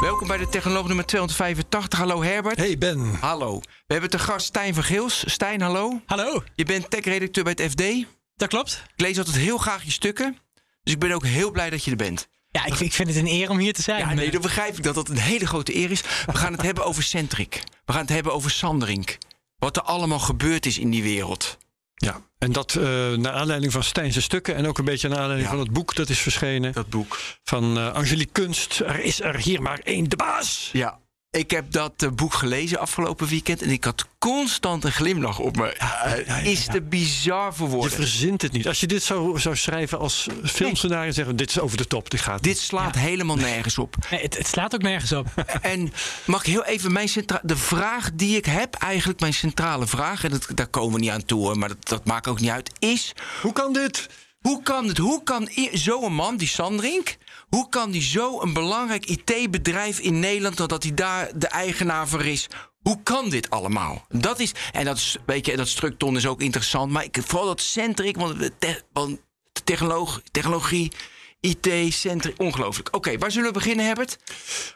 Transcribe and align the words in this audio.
Welkom 0.00 0.26
bij 0.28 0.36
de 0.36 0.48
Technoloog 0.48 0.86
nummer 0.86 1.06
285. 1.06 1.98
Hallo 1.98 2.22
Herbert. 2.22 2.56
Hey 2.56 2.78
Ben. 2.78 3.14
Hallo. 3.20 3.58
We 3.58 3.92
hebben 3.92 4.10
te 4.10 4.18
gast 4.18 4.46
Stijn 4.46 4.74
van 4.74 4.82
Geels. 4.82 5.22
Stijn, 5.26 5.60
hallo. 5.60 6.00
Hallo, 6.06 6.42
Je 6.54 6.64
bent 6.64 6.90
tech-redacteur 6.90 7.44
bij 7.44 7.52
het 7.56 7.70
FD. 7.70 7.80
Ik 7.80 8.06
dat 8.36 8.48
klopt. 8.48 8.82
lees 8.96 9.18
altijd 9.18 9.36
heel 9.36 9.58
graag 9.58 9.84
je 9.84 9.90
stukken. 9.90 10.36
Dus 10.82 10.92
ik 10.92 10.98
ben 10.98 11.12
ook 11.12 11.24
heel 11.24 11.50
blij 11.50 11.70
dat 11.70 11.84
je 11.84 11.90
er 11.90 11.96
bent. 11.96 12.28
Ja, 12.50 12.64
ik, 12.64 12.80
ik 12.80 12.92
vind 12.92 13.08
het 13.08 13.16
een 13.16 13.26
eer 13.26 13.50
om 13.50 13.58
hier 13.58 13.72
te 13.72 13.82
zijn. 13.82 13.98
Ja, 13.98 14.14
nee, 14.14 14.30
dan 14.30 14.40
begrijp 14.40 14.76
ik 14.76 14.82
dat 14.82 14.94
dat 14.94 15.08
een 15.08 15.18
hele 15.18 15.46
grote 15.46 15.76
eer 15.76 15.90
is. 15.90 16.02
We 16.26 16.34
gaan 16.34 16.52
het 16.52 16.62
hebben 16.68 16.84
over 16.84 17.02
Centric. 17.02 17.62
We 17.84 17.92
gaan 17.92 18.00
het 18.00 18.10
hebben 18.10 18.34
over 18.34 18.50
Sanderink. 18.50 19.18
Wat 19.58 19.76
er 19.76 19.82
allemaal 19.82 20.18
gebeurd 20.18 20.66
is 20.66 20.78
in 20.78 20.90
die 20.90 21.02
wereld. 21.02 21.56
Ja, 22.00 22.20
en 22.38 22.52
dat 22.52 22.74
eh, 22.74 22.82
naar 23.12 23.32
aanleiding 23.32 23.72
van 23.72 23.82
Stijnse 23.82 24.20
stukken 24.22 24.54
en 24.54 24.66
ook 24.66 24.78
een 24.78 24.84
beetje 24.84 25.08
naar 25.08 25.18
aanleiding 25.18 25.48
Ja. 25.50 25.54
van 25.56 25.64
het 25.64 25.72
boek 25.72 25.94
dat 25.94 26.08
is 26.08 26.18
verschenen 26.20 26.72
Dat 26.72 26.88
boek. 26.88 27.18
van 27.44 27.76
eh, 27.78 27.92
Angelique 27.92 28.32
Kunst. 28.32 28.80
Er 28.80 29.00
is 29.00 29.20
er 29.20 29.36
hier 29.36 29.62
maar 29.62 29.78
één, 29.82 30.08
de 30.08 30.16
baas. 30.16 30.70
Ja. 30.72 30.98
Ik 31.38 31.50
heb 31.50 31.72
dat 31.72 31.92
eh, 31.96 32.08
boek 32.10 32.34
gelezen 32.34 32.78
afgelopen 32.78 33.26
weekend. 33.26 33.62
En 33.62 33.70
ik 33.70 33.84
had 33.84 34.06
constant 34.18 34.84
een 34.84 34.92
glimlach 34.92 35.38
op 35.38 35.56
me. 35.56 35.74
ja, 35.78 36.14
ja, 36.26 36.36
Is 36.36 36.64
ja. 36.64 36.72
te 36.72 36.82
bizar 36.82 37.54
voor 37.54 37.68
Je 37.68 37.74
woorden. 37.74 37.92
verzint 37.92 38.42
het 38.42 38.52
niet. 38.52 38.66
Als 38.68 38.80
je 38.80 38.86
dit 38.86 39.02
zou, 39.02 39.40
zou 39.40 39.56
schrijven 39.56 39.98
als 39.98 40.26
filmscenario, 40.44 41.10
zeggen 41.12 41.32
we, 41.32 41.38
dit 41.38 41.50
is 41.50 41.58
over 41.60 41.76
de 41.76 41.86
top, 41.86 42.10
dit 42.10 42.20
gaat. 42.20 42.42
Dit 42.42 42.58
slaat 42.58 42.94
helemaal 42.94 43.36
nergens 43.36 43.78
op. 43.78 43.96
nee, 44.10 44.20
het, 44.22 44.38
het 44.38 44.46
slaat 44.46 44.74
ook 44.74 44.82
nergens 44.82 45.12
op. 45.12 45.26
En 45.62 45.92
mag 46.24 46.40
ik 46.40 46.46
heel 46.52 46.64
even 46.64 46.92
mijn 46.92 47.08
centra- 47.08 47.40
de 47.42 47.56
vraag 47.56 48.10
die 48.14 48.36
ik 48.36 48.44
heb, 48.44 48.74
eigenlijk 48.74 49.20
mijn 49.20 49.34
centrale 49.34 49.86
vraag, 49.86 50.24
en 50.24 50.30
dat, 50.30 50.46
daar 50.54 50.66
komen 50.68 50.94
we 50.94 51.00
niet 51.00 51.10
aan 51.10 51.24
toe, 51.24 51.40
hoor, 51.40 51.58
maar 51.58 51.68
dat, 51.68 51.88
dat 51.88 52.04
maakt 52.04 52.26
ook 52.26 52.40
niet 52.40 52.50
uit, 52.50 52.70
is 52.78 53.12
Hoe 53.42 53.52
kan 53.52 53.72
dit? 53.72 54.06
hoe 54.40 54.62
kan 54.62 54.86
het, 54.88 54.98
hoe 54.98 55.22
kan 55.22 55.48
zo'n 55.72 56.14
man, 56.14 56.36
die 56.36 56.48
Sandrink, 56.48 57.16
hoe 57.48 57.68
kan 57.68 57.90
die 57.90 58.02
zo 58.02 58.40
een 58.40 58.52
belangrijk 58.52 59.06
IT-bedrijf 59.06 59.98
in 59.98 60.18
Nederland, 60.20 60.56
dat 60.68 60.82
hij 60.82 60.94
daar 60.94 61.30
de 61.34 61.46
eigenaar 61.46 62.08
voor 62.08 62.24
is? 62.24 62.46
Hoe 62.82 63.02
kan 63.02 63.30
dit 63.30 63.50
allemaal? 63.50 64.04
Dat 64.08 64.38
is, 64.40 64.52
en 64.72 64.84
dat, 64.84 64.96
is, 64.96 65.16
weet 65.26 65.46
je, 65.46 65.56
dat 65.56 65.68
Structon 65.68 66.16
is 66.16 66.26
ook 66.26 66.40
interessant, 66.40 66.90
maar 66.92 67.04
ik, 67.04 67.18
vooral 67.26 67.46
dat 67.46 67.60
Centric, 67.60 68.16
want, 68.16 68.38
de 68.38 68.52
te- 68.58 68.82
want 68.92 69.20
technoloog, 69.64 70.20
technologie, 70.30 70.92
IT, 71.40 71.68
Centric, 71.94 72.34
ongelooflijk. 72.40 72.94
Oké, 72.96 73.18
waar 73.18 73.30
zullen 73.30 73.46
we 73.48 73.52
beginnen, 73.54 73.84
Herbert? 73.86 74.18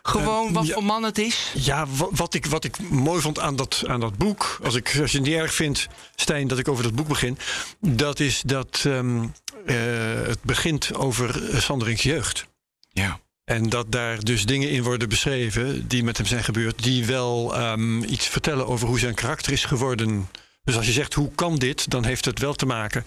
Gewoon 0.02 0.46
Eh, 0.48 0.55
wat 0.55 0.66
ja. 0.66 0.72
voor 0.74 0.84
man 0.84 1.02
het 1.02 1.18
is? 1.18 1.52
Ja, 1.55 1.86
wa- 1.86 2.08
wat 2.11 2.34
ik, 2.34 2.46
wat 2.46 2.64
ik 2.64 2.78
mooi 2.91 3.20
vond 3.20 3.39
aan 3.39 3.56
dat, 3.56 3.83
aan 3.86 4.00
dat 4.00 4.16
boek, 4.18 4.58
als, 4.62 4.74
ik, 4.74 4.96
als 5.00 5.11
je 5.11 5.18
het 5.18 5.27
niet 5.27 5.36
erg 5.36 5.55
vindt, 5.55 5.86
Stijn, 6.16 6.48
dat 6.48 6.58
ik 6.58 6.68
over 6.68 6.83
dat 6.83 6.94
boek 6.94 7.08
begin, 7.08 7.39
dat 7.80 8.20
is 8.20 8.42
dat 8.46 8.83
ehm, 8.86 9.22
eh, 9.66 9.77
het 10.27 10.42
begint 10.42 10.94
over 10.94 11.42
Sanderings 11.62 12.02
jeugd. 12.02 12.46
Ja. 12.92 13.20
En 13.44 13.68
dat 13.68 13.92
daar 13.92 14.20
dus 14.20 14.46
dingen 14.46 14.70
in 14.70 14.82
worden 14.82 15.08
beschreven 15.08 15.88
die 15.88 16.04
met 16.04 16.16
hem 16.16 16.26
zijn 16.26 16.44
gebeurd, 16.44 16.82
die 16.82 17.06
wel 17.06 17.54
ehm, 17.54 18.02
iets 18.02 18.26
vertellen 18.28 18.66
over 18.66 18.88
hoe 18.88 18.98
zijn 18.98 19.14
karakter 19.14 19.52
is 19.52 19.64
geworden. 19.64 20.28
Dus 20.64 20.76
als 20.76 20.86
je 20.86 20.92
zegt 20.92 21.14
hoe 21.14 21.30
kan 21.34 21.56
dit, 21.56 21.90
dan 21.90 22.04
heeft 22.04 22.24
het 22.24 22.38
wel 22.38 22.54
te 22.54 22.66
maken 22.66 23.04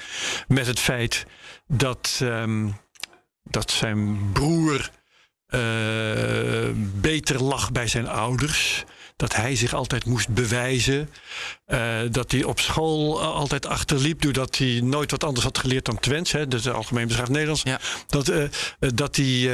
met 0.48 0.68
het 0.68 0.80
feit 0.80 1.26
dat, 1.68 2.20
ehm, 2.22 2.70
dat 3.44 3.72
zijn 3.72 4.32
broer 4.32 4.92
eh, 5.46 6.70
beter 6.76 7.44
lag 7.44 7.72
bij 7.72 7.88
zijn 7.88 8.08
ouders. 8.08 8.84
Dat 9.16 9.36
hij 9.36 9.56
zich 9.56 9.74
altijd 9.74 10.06
moest 10.06 10.30
bewijzen. 10.30 11.10
eh, 11.66 12.00
dat 12.12 12.32
hij 12.32 12.44
op 12.44 12.60
school 12.60 13.22
eh, 13.22 13.28
altijd 13.28 13.66
achterliep. 13.66 14.22
Doordat 14.22 14.58
hij 14.58 14.80
nooit 14.84 15.12
wat 15.12 15.24
anders 15.24 15.46
had 15.46 15.58
geleerd 15.58 15.86
dan 15.86 16.00
Twents. 16.00 16.32
Hè, 16.32 16.48
is 16.54 16.68
algemeen 16.68 17.08
beschaafd 17.08 17.30
Nederlands. 17.30 17.62
Ja. 17.64 17.80
Dat, 18.08 18.28
eh, 18.28 18.44
dat 18.80 19.16
hij 19.16 19.50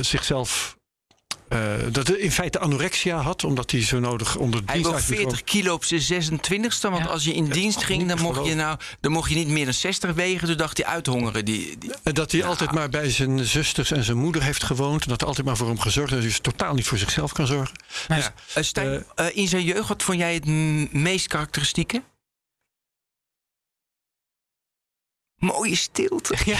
zichzelf. 0.00 0.77
Eh, 1.48 1.74
dat 1.92 2.06
hij 2.06 2.16
in 2.16 2.32
feite 2.32 2.58
anorexia 2.58 3.16
had, 3.20 3.44
omdat 3.44 3.70
hij 3.70 3.82
zo 3.82 3.98
nodig 3.98 4.36
onder 4.36 4.60
Hij 4.66 4.74
dienst 4.74 4.90
woog 4.90 5.00
40 5.00 5.44
kilo 5.44 5.72
op 5.74 5.84
zijn 5.84 6.00
26e. 6.00 6.90
Want 6.90 7.04
Ja. 7.04 7.10
als 7.10 7.24
je 7.24 7.34
in 7.34 7.44
dienst 7.48 7.84
ging, 7.84 8.08
dan 8.08 8.20
mocht, 8.20 8.46
je 8.46 8.54
nou, 8.54 8.78
dan 9.00 9.12
mocht 9.12 9.30
je 9.30 9.36
niet 9.36 9.48
meer 9.48 9.64
dan 9.64 9.74
60 9.74 10.12
wegen. 10.12 10.48
Toen 10.48 10.56
dacht 10.56 10.76
hij 10.76 10.86
uithongeren. 10.86 11.44
Die, 11.44 11.78
dat 12.02 12.30
hij 12.30 12.40
Ja. 12.40 12.46
altijd 12.46 12.72
maar 12.72 12.88
bij 12.88 13.10
zijn 13.10 13.44
zusters 13.44 13.90
en 13.90 14.04
zijn 14.04 14.16
moeder 14.18 14.42
heeft 14.42 14.62
gewoond. 14.64 15.02
En 15.02 15.08
dat 15.08 15.18
hij 15.20 15.28
altijd 15.28 15.46
maar 15.46 15.56
voor 15.56 15.66
hem 15.68 15.80
gezorgd 15.80 16.10
heeft. 16.10 16.22
Dat 16.24 16.32
hij 16.34 16.42
dus 16.42 16.52
totaal 16.58 16.74
niet 16.74 16.86
voor 16.86 16.98
zichzelf 16.98 17.32
kan 17.32 17.46
zorgen. 17.46 17.76
Nou 18.08 18.20
Dus, 18.20 18.30
Eh, 18.54 18.62
Stijn, 18.62 19.04
eh, 19.14 19.26
in 19.36 19.48
zijn 19.48 19.64
jeugd, 19.64 19.88
wat 19.88 20.02
vond 20.02 20.18
jij 20.18 20.34
het 20.34 20.46
meest 20.92 21.26
karakteristieke? 21.26 22.02
Mooie 25.36 25.76
stilte. 25.76 26.36
Ja. 26.44 26.58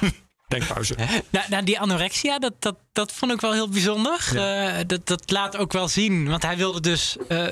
denkpauze. 0.48 0.94
Nou, 1.30 1.46
nou, 1.48 1.64
die 1.64 1.80
anorexia, 1.80 2.38
dat, 2.38 2.52
dat, 2.58 2.76
dat 2.92 3.12
vond 3.12 3.32
ik 3.32 3.40
wel 3.40 3.52
heel 3.52 3.68
bijzonder. 3.68 4.20
Eh, 4.34 4.78
dat, 4.86 5.06
dat 5.06 5.30
laat 5.30 5.56
ook 5.56 5.72
wel 5.72 5.88
zien. 5.88 6.28
Want 6.28 6.42
hij 6.42 6.56
wilde 6.56 6.80
dus 6.80 7.16
eh, 7.28 7.46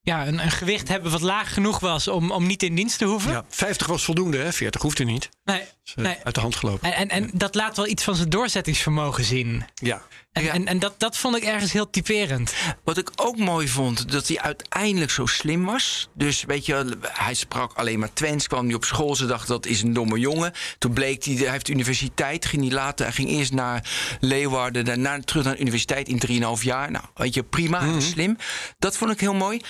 ja, 0.00 0.26
een, 0.26 0.42
een 0.42 0.50
gewicht 0.50 0.88
hebben 0.88 1.10
wat 1.10 1.20
laag 1.20 1.52
genoeg 1.52 1.80
was 1.80 2.08
om, 2.08 2.30
om 2.30 2.46
niet 2.46 2.62
in 2.62 2.74
dienst 2.74 2.98
te 2.98 3.04
hoeven. 3.04 3.30
Ja, 3.30 3.44
50 3.48 3.86
was 3.86 4.04
voldoende, 4.04 4.38
hè? 4.38 4.52
40 4.52 4.82
hoefde 4.82 5.04
niet. 5.04 5.28
Nee, 5.44 5.60
eh, 5.60 5.64
nee. 5.94 6.16
Uit 6.22 6.34
de 6.34 6.40
hand 6.40 6.56
gelopen. 6.56 6.92
En, 6.92 7.08
en, 7.08 7.22
en 7.22 7.30
dat 7.34 7.54
laat 7.54 7.76
wel 7.76 7.86
iets 7.86 8.04
van 8.04 8.16
zijn 8.16 8.28
doorzettingsvermogen 8.28 9.24
zien. 9.24 9.64
Ja. 9.74 10.02
En, 10.38 10.44
Ja. 10.44 10.52
en, 10.52 10.66
en 10.66 10.78
dat, 10.78 10.94
dat 10.98 11.16
vond 11.16 11.36
ik 11.36 11.42
ergens 11.42 11.72
heel 11.72 11.90
typerend. 11.90 12.54
Wat 12.84 12.98
ik 12.98 13.10
ook 13.16 13.36
mooi 13.36 13.68
vond, 13.68 14.12
dat 14.12 14.28
hij 14.28 14.38
uiteindelijk 14.40 15.10
zo 15.10 15.26
slim 15.26 15.64
was. 15.64 16.08
Dus 16.14 16.44
weet 16.44 16.66
je, 16.66 16.98
hij 17.00 17.34
sprak 17.34 17.72
alleen 17.72 17.98
maar 17.98 18.12
Twents, 18.12 18.46
kwam 18.46 18.66
niet 18.66 18.74
op 18.74 18.84
school. 18.84 19.16
Ze 19.16 19.26
dachten 19.26 19.48
dat 19.48 19.66
is 19.66 19.82
een 19.82 19.92
domme 19.92 20.18
jongen. 20.18 20.52
Toen 20.78 20.92
bleek 20.92 21.24
hij, 21.24 21.34
hij 21.34 21.50
heeft 21.50 21.66
de 21.66 21.72
universiteit, 21.72 22.46
ging 22.46 22.62
hij 22.62 22.72
later, 22.72 23.04
hij 23.06 23.14
ging 23.14 23.28
eerst 23.28 23.52
naar 23.52 23.90
Leeuwarden, 24.20 24.84
daarna 24.84 25.20
terug 25.20 25.44
naar 25.44 25.54
de 25.54 25.60
universiteit 25.60 26.08
in 26.08 26.42
3,5 26.58 26.62
jaar. 26.62 26.90
Nou, 26.90 27.04
weet 27.14 27.34
je, 27.34 27.42
prima, 27.42 27.80
is 27.80 28.08
slim. 28.08 28.36
Dat 28.78 28.96
vond 28.96 29.10
ik 29.10 29.20
heel 29.20 29.34
mooi. 29.34 29.60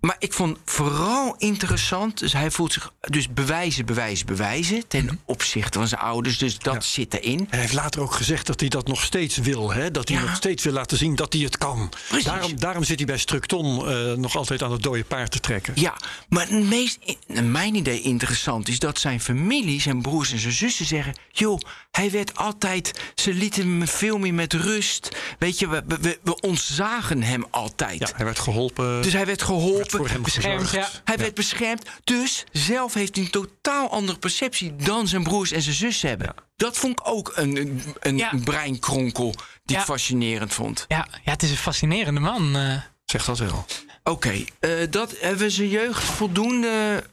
Maar 0.00 0.16
ik 0.18 0.32
vond 0.32 0.58
vooral 0.64 1.34
interessant, 1.38 2.18
dus 2.18 2.32
hij 2.32 2.50
voelt 2.50 2.72
zich 2.72 2.92
dus 3.00 3.32
bewijzen, 3.32 3.86
bewijzen, 3.86 4.26
bewijzen 4.26 4.88
ten 4.88 5.20
opzichte 5.24 5.78
van 5.78 5.88
zijn 5.88 6.00
ouders. 6.00 6.38
Dus 6.38 6.58
dat 6.58 6.74
Ja. 6.74 6.80
zit 6.80 7.14
erin. 7.14 7.46
Hij 7.50 7.58
heeft 7.60 7.72
later 7.72 8.00
ook 8.00 8.12
gezegd 8.14 8.46
dat 8.46 8.60
hij 8.60 8.68
dat 8.68 8.86
nog 8.86 9.02
steeds 9.02 9.36
wil. 9.36 9.72
Hè? 9.72 9.90
Dat 9.90 10.08
hij 10.08 10.16
Ja. 10.18 10.22
nog 10.24 10.34
steeds 10.36 10.64
wil 10.64 10.72
laten 10.72 10.96
zien 10.96 11.14
dat 11.14 11.32
hij 11.32 11.42
het 11.42 11.58
kan. 11.58 11.88
Precies. 12.08 12.24
Daarom, 12.26 12.58
daarom 12.60 12.84
zit 12.84 12.96
hij 12.98 13.06
bij 13.06 13.18
Structon 13.18 13.88
eh, 13.88 14.12
nog 14.12 14.36
altijd 14.36 14.62
aan 14.62 14.72
het 14.72 14.82
dode 14.82 15.04
paard 15.04 15.30
te 15.30 15.40
trekken. 15.40 15.72
Ja, 15.76 15.96
maar 16.28 16.48
het 16.48 16.64
meest, 16.68 16.98
mijn 17.42 17.74
idee 17.74 18.00
interessant 18.00 18.68
is 18.68 18.78
dat 18.78 18.98
zijn 18.98 19.20
familie, 19.20 19.80
zijn 19.80 20.02
broers 20.02 20.32
en 20.32 20.38
zijn 20.38 20.52
zussen 20.52 20.86
zeggen: 20.86 21.14
joh, 21.30 21.60
hij 21.90 22.10
werd 22.10 22.36
altijd, 22.36 23.00
ze 23.14 23.32
lieten 23.34 23.62
hem 23.62 23.88
veel 23.88 24.18
meer 24.18 24.34
met 24.34 24.52
rust. 24.52 25.16
Weet 25.38 25.58
je, 25.58 25.68
we, 25.68 25.82
we, 26.00 26.18
we 26.22 26.40
ontzagen 26.40 27.22
hem 27.22 27.44
altijd. 27.50 27.98
Ja, 27.98 28.08
hij 28.16 28.24
werd 28.24 28.38
geholpen. 28.38 29.02
Dus 29.02 29.12
hij 29.12 29.26
werd 29.26 29.42
geholpen. 29.42 29.89
Voor 29.90 30.08
hem 30.08 30.22
beschermd, 30.22 30.68
gezorgd. 30.68 30.92
ja. 30.94 31.00
Hij 31.04 31.16
werd 31.16 31.34
beschermd. 31.34 31.88
Dus 32.04 32.44
zelf 32.52 32.94
heeft 32.94 33.14
hij 33.14 33.24
een 33.24 33.30
totaal 33.30 33.90
andere 33.90 34.18
perceptie 34.18 34.76
dan 34.76 35.08
zijn 35.08 35.22
broers 35.22 35.50
en 35.52 35.62
zijn 35.62 35.74
zussen 35.74 36.08
hebben. 36.08 36.34
Dat 36.56 36.76
vond 36.78 37.00
ik 37.00 37.08
ook 37.08 37.32
een, 37.34 37.56
een, 37.56 37.82
een 38.00 38.16
Ja. 38.16 38.30
breinkronkel 38.44 39.30
die 39.64 39.76
Ja. 39.76 39.78
ik 39.78 39.84
fascinerend 39.88 40.52
vond. 40.54 40.84
Ja, 40.88 41.08
ja, 41.24 41.30
het 41.32 41.42
is 41.42 41.50
een 41.50 41.56
fascinerende 41.56 42.20
man. 42.20 42.56
eh. 42.56 42.76
Zeg 43.04 43.24
dat 43.24 43.38
wel. 43.38 43.64
Oké, 44.04 44.44
eh, 44.60 44.70
dat 44.90 45.14
hebben 45.20 45.38
we 45.38 45.50
zijn 45.50 45.68
jeugd 45.68 46.02
voldoende. 46.04 47.04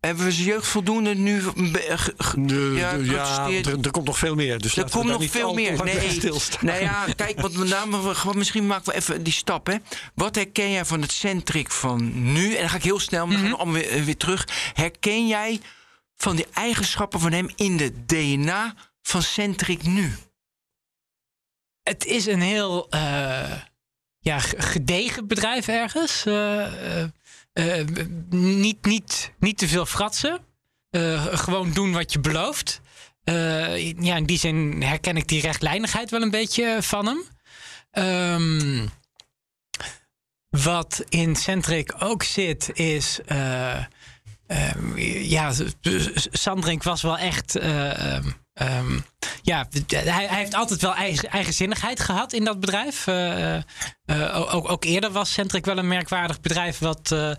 Hebben 0.00 0.24
we 0.24 0.32
zijn 0.32 0.46
jeugd 0.46 0.66
voldoende 0.66 1.14
nu. 1.14 1.42
De- 2.34 2.72
ja, 2.76 3.48
er, 3.48 3.84
er 3.84 3.90
komt 3.90 4.06
nog 4.06 4.18
veel 4.18 4.34
meer. 4.34 4.58
Dus 4.58 4.76
er 4.76 4.90
komt 4.90 5.06
nog 5.06 5.18
niet 5.18 5.30
veel 5.30 5.54
meer. 5.54 5.84
Nee, 5.84 6.10
stilstaan. 6.10 6.66
nou 6.66 6.80
ja, 6.80 7.06
kijk, 7.16 7.40
wat 7.40 7.52
name, 7.52 8.14
misschien 8.34 8.66
maken 8.66 8.92
we 8.92 8.94
even 8.94 9.22
die 9.22 9.32
stap. 9.32 9.66
Hè. 9.66 9.76
Wat 10.14 10.34
herken 10.34 10.70
jij 10.70 10.84
van 10.84 11.00
het 11.00 11.12
centric 11.12 11.70
van 11.70 12.32
nu? 12.32 12.54
En 12.54 12.60
dan 12.60 12.68
ga 12.68 12.76
ik 12.76 12.82
heel 12.82 13.00
snel, 13.00 13.26
maar 13.26 13.42
we 13.42 13.56
allemaal 13.56 13.74
weer, 13.74 14.04
weer 14.04 14.16
terug. 14.16 14.48
Herken 14.74 15.26
jij 15.26 15.60
van 16.16 16.36
die 16.36 16.46
eigenschappen 16.52 17.20
van 17.20 17.32
hem 17.32 17.48
in 17.56 17.76
de 17.76 18.04
DNA 18.06 18.74
van 19.02 19.22
centric 19.22 19.82
nu? 19.82 20.16
Het 21.82 22.04
is 22.04 22.26
een 22.26 22.40
heel 22.40 22.88
eh, 22.90 23.52
ja, 24.18 24.38
gedegen 24.38 25.26
bedrijf 25.26 25.68
ergens. 25.68 26.26
Eh, 26.26 26.64
eh, 26.64 27.02
eh, 27.02 27.08
niet, 28.30 28.84
niet, 28.84 29.32
niet 29.38 29.58
te 29.58 29.68
veel 29.68 29.86
fratsen. 29.86 30.40
Eh, 30.90 31.26
gewoon 31.26 31.72
doen 31.72 31.92
wat 31.92 32.12
je 32.12 32.20
belooft. 32.20 32.80
Eh, 33.24 33.90
ja, 34.02 34.16
in 34.16 34.24
die 34.24 34.38
zin 34.38 34.82
herken 34.82 35.16
ik 35.16 35.28
die 35.28 35.40
rechtlijnigheid 35.40 36.10
wel 36.10 36.22
een 36.22 36.30
beetje 36.30 36.78
van 36.80 37.06
hem. 37.06 37.24
Ehm, 37.90 38.86
wat 40.48 41.04
in 41.08 41.36
Centric 41.36 41.94
ook 41.98 42.22
zit, 42.22 42.70
is. 42.72 43.20
eh, 43.26 43.84
eh, 44.46 45.30
ja, 45.30 45.52
Sandrink 46.30 46.82
was 46.82 47.02
wel 47.02 47.18
echt 47.18 47.56
eh, 47.56 48.18
eh, 48.60 48.76
ehm, 48.76 48.98
ja, 49.42 49.66
hij, 49.86 50.26
hij, 50.26 50.38
heeft 50.38 50.54
altijd 50.54 50.80
wel 50.80 50.94
eigen, 50.94 51.30
eigenzinnigheid 51.30 52.00
gehad 52.00 52.32
in 52.32 52.44
dat 52.44 52.60
bedrijf. 52.60 53.06
Uh, 53.06 53.54
uh, 53.56 54.54
ook, 54.54 54.70
ook, 54.70 54.84
eerder 54.84 55.10
was 55.10 55.32
Centric 55.32 55.64
wel 55.64 55.78
een 55.78 55.88
merkwaardig 55.88 56.40
bedrijf 56.40 56.78
wat 56.78 57.10
uh, 57.12 57.30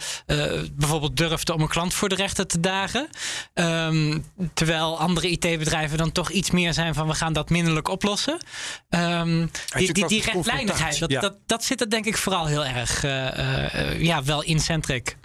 bijvoorbeeld 0.71 1.17
durfde 1.17 1.53
om 1.53 1.61
een 1.61 1.67
klant 1.67 1.93
voor 1.93 2.09
de 2.09 2.15
rechter 2.15 2.47
te 2.47 2.59
dagen. 2.59 3.09
Um, 3.53 4.25
terwijl 4.53 4.99
andere 4.99 5.29
IT-bedrijven 5.29 5.97
dan 5.97 6.11
toch 6.11 6.29
iets 6.29 6.51
meer 6.51 6.73
zijn 6.73 6.93
van 6.93 7.07
we 7.07 7.13
gaan 7.13 7.33
dat 7.33 7.49
minderlijk 7.49 7.87
oplossen. 7.87 8.37
Um, 8.89 9.51
die 9.75 9.93
die, 9.93 10.07
die 10.07 10.23
rechtlijnigheid, 10.23 10.99
dat, 10.99 11.11
ja. 11.11 11.19
dat, 11.19 11.37
dat, 11.45 11.63
zit 11.63 11.81
er 11.81 11.89
denk 11.89 12.05
ik 12.05 12.17
vooral 12.17 12.45
heel 12.45 12.65
erg 12.65 13.01
ja, 13.97 14.23
wel 14.23 14.43
in 14.43 14.59
Centric. 14.59 15.17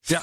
Ja, 0.00 0.22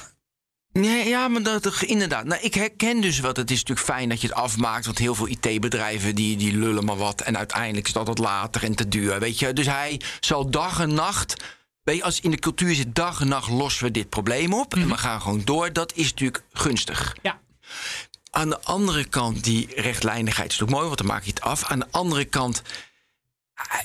Nee, 0.79 1.07
ja, 1.07 1.27
maar 1.27 1.43
dat, 1.43 1.81
inderdaad. 1.81 2.25
Nou, 2.25 2.41
ik 2.41 2.53
herken 2.53 3.01
dus 3.01 3.19
wat. 3.19 3.37
Het 3.37 3.51
is 3.51 3.57
natuurlijk 3.57 3.87
fijn 3.87 4.09
dat 4.09 4.21
je 4.21 4.27
het 4.27 4.35
afmaakt. 4.35 4.85
Want 4.85 4.97
heel 4.97 5.15
veel 5.15 5.27
IT-bedrijven 5.27 6.15
die, 6.15 6.37
die 6.37 6.57
lullen 6.57 6.85
maar 6.85 6.97
wat. 6.97 7.21
En 7.21 7.37
uiteindelijk 7.37 7.87
is 7.87 7.93
het 7.93 8.07
altijd 8.07 8.17
later 8.17 8.63
en 8.63 8.75
te 8.75 8.87
duur. 8.87 9.19
Weet 9.19 9.39
je? 9.39 9.53
Dus 9.53 9.65
hij 9.65 10.01
zal 10.19 10.49
dag 10.49 10.79
en 10.79 10.93
nacht. 10.93 11.35
Weet 11.83 11.97
je, 11.97 12.03
als 12.03 12.19
in 12.19 12.31
de 12.31 12.39
cultuur 12.39 12.75
zit, 12.75 12.95
dag 12.95 13.21
en 13.21 13.27
nacht 13.27 13.49
lossen 13.49 13.83
we 13.83 13.91
dit 13.91 14.09
probleem 14.09 14.53
op. 14.53 14.75
En 14.75 14.87
we 14.87 14.97
gaan 14.97 15.21
gewoon 15.21 15.41
door. 15.43 15.73
Dat 15.73 15.93
is 15.95 16.09
natuurlijk 16.09 16.43
gunstig. 16.53 17.15
Ja. 17.21 17.39
Aan 18.31 18.49
de 18.49 18.61
andere 18.61 19.05
kant, 19.05 19.43
die 19.43 19.67
rechtlijnigheid 19.75 20.51
is 20.51 20.59
natuurlijk 20.59 20.71
mooi, 20.71 20.85
want 20.85 20.97
dan 20.97 21.07
maak 21.07 21.23
je 21.23 21.29
het 21.29 21.41
af. 21.41 21.63
Aan 21.63 21.79
de 21.79 21.87
andere 21.91 22.25
kant 22.25 22.61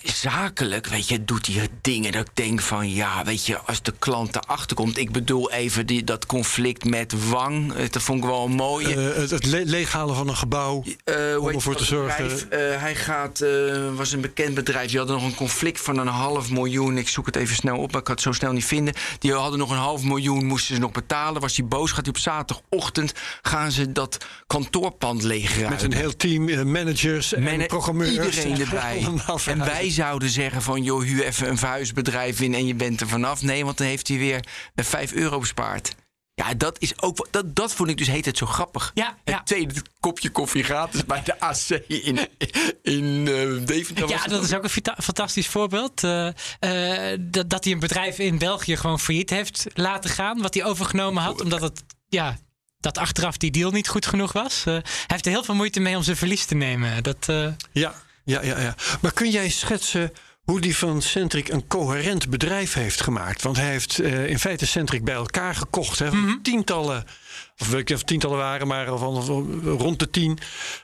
zakelijk, 0.03 0.87
weet 0.87 1.09
je, 1.09 1.25
doet 1.25 1.47
hij 1.47 1.69
dingen 1.81 2.13
dat 2.13 2.21
ik 2.21 2.37
denk 2.37 2.61
van 2.61 2.91
ja, 2.91 3.25
weet 3.25 3.47
je, 3.47 3.59
als 3.59 3.83
de 3.83 3.95
klant 3.99 4.37
erachter 4.37 4.77
komt. 4.77 4.99
Ik 4.99 5.13
bedoel 5.13 5.51
even 5.51 5.87
die, 5.87 6.05
dat 6.05 6.27
conflict 6.27 6.85
met 6.85 7.29
Wang. 7.29 7.75
Eh, 7.75 7.91
dat 7.91 8.03
vond 8.03 8.19
ik 8.19 8.25
wel 8.25 8.49
mooi. 8.49 8.87
Uh, 8.87 9.15
het, 9.17 9.31
het 9.31 9.47
le 9.47 9.65
leeghalen 9.65 10.17
van 10.17 10.29
een 10.29 10.37
gebouw 10.37 10.85
uh, 11.05 11.43
om 11.43 11.49
ervoor 11.49 11.77
te 11.77 11.85
zorgen. 11.85 12.29
Bedrijf, 12.29 12.81
hij 12.81 12.95
gaat, 12.95 13.45
was 13.95 14.13
een 14.13 14.21
bekend 14.21 14.55
bedrijf. 14.55 14.89
Die 14.89 14.99
hadden 14.99 15.17
nog 15.17 15.25
een 15.25 15.35
conflict 15.35 15.81
van 15.81 15.99
een 15.99 16.07
half 16.07 16.51
miljoen. 16.51 16.99
Ik 16.99 17.09
zoek 17.09 17.27
het 17.27 17.37
even 17.37 17.57
snel 17.57 17.79
op, 17.79 17.93
maar 17.93 18.01
ik 18.01 18.07
had 18.07 18.17
het 18.17 18.25
zo 18.25 18.33
snel 18.33 18.53
niet 18.53 18.65
vinden. 18.65 18.95
Die 19.19 19.33
hadden 19.33 19.59
nog 19.59 19.71
een 19.71 19.77
half 19.77 20.03
miljoen, 20.03 20.45
moesten 20.45 20.75
ze 20.75 20.81
nog 20.81 20.93
betalen. 20.93 21.41
Was 21.41 21.57
hij 21.57 21.67
boos? 21.67 21.91
Gaat 21.91 22.07
hij 22.07 22.15
op 22.15 22.21
zaterdagochtend 22.21 23.13
gaan 23.43 23.71
ze 23.73 23.93
dat 23.93 24.27
kantoorpand 24.47 25.23
leegruimen. 25.23 25.73
Met 25.73 25.83
een 25.83 25.93
heel 25.93 26.17
team 26.17 26.71
managers 26.71 27.33
en 27.33 27.67
programmeurs. 27.67 28.45
Iedereen 28.45 28.61
erbij. 28.67 29.07
En 29.47 29.64
wij 29.65 29.91
zouden 29.91 30.29
zeggen 30.29 30.63
van... 30.63 30.83
joh, 30.83 31.03
huur 31.03 31.25
even 31.25 31.49
een 31.49 31.59
verhuisbedrijf 31.59 32.41
in 32.41 32.55
en 32.55 32.67
je 32.67 32.75
bent 32.75 33.01
er 33.01 33.09
vanaf. 33.09 33.43
Nee, 33.43 33.65
want 33.65 33.79
dan 33.79 33.87
heeft 33.87 34.09
hij 34.09 34.19
weer 34.19 34.45
5 34.75 35.13
euro 35.13 35.39
bespaard. 35.39 35.95
Ja, 36.35 36.55
dat 36.55 36.79
is 36.79 37.03
ook. 37.03 37.29
Dat, 37.31 37.57
dat 37.57 37.73
vond 37.73 37.89
ik 37.89 37.97
dus 37.97 38.07
heet 38.07 38.25
het 38.25 38.39
zo 38.39 38.47
grappig. 38.47 38.91
Ja, 38.95 39.19
het 39.25 39.35
ja. 39.35 39.43
tweede 39.43 39.83
kopje 40.01 40.31
koffie 40.31 40.65
gratis 40.65 41.05
bij 41.05 41.23
de 41.23 41.41
AC 41.41 41.69
in, 41.87 42.19
in 42.83 43.05
uh, 43.27 43.67
Deventer. 43.67 44.09
Ja, 44.09 44.25
dat 44.27 44.45
is 44.45 44.55
ook 44.55 44.65
een 44.65 44.95
fantastisch 45.03 45.49
voorbeeld. 45.49 46.03
Uh, 46.03 46.29
uh, 46.61 47.19
dat, 47.21 47.51
dat 47.51 47.65
hij 47.65 47.73
een 47.73 47.79
bedrijf 47.79 48.19
in 48.19 48.39
België 48.39 48.77
gewoon 48.77 49.01
failliet 49.01 49.31
heeft 49.31 49.67
laten 49.75 50.11
gaan. 50.11 50.43
Wat 50.43 50.55
hij 50.55 50.65
overgenomen 50.65 51.23
had, 51.23 51.41
omdat 51.41 51.61
het. 51.61 51.85
Ja, 52.09 52.39
dat 52.79 52.99
achteraf 52.99 53.37
die 53.37 53.51
deal 53.51 53.71
niet 53.71 53.89
goed 53.89 54.07
genoeg 54.07 54.33
was. 54.33 54.65
hij 54.65 54.83
heeft 55.07 55.27
er 55.27 55.33
heel 55.33 55.45
veel 55.45 55.55
moeite 55.55 55.81
mee 55.81 55.97
om 55.97 56.03
zijn 56.03 56.17
verlies 56.17 56.45
te 56.45 56.55
nemen. 56.55 57.03
Dat, 57.03 57.27
ja, 57.73 57.95
ja, 58.25 58.43
ja, 58.43 58.61
ja. 58.61 58.75
Maar 59.01 59.13
kun 59.13 59.31
jij 59.31 59.49
schetsen 59.49 60.13
hoe 60.45 60.61
die 60.61 60.77
van 60.77 61.03
Centric 61.03 61.49
een 61.49 61.67
coherent 61.67 62.31
bedrijf 62.31 62.73
heeft 62.73 63.01
gemaakt? 63.01 63.43
Want 63.43 63.57
hij 63.57 63.71
heeft 63.71 64.01
uh, 64.01 64.29
in 64.29 64.39
feite 64.39 64.67
Centric 64.67 65.05
bij 65.05 65.15
elkaar 65.15 65.55
gekocht. 65.55 65.99
Hè, 65.99 66.11
mm 66.11 66.25
-hmm. 66.25 66.43
Tientallen, 66.43 67.05
of 67.59 67.69
weet 67.69 67.91
ik 67.91 67.97
of 67.97 68.03
tientallen 68.03 68.39
waren, 68.39 68.67
maar 68.67 68.99
van, 68.99 69.23
rond 69.65 69.99
de 69.99 70.11
tien 70.11 70.39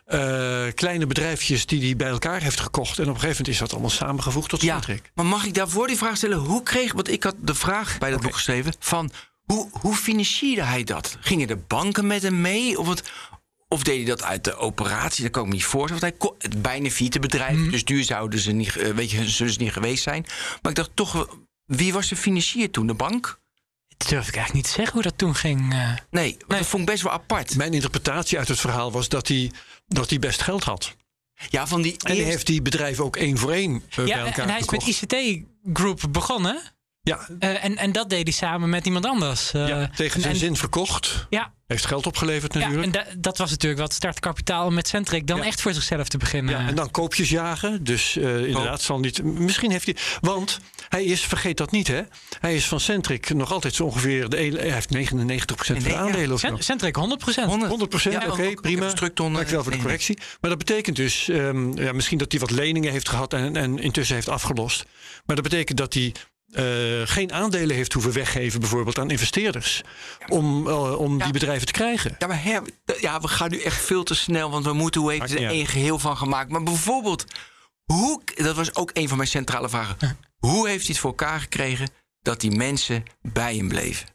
uh, 0.08 0.66
kleine 0.74 1.06
bedrijfjes 1.06 1.66
die 1.66 1.84
hij 1.84 1.96
bij 1.96 2.08
elkaar 2.08 2.42
heeft 2.42 2.60
gekocht. 2.60 2.98
En 2.98 3.08
op 3.08 3.14
een 3.14 3.20
gegeven 3.20 3.36
moment 3.36 3.48
is 3.48 3.58
dat 3.58 3.72
allemaal 3.72 3.90
samengevoegd 3.90 4.48
tot 4.48 4.62
ja, 4.62 4.74
Centric. 4.74 5.10
Maar 5.14 5.26
mag 5.26 5.44
ik 5.44 5.54
daarvoor 5.54 5.86
die 5.86 5.96
vraag 5.96 6.16
stellen? 6.16 6.38
Hoe 6.38 6.62
kreeg, 6.62 6.92
want 6.92 7.10
ik 7.10 7.22
had 7.22 7.34
de 7.38 7.54
vraag 7.54 7.98
bij 7.98 8.08
dat 8.10 8.18
okay. 8.18 8.30
boek 8.30 8.36
geschreven 8.36 8.74
van 8.78 9.10
hoe, 9.44 9.68
hoe 9.72 9.94
financierde 9.94 10.62
hij 10.62 10.84
dat? 10.84 11.16
Gingen 11.20 11.46
de 11.46 11.56
banken 11.56 12.06
met 12.06 12.22
hem 12.22 12.40
mee? 12.40 12.78
Of 12.78 12.88
het, 12.88 13.10
of 13.72 13.82
deed 13.82 13.96
hij 13.96 14.04
dat 14.04 14.22
uit 14.22 14.44
de 14.44 14.56
operatie? 14.56 15.22
Dat 15.22 15.32
kan 15.32 15.42
ik 15.42 15.48
me 15.48 15.54
niet 15.54 15.64
voorstellen. 15.64 16.02
Want 16.02 16.20
hij 16.20 16.50
het 16.50 16.62
bijna 16.62 16.88
bedrijf, 17.20 17.56
mm. 17.56 17.70
dus 17.70 17.84
duur 17.84 18.04
zouden 18.04 18.38
ze 18.38 18.52
niet, 18.52 18.94
weet 18.94 19.10
je, 19.10 19.28
zullen 19.28 19.52
ze 19.52 19.58
niet 19.58 19.72
geweest 19.72 20.02
zijn. 20.02 20.24
Maar 20.62 20.70
ik 20.70 20.74
dacht 20.74 20.90
toch, 20.94 21.38
wie 21.64 21.92
was 21.92 22.08
de 22.08 22.16
financier 22.16 22.70
toen? 22.70 22.86
De 22.86 22.94
bank? 22.94 23.40
Dat 23.96 24.08
durf 24.08 24.28
ik 24.28 24.34
eigenlijk 24.34 24.52
niet 24.52 24.64
te 24.64 24.70
zeggen 24.70 24.92
hoe 24.92 25.02
dat 25.02 25.18
toen 25.18 25.34
ging. 25.34 25.72
Uh... 25.72 25.88
Nee, 26.10 26.36
nee, 26.48 26.58
dat 26.58 26.66
vond 26.66 26.82
ik 26.82 26.88
best 26.88 27.02
wel 27.02 27.12
apart. 27.12 27.56
Mijn 27.56 27.72
interpretatie 27.72 28.38
uit 28.38 28.48
het 28.48 28.60
verhaal 28.60 28.92
was 28.92 29.08
dat 29.08 29.28
hij, 29.28 29.50
dat 29.86 30.10
hij 30.10 30.18
best 30.18 30.42
geld 30.42 30.64
had. 30.64 30.96
Ja, 31.48 31.66
van 31.66 31.82
die 31.82 31.96
en 31.98 32.16
hij 32.16 32.24
heeft 32.24 32.46
die 32.46 32.62
bedrijven 32.62 33.04
ook 33.04 33.16
één 33.16 33.38
voor 33.38 33.52
één 33.52 33.72
uh, 33.98 34.06
ja, 34.06 34.14
bij 34.14 34.26
elkaar 34.26 34.44
En 34.44 34.50
hij 34.50 34.60
gekocht. 34.60 34.88
is 34.88 35.00
met 35.00 35.12
ICT 35.12 35.44
Group 35.72 36.00
begonnen. 36.10 36.62
Ja. 37.02 37.26
Uh, 37.40 37.64
en, 37.64 37.76
en 37.76 37.92
dat 37.92 38.10
deed 38.10 38.22
hij 38.22 38.32
samen 38.32 38.68
met 38.68 38.86
iemand 38.86 39.06
anders. 39.06 39.52
Uh, 39.54 39.68
ja, 39.68 39.90
tegen 39.94 40.20
zijn 40.20 40.32
en, 40.32 40.38
zin 40.38 40.56
verkocht. 40.56 41.26
Ja. 41.30 41.52
Heeft 41.66 41.86
geld 41.86 42.06
opgeleverd 42.06 42.54
natuurlijk. 42.54 42.94
Ja, 42.94 43.00
en 43.02 43.12
da 43.12 43.20
dat 43.20 43.38
was 43.38 43.50
natuurlijk 43.50 43.80
wat 43.80 43.92
startkapitaal 43.92 44.70
met 44.70 44.88
Centric 44.88 45.26
dan 45.26 45.36
ja. 45.36 45.44
echt 45.44 45.60
voor 45.60 45.72
zichzelf 45.72 46.08
te 46.08 46.18
beginnen. 46.18 46.60
Ja, 46.60 46.68
en 46.68 46.74
dan 46.74 46.90
koopjes 46.90 47.28
jagen. 47.28 47.84
Dus 47.84 48.16
uh, 48.16 48.46
inderdaad 48.46 48.78
oh. 48.78 48.84
zal 48.84 48.98
niet... 48.98 49.22
Misschien 49.22 49.70
heeft 49.70 49.84
hij... 49.84 49.96
Want 50.20 50.60
hij 50.88 51.04
is, 51.04 51.20
vergeet 51.20 51.56
dat 51.56 51.70
niet 51.70 51.88
hè. 51.88 52.02
Hij 52.40 52.54
is 52.54 52.66
van 52.66 52.80
Centric 52.80 53.34
nog 53.34 53.52
altijd 53.52 53.74
zo 53.74 53.84
ongeveer... 53.84 54.28
De, 54.28 54.36
hij 54.36 54.72
heeft 54.72 54.96
99% 54.96 55.02
van 55.56 55.78
de 55.78 55.96
aandelen 55.96 56.32
of 56.32 56.40
zo. 56.40 56.56
Centric 56.58 56.96
100%. 56.96 57.00
100%, 57.00 57.02
100% 57.02 58.10
ja, 58.10 58.18
oké, 58.18 58.30
okay, 58.30 58.54
prima. 58.54 58.92
Dankjewel 59.14 59.62
voor 59.62 59.72
de 59.72 59.78
correctie. 59.78 60.18
Maar 60.40 60.50
dat 60.50 60.58
betekent 60.58 60.96
dus... 60.96 61.28
Um, 61.28 61.78
ja, 61.78 61.92
misschien 61.92 62.18
dat 62.18 62.30
hij 62.30 62.40
wat 62.40 62.50
leningen 62.50 62.92
heeft 62.92 63.08
gehad 63.08 63.32
en, 63.32 63.56
en 63.56 63.78
intussen 63.78 64.14
heeft 64.14 64.28
afgelost. 64.28 64.84
Maar 65.26 65.36
dat 65.36 65.44
betekent 65.44 65.78
dat 65.78 65.94
hij 65.94 66.14
uh, 66.50 67.06
geen 67.06 67.32
aandelen 67.32 67.76
heeft 67.76 67.92
hoeven 67.92 68.12
weggeven, 68.12 68.60
bijvoorbeeld 68.60 68.98
aan 68.98 69.10
investeerders, 69.10 69.82
ja, 70.18 70.26
om, 70.36 70.66
uh, 70.66 70.98
om 70.98 71.18
ja. 71.18 71.24
die 71.24 71.32
bedrijven 71.32 71.66
te 71.66 71.72
krijgen. 71.72 72.16
Ja, 72.18 72.26
maar 72.26 72.42
her, 72.42 72.62
ja, 73.00 73.20
we 73.20 73.28
gaan 73.28 73.50
nu 73.50 73.60
echt 73.60 73.84
veel 73.84 74.02
te 74.02 74.14
snel, 74.14 74.50
want 74.50 74.64
we 74.64 74.72
moeten, 74.72 75.00
hoe 75.00 75.12
heeft 75.12 75.32
er 75.32 75.46
één 75.46 75.66
geheel 75.66 75.98
van 75.98 76.16
gemaakt? 76.16 76.50
Maar 76.50 76.62
bijvoorbeeld, 76.62 77.24
hoe, 77.84 78.22
dat 78.34 78.56
was 78.56 78.74
ook 78.74 78.90
een 78.92 79.08
van 79.08 79.16
mijn 79.16 79.28
centrale 79.28 79.68
vragen. 79.68 80.18
Hoe 80.38 80.68
heeft 80.68 80.84
hij 80.84 80.92
het 80.92 80.98
voor 80.98 81.10
elkaar 81.10 81.40
gekregen 81.40 81.90
dat 82.22 82.40
die 82.40 82.56
mensen 82.56 83.02
bij 83.22 83.56
hem 83.56 83.68
bleven? 83.68 84.06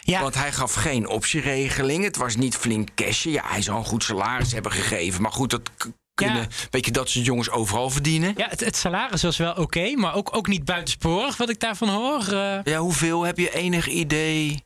Ja. 0.00 0.20
Want 0.20 0.34
hij 0.34 0.52
gaf 0.52 0.74
geen 0.74 1.08
optieregeling. 1.08 2.04
Het 2.04 2.16
was 2.16 2.36
niet 2.36 2.56
flink 2.56 2.88
cashen. 2.94 3.30
Ja, 3.30 3.42
hij 3.46 3.62
zou 3.62 3.78
een 3.78 3.84
goed 3.84 4.04
salaris 4.04 4.52
hebben 4.52 4.72
gegeven. 4.72 5.22
Maar 5.22 5.32
goed, 5.32 5.50
dat 5.50 5.70
kunnen. 6.16 6.42
Ja. 6.42 6.48
Weet 6.70 6.84
je, 6.84 6.90
dat 6.90 7.10
ze 7.10 7.22
jongens 7.22 7.50
overal 7.50 7.90
verdienen. 7.90 8.34
Ja, 8.36 8.48
het, 8.48 8.60
het 8.60 8.76
salaris 8.76 9.22
was 9.22 9.36
wel 9.36 9.50
oké, 9.50 9.60
okay, 9.60 9.92
maar 9.92 10.14
ook, 10.14 10.36
ook 10.36 10.46
niet 10.46 10.64
buitensporig, 10.64 11.36
wat 11.36 11.50
ik 11.50 11.60
daarvan 11.60 11.88
hoor. 11.88 12.24
Uh... 12.30 12.58
Ja, 12.64 12.78
hoeveel 12.78 13.22
heb 13.22 13.38
je 13.38 13.54
enig 13.54 13.88
idee? 13.88 14.64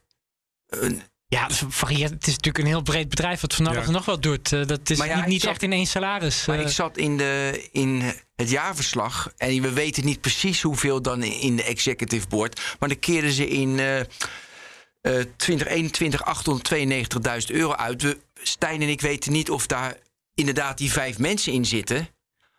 Uh, 0.69 0.89
ja, 1.27 1.47
het 1.47 1.63
varieert. 1.67 2.11
Het 2.11 2.27
is 2.27 2.35
natuurlijk 2.35 2.57
een 2.57 2.71
heel 2.71 2.81
breed 2.81 3.09
bedrijf 3.09 3.41
wat 3.41 3.55
van 3.55 3.67
alles 3.67 3.85
ja. 3.85 3.91
nog 3.91 4.05
wat 4.05 4.23
doet. 4.23 4.51
Uh, 4.51 4.65
dat 4.65 4.89
is 4.89 4.97
ja, 4.97 5.15
niet, 5.15 5.25
niet 5.25 5.41
zat, 5.41 5.51
echt 5.51 5.63
in 5.63 5.71
één 5.71 5.85
salaris. 5.85 6.45
Maar 6.45 6.59
ik 6.59 6.67
zat 6.67 6.97
in, 6.97 7.17
de, 7.17 7.67
in 7.71 8.01
het 8.35 8.49
jaarverslag 8.49 9.33
en 9.37 9.61
we 9.61 9.73
weten 9.73 10.05
niet 10.05 10.21
precies 10.21 10.61
hoeveel 10.61 11.01
dan 11.01 11.23
in 11.23 11.55
de 11.55 11.63
executive 11.63 12.27
board. 12.27 12.75
Maar 12.79 12.89
dan 12.89 12.99
keerden 12.99 13.31
ze 13.31 13.47
in 13.47 13.79
2021 15.37 16.21
892.000 17.49 17.55
euro 17.55 17.73
uit. 17.73 18.01
We, 18.01 18.17
Stijn 18.43 18.81
en 18.81 18.89
ik 18.89 19.01
weten 19.01 19.31
niet 19.31 19.49
of 19.49 19.67
daar 19.67 19.97
inderdaad 20.33 20.77
die 20.77 20.91
vijf 20.91 21.19
mensen 21.19 21.53
in 21.53 21.65
zitten. 21.65 22.07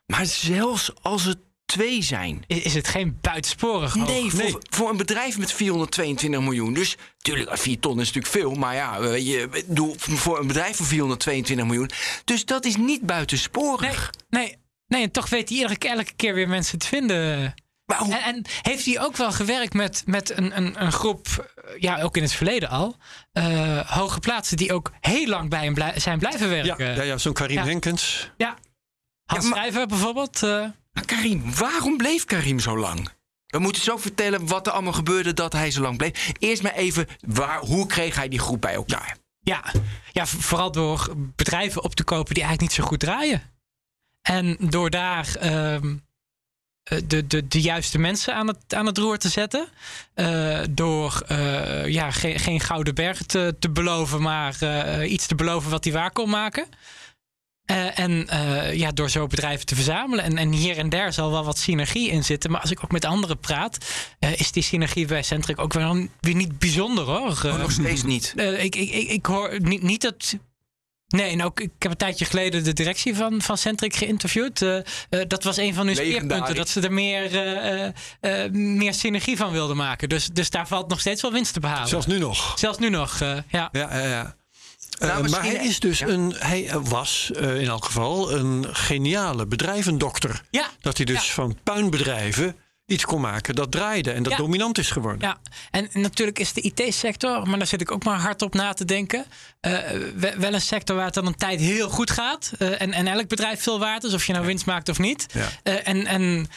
Maar 0.07 0.27
zelfs 0.27 0.93
als 1.03 1.25
het 1.25 1.39
twee 1.65 2.03
zijn. 2.03 2.45
Is 2.47 2.75
het 2.75 2.89
geen 2.89 3.19
buitensporig? 3.21 3.95
Nee, 3.95 4.31
voor, 4.31 4.43
nee. 4.43 4.57
voor 4.71 4.91
een 4.91 4.97
bedrijf 4.97 5.39
met 5.39 5.53
422 5.53 6.41
miljoen. 6.41 6.75
Dus 6.75 6.97
natuurlijk, 7.17 7.59
4 7.59 7.79
ton 7.79 8.01
is 8.01 8.13
natuurlijk 8.13 8.35
veel. 8.35 8.55
Maar 8.55 8.75
ja, 8.75 9.15
je, 9.15 9.65
doe, 9.67 9.95
voor 9.99 10.39
een 10.39 10.47
bedrijf 10.47 10.77
van 10.77 10.87
422 10.87 11.67
miljoen. 11.67 11.91
Dus 12.25 12.45
dat 12.45 12.65
is 12.65 12.77
niet 12.77 13.03
buitensporig. 13.03 14.11
Nee, 14.29 14.43
nee, 14.43 14.57
nee 14.87 15.03
en 15.03 15.11
toch 15.11 15.29
weet 15.29 15.49
hij 15.49 15.63
elke, 15.63 15.89
elke 15.89 16.13
keer 16.17 16.35
weer 16.35 16.49
mensen 16.49 16.79
te 16.79 16.87
vinden. 16.87 17.55
En, 17.87 18.23
en, 18.23 18.45
heeft 18.63 18.85
hij 18.85 19.01
ook 19.01 19.17
wel 19.17 19.33
gewerkt 19.33 19.75
met, 19.75 20.03
met 20.07 20.39
een, 20.39 20.57
een, 20.57 20.83
een 20.83 20.93
groep, 20.93 21.53
ja, 21.79 22.03
ook 22.03 22.17
in 22.17 22.23
het 22.23 22.33
verleden 22.33 22.69
al, 22.69 22.97
uh, 23.33 23.79
hoge 23.79 24.21
plaatsen 24.21 24.57
die 24.57 24.73
ook 24.73 24.93
heel 25.01 25.27
lang 25.27 25.51
bij 25.51 25.65
hem 25.65 25.75
blij, 25.75 26.01
zijn 26.01 26.19
blijven 26.19 26.49
werken? 26.49 26.87
Ja, 26.87 26.95
ja, 26.95 27.03
ja 27.03 27.19
zo'n 27.19 27.33
Karim 27.33 27.57
ja. 27.57 27.65
Henkens. 27.65 28.31
Ja, 28.37 28.57
Hans 29.25 29.45
ja, 29.45 29.51
maar, 29.51 29.59
Schrijver 29.59 29.87
bijvoorbeeld. 29.87 30.43
Uh. 30.43 30.67
Maar 30.93 31.05
Karim, 31.05 31.55
waarom 31.55 31.97
bleef 31.97 32.25
Karim 32.25 32.59
zo 32.59 32.79
lang? 32.79 33.09
We 33.47 33.59
moeten 33.59 33.83
zo 33.83 33.97
vertellen 33.97 34.47
wat 34.47 34.67
er 34.67 34.73
allemaal 34.73 34.93
gebeurde 34.93 35.35
dat 35.35 35.53
hij 35.53 35.71
zo 35.71 35.81
lang 35.81 35.97
bleef. 35.97 36.33
Eerst 36.39 36.63
maar 36.63 36.75
even, 36.75 37.07
waar, 37.21 37.59
hoe 37.59 37.87
kreeg 37.87 38.17
hij 38.17 38.29
die 38.29 38.39
groep 38.39 38.61
bij 38.61 38.75
elkaar? 38.75 39.17
Ja, 39.41 39.65
ja, 40.13 40.27
vooral 40.27 40.73
door 40.73 41.13
bedrijven 41.17 41.83
op 41.83 41.95
te 41.95 42.05
kopen 42.05 42.35
die 42.35 42.43
eigenlijk 42.43 42.73
niet 42.73 42.85
zo 42.85 42.89
goed 42.89 43.01
draaien. 43.01 43.43
En 44.23 44.57
door 44.61 44.91
daar... 44.91 45.37
Uh, 45.43 45.77
de, 46.83 47.27
de, 47.27 47.49
de 47.49 47.61
juiste 47.61 47.99
mensen 47.99 48.35
aan 48.35 48.47
het, 48.47 48.75
aan 48.75 48.87
het 48.87 48.99
roer 48.99 49.19
te 49.19 49.29
zetten. 49.29 49.69
Uh, 50.15 50.61
door 50.71 51.23
uh, 51.31 51.87
ja, 51.87 52.11
geen, 52.11 52.39
geen 52.39 52.61
gouden 52.61 52.95
bergen 52.95 53.27
te, 53.27 53.57
te 53.59 53.71
beloven, 53.71 54.23
maar 54.23 54.57
uh, 54.63 55.13
iets 55.13 55.27
te 55.27 55.35
beloven 55.35 55.71
wat 55.71 55.85
hij 55.85 55.93
waar 55.93 56.13
kon 56.13 56.31
maken. 56.31 56.67
Eh, 57.65 57.99
en 57.99 58.29
eh, 58.29 58.75
ja, 58.75 58.93
door 58.93 59.11
zo 59.11 59.27
bedrijven 59.27 59.67
te 59.67 59.75
verzamelen. 59.75 60.25
En, 60.25 60.39
en 60.39 60.53
hier 60.53 60.79
en 60.79 60.89
daar 60.89 61.13
zal 61.13 61.31
wel 61.31 61.45
wat 61.45 61.59
synergie 61.59 62.11
in 62.11 62.25
zitten. 62.25 62.51
Maar 62.51 62.61
als 62.61 62.71
ik 62.71 62.85
ook 62.85 62.93
met 62.93 63.05
anderen 63.05 63.39
praat, 63.39 63.79
eh, 64.19 64.41
is 64.41 64.53
die 64.53 64.63
synergie 64.63 65.07
bij 65.07 65.23
Centric 65.23 65.61
ook 65.61 65.73
wel 65.73 66.07
weer 66.21 66.35
niet 66.35 66.59
bijzonder 66.59 67.05
hoor. 67.05 67.41
Oh, 67.45 67.59
nog 67.59 67.71
steeds 67.71 68.03
niet. 68.03 68.33
Eh, 68.37 68.65
ik, 68.65 68.77
ik, 68.77 68.91
ik, 68.91 69.09
ik 69.09 69.27
hoor 69.27 69.61
niet, 69.61 69.83
niet 69.83 70.01
dat. 70.01 70.37
Nee, 71.13 71.31
en 71.31 71.43
ook 71.43 71.61
ik 71.61 71.71
heb 71.79 71.91
een 71.91 71.97
tijdje 71.97 72.25
geleden 72.25 72.65
de 72.65 72.73
directie 72.73 73.15
van, 73.17 73.43
van 73.43 73.59
Centric 73.59 73.97
geïnterviewd. 73.97 74.63
Eh, 74.63 74.77
eh, 74.77 74.85
dat 75.29 75.45
was 75.45 75.57
een 75.57 75.75
van 75.75 75.87
hun 75.87 75.97
speerpunten. 75.97 76.55
Dat 76.55 76.69
ze 76.69 76.81
er 76.81 76.93
meer, 76.93 77.37
eh, 78.21 78.51
meer 78.51 78.95
synergie 78.95 79.37
van 79.37 79.53
wilden 79.53 79.77
maken. 79.77 80.09
Dus, 80.09 80.27
dus 80.33 80.51
daar 80.51 80.67
valt 80.67 80.89
nog 80.89 81.01
steeds 81.01 81.23
wel 81.23 81.33
winst 81.33 81.53
te 81.53 81.61
behalen. 81.61 81.89
Zelfs 81.89 82.07
nu 82.07 82.19
nog. 82.19 82.53
Zelfs 82.59 82.79
nu 82.79 82.89
nog, 82.89 83.21
eh, 83.21 83.37
ja. 83.49 83.69
Ja, 83.73 83.89
ja, 83.99 84.07
ja. 84.09 84.37
Nou, 84.99 85.29
maar 85.31 85.43
hij 85.43 85.55
is 85.55 85.81
dus 85.81 85.99
ja. 85.99 86.07
een, 86.07 86.35
hij 86.39 86.71
was 86.83 87.31
eh, 87.35 87.61
in 87.61 87.69
elk 87.69 87.85
geval 87.85 88.33
een 88.33 88.67
geniale 88.73 89.47
bedrijvendokter. 89.47 90.43
Ja, 90.51 90.67
Dat 90.81 90.97
hij 90.97 91.07
dus 91.07 91.27
Ja. 91.27 91.33
van 91.33 91.59
puinbedrijven 91.63 92.57
iets 92.93 93.05
kon 93.05 93.21
maken 93.21 93.55
dat 93.55 93.71
draaide 93.71 94.11
en 94.11 94.23
dat 94.23 94.33
Ja. 94.33 94.39
dominant 94.39 94.79
is 94.79 94.91
geworden. 94.91 95.29
Ja, 95.29 95.39
en 95.71 95.89
natuurlijk 95.93 96.39
is 96.39 96.53
de 96.53 96.61
IT-sector, 96.61 97.49
maar 97.49 97.59
daar 97.59 97.67
zit 97.67 97.81
ik 97.81 97.91
ook 97.91 98.05
maar 98.05 98.19
hard 98.21 98.43
op 98.43 98.55
na 98.55 98.73
te 98.73 98.85
denken. 98.85 99.25
eh, 99.61 99.73
we- 100.17 100.35
wel 100.39 100.55
een 100.55 100.61
sector 100.61 100.97
waar 100.97 101.05
het 101.05 101.15
dan 101.15 101.27
een 101.27 101.35
tijd 101.37 101.61
heel 101.61 101.89
goed 101.89 102.11
gaat. 102.11 102.53
eh, 102.59 102.81
en, 102.81 102.93
en 102.93 103.07
elk 103.07 103.29
bedrijf 103.29 103.63
veel 103.63 103.79
waard 103.79 104.05
is, 104.05 104.15
of 104.15 104.27
je 104.27 104.33
nou 104.33 104.47
winst 104.47 104.67
maakt 104.67 104.89
of 104.89 104.99
niet. 104.99 105.27
Ja. 105.33 105.49
Eh, 105.63 105.89
en 105.89 106.07
en 106.07 106.49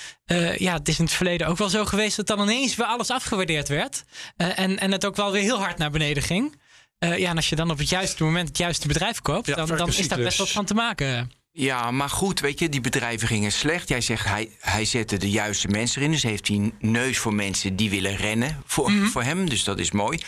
ja, 0.57 0.73
het 0.73 0.87
is 0.87 0.97
in 0.99 1.05
het 1.05 1.13
verleden 1.13 1.47
ook 1.47 1.57
wel 1.57 1.69
zo 1.69 1.85
geweest 1.85 2.15
dat 2.15 2.27
dan 2.27 2.41
ineens 2.41 2.75
weer 2.75 2.85
alles 2.85 3.09
afgewaardeerd 3.09 3.67
werd. 3.67 4.03
En, 4.37 4.79
en 4.79 4.91
het 4.91 5.05
ook 5.05 5.15
wel 5.15 5.31
weer 5.31 5.41
heel 5.41 5.57
hard 5.59 5.77
naar 5.77 5.91
beneden 5.91 6.23
ging. 6.23 6.63
Ja, 6.99 7.15
en 7.29 7.35
als 7.35 7.49
je 7.49 7.55
dan 7.55 7.71
op 7.71 7.77
het 7.77 7.89
juiste 7.89 8.23
moment 8.23 8.47
het 8.47 8.57
juiste 8.57 8.87
bedrijf 8.87 9.21
koopt, 9.21 9.47
Ja, 9.47 9.55
dan, 9.55 9.67
dan 9.77 9.87
is 9.87 10.07
daar 10.07 10.19
best 10.19 10.37
wat 10.37 10.49
van 10.49 10.65
te 10.65 10.73
maken. 10.73 11.31
Ja, 11.57 11.91
maar 11.91 12.09
goed, 12.09 12.39
weet 12.39 12.59
je, 12.59 12.69
die 12.69 12.81
bedrijven 12.81 13.27
gingen 13.27 13.51
slecht. 13.51 13.89
Jij 13.89 14.01
zegt, 14.01 14.25
hij, 14.25 14.51
hij 14.59 14.85
zette 14.85 15.17
de 15.17 15.29
juiste 15.29 15.67
mensen 15.67 15.99
erin. 15.99 16.11
Dus 16.11 16.23
heeft 16.23 16.47
hij 16.47 16.57
een 16.57 16.73
neus 16.79 17.17
voor 17.17 17.33
mensen 17.33 17.75
die 17.75 17.89
willen 17.89 18.15
rennen 18.15 18.61
voor, 18.65 18.91
voor 18.91 19.23
hem. 19.23 19.49
Dus 19.49 19.63
dat 19.63 19.79
is 19.79 19.91
mooi. 19.91 20.19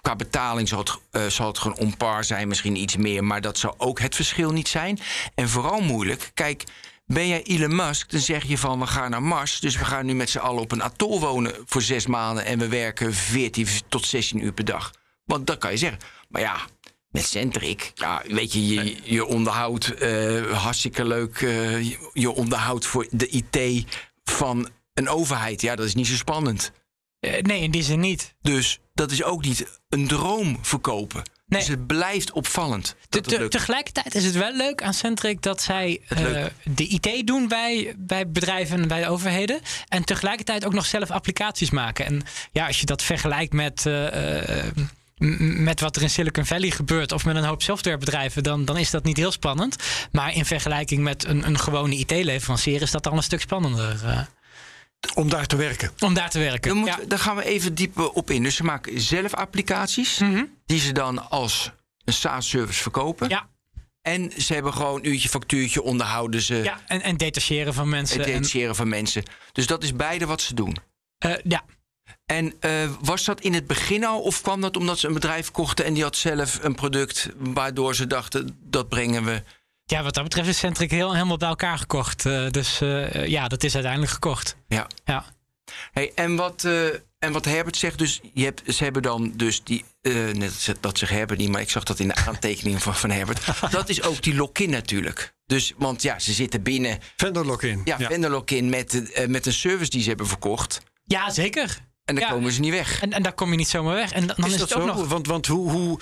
Qua 0.00 0.16
betaling 0.16 0.68
zal 0.68 0.78
het, 0.78 0.98
eh, 1.10 1.26
zal 1.26 1.46
het 1.46 1.58
gewoon 1.58 1.78
on 1.78 1.96
par 1.96 2.24
zijn, 2.24 2.48
misschien 2.48 2.76
iets 2.76 2.96
meer. 2.96 3.24
Maar 3.24 3.40
dat 3.40 3.58
zou 3.58 3.74
ook 3.76 4.00
het 4.00 4.14
verschil 4.14 4.50
niet 4.50 4.68
zijn. 4.68 4.98
En 5.34 5.48
vooral 5.48 5.80
moeilijk, 5.80 6.30
kijk... 6.34 6.64
Ben 7.06 7.28
jij 7.28 7.42
Elon 7.42 7.76
Musk, 7.76 8.10
dan 8.10 8.20
zeg 8.20 8.44
je 8.44 8.58
van 8.58 8.78
we 8.78 8.86
gaan 8.86 9.10
naar 9.10 9.22
Mars. 9.22 9.60
Dus 9.60 9.76
we 9.76 9.84
gaan 9.84 10.06
nu 10.06 10.14
met 10.14 10.30
z'n 10.30 10.38
allen 10.38 10.62
op 10.62 10.72
een 10.72 10.82
atol 10.82 11.20
wonen 11.20 11.54
voor 11.66 11.82
zes 11.82 12.06
maanden. 12.06 12.44
En 12.44 12.58
we 12.58 12.68
werken 12.68 13.14
14 13.14 13.66
tot 13.88 14.06
16 14.06 14.44
uur 14.44 14.52
per 14.52 14.64
dag. 14.64 14.90
Want 15.24 15.46
dat 15.46 15.58
kan 15.58 15.70
je 15.70 15.76
zeggen. 15.76 15.98
Maar 16.28 16.40
ja, 16.42 16.60
met 17.10 17.24
Centric, 17.26 17.90
ja, 17.94 18.22
weet 18.28 18.52
je, 18.52 18.66
je, 18.66 18.96
je 19.02 19.24
onderhoudt 19.26 19.94
eh, 19.94 20.58
hartstikke 20.62 21.04
leuk. 21.04 21.40
eh, 21.40 21.82
je, 21.82 22.10
je 22.12 22.30
onderhoudt 22.30 22.86
voor 22.86 23.06
de 23.10 23.28
IT 23.28 23.84
van 24.24 24.68
een 24.94 25.08
overheid. 25.08 25.60
Ja, 25.60 25.76
dat 25.76 25.86
is 25.86 25.94
niet 25.94 26.06
zo 26.06 26.14
spannend. 26.14 26.72
Eh, 27.20 27.42
nee, 27.42 27.60
in 27.62 27.70
die 27.70 27.82
zin 27.82 28.00
niet. 28.00 28.34
Dus 28.40 28.78
dat 28.94 29.10
is 29.10 29.22
ook 29.22 29.44
niet 29.44 29.80
een 29.88 30.06
droom 30.06 30.58
verkopen. 30.62 31.22
Nee. 31.46 31.60
Dus 31.60 31.68
het 31.68 31.86
blijft 31.86 32.32
opvallend. 32.32 32.96
Te- 33.08 33.20
Dat 33.20 33.28
te- 33.38 33.48
tegelijkertijd 33.48 34.14
is 34.14 34.24
het 34.24 34.34
wel 34.34 34.52
leuk 34.56 34.82
aan 34.82 34.94
Centric 34.94 35.42
dat 35.42 35.62
zij 35.62 36.00
de 36.64 36.86
IT 36.86 37.26
doen 37.26 37.48
bij, 37.48 37.94
bij 37.98 38.28
bedrijven 38.30 38.80
en 38.82 38.88
bij 38.88 39.00
de 39.00 39.08
overheden. 39.08 39.60
En 39.88 40.04
tegelijkertijd 40.04 40.64
ook 40.64 40.72
nog 40.72 40.86
zelf 40.86 41.10
applicaties 41.10 41.70
maken. 41.70 42.04
En 42.06 42.22
ja, 42.52 42.66
als 42.66 42.80
je 42.80 42.86
dat 42.86 43.02
vergelijkt 43.02 43.52
met. 43.52 43.86
Met 45.64 45.80
wat 45.80 45.96
er 45.96 46.02
in 46.02 46.10
Silicon 46.10 46.46
Valley 46.46 46.70
gebeurt, 46.70 47.12
of 47.12 47.24
met 47.24 47.36
een 47.36 47.44
hoop 47.44 47.62
softwarebedrijven, 47.62 48.42
dan, 48.42 48.64
dan 48.64 48.76
is 48.76 48.90
dat 48.90 49.04
niet 49.04 49.16
heel 49.16 49.32
spannend. 49.32 49.76
Maar 50.12 50.34
in 50.34 50.44
vergelijking 50.44 51.02
met 51.02 51.24
een, 51.24 51.46
een 51.46 51.58
gewone 51.58 51.94
IT-leverancier 51.96 52.82
is 52.82 52.90
dat 52.90 53.06
al 53.06 53.16
een 53.16 53.22
stuk 53.22 53.40
spannender 53.40 54.00
eh, 54.04 54.20
Om 55.14 55.28
daar 55.28 55.46
te 55.46 55.56
werken. 55.56 55.90
om 56.00 56.14
daar 56.14 56.30
te 56.30 56.38
werken. 56.38 56.68
Dan, 56.70 56.78
moet, 56.78 56.88
Ja. 56.88 56.98
daar 57.08 57.18
gaan 57.18 57.36
we 57.36 57.44
even 57.44 57.74
dieper 57.74 58.10
op 58.10 58.30
in. 58.30 58.42
Dus 58.42 58.54
ze 58.56 58.64
maken 58.64 59.00
zelf 59.00 59.34
applicaties 59.34 60.18
Mhm. 60.18 60.44
die 60.66 60.80
ze 60.80 60.92
dan 60.92 61.30
als 61.30 61.70
een 62.04 62.12
SaaS-service 62.12 62.82
verkopen. 62.82 63.28
Ja. 63.28 63.48
En 64.02 64.32
ze 64.36 64.54
hebben 64.54 64.72
gewoon 64.72 65.00
uurtje 65.04 65.28
factuurtje 65.28 65.82
onderhouden 65.82 66.42
ze. 66.42 66.54
ja, 66.54 66.80
en, 66.86 67.02
en 67.02 67.16
detacheren 67.16 67.74
van 67.74 67.88
mensen. 67.88 68.24
En, 68.24 68.32
detacheren 68.32 68.76
van 68.76 68.88
mensen. 68.88 69.22
Dus 69.52 69.66
dat 69.66 69.82
is 69.82 69.94
beide 69.96 70.26
wat 70.26 70.40
ze 70.40 70.54
doen. 70.54 70.76
eh, 71.18 71.32
ja, 71.44 71.64
En 72.26 72.54
eh, 72.60 72.90
was 73.00 73.24
dat 73.24 73.40
in 73.40 73.54
het 73.54 73.66
begin 73.66 74.04
al? 74.04 74.20
Of 74.20 74.40
kwam 74.40 74.60
dat 74.60 74.76
omdat 74.76 74.98
ze 74.98 75.06
een 75.06 75.14
bedrijf 75.14 75.50
kochten 75.50 75.84
en 75.84 75.94
die 75.94 76.02
had 76.02 76.16
zelf 76.16 76.58
een 76.62 76.74
product 76.74 77.28
waardoor 77.38 77.94
ze 77.94 78.06
dachten 78.06 78.58
dat 78.62 78.88
brengen 78.88 79.24
we. 79.24 79.42
ja, 79.84 80.02
wat 80.02 80.14
dat 80.14 80.24
betreft 80.24 80.48
is 80.48 80.58
Centric 80.58 80.90
heel, 80.90 81.12
helemaal 81.12 81.36
bij 81.36 81.48
elkaar 81.48 81.78
gekocht. 81.78 82.26
Eh, 82.26 82.50
dus 82.50 82.80
eh, 82.80 83.26
ja, 83.26 83.48
dat 83.48 83.62
is 83.62 83.74
uiteindelijk 83.74 84.12
gekocht. 84.12 84.56
Ja. 84.68 84.86
Ja. 85.04 85.24
Hey, 85.92 86.12
en, 86.14 86.36
wat, 86.36 86.64
eh, 86.64 86.86
en 87.18 87.32
wat 87.32 87.44
Herbert 87.44 87.76
zegt, 87.76 87.98
dus 87.98 88.20
je 88.34 88.44
hebt, 88.44 88.62
ze 88.74 88.84
hebben 88.84 89.02
dan 89.02 89.32
dus 89.36 89.64
die. 89.64 89.84
eh, 90.02 90.12
net 90.14 90.74
dat 90.80 90.98
zegt 90.98 91.12
Herbert 91.12 91.38
niet, 91.38 91.48
maar 91.48 91.60
ik 91.60 91.70
zag 91.70 91.84
dat 91.84 91.98
in 91.98 92.08
de 92.08 92.14
aantekeningen 92.28 92.80
van, 92.80 92.94
van 92.96 93.10
Herbert. 93.10 93.70
dat 93.70 93.88
is 93.88 94.02
ook 94.02 94.22
die 94.22 94.34
lock-in 94.34 94.70
natuurlijk. 94.70 95.34
Dus, 95.46 95.72
want 95.76 96.02
ja, 96.02 96.18
ze 96.18 96.32
zitten 96.32 96.62
binnen. 96.62 96.98
Vendor 97.16 97.46
lock-in. 97.46 97.80
Ja, 97.84 97.96
vendor 97.98 98.30
lock-in 98.30 98.68
met, 98.68 99.02
met 99.28 99.46
een 99.46 99.52
service 99.52 99.90
die 99.90 100.02
ze 100.02 100.08
hebben 100.08 100.26
verkocht. 100.26 100.80
Ja, 101.04 101.30
zeker. 101.30 101.78
En 102.04 102.14
dan 102.14 102.24
Ja. 102.24 102.30
komen 102.30 102.52
ze 102.52 102.60
niet 102.60 102.70
weg. 102.72 103.00
En, 103.02 103.12
en 103.12 103.22
daar 103.22 103.32
kom 103.32 103.50
je 103.50 103.56
niet 103.56 103.68
zomaar 103.68 103.94
weg. 103.94 104.12
En 104.12 104.26
dan, 104.26 104.36
is 104.36 104.44
is, 104.44 104.50
dat 104.58 104.68
het 104.68 104.78
ook 104.78 104.88
zo? 104.88 104.94
nog. 104.94 105.08
Want, 105.08 105.26
want 105.26 105.46
hoe, 105.46 105.70
hoe, 105.70 105.98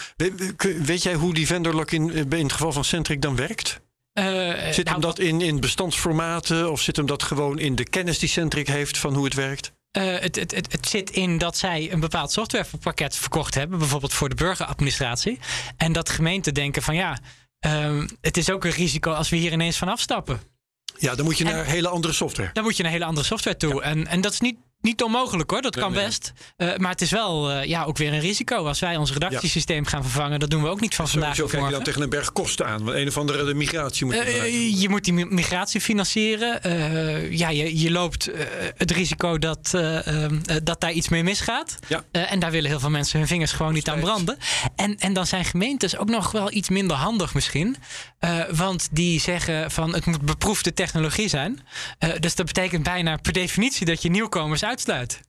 weet, 0.82 1.02
jij 1.02 1.14
hoe 1.14 1.34
die 1.34 1.46
vendor 1.46 1.74
lock-in 1.74 2.10
eh, 2.12 2.38
in 2.38 2.42
het 2.42 2.52
geval 2.52 2.72
van 2.72 2.84
Centric 2.84 3.22
dan 3.22 3.36
werkt? 3.36 3.80
eh, 4.12 4.24
Zit 4.72 4.76
nou, 4.84 4.90
hem 4.90 5.00
dat 5.00 5.18
in, 5.18 5.40
in 5.40 5.60
bestandsformaten 5.60 6.70
of 6.70 6.80
zit 6.80 6.96
hem 6.96 7.06
dat 7.06 7.22
gewoon 7.22 7.58
in 7.58 7.74
de 7.74 7.84
kennis 7.88 8.18
die 8.18 8.28
Centric 8.28 8.68
heeft 8.68 8.98
van 8.98 9.14
hoe 9.14 9.24
het 9.24 9.34
werkt? 9.34 9.72
eh, 9.90 10.04
het, 10.18 10.36
het, 10.36 10.54
het, 10.54 10.72
het 10.72 10.88
zit 10.88 11.10
in 11.10 11.38
dat 11.38 11.56
zij 11.56 11.92
een 11.92 12.00
bepaald 12.00 12.32
softwarepakket 12.32 13.16
verkocht 13.16 13.54
hebben, 13.54 13.78
bijvoorbeeld 13.78 14.12
voor 14.12 14.28
de 14.28 14.34
burgeradministratie. 14.34 15.38
En 15.76 15.92
dat 15.92 16.08
gemeenten 16.08 16.54
denken 16.54 16.82
van 16.82 16.94
ja, 16.94 17.18
ehm, 17.58 18.08
het 18.20 18.36
is 18.36 18.50
ook 18.50 18.64
een 18.64 18.70
risico 18.70 19.12
als 19.12 19.28
we 19.28 19.36
hier 19.36 19.52
ineens 19.52 19.76
van 19.76 19.88
afstappen. 19.88 20.40
Ja, 20.98 21.14
dan 21.14 21.24
moet 21.24 21.38
je 21.38 21.44
En- 21.44 21.50
naar 21.54 21.64
hele 21.64 21.88
andere 21.88 22.12
software. 22.14 22.50
Dan 22.52 22.64
moet 22.64 22.76
je 22.76 22.82
naar 22.82 22.92
hele 22.92 23.04
andere 23.04 23.26
software 23.26 23.56
toe. 23.56 23.82
En, 23.82 24.06
en 24.06 24.20
dat 24.20 24.32
is 24.32 24.40
niet, 24.40 24.56
niet 24.80 25.02
onmogelijk 25.02 25.50
hoor, 25.50 25.62
dat 25.62 25.76
kan 25.76 25.92
best. 25.92 26.32
Eh, 26.56 26.76
maar 26.76 26.90
het 26.90 27.00
is 27.00 27.10
wel 27.10 27.50
eh, 27.50 27.64
ja, 27.64 27.84
ook 27.84 27.96
weer 27.96 28.12
een 28.12 28.20
risico. 28.20 28.66
Als 28.66 28.80
wij 28.80 28.96
ons 28.96 29.12
redactiesysteem 29.12 29.86
gaan 29.86 30.02
vervangen, 30.02 30.40
dat 30.40 30.50
doen 30.50 30.62
we 30.62 30.68
ook 30.68 30.80
niet 30.80 30.94
van 30.94 31.08
vandaag 31.08 31.34
Zo 31.34 31.46
kijk 31.46 31.64
je 31.64 31.70
dan 31.70 31.82
tegen 31.82 32.02
een 32.02 32.10
berg 32.10 32.32
kosten 32.32 32.66
aan. 32.66 32.84
Want 32.84 32.96
een 32.96 33.08
of 33.08 33.16
andere 33.16 33.44
de 33.44 33.54
migratie 33.54 34.06
moet 34.06 34.14
je 34.14 34.20
eh, 34.20 34.80
je 34.80 34.88
moet 34.88 35.04
die 35.04 35.12
mi- 35.12 35.24
migratie 35.24 35.80
financieren. 35.80 36.60
Ja, 37.36 37.48
je, 37.48 37.80
je 37.80 37.90
loopt 37.90 38.30
het 38.76 38.90
risico 38.90 39.38
dat, 39.38 39.70
eh, 39.74 40.06
ehm, 40.06 40.38
eh, 40.44 40.56
dat 40.62 40.80
daar 40.80 40.92
iets 40.92 41.08
mee 41.08 41.22
misgaat. 41.22 41.78
Ja. 41.86 42.04
En 42.10 42.38
daar 42.38 42.50
willen 42.50 42.70
heel 42.70 42.80
veel 42.80 42.90
mensen 42.90 43.18
hun 43.18 43.28
vingers 43.28 43.52
gewoon 43.52 43.72
niet 43.72 43.88
aan 43.88 44.00
branden. 44.00 44.38
En, 44.76 44.96
en 44.98 45.12
dan 45.12 45.26
zijn 45.26 45.44
gemeentes 45.44 45.96
ook 45.96 46.08
nog 46.08 46.30
wel 46.30 46.52
iets 46.52 46.68
minder 46.68 46.96
handig 46.96 47.34
misschien. 47.34 47.76
Want 48.50 48.88
die 48.90 49.20
zeggen 49.20 49.70
van 49.70 49.94
het 49.94 50.06
moet 50.06 50.20
beproefde 50.20 50.72
technologie 50.72 51.28
zijn. 51.28 51.60
Dus 52.20 52.34
dat 52.34 52.46
betekent 52.46 52.82
bijna 52.82 53.16
per 53.16 53.32
definitie 53.32 53.86
dat 53.86 54.02
je 54.02 54.10
nieuwkomers 54.10 54.62
uitsluit. 54.78 55.20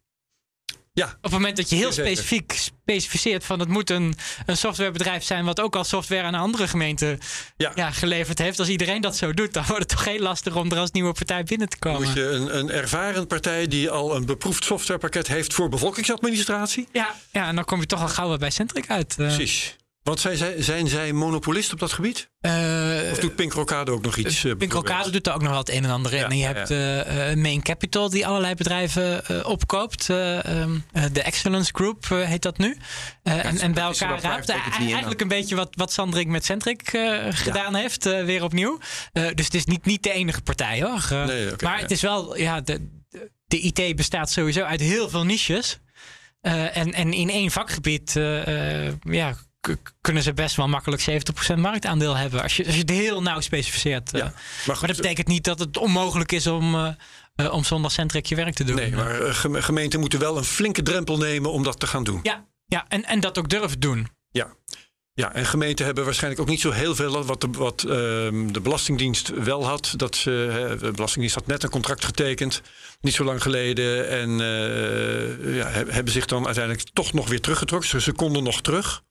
Ja. 0.94 1.06
Op 1.06 1.18
het 1.22 1.32
moment 1.32 1.58
dat 1.58 1.70
je 1.70 1.76
heel 1.76 1.92
Zeker. 1.92 2.12
specifiek 2.12 2.52
specificeert 2.52 3.46
van 3.46 3.60
het 3.60 3.70
moet 3.70 3.90
een, 3.90 4.16
een 4.46 4.58
softwarebedrijf 4.58 5.24
zijn 5.24 5.46
wat 5.46 5.60
ook 5.60 5.76
al 5.76 5.84
software 5.84 6.22
aan 6.24 6.34
een 6.34 6.40
andere 6.40 6.68
gemeente 6.68 7.18
Ja. 7.58 7.72
ja, 7.76 7.92
geleverd 7.92 8.40
heeft. 8.40 8.60
Als 8.60 8.68
iedereen 8.68 9.02
dat 9.02 9.18
zo 9.18 9.34
doet, 9.34 9.54
dan 9.54 9.64
wordt 9.68 9.80
het 9.80 9.90
toch 9.90 10.06
heel 10.06 10.20
lastig 10.20 10.56
om 10.56 10.72
er 10.72 10.78
als 10.78 10.92
nieuwe 10.92 11.14
partij 11.14 11.44
binnen 11.44 11.70
te 11.70 11.78
komen. 11.80 12.02
moet 12.04 12.14
je 12.14 12.24
een, 12.24 12.58
een 12.58 12.70
ervaren 12.72 13.28
partij 13.28 13.68
die 13.68 13.90
al 13.90 14.16
een 14.16 14.26
beproefd 14.26 14.64
softwarepakket 14.64 15.28
heeft 15.28 15.54
voor 15.54 15.70
bevolkingsadministratie. 15.70 16.88
Ja, 16.92 17.16
ja, 17.32 17.48
en 17.48 17.56
dan 17.56 17.66
kom 17.66 17.80
je 17.80 17.86
toch 17.86 18.02
al 18.02 18.08
gauw 18.08 18.38
bij 18.38 18.50
Centric 18.52 18.90
uit. 18.90 19.10
eh. 19.10 19.16
Precies. 19.16 19.76
Want 20.04 20.20
zijn 20.20 20.38
zij, 20.38 20.62
zijn 20.62 20.88
zij 20.88 21.14
monopolist 21.14 21.74
op 21.74 21.80
dat 21.80 21.92
gebied? 21.92 22.30
Eh, 22.42 22.52
Of 23.12 23.18
doet 23.20 23.36
Pink 23.36 23.54
Rocade 23.54 23.92
ook 23.92 24.02
nog 24.02 24.18
iets? 24.18 24.36
eh, 24.36 24.42
Pinkel 24.42 24.58
bijvoorbeeld? 24.58 24.96
Kade 24.98 25.10
doet 25.12 25.28
er 25.28 25.34
ook 25.34 25.42
nog 25.42 25.50
wel 25.50 25.60
het 25.60 25.70
een 25.70 25.84
en 25.84 25.90
ander 25.90 26.14
in. 26.14 26.20
Ja, 26.20 26.26
en 26.30 26.38
je 26.38 26.42
ja, 26.44 26.54
hebt 26.54 26.72
eh, 26.72 27.32
eh, 27.32 27.38
Main 27.38 27.62
Capital 27.62 28.10
die 28.10 28.28
allerlei 28.28 28.56
bedrijven 28.56 29.26
eh, 29.26 29.46
opkoopt. 29.46 30.10
Eh, 30.10 30.46
ehm, 30.46 30.78
eh, 30.92 31.04
De 31.12 31.22
Excellence 31.22 31.72
Group 31.76 32.06
eh, 32.12 32.22
heet 32.22 32.42
dat 32.42 32.58
nu. 32.58 32.78
Eh, 33.24 33.46
en, 33.46 33.60
en 33.60 33.74
bij 33.74 33.84
elkaar 33.84 34.22
raapt 34.22 34.50
eigenlijk 34.50 35.22
een 35.22 35.28
beetje 35.28 35.56
wat, 35.56 35.70
wat 35.72 35.92
Sandring 35.92 36.30
met 36.30 36.46
Centric 36.46 36.82
eh, 36.82 37.18
gedaan 37.30 37.76
heeft. 37.76 38.06
eh, 38.06 38.24
weer 38.24 38.44
opnieuw. 38.44 38.80
Eh, 39.14 39.28
dus 39.36 39.46
het 39.46 39.54
is 39.54 39.66
niet, 39.66 39.86
niet 39.86 40.04
de 40.04 40.12
enige 40.12 40.42
partij 40.42 40.82
hoor. 40.84 41.08
Eh, 41.12 41.26
Nee, 41.26 41.50
maar 41.64 41.76
ja. 41.76 41.82
het 41.82 41.92
is 41.92 42.02
wel, 42.02 42.38
ja, 42.38 42.62
de, 42.62 43.00
de, 43.48 43.60
IT 43.60 43.96
bestaat 43.96 44.32
sowieso 44.32 44.64
uit 44.64 44.80
heel 44.80 45.10
veel 45.10 45.26
niches. 45.26 45.80
Eh, 46.42 46.78
en, 46.78 46.94
en 46.94 47.14
in 47.14 47.30
één 47.30 47.52
vakgebied 47.52 48.16
eh, 48.16 48.86
eh, 48.88 48.94
ja, 49.02 49.36
kunnen 50.02 50.24
ze 50.24 50.34
best 50.34 50.56
wel 50.56 50.68
makkelijk 50.68 51.02
70% 51.54 51.56
marktaandeel 51.58 52.16
hebben. 52.18 52.42
Als 52.42 52.56
je, 52.58 52.66
als 52.66 52.74
je 52.74 52.80
het 52.82 52.90
heel 52.90 53.22
nauw 53.22 53.40
specificeert. 53.40 54.14
eh. 54.14 54.20
Ja, 54.20 54.34
maar, 54.68 54.88
dat 54.88 54.96
betekent 54.96 55.28
niet 55.28 55.44
dat 55.44 55.60
het 55.60 55.78
onmogelijk 55.78 56.32
is 56.32 56.48
om, 56.48 56.76
eh, 56.76 56.88
eh, 57.36 57.54
om 57.54 57.64
zonder 57.64 57.92
Centric 57.92 58.26
je 58.26 58.36
werk 58.36 58.54
te 58.56 58.64
doen. 58.64 58.76
Nee, 58.76 58.92
maar 58.92 59.22
eh, 59.22 59.34
geme- 59.34 59.62
gemeenten 59.62 60.00
moeten 60.00 60.20
wel 60.20 60.38
een 60.38 60.44
flinke 60.44 60.84
drempel 60.84 61.18
nemen 61.18 61.52
om 61.52 61.64
dat 61.64 61.80
te 61.80 61.88
gaan 61.88 62.04
doen. 62.04 62.20
Ja, 62.24 62.46
ja 62.66 62.86
en, 62.88 63.06
en 63.06 63.20
dat 63.20 63.38
ook 63.38 63.50
durven 63.50 63.80
doen. 63.80 64.08
Ja. 64.32 64.54
Ja, 65.14 65.34
en 65.34 65.46
gemeenten 65.46 65.86
hebben 65.86 66.06
waarschijnlijk 66.06 66.42
ook 66.42 66.48
niet 66.48 66.62
zo 66.62 66.72
heel 66.72 66.96
veel 66.96 67.24
wat 67.26 67.42
de, 67.42 67.48
wat, 67.52 67.84
ehm, 67.84 68.52
de 68.52 68.60
Belastingdienst 68.62 69.28
wel 69.44 69.66
had. 69.66 69.94
Dat 69.96 70.16
ze, 70.16 70.30
hè, 70.30 70.78
de 70.78 70.92
Belastingdienst 70.92 71.36
had 71.36 71.48
net 71.48 71.64
een 71.64 71.70
contract 71.70 72.06
getekend, 72.06 72.62
niet 73.02 73.14
zo 73.14 73.24
lang 73.24 73.42
geleden. 73.42 74.10
En 74.10 74.30
eh, 74.30 75.56
ja, 75.56 75.68
he- 75.68 75.92
hebben 75.92 76.14
zich 76.14 76.26
dan 76.26 76.46
uiteindelijk 76.46 76.90
toch 76.94 77.14
nog 77.14 77.28
weer 77.28 77.42
teruggetrokken. 77.42 77.90
Dus 77.92 78.04
ze 78.04 78.12
konden 78.12 78.44
nog 78.44 78.62
terug. 78.62 79.02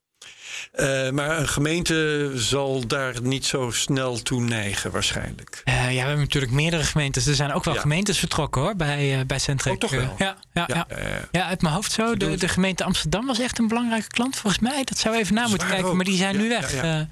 Eh, 0.73 1.11
maar 1.11 1.39
een 1.39 1.49
gemeente 1.49 2.31
zal 2.35 2.87
daar 2.87 3.23
niet 3.23 3.47
zo 3.47 3.71
snel 3.71 4.23
toe 4.23 4.41
neigen, 4.41 4.91
waarschijnlijk. 4.91 5.61
Eh, 5.65 5.75
ja, 5.75 5.89
we 5.89 5.95
hebben 5.99 6.19
natuurlijk 6.19 6.53
meerdere 6.53 6.83
gemeentes. 6.85 7.27
Er 7.27 7.35
zijn 7.35 7.53
ook 7.53 7.65
wel 7.65 7.75
Ja. 7.75 7.81
gemeentes 7.81 8.19
vertrokken 8.19 8.63
hoor, 8.63 8.77
bij, 8.77 9.19
eh 9.21 9.27
bij 9.27 9.39
Centric. 9.39 9.73
Oh, 9.73 9.79
toch 9.79 9.91
wel? 9.91 10.15
Ja, 10.19 10.37
ja, 10.53 10.65
ja. 10.67 10.87
Ja, 10.89 11.29
Ja, 11.33 11.47
uit 11.47 11.63
mijn 11.63 11.75
hoofd 11.75 11.93
zo. 11.93 12.17
De, 12.17 12.49
gemeente 12.49 12.85
Amsterdam 12.85 13.27
was 13.27 13.39
echt 13.39 13.59
een 13.59 13.69
belangrijke 13.69 14.09
klant 14.09 14.37
volgens 14.37 14.63
mij. 14.63 14.85
Dat 14.85 14.99
zou 14.99 15.17
even 15.17 15.35
na 15.35 15.49
moeten 15.49 15.69
kijken, 15.69 15.87
ook. 15.87 15.95
maar 15.95 16.05
die 16.05 16.17
zijn 16.17 16.35
Ja, 16.35 16.41
nu 16.41 16.51
ja, 16.51 16.61
weg. 16.61 16.73
ja. 16.75 17.01
Eh, 17.01 17.07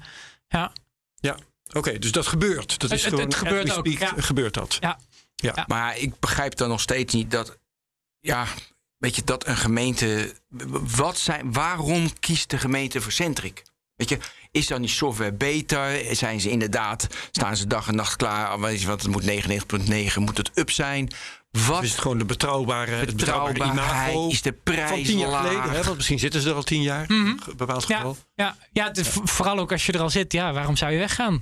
ja. 0.47 0.71
Oké, 1.73 1.99
dus 1.99 2.11
dat 2.11 2.27
gebeurt. 2.27 2.79
Dat 2.79 2.91
is 2.91 3.01
Het- 3.03 3.09
gewoon 3.09 3.25
het 3.25 3.35
gebeurt 3.35 3.77
ook, 3.77 3.87
speak, 3.87 3.99
ja. 4.15 4.21
gebeurt 4.21 4.53
dat. 4.53 4.77
Ja. 4.79 4.99
Ja. 5.35 5.63
Maar 5.67 5.97
ik 5.97 6.19
begrijp 6.19 6.55
dan 6.55 6.69
nog 6.69 6.81
steeds 6.81 7.13
niet 7.13 7.31
dat. 7.31 7.57
Ja, 8.19 8.45
weet 8.97 9.15
je, 9.15 9.23
dat 9.23 9.47
een 9.47 9.57
gemeente. 9.57 10.35
Wat 10.95 11.17
zijn, 11.17 11.53
waarom 11.53 12.19
kiest 12.19 12.49
de 12.49 12.57
gemeente 12.57 13.01
voor 13.01 13.11
Centric? 13.11 13.63
Weet 13.95 14.09
je, 14.09 14.17
is 14.51 14.67
dan 14.67 14.81
die 14.81 14.89
software 14.89 15.33
beter? 15.33 16.15
Zijn 16.15 16.41
ze 16.41 16.49
inderdaad, 16.49 17.07
staan 17.31 17.57
ze 17.57 17.67
dag 17.67 17.87
en 17.87 17.95
nacht 17.95 18.15
klaar? 18.15 18.47
Ah, 18.47 18.61
Weet 18.61 18.81
je 18.81 18.87
wat, 18.87 19.01
het 19.01 19.11
moet 19.11 19.23
99.9, 20.11 20.13
moet 20.19 20.37
het 20.37 20.51
up 20.57 20.71
zijn? 20.71 21.11
Wat 21.51 21.83
Is 21.83 21.91
het 21.91 21.99
gewoon 21.99 22.17
de 22.17 22.25
betrouwbare, 22.25 22.91
het 22.91 23.15
betrouwbare 23.15 23.71
imago 23.71 24.27
Is 24.29 24.41
de 24.41 24.51
prijs 24.51 24.89
van 24.89 25.03
tien 25.03 25.17
jaar 25.17 25.29
laag? 25.29 25.47
geleden? 25.47 25.71
Hè? 25.71 25.83
Want 25.83 25.95
misschien 25.95 26.19
zitten 26.19 26.41
ze 26.41 26.49
er 26.49 26.55
al 26.55 26.63
tien 26.63 26.81
jaar, 26.81 27.09
in 27.09 27.15
een 27.15 27.39
bepaald 27.57 27.87
Ja, 27.87 27.95
geval. 27.97 28.17
ja, 28.35 28.57
ja 28.71 28.91
vo- 28.93 29.21
vooral 29.25 29.59
ook 29.59 29.71
als 29.71 29.85
je 29.85 29.91
er 29.91 29.99
al 30.01 30.09
zit. 30.09 30.33
Ja, 30.33 30.53
waarom 30.53 30.75
zou 30.75 30.91
je 30.91 30.97
weggaan? 30.97 31.41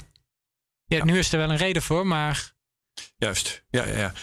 Ja, 0.86 1.04
Nu 1.04 1.18
is 1.18 1.32
er 1.32 1.38
wel 1.40 1.50
een 1.50 1.58
reden 1.58 1.82
voor, 1.82 2.08
maar 2.08 2.54
Juist, 3.18 3.64
ja, 3.70 3.86
ja, 3.88 3.98
ja. 3.98 4.14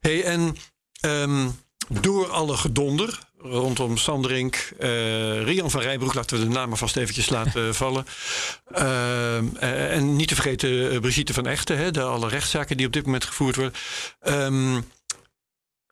Hey, 0.00 0.24
en 0.24 0.56
ehm, 1.00 1.48
door 1.90 2.28
alle 2.28 2.56
gedonder 2.56 3.18
rondom 3.42 3.96
Sanderink, 3.96 4.72
eh, 4.78 5.42
Rian 5.42 5.70
van 5.70 5.80
Rijbroek, 5.80 6.14
laten 6.14 6.38
we 6.38 6.44
de 6.44 6.50
namen 6.50 6.78
vast 6.78 6.96
eventjes 6.96 7.28
laten 7.28 7.74
vallen. 7.82 8.06
Ehm, 8.72 9.44
eh, 9.58 9.94
en 9.94 10.16
niet 10.16 10.28
te 10.28 10.34
vergeten 10.34 10.90
eh, 10.90 11.00
Brigitte 11.00 11.32
van 11.32 11.46
Echten, 11.46 11.76
hè, 11.76 11.90
de 11.90 12.02
alle 12.02 12.28
rechtszaken 12.28 12.76
die 12.76 12.86
op 12.86 12.92
dit 12.92 13.04
moment 13.04 13.24
gevoerd 13.24 13.56
worden. 13.56 13.74
Ehm, 14.20 14.80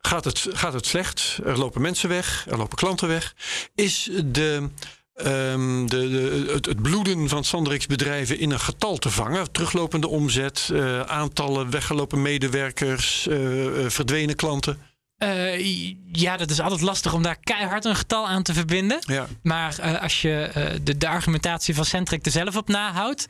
gaat, 0.01 0.25
het, 0.25 0.45
gaat 0.53 0.73
het 0.73 0.85
slecht? 0.85 1.39
Er 1.45 1.57
lopen 1.57 1.81
mensen 1.81 2.09
weg, 2.09 2.45
er 2.49 2.57
lopen 2.57 2.77
klanten 2.77 3.07
weg. 3.07 3.35
Is 3.75 4.09
de 4.25 4.69
ehm, 5.13 5.85
de, 5.85 6.09
de, 6.09 6.51
het, 6.53 6.65
het 6.65 6.81
bloeden 6.81 7.29
van 7.29 7.43
Sandrix 7.43 7.85
bedrijven 7.85 8.39
in 8.39 8.51
een 8.51 8.59
getal 8.59 8.97
te 8.97 9.09
vangen. 9.09 9.51
Teruglopende 9.51 10.07
omzet, 10.07 10.69
eh, 10.73 11.01
aantallen 11.01 11.69
weggelopen 11.69 12.21
medewerkers, 12.21 13.27
eh, 13.27 13.65
eh, 13.65 13.89
verdwenen 13.89 14.35
klanten. 14.35 14.81
Eh, 15.19 15.95
ja, 16.11 16.37
dat 16.37 16.49
is 16.49 16.59
altijd 16.59 16.81
lastig 16.81 17.13
om 17.13 17.23
daar 17.23 17.35
keihard 17.39 17.85
een 17.85 17.95
getal 17.95 18.27
aan 18.27 18.43
te 18.43 18.53
verbinden. 18.53 18.97
Ja. 19.01 19.27
Maar 19.43 19.79
eh, 19.79 20.01
als 20.01 20.21
je 20.21 20.41
eh, 20.53 20.79
de, 20.83 20.97
de 20.97 21.07
argumentatie 21.07 21.75
van 21.75 21.85
Centric 21.85 22.25
er 22.25 22.31
zelf 22.31 22.55
op 22.55 22.67
nahoudt, 22.67 23.25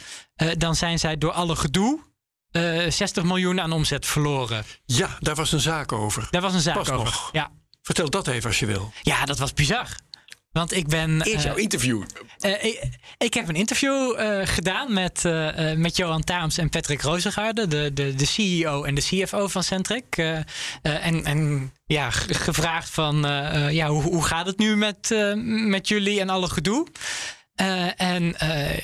dan 0.57 0.75
zijn 0.75 0.99
zij 0.99 1.17
door 1.17 1.31
alle 1.31 1.55
gedoe 1.55 1.99
eh 2.51 2.89
60 2.91 3.23
miljoen 3.23 3.61
aan 3.61 3.71
omzet 3.71 4.05
verloren. 4.05 4.65
ja, 4.85 5.17
daar 5.19 5.35
was 5.35 5.51
een 5.51 5.59
zaak 5.59 5.91
over. 5.91 6.27
Daar 6.29 6.41
was 6.41 6.53
een 6.53 6.59
zaak 6.59 6.75
Pas 6.75 6.89
over. 6.89 7.05
nog. 7.05 7.29
Ja. 7.31 7.51
Vertel 7.81 8.09
dat 8.09 8.27
even 8.27 8.49
als 8.49 8.59
je 8.59 8.65
wil. 8.65 8.91
ja, 9.01 9.25
dat 9.25 9.37
was 9.37 9.53
bizar. 9.53 9.87
Want 10.51 10.73
ik 10.73 10.87
ben. 10.87 11.21
Is 11.21 11.33
eh, 11.33 11.43
jouw 11.43 11.55
interview? 11.55 12.03
Eh, 12.39 12.63
ik, 12.63 12.89
ik 13.17 13.33
heb 13.33 13.47
een 13.47 13.55
interview 13.55 14.19
eh, 14.19 14.47
gedaan 14.47 14.93
met, 14.93 15.23
met 15.75 15.95
Johan 15.97 16.23
Taams 16.23 16.57
en 16.57 16.69
Patrick 16.69 17.01
Rozengaarde, 17.01 17.67
de, 17.67 17.93
de, 17.93 18.15
de 18.15 18.25
CEO 18.25 18.83
en 18.83 18.95
de 18.95 19.01
CFO 19.01 19.47
van 19.47 19.63
Centric. 19.63 20.17
En 20.81 21.25
en 21.25 21.71
ja, 21.85 22.09
gevraagd 22.11 22.89
van 22.89 23.15
ja, 23.71 23.87
hoe, 23.87 24.03
hoe 24.03 24.23
gaat 24.23 24.45
het 24.45 24.57
nu 24.57 24.75
met, 24.75 25.15
met 25.67 25.87
jullie 25.87 26.19
en 26.19 26.29
alle 26.29 26.49
gedoe? 26.49 26.87
En 27.95 28.35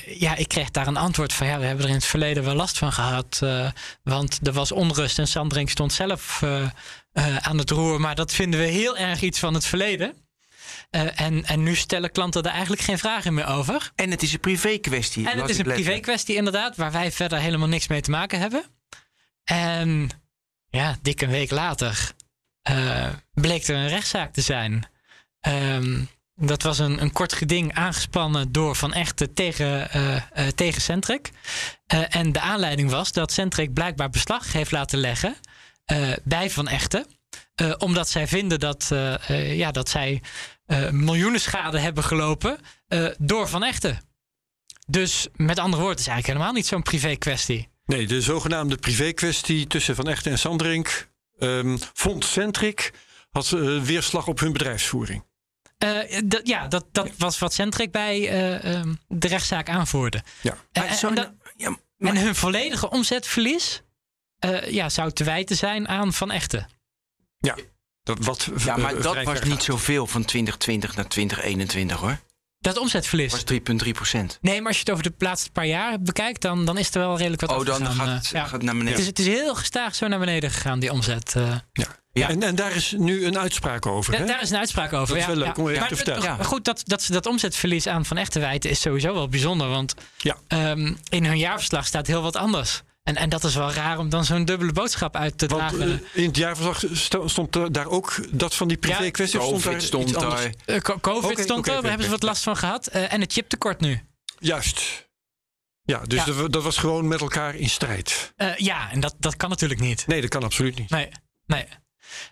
ja, 0.06 0.34
ik 0.36 0.48
kreeg 0.48 0.70
daar 0.70 0.86
een 0.86 0.96
antwoord 0.96 1.32
van 1.32 1.46
ja, 1.46 1.58
we 1.58 1.64
hebben 1.64 1.84
er 1.84 1.90
in 1.90 1.96
het 1.96 2.04
verleden 2.04 2.44
wel 2.44 2.54
last 2.54 2.78
van 2.78 2.92
gehad. 2.92 3.38
eh, 3.42 3.70
want 4.02 4.38
er 4.46 4.52
was 4.52 4.72
onrust 4.72 5.18
en 5.18 5.28
Sandring 5.28 5.70
stond 5.70 5.92
zelf 5.92 6.42
aan 7.40 7.58
het 7.58 7.70
roer. 7.70 8.00
Maar 8.00 8.14
dat 8.14 8.32
vinden 8.32 8.60
we 8.60 8.66
heel 8.66 8.96
erg 8.96 9.20
iets 9.20 9.38
van 9.38 9.54
het 9.54 9.64
verleden. 9.64 10.25
Eh, 10.90 11.20
en, 11.20 11.44
en 11.44 11.62
nu 11.62 11.74
stellen 11.74 12.12
klanten 12.12 12.42
daar 12.42 12.52
eigenlijk 12.52 12.82
geen 12.82 12.98
vragen 12.98 13.34
meer 13.34 13.46
over. 13.46 13.92
En 13.94 14.10
het 14.10 14.22
is 14.22 14.32
een 14.32 14.40
privé 14.40 14.78
kwestie. 14.78 15.30
En 15.30 15.38
het 15.38 15.48
is 15.48 15.58
een 15.58 15.64
privé 15.64 16.00
kwestie 16.00 16.36
inderdaad, 16.36 16.76
waar 16.76 16.92
wij 16.92 17.12
verder 17.12 17.38
helemaal 17.38 17.68
niks 17.68 17.88
mee 17.88 18.00
te 18.00 18.10
maken 18.10 18.38
hebben. 18.38 18.64
En 19.44 20.10
ja, 20.68 20.96
dik 21.02 21.20
een 21.20 21.30
week 21.30 21.50
later 21.50 22.12
eh, 22.62 23.08
bleek 23.32 23.66
er 23.66 23.76
een 23.76 23.88
rechtszaak 23.88 24.32
te 24.32 24.40
zijn. 24.40 24.86
Ehm, 25.40 26.04
dat 26.34 26.62
was 26.62 26.78
een, 26.78 27.02
een 27.02 27.12
kort 27.12 27.32
geding 27.32 27.74
aangespannen 27.74 28.52
door 28.52 28.76
Van 28.76 28.92
Echten 28.92 29.34
tegen, 29.34 29.90
eh, 29.90 30.46
tegen 30.54 30.82
Centric. 30.82 31.30
En 32.08 32.32
de 32.32 32.40
aanleiding 32.40 32.90
was 32.90 33.12
dat 33.12 33.32
Centric 33.32 33.72
blijkbaar 33.72 34.10
beslag 34.10 34.52
heeft 34.52 34.70
laten 34.70 34.98
leggen 34.98 35.34
bij 36.24 36.50
Van 36.50 36.68
Echten. 36.68 37.15
Eh, 37.54 37.72
omdat 37.78 38.08
zij 38.08 38.26
vinden 38.28 38.58
dat, 38.60 38.88
eh, 38.92 39.30
eh, 39.30 39.56
ja, 39.56 39.70
dat 39.70 39.88
zij 39.88 40.22
eh, 40.66 40.90
miljoenen 40.90 41.40
schade 41.40 41.78
hebben 41.78 42.04
gelopen 42.04 42.58
eh, 42.88 43.06
door 43.18 43.48
Van 43.48 43.62
Echten. 43.64 44.00
Dus 44.86 45.26
met 45.36 45.58
andere 45.58 45.82
woorden, 45.82 45.98
het 45.98 46.06
is 46.06 46.12
eigenlijk 46.12 46.26
helemaal 46.38 46.52
niet 46.52 46.66
zo'n 46.66 46.82
privé 46.82 47.16
kwestie. 47.16 47.68
Nee, 47.86 48.06
de 48.06 48.20
zogenaamde 48.20 48.76
privé-kwestie 48.76 49.66
tussen 49.66 49.94
Van 49.94 50.08
Echten 50.08 50.30
en 50.32 50.38
Sanderink 50.38 51.08
ehm, 51.38 51.76
vond 51.92 52.24
Centric 52.24 52.92
had 53.30 53.48
weerslag 53.82 54.26
op 54.26 54.40
hun 54.40 54.52
bedrijfsvoering. 54.52 55.24
Eh, 55.78 56.20
dat- 56.24 56.48
ja, 56.48 56.68
dat, 56.68 56.84
dat 56.92 57.10
was 57.18 57.38
wat 57.38 57.54
Centric 57.54 57.90
bij 57.92 58.28
eh, 58.28 58.74
ehm, 58.74 58.94
de 59.08 59.28
rechtszaak 59.28 59.68
aanvoerde. 59.68 60.22
Ja. 60.40 60.50
En, 60.52 60.58
Maar 60.72 60.86
en- 60.90 60.96
zo- 60.96 61.08
en 61.08 61.14
dat- 61.14 61.32
ja, 61.56 61.76
maar- 61.96 62.14
en 62.14 62.20
hun 62.22 62.34
volledige 62.34 62.90
omzetverlies 62.90 63.82
eh, 64.38 64.70
ja, 64.70 64.88
zou 64.88 65.12
te 65.12 65.24
wijten 65.24 65.56
zijn 65.56 65.88
aan 65.88 66.12
Van 66.12 66.30
Echten. 66.30 66.66
Dat, 68.02 68.18
wat, 68.24 68.48
ja, 68.64 68.76
maar 68.76 68.94
eh, 68.96 69.02
dat 69.02 69.22
was 69.22 69.42
niet 69.42 69.62
zoveel 69.62 70.06
van 70.06 70.24
2020 70.24 70.96
naar 70.96 71.08
2021 71.08 72.00
hoor. 72.00 72.18
Dat 72.58 72.76
omzetverlies. 72.78 73.30
Dat 73.44 73.50
was 73.66 73.84
3,3 73.84 73.90
procent. 73.92 74.38
Nee, 74.40 74.58
maar 74.58 74.66
als 74.66 74.74
je 74.76 74.80
het 74.82 74.90
over 74.90 75.02
de 75.02 75.12
laatste 75.18 75.50
paar 75.50 75.66
jaar 75.66 76.00
bekijkt, 76.00 76.42
dan, 76.42 76.64
dan 76.64 76.78
is 76.78 76.94
er 76.94 77.00
wel 77.00 77.16
redelijk 77.16 77.40
wat 77.40 77.50
Oh, 77.50 77.64
dan 77.66 77.82
afgegaan, 77.82 77.96
gaat 77.96 78.06
eh, 78.08 78.14
het, 78.14 78.28
ja. 78.28 78.42
gaat 78.42 78.52
het 78.52 78.62
naar 78.62 78.72
beneden. 78.76 78.92
Het 78.92 79.00
is, 79.02 79.06
het 79.06 79.18
is 79.18 79.26
heel 79.26 79.54
gestaag 79.54 79.94
zo 79.94 80.08
naar 80.08 80.18
beneden 80.18 80.50
gegaan, 80.50 80.78
die 80.78 80.92
omzet. 80.92 81.34
eh. 81.36 81.54
Ja. 81.72 81.86
Ja. 82.12 82.28
En, 82.28 82.42
en 82.42 82.54
daar 82.54 82.76
is 82.76 82.94
nu 82.98 83.24
een 83.26 83.38
uitspraak 83.38 83.86
over. 83.86 84.12
Da- 84.12 84.18
hè? 84.18 84.26
daar 84.26 84.42
is 84.42 84.50
een 84.50 84.56
uitspraak 84.56 84.92
over. 84.92 85.08
Dat 85.08 85.16
is 85.16 85.22
ja, 85.22 85.28
wel 85.28 85.36
leuk 85.38 85.56
ja. 85.56 85.62
om 85.62 85.68
even 85.68 85.88
te 85.88 85.96
vertellen. 85.96 86.36
maar 86.36 86.44
Goed, 86.44 86.64
dat, 86.64 86.82
dat 86.84 87.02
ze 87.02 87.12
dat 87.12 87.26
omzetverlies 87.26 87.86
aan 87.86 88.04
Van 88.04 88.16
Echten 88.16 88.40
wijten 88.40 88.70
is 88.70 88.80
sowieso 88.80 89.14
wel 89.14 89.28
bijzonder. 89.28 89.68
Want 89.68 89.94
Ja. 90.16 90.36
ehm, 90.48 90.94
in 91.08 91.24
hun 91.24 91.38
jaarverslag 91.38 91.86
staat 91.86 92.06
heel 92.06 92.22
wat 92.22 92.36
anders. 92.36 92.82
En, 93.06 93.16
en 93.16 93.28
dat 93.28 93.44
is 93.44 93.54
wel 93.54 93.72
raar 93.72 93.98
om 93.98 94.08
dan 94.08 94.24
zo'n 94.24 94.44
dubbele 94.44 94.72
boodschap 94.72 95.16
uit 95.16 95.38
te 95.38 95.46
Want 95.46 95.60
dragen. 95.68 96.00
eh, 96.14 96.22
in 96.22 96.26
het 96.26 96.36
jaarverslag 96.36 96.84
sto- 96.96 97.28
stond 97.28 97.54
er 97.54 97.72
daar 97.72 97.86
ook 97.86 98.14
dat 98.30 98.54
van 98.54 98.68
die 98.68 98.78
stond 98.80 99.62
daar 99.62 99.72
Covid 99.72 99.82
stond 99.82 100.14
daar. 100.20 100.50
Eh, 100.64 100.80
co- 100.80 100.98
Covid 101.00 101.38
stond 101.38 101.66
er, 101.68 101.72
daar 101.74 101.82
hebben 101.84 102.04
ze 102.04 102.10
wat 102.10 102.22
last 102.22 102.42
van 102.42 102.56
gehad. 102.56 102.86
Eh, 102.86 103.12
en 103.12 103.20
het 103.20 103.32
chiptekort 103.32 103.80
nu. 103.80 104.00
Juist. 104.38 105.08
Ja, 105.82 106.00
dus 106.06 106.24
Ja. 106.24 106.32
Dat, 106.32 106.52
dat 106.52 106.62
was 106.62 106.76
gewoon 106.76 107.08
met 107.08 107.20
elkaar 107.20 107.54
in 107.54 107.68
strijd. 107.70 108.32
Eh, 108.36 108.56
ja, 108.56 108.90
en 108.90 109.00
dat, 109.00 109.14
dat 109.18 109.36
kan 109.36 109.48
natuurlijk 109.50 109.80
niet. 109.80 110.06
Nee, 110.06 110.20
dat 110.20 110.30
kan 110.30 110.42
absoluut 110.42 110.78
niet. 110.78 110.90
Nee, 110.90 111.08
nee. 111.46 111.64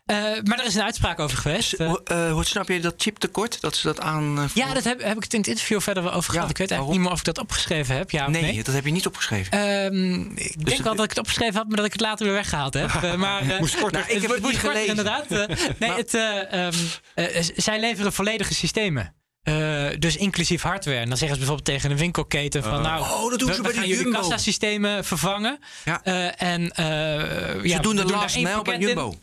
Eh, 0.06 0.16
maar 0.42 0.58
er 0.58 0.64
is 0.66 0.74
een 0.74 0.82
uitspraak 0.82 1.18
over 1.18 1.38
geweest. 1.38 1.72
Eh, 1.72 1.86
Hoe, 1.86 2.00
eh, 2.04 2.32
hoe 2.32 2.44
snap 2.44 2.68
je 2.68 2.80
dat 2.80 2.94
chiptekort? 2.96 3.60
Dat 3.60 3.76
ze 3.76 3.86
dat 3.86 4.00
aan. 4.00 4.38
eh, 4.38 4.44
ja, 4.54 4.74
dat 4.74 4.84
heb, 4.84 5.02
heb 5.02 5.16
ik 5.16 5.22
het 5.22 5.32
in 5.34 5.38
het 5.40 5.48
interview 5.48 5.80
verder 5.80 6.02
wel 6.02 6.12
over 6.12 6.30
gehad. 6.30 6.44
Ja, 6.44 6.50
ik 6.50 6.58
weet 6.58 6.70
eigenlijk 6.70 6.78
waarom? 6.78 6.92
niet 6.92 7.02
meer 7.02 7.12
of 7.12 7.18
ik 7.18 7.24
dat 7.24 7.38
opgeschreven 7.38 7.96
heb. 7.96 8.10
Ja, 8.10 8.28
nee, 8.28 8.42
nee. 8.42 8.62
dat 8.64 8.74
heb 8.74 8.84
je 8.84 8.90
niet 8.90 9.06
opgeschreven. 9.06 9.52
Ehm, 9.52 10.20
ik 10.34 10.64
denk 10.64 10.68
het- 10.76 10.82
wel 10.82 10.94
dat 10.94 11.04
ik 11.04 11.10
het 11.10 11.18
opgeschreven 11.18 11.54
had, 11.54 11.66
maar 11.68 11.76
dat 11.76 11.86
ik 11.86 11.92
het 11.92 12.00
later 12.00 12.24
weer 12.26 12.34
weggehaald 12.34 12.74
heb. 12.74 12.90
Eh, 13.02 13.14
maar, 13.14 13.40
eh, 13.50 13.58
Moest 13.58 13.76
korter. 13.80 14.00
Nou, 14.00 14.12
ik 14.12 14.22
heb 14.22 14.30
het 14.30 14.42
niet 14.42 14.58
gelezen. 14.58 14.86
Inderdaad. 14.88 15.26
Eh, 15.30 15.38
nee, 15.78 15.88
Maar- 15.88 15.96
het, 15.96 16.14
eh, 16.14 16.66
ehm, 16.66 16.74
eh, 17.14 17.42
zij 17.56 17.80
leveren 17.80 18.12
volledige 18.12 18.54
systemen. 18.54 19.14
Eh, 19.42 19.86
dus 19.98 20.16
inclusief 20.16 20.62
hardware. 20.62 20.98
En 20.98 21.08
dan 21.08 21.16
zeggen 21.18 21.28
ze 21.38 21.44
bijvoorbeeld 21.44 21.64
tegen 21.76 21.90
een 21.90 21.96
winkelketen 21.96 22.62
van... 22.62 22.82
nou, 22.82 23.00
Oh, 23.00 23.30
dat 23.30 23.38
doen 23.38 23.48
we, 23.48 23.54
ze 23.54 23.62
bij 23.62 23.72
gaan 23.72 23.82
de 23.82 23.88
jullie 23.88 24.02
Jumbo. 24.04 24.18
kassasystemen 24.20 25.04
vervangen. 25.04 25.58
Ja. 25.84 26.00
Eh, 26.02 26.42
en, 26.52 26.70
eh, 26.70 26.84
Ze 26.84 27.60
ja, 27.62 27.78
doen 27.78 27.96
de 27.96 28.04
last 28.04 28.36
mile 28.36 28.62
bij 28.62 28.74
in, 28.74 28.80
Jumbo. 28.80 29.14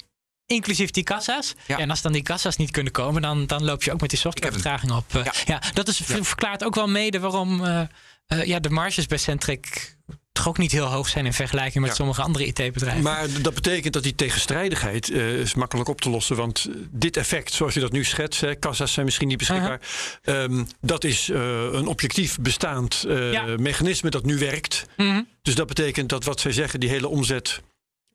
Inclusief 0.45 0.91
die 0.91 1.04
kassa's. 1.04 1.54
Ja. 1.67 1.77
En 1.77 1.89
als 1.89 2.01
dan 2.01 2.12
die 2.12 2.23
kassa's 2.23 2.56
niet 2.58 2.71
kunnen 2.71 2.91
komen, 2.91 3.21
dan, 3.21 3.45
dan 3.47 3.63
loop 3.63 3.84
je 3.84 3.91
ook 3.93 4.01
met 4.01 4.10
die 4.10 4.19
softwarevertraging 4.19 4.91
op. 4.91 5.15
Eh, 5.15 5.23
ja. 5.23 5.32
Ja. 5.45 5.62
dat 5.73 5.88
is, 5.88 6.01
verklaart 6.06 6.63
ook 6.63 6.75
wel 6.75 6.88
mede 6.88 7.19
waarom 7.19 7.63
eh, 7.65 7.82
eh, 8.27 8.43
ja, 8.45 8.60
de 8.60 8.69
marges 8.69 9.06
bij 9.08 9.17
Centric 9.17 9.95
toch 10.32 10.47
ook 10.47 10.58
niet 10.58 10.71
heel 10.71 10.86
hoog 10.86 11.08
zijn 11.10 11.25
in 11.25 11.34
vergelijking 11.34 11.80
met 11.80 11.89
Ja. 11.89 11.95
sommige 11.95 12.21
andere 12.21 12.45
IT-bedrijven. 12.45 13.01
Maar 13.04 13.27
dat 13.41 13.54
betekent 13.54 13.93
dat 13.93 14.04
die 14.04 14.15
tegenstrijdigheid 14.15 15.10
eh, 15.10 15.39
is 15.39 15.54
makkelijk 15.54 15.89
op 15.89 16.01
te 16.01 16.10
lossen. 16.10 16.36
Want 16.36 16.67
dit 16.91 17.17
effect, 17.17 17.54
zoals 17.54 17.73
je 17.73 17.80
dat 17.80 17.91
nu 17.91 18.04
schetst, 18.04 18.41
hè, 18.41 18.56
kassa's 18.56 18.93
zijn 18.93 19.06
misschien 19.06 19.27
niet 19.27 19.38
beschikbaar. 19.38 19.80
ehm, 20.21 20.63
dat 20.82 21.04
is 21.04 21.30
eh, 21.30 21.39
een 21.71 21.88
objectief 21.88 22.39
bestaand 22.39 23.04
eh, 23.08 23.32
Ja. 23.32 23.43
mechanisme 23.58 24.10
dat 24.10 24.25
nu 24.25 24.38
werkt. 24.38 24.86
Mhm. 24.97 25.21
Dus 25.41 25.56
dat 25.56 25.67
betekent 25.67 26.10
dat 26.10 26.23
wat 26.23 26.39
zij 26.39 26.51
zeggen, 26.51 26.80
die 26.80 26.89
hele 26.89 27.08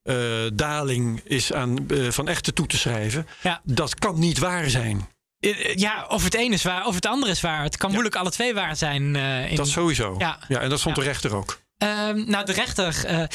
omzetdaling 0.06 1.20
is 1.24 1.52
aan 1.52 1.88
eh, 1.88 2.10
van 2.10 2.28
echte 2.28 2.52
toe 2.52 2.66
te 2.66 2.78
schrijven. 2.78 3.26
Ja. 3.42 3.60
Dat 3.64 3.94
kan 3.94 4.18
niet 4.18 4.38
waar 4.38 4.70
zijn. 4.70 5.08
Eh, 5.40 5.50
eh, 5.50 5.74
Ja, 5.76 6.04
of 6.08 6.24
het 6.24 6.34
een 6.34 6.52
is 6.52 6.62
waar, 6.62 6.86
of 6.86 6.94
het 6.94 7.06
andere 7.06 7.32
is 7.32 7.40
waar. 7.40 7.62
Het 7.62 7.76
kan 7.76 7.90
moeilijk 7.90 8.16
alle 8.16 8.30
twee 8.30 8.54
waar 8.54 8.76
zijn. 8.76 9.16
eh, 9.16 9.50
in- 9.50 9.56
Dat 9.56 9.68
sowieso. 9.68 10.14
Ja. 10.18 10.38
en 10.48 10.68
dat 10.68 10.80
vond 10.82 10.96
Ja. 10.96 11.02
de 11.02 11.08
rechter 11.08 11.34
ook. 11.34 11.64
Ehm, 11.78 12.30
nou, 12.30 12.44
de 12.44 12.52
rechter. 12.52 13.04
eh, 13.04 13.18
er 13.18 13.28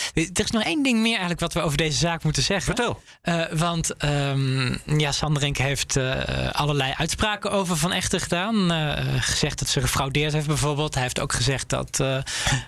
is 0.43 0.51
nog 0.51 0.63
één 0.63 0.83
ding 0.83 0.99
meer 0.99 1.09
eigenlijk 1.11 1.39
wat 1.39 1.53
we 1.53 1.61
over 1.61 1.77
deze 1.77 1.97
zaak 1.97 2.23
moeten 2.23 2.43
zeggen. 2.43 2.75
Vertel. 2.75 3.01
Eh, 3.21 3.41
want 3.51 3.95
ehm, 3.97 4.77
ja, 4.99 5.11
Sanderink 5.11 5.57
heeft 5.57 5.95
eh, 5.95 6.49
allerlei 6.51 6.93
uitspraken 6.97 7.51
over 7.51 7.77
Van 7.77 7.91
Echten 7.91 8.19
gedaan. 8.19 8.71
Eh, 8.71 9.21
gezegd 9.21 9.59
dat 9.59 9.67
ze 9.67 9.81
gefraudeerd 9.81 10.33
heeft 10.33 10.47
bijvoorbeeld. 10.47 10.93
Hij 10.93 11.03
heeft 11.03 11.19
ook 11.19 11.33
gezegd 11.33 11.69
dat, 11.69 11.99
eh, 11.99 12.17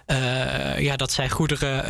eh, 0.05 0.79
ja, 0.79 0.95
dat 0.95 1.11
zij 1.11 1.29
goederen 1.29 1.85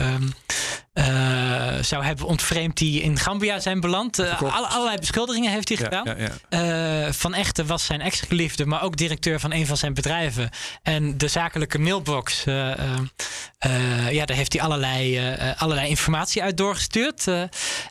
eh, 0.94 1.74
zou 1.82 2.04
hebben 2.04 2.26
ontvreemd 2.26 2.78
die 2.78 3.02
in 3.02 3.18
Gambia 3.20 3.60
zijn 3.60 3.80
beland. 3.80 4.20
Eh, 4.20 4.42
alle- 4.42 4.68
allerlei 4.68 4.98
beschuldigingen 4.98 5.52
heeft 5.52 5.70
hij 5.70 5.78
Ja, 5.78 5.84
gedaan. 5.84 6.18
ja, 6.18 6.30
ja. 6.50 7.06
Eh, 7.06 7.14
van 7.14 7.34
Echten 7.34 7.66
was 7.66 7.86
zijn 7.86 8.02
ex-geliefde, 8.02 8.66
maar 8.66 8.84
ook 8.84 8.98
directeur 8.98 9.40
van 9.40 9.52
een 9.54 9.66
van 9.66 9.78
zijn 9.78 9.94
bedrijven. 9.94 10.50
En 10.84 11.18
de 11.18 11.28
zakelijke 11.28 11.80
mailbox, 11.80 12.44
ja, 12.44 14.26
daar 14.26 14.36
heeft 14.36 14.54
hij 14.54 14.62
allerlei, 14.62 15.36
allerlei 15.58 15.88
informatie 15.90 16.42
uit 16.44 16.58
doorgestuurd. 16.58 17.28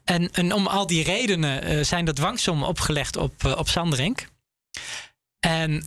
En, 0.04 0.30
en 0.32 0.52
om 0.52 0.66
al 0.66 0.86
die 0.86 1.04
redenen 1.04 1.86
zijn 1.86 2.04
de 2.04 2.12
dwangsommen 2.12 2.68
opgelegd 2.68 3.16
op, 3.16 3.44
op 3.56 3.68
Sanderink. 3.68 4.26
En 5.40 5.84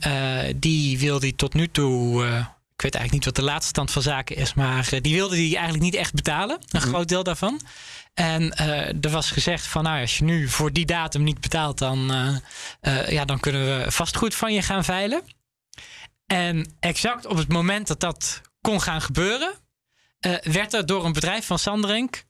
die 0.55 0.99
wil 0.99 1.19
hij 1.19 1.31
tot 1.35 1.53
nu 1.53 1.67
toe. 1.67 2.45
Ik 2.75 2.81
weet 2.81 2.95
eigenlijk 2.95 3.25
niet 3.25 3.35
wat 3.35 3.45
de 3.45 3.51
laatste 3.51 3.69
stand 3.69 3.91
van 3.91 4.01
zaken 4.01 4.35
is, 4.35 4.53
maar 4.53 4.87
eh, 4.91 5.01
die 5.01 5.15
wilde 5.15 5.35
hij 5.35 5.53
eigenlijk 5.53 5.83
niet 5.83 5.95
echt 5.95 6.13
betalen. 6.13 6.59
Een 6.69 6.81
groot 6.81 7.07
deel 7.07 7.23
daarvan. 7.23 7.61
En 8.13 8.51
eh, 8.51 9.03
er 9.03 9.09
was 9.09 9.31
gezegd 9.31 9.65
van, 9.67 9.83
nou, 9.83 10.01
als 10.01 10.17
je 10.17 10.23
nu 10.23 10.49
voor 10.49 10.71
die 10.71 10.85
datum 10.85 11.23
niet 11.23 11.39
betaalt, 11.41 11.77
dan, 11.77 12.11
eh, 12.81 13.09
ja, 13.09 13.25
dan 13.25 13.39
kunnen 13.39 13.65
we 13.83 13.91
vastgoed 13.91 14.35
van 14.35 14.53
je 14.53 14.61
gaan 14.61 14.83
veilen. 14.83 15.21
En 16.25 16.75
exact 16.79 17.25
op 17.25 17.37
het 17.37 17.47
moment 17.47 17.87
dat 17.87 17.99
dat 17.99 18.41
kon 18.61 18.81
gaan 18.81 19.01
gebeuren, 19.01 19.53
werd 20.41 20.73
er 20.73 20.85
door 20.85 21.05
een 21.05 21.13
bedrijf 21.13 21.45
van 21.45 21.59
Sanderink, 21.59 22.23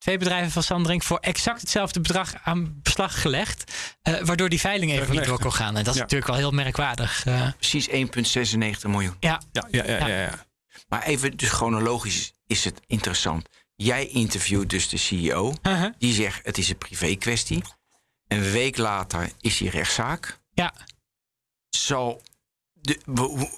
twee 0.00 0.18
bedrijven 0.18 0.50
van 0.50 0.62
Sanderink, 0.62 1.02
voor 1.02 1.18
exact 1.18 1.60
hetzelfde 1.60 2.00
bedrag 2.00 2.34
aan 2.44 2.80
beslag 2.82 3.20
gelegd, 3.20 3.72
eh, 4.02 4.20
waardoor 4.22 4.48
die 4.48 4.60
veiling 4.60 4.92
even 4.92 5.10
niet 5.10 5.24
door 5.24 5.38
kon 5.40 5.52
gaan. 5.52 5.76
En 5.76 5.84
dat 5.84 5.92
is 5.92 5.94
Ja. 5.94 6.00
natuurlijk 6.00 6.30
wel 6.30 6.38
heel 6.40 6.50
merkwaardig. 6.50 7.24
eh. 7.26 7.48
Precies 7.58 7.88
1,96 7.88 8.90
miljoen. 8.90 9.16
ja, 9.20 9.40
Ja, 9.52 9.66
ja, 9.70 9.84
ja, 9.84 10.06
ja, 10.06 10.20
ja. 10.22 10.46
Maar 10.88 11.02
even, 11.02 11.36
dus 11.36 11.48
chronologisch 11.48 12.32
is 12.46 12.64
het 12.64 12.80
interessant. 12.86 13.48
Jij 13.76 14.06
interviewt 14.06 14.70
dus 14.70 14.88
de 14.88 14.96
CEO. 14.96 15.54
uh-huh. 15.62 15.92
Die 15.98 16.14
zegt 16.14 16.40
het 16.46 16.58
is 16.58 16.68
een 16.68 16.78
privé 16.78 17.14
kwestie. 17.14 17.62
Een 18.28 18.50
week 18.50 18.76
later 18.76 19.30
is 19.40 19.56
die 19.58 19.70
rechtszaak. 19.70 20.40
ja. 20.54 20.72
Zal 21.68 22.22
de, 22.72 22.98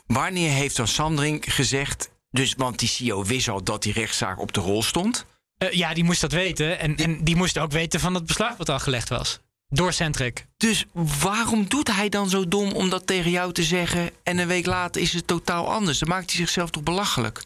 wanneer 0.07 0.50
heeft 0.50 0.76
dan 0.76 0.88
Sandring 0.88 1.44
gezegd... 1.55 2.11
Dus, 2.31 2.55
want 2.57 2.78
die 2.78 2.88
CEO 2.88 3.24
wist 3.24 3.48
al 3.48 3.62
dat 3.62 3.83
die 3.83 3.92
rechtszaak 3.92 4.40
op 4.40 4.52
de 4.52 4.61
rol 4.61 4.83
stond. 4.83 5.26
Eh, 5.62 5.72
ja, 5.72 5.94
die 5.94 6.05
moest 6.05 6.20
dat 6.20 6.33
weten. 6.33 6.79
En, 6.79 6.96
en 6.96 7.25
die 7.25 7.37
moest 7.37 7.59
ook 7.59 7.72
weten 7.72 8.01
van 8.01 8.14
het 8.14 8.27
beslag 8.27 8.57
wat 8.57 8.68
al 8.68 8.79
gelegd 8.79 9.09
was. 9.09 9.38
Door 9.68 9.92
Centric. 9.92 10.46
Dus 10.57 10.85
waarom 10.92 11.68
doet 11.68 11.92
hij 11.94 12.09
dan 12.09 12.29
zo 12.31 12.48
dom 12.48 12.72
om 12.72 12.88
dat 12.90 13.07
tegen 13.07 13.31
jou 13.31 13.53
te 13.53 13.62
zeggen... 13.62 14.11
en 14.22 14.38
een 14.38 14.46
week 14.46 14.66
later 14.66 15.03
is 15.03 15.12
het 15.12 15.27
totaal 15.27 15.72
anders? 15.72 15.98
Dan 15.98 16.09
maakt 16.09 16.31
hij 16.31 16.40
zichzelf 16.40 16.70
toch 16.70 16.83
belachelijk? 16.83 17.42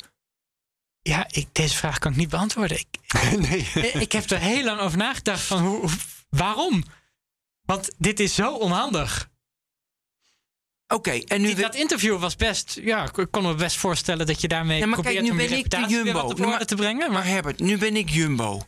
Ja, 1.02 1.26
ik, 1.30 1.46
deze 1.52 1.76
vraag 1.76 1.98
kan 1.98 2.10
ik 2.10 2.16
niet 2.16 2.28
beantwoorden. 2.28 2.78
Ik, 2.78 3.00
nee. 3.48 3.68
ik 3.92 4.12
heb 4.12 4.30
er 4.30 4.38
heel 4.38 4.64
lang 4.64 4.80
over 4.80 4.98
nagedacht 4.98 5.42
van 5.42 5.58
hoe- 5.66 5.88
waarom? 6.28 6.84
Want 7.62 7.90
dit 7.98 8.20
is 8.20 8.34
zo 8.34 8.52
onhandig. 8.54 9.30
Oké, 10.88 11.10
en 11.10 11.40
nu... 11.40 11.54
Dat 11.54 11.74
interview 11.74 12.18
was 12.18 12.36
best, 12.36 12.78
ja, 12.82 13.10
ik 13.16 13.28
kon 13.30 13.42
me 13.42 13.54
best 13.54 13.76
voorstellen 13.76 14.26
dat 14.26 14.40
je 14.40 14.48
daarmee 14.48 14.78
Ja, 14.78 14.86
maar 14.86 14.94
probeert 14.94 15.14
kijk, 15.14 15.30
nu 15.30 15.46
ben 15.46 15.58
ik 15.58 15.70
de 15.70 15.84
Jumbo. 15.88 16.20
op 16.20 16.40
orde 16.46 16.64
te 16.64 16.74
brengen. 16.74 16.98
Maar 16.98 17.10
Maar 17.10 17.26
Herbert, 17.26 17.60
nu 17.60 17.78
ben 17.78 17.96
ik 17.96 18.10
Jumbo. 18.10 18.66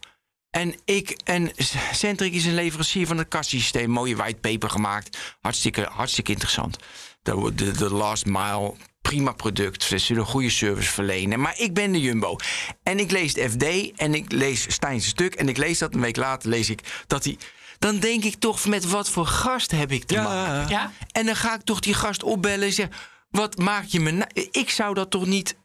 En 0.51 0.75
ik 0.85 1.11
en 1.25 1.51
Centric 1.93 2.33
is 2.33 2.45
een 2.45 2.55
leverancier 2.55 3.07
van 3.07 3.19
het 3.19 3.29
kassysteem. 3.29 3.91
Mooie 3.91 4.17
whitepaper 4.17 4.71
gemaakt. 4.71 5.37
Hartstikke, 5.41 5.89
hartstikke 5.93 6.33
interessant. 6.33 6.77
De, 7.23 7.53
de, 7.55 7.71
de 7.71 7.91
last 7.91 8.27
mile, 8.27 8.75
prima 9.03 9.33
product. 9.33 9.83
Ze 9.83 9.99
zullen 9.99 10.27
goede 10.27 10.51
service 10.51 10.91
verlenen. 10.91 11.41
Maar 11.41 11.55
ik 11.59 11.75
ben 11.75 11.93
de 11.93 12.01
Jumbo. 12.01 12.37
En 12.83 12.99
ik 12.99 13.11
lees 13.11 13.35
het 13.35 13.51
FD 13.51 13.93
en 13.97 14.15
ik 14.15 14.33
lees 14.33 14.73
Stijn's 14.73 15.07
stuk. 15.07 15.35
En 15.35 15.49
ik 15.49 15.57
lees 15.57 15.79
dat 15.79 15.95
een 15.95 16.01
week 16.01 16.17
later 16.17 16.49
lees 16.49 16.71
ik 16.71 17.05
dat 17.07 17.25
hij... 17.25 17.39
Dan 17.79 17.99
denk 17.99 18.25
ik 18.25 18.35
toch, 18.35 18.67
met 18.67 18.85
wat 18.85 19.11
voor 19.11 19.27
gast 19.27 19.71
heb 19.71 19.93
ik 19.93 20.05
te 20.05 20.15
maken? 20.17 20.69
Ja, 20.69 20.93
En 21.13 21.27
dan 21.27 21.37
ga 21.37 21.55
ik 21.55 21.63
toch 21.63 21.81
die 21.81 21.95
gast 21.95 22.23
opbellen 22.23 22.67
en 22.67 22.73
zeggen: 22.73 22.95
Wat 23.31 23.59
maak 23.59 23.85
je 23.85 24.01
me. 24.01 24.11
na- 24.11 24.29
Ik 24.51 24.71
zou 24.71 24.95
dat 24.95 25.11
toch 25.11 25.27
niet 25.27 25.57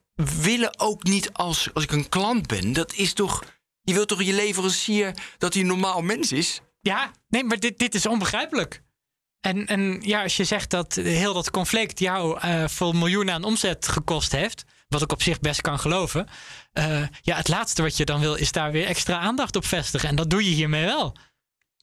willen, 0.41 0.79
ook 0.79 1.03
niet 1.03 1.33
als, 1.33 1.69
als 1.73 1.83
ik 1.83 1.91
een 1.91 2.09
klant 2.09 2.47
ben. 2.47 2.73
Dat 2.73 2.93
is 2.93 3.13
toch. 3.13 3.43
Je 3.81 3.93
wilt 3.93 4.07
toch 4.07 4.23
je 4.23 4.33
leverancier 4.33 5.13
dat 5.37 5.53
hij 5.53 5.61
een 5.61 5.67
normaal 5.67 6.01
mens 6.01 6.31
is? 6.31 6.61
ja, 6.81 7.11
nee, 7.29 7.43
maar 7.43 7.59
dit, 7.59 7.79
dit 7.79 7.95
is 7.95 8.05
onbegrijpelijk. 8.05 8.81
En, 9.41 9.65
en 9.67 9.99
ja, 10.01 10.23
als 10.23 10.37
je 10.37 10.43
zegt 10.43 10.69
dat 10.69 10.93
heel 10.93 11.33
dat 11.33 11.51
conflict 11.51 11.99
jou 11.99 12.39
eh 12.39 12.67
voor 12.67 12.95
miljoenen 12.95 13.33
aan 13.33 13.43
omzet 13.43 13.87
gekost 13.87 14.31
heeft, 14.31 14.63
wat 14.87 15.01
ik 15.01 15.11
op 15.11 15.21
zich 15.21 15.39
best 15.39 15.61
kan 15.61 15.79
geloven, 15.79 16.27
eh, 16.71 17.01
ja, 17.21 17.35
het 17.35 17.47
laatste 17.47 17.81
wat 17.81 17.97
je 17.97 18.05
dan 18.05 18.19
wil 18.19 18.35
is 18.35 18.51
daar 18.51 18.71
weer 18.71 18.85
extra 18.85 19.17
aandacht 19.19 19.55
op 19.55 19.65
vestigen. 19.65 20.09
En 20.09 20.15
dat 20.15 20.29
doe 20.29 20.43
je 20.43 20.49
hiermee 20.55 20.85
wel. 20.85 21.15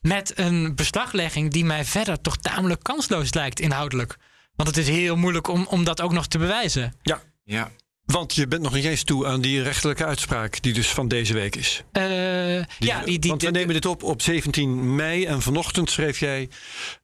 Met 0.01 0.39
een 0.39 0.75
beslaglegging 0.75 1.51
die 1.51 1.65
mij 1.65 1.85
verder 1.85 2.21
toch 2.21 2.37
tamelijk 2.37 2.83
kansloos 2.83 3.35
lijkt 3.35 3.61
inhoudelijk. 3.61 4.17
Want 4.55 4.69
het 4.69 4.79
is 4.79 4.89
heel 4.89 5.17
moeilijk 5.17 5.49
om, 5.49 5.67
om 5.67 5.85
dat 5.85 6.01
ook 6.01 6.13
nog 6.13 6.27
te 6.27 6.39
bewijzen. 6.39 6.95
Ja, 7.03 7.21
Ja. 7.45 7.71
Want 8.11 8.35
je 8.35 8.46
bent 8.46 8.62
nog 8.62 8.73
niet 8.73 8.85
eens 8.85 9.03
toe 9.03 9.27
aan 9.27 9.40
die 9.40 9.62
rechterlijke 9.62 10.05
uitspraak 10.05 10.62
die 10.62 10.73
dus 10.73 10.88
van 10.88 11.09
deze 11.09 11.35
week 11.35 11.57
is. 11.57 11.83
Eh, 11.92 12.57
ja, 12.57 12.64
die, 13.05 13.18
die, 13.18 13.31
want 13.31 13.42
we 13.42 13.51
nemen 13.51 13.75
dit 13.75 13.87
op 13.87 14.03
op 14.03 14.23
17 14.23 14.94
mei 14.94 15.25
en 15.25 15.42
vanochtend 15.42 15.90
schreef 15.90 16.18
jij 16.18 16.49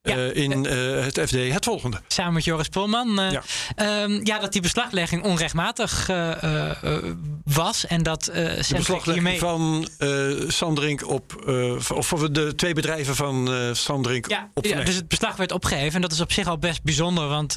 Ja, 0.02 0.16
eh, 0.16 0.36
in 0.36 0.66
eh, 0.66 1.04
het 1.04 1.20
FD 1.20 1.52
het 1.52 1.64
volgende. 1.64 2.00
samen 2.08 2.32
met 2.32 2.44
Joris 2.44 2.68
Polman. 2.68 3.14
Ja. 3.14 3.42
ja. 3.76 4.08
ja, 4.22 4.38
dat 4.38 4.52
die 4.52 4.62
beslaglegging 4.62 5.22
onrechtmatig 5.22 6.06
was. 7.44 7.86
En 7.86 8.02
dat 8.02 8.24
De 8.24 8.64
beslaglegging 8.76 9.12
hiermee... 9.12 9.38
van 9.38 9.88
Sandrink 10.48 11.08
op, 11.08 11.44
of 11.94 12.12
of 12.12 12.28
de 12.30 12.54
twee 12.54 12.74
bedrijven 12.74 13.16
van 13.16 13.70
Sandrink 13.72 14.28
Ja, 14.28 14.50
op 14.54 14.64
ja, 14.64 14.76
Van 14.76 14.84
dus 14.84 14.94
het 14.94 15.08
beslag 15.08 15.36
werd 15.36 15.52
opgeheven. 15.52 15.94
En 15.94 16.00
dat 16.00 16.12
is 16.12 16.20
op 16.20 16.32
zich 16.32 16.46
al 16.46 16.58
best 16.58 16.82
bijzonder. 16.82 17.28
Want 17.28 17.56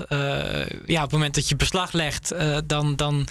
ja, 0.85 0.97
op 0.97 1.01
het 1.01 1.11
moment 1.11 1.35
dat 1.35 1.49
je 1.49 1.55
beslag 1.55 1.91
legt, 1.91 2.33
dan, 2.65 2.95
dan 2.95 3.27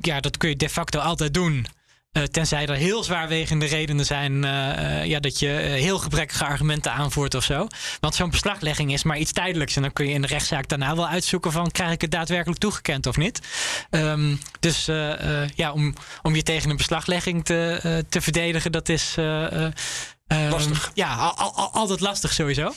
ja, 0.00 0.20
dat 0.20 0.36
kun 0.36 0.48
je 0.48 0.56
de 0.56 0.68
facto 0.68 0.98
altijd 0.98 1.34
doen. 1.34 1.66
Eh, 2.12 2.22
tenzij 2.22 2.66
er 2.66 2.74
heel 2.74 3.02
zwaarwegende 3.04 3.66
redenen 3.66 4.04
zijn 4.06 4.44
eh, 4.44 5.00
eh, 5.00 5.06
ja, 5.06 5.20
dat 5.20 5.38
je 5.38 5.56
eh, 5.56 5.70
heel 5.72 5.98
gebrekkige 5.98 6.44
argumenten 6.44 6.92
aanvoert 6.92 7.34
of 7.34 7.44
zo. 7.44 7.66
Want 8.00 8.14
zo'n 8.14 8.30
beslaglegging 8.30 8.92
is 8.92 9.02
maar 9.02 9.18
iets 9.18 9.32
tijdelijks. 9.32 9.76
En 9.76 9.82
dan 9.82 9.92
kun 9.92 10.06
je 10.06 10.12
in 10.12 10.20
de 10.20 10.26
rechtszaak 10.26 10.68
daarna 10.68 10.96
wel 10.96 11.08
uitzoeken 11.08 11.52
van 11.52 11.70
krijg 11.70 11.92
ik 11.92 12.00
het 12.00 12.10
daadwerkelijk 12.10 12.60
toegekend 12.60 13.06
of 13.06 13.16
niet. 13.16 13.40
Ehm, 13.90 14.34
dus 14.60 14.88
eh, 14.88 15.42
eh, 15.42 15.48
ja, 15.54 15.72
om, 15.72 15.94
om 16.22 16.34
je 16.34 16.42
tegen 16.42 16.70
een 16.70 16.76
beslaglegging 16.76 17.44
te, 17.44 17.78
eh, 17.82 17.96
te 18.08 18.20
verdedigen, 18.20 18.72
dat 18.72 18.88
is 18.88 19.14
eh, 19.18 19.64
eh, 19.64 19.72
ehm, 20.26 20.50
Lastig. 20.50 20.90
Ja, 20.94 21.14
al, 21.14 21.36
al- 21.36 21.54
al- 21.56 21.72
altijd 21.72 22.00
lastig 22.00 22.32
sowieso. 22.32 22.72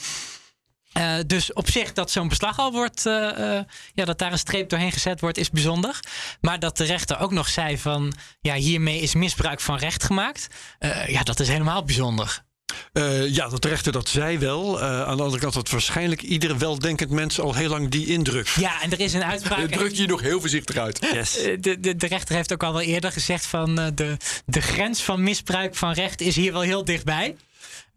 Eh, 0.98 1.14
dus 1.26 1.52
op 1.52 1.70
zich 1.70 1.92
dat 1.92 2.10
zo'n 2.10 2.28
beslag 2.28 2.58
al 2.58 2.72
wordt, 2.72 3.06
eh, 3.06 3.56
eh, 3.58 3.64
ja, 3.94 4.04
dat 4.04 4.18
daar 4.18 4.32
een 4.32 4.38
streep 4.38 4.68
doorheen 4.68 4.92
gezet 4.92 5.20
wordt, 5.20 5.38
is 5.38 5.50
bijzonder. 5.50 6.00
Maar 6.40 6.58
dat 6.58 6.76
de 6.76 6.84
rechter 6.84 7.18
ook 7.18 7.32
nog 7.32 7.48
zei 7.48 7.78
van, 7.78 8.12
ja, 8.40 8.54
hiermee 8.54 9.00
is 9.00 9.14
misbruik 9.14 9.60
van 9.60 9.76
recht 9.76 10.04
gemaakt. 10.04 10.46
eh, 10.78 11.08
ja, 11.08 11.22
dat 11.22 11.40
is 11.40 11.48
helemaal 11.48 11.84
bijzonder. 11.84 12.46
Eh, 12.92 13.34
ja, 13.34 13.48
dat 13.48 13.62
de 13.62 13.68
rechter 13.68 13.92
dat 13.92 14.08
zei 14.08 14.38
wel. 14.38 14.80
Eh, 14.80 15.02
aan 15.02 15.16
de 15.16 15.22
andere 15.22 15.40
kant 15.40 15.54
had 15.54 15.70
waarschijnlijk 15.70 16.22
ieder 16.22 16.58
weldenkend 16.58 17.10
mens 17.10 17.40
al 17.40 17.54
heel 17.54 17.68
lang 17.68 17.88
die 17.88 18.06
indruk. 18.06 18.48
Ja, 18.48 18.82
en 18.82 18.92
er 18.92 19.00
is 19.00 19.12
een 19.12 19.24
uitspraak. 19.24 19.70
druk 19.72 19.92
je 19.94 20.06
nog 20.06 20.20
heel 20.20 20.40
voorzichtig 20.40 20.76
uit. 20.76 21.06
Yes. 21.12 21.32
De, 21.60 21.80
de, 21.80 21.96
de 21.96 22.06
rechter 22.06 22.34
heeft 22.34 22.52
ook 22.52 22.62
al 22.62 22.72
wel 22.72 22.82
eerder 22.82 23.12
gezegd 23.12 23.46
van 23.46 23.78
eh, 23.78 23.86
de, 23.94 24.16
de 24.46 24.60
grens 24.60 25.02
van 25.02 25.22
misbruik 25.22 25.74
van 25.74 25.92
recht 25.92 26.20
is 26.20 26.36
hier 26.36 26.52
wel 26.52 26.60
heel 26.60 26.84
dichtbij. 26.84 27.36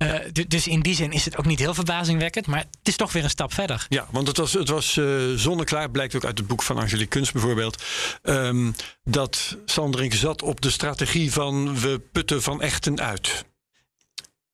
Eh, 0.01 0.19
du- 0.31 0.47
dus 0.47 0.67
in 0.67 0.79
die 0.81 0.95
zin 0.95 1.11
is 1.11 1.25
het 1.25 1.37
ook 1.37 1.45
niet 1.45 1.59
heel 1.59 1.73
verbazingwekkend, 1.73 2.47
maar 2.47 2.59
het 2.59 2.87
is 2.87 2.95
toch 2.95 3.11
weer 3.11 3.23
een 3.23 3.29
stap 3.29 3.53
verder. 3.53 3.85
Ja, 3.89 4.07
want 4.11 4.27
het 4.27 4.37
was, 4.37 4.53
het 4.53 4.69
was 4.69 4.97
eh, 4.97 5.05
zonneklaar, 5.35 5.89
blijkt 5.91 6.15
ook 6.15 6.25
uit 6.25 6.37
het 6.37 6.47
boek 6.47 6.61
van 6.63 6.77
Angelique 6.77 7.07
Kunst 7.09 7.33
bijvoorbeeld. 7.33 7.83
ehm, 8.21 8.71
dat 9.03 9.57
Sanderink 9.65 10.13
zat 10.13 10.41
op 10.41 10.61
de 10.61 10.69
strategie 10.69 11.31
van 11.31 11.79
we 11.79 11.99
putten 12.11 12.41
van 12.41 12.61
echten 12.61 12.99
uit. 13.01 13.45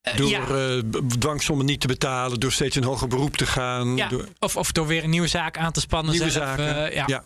Eh, 0.02 0.16
Door 0.18 0.30
ja. 0.30 0.48
eh, 0.48 0.78
dwangsommen 1.20 1.66
niet 1.66 1.80
te 1.82 1.88
betalen, 1.88 2.40
door 2.40 2.52
steeds 2.52 2.76
in 2.76 2.84
hoger 2.84 3.08
beroep 3.08 3.38
te 3.38 3.46
gaan. 3.46 3.96
Ja, 3.96 4.08
door 4.08 4.28
of, 4.40 4.56
of 4.58 4.72
door 4.72 4.88
weer 4.88 5.04
een 5.04 5.10
nieuwe 5.10 5.28
zaak 5.28 5.58
aan 5.58 5.72
te 5.72 5.80
spannen. 5.80 6.12
nieuwe 6.12 6.32
zelf, 6.32 6.46
zaken. 6.48 6.86
eh, 6.90 6.96
ja. 6.96 7.04
ja. 7.08 7.24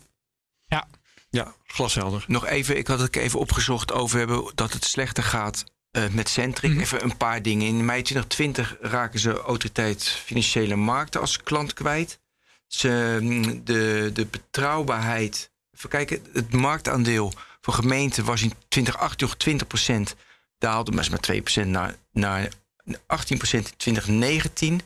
Ja. 0.67 0.88
Ja, 1.29 1.53
glashelder. 1.65 2.23
Nog 2.27 2.45
even, 2.45 2.77
ik 2.77 2.88
had 2.88 2.99
het 2.99 3.15
even 3.15 3.39
opgezocht 3.39 3.91
over 3.91 4.17
hebben 4.17 4.51
dat 4.55 4.73
het 4.73 4.86
slechter 4.86 5.23
gaat 5.23 5.63
eh, 5.91 6.08
met 6.08 6.30
Centric. 6.30 6.71
Mhm. 6.71 6.80
Even 6.80 7.04
een 7.04 7.17
paar 7.17 7.41
dingen. 7.41 7.67
In 7.67 7.86
mei 7.86 8.01
2020 8.01 8.77
raken 8.82 9.19
ze 9.19 9.34
autoriteit 9.34 10.04
financiële 10.04 10.75
markten 10.75 11.21
als 11.21 11.43
klant 11.43 11.73
kwijt. 11.73 12.19
Ze, 12.67 13.17
mm, 13.21 13.63
de, 13.63 14.10
de 14.13 14.25
betrouwbaarheid. 14.25 15.51
Even 15.77 15.89
kijken, 15.89 16.25
het 16.34 16.51
marktaandeel 16.51 17.34
voor 17.62 17.73
gemeenten 17.73 18.25
was 18.25 18.41
in 18.41 18.54
2018 18.67 19.27
nog 19.27 19.38
20% 19.38 20.15
Daalde 20.62 20.91
maar 20.91 21.08
maar 21.10 21.41
2% 21.63 21.67
naar, 21.67 21.95
naar 22.12 22.49
18% 22.89 23.67
in 23.67 23.77
2019. 23.77 24.82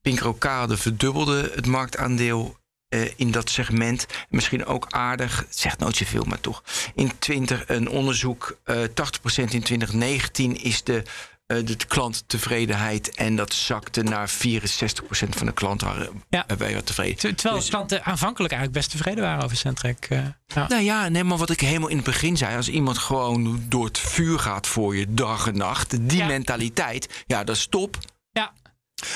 Pinkrokade 0.00 0.76
verdubbelde 0.76 1.50
het 1.54 1.66
marktaandeel 1.66 2.56
eh, 2.94 3.10
in 3.16 3.30
dat 3.30 3.50
segment. 3.50 4.06
Misschien 4.28 4.66
ook 4.66 4.86
aardig, 4.90 5.38
het 5.38 5.58
zegt 5.58 5.78
nooit 5.78 5.96
zoveel, 5.96 6.24
maar 6.24 6.40
toch. 6.40 6.62
In 6.94 7.18
20, 7.18 7.64
een 7.68 7.88
onderzoek, 7.88 8.58
eh 8.64 8.76
80% 8.94 9.54
in 9.54 9.62
2019 9.62 10.62
is 10.62 10.82
de, 10.84 11.02
eh, 11.46 11.56
de 11.64 11.76
klanttevredenheid. 11.88 13.14
En 13.14 13.36
dat 13.36 13.52
zakte 13.54 14.02
naar 14.02 14.28
64% 14.28 15.36
van 15.36 15.46
de 15.46 15.52
klanten 15.52 15.86
waren 15.86 16.22
Ja. 16.28 16.46
eh, 16.46 16.56
waren 16.56 16.84
tevreden. 16.84 17.16
Ter- 17.16 17.34
Terwijl 17.34 17.60
Dus- 17.60 17.68
klanten 17.70 18.04
aanvankelijk 18.04 18.52
eigenlijk 18.52 18.82
best 18.86 18.96
tevreden 18.96 19.24
waren 19.24 19.44
over 19.44 19.56
Centrec. 19.56 20.06
eh, 20.08 20.18
ja. 20.46 20.68
Nou 20.68 20.82
ja, 20.82 21.08
nee, 21.08 21.24
maar 21.24 21.38
wat 21.38 21.50
ik 21.50 21.60
helemaal 21.60 21.88
in 21.88 21.96
het 21.96 22.04
begin 22.04 22.36
zei, 22.36 22.56
als 22.56 22.68
iemand 22.68 22.98
gewoon 22.98 23.62
door 23.68 23.84
het 23.84 23.98
vuur 23.98 24.38
gaat 24.38 24.66
voor 24.66 24.96
je 24.96 25.06
dag 25.14 25.46
en 25.46 25.56
nacht, 25.56 26.08
die 26.08 26.18
Ja. 26.18 26.26
mentaliteit, 26.26 27.24
ja, 27.26 27.44
dat 27.44 27.56
is 27.56 27.66
top. 27.66 27.96
ja, 28.30 28.52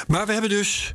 Maar 0.06 0.26
we 0.26 0.32
hebben 0.32 0.50
dus 0.50 0.94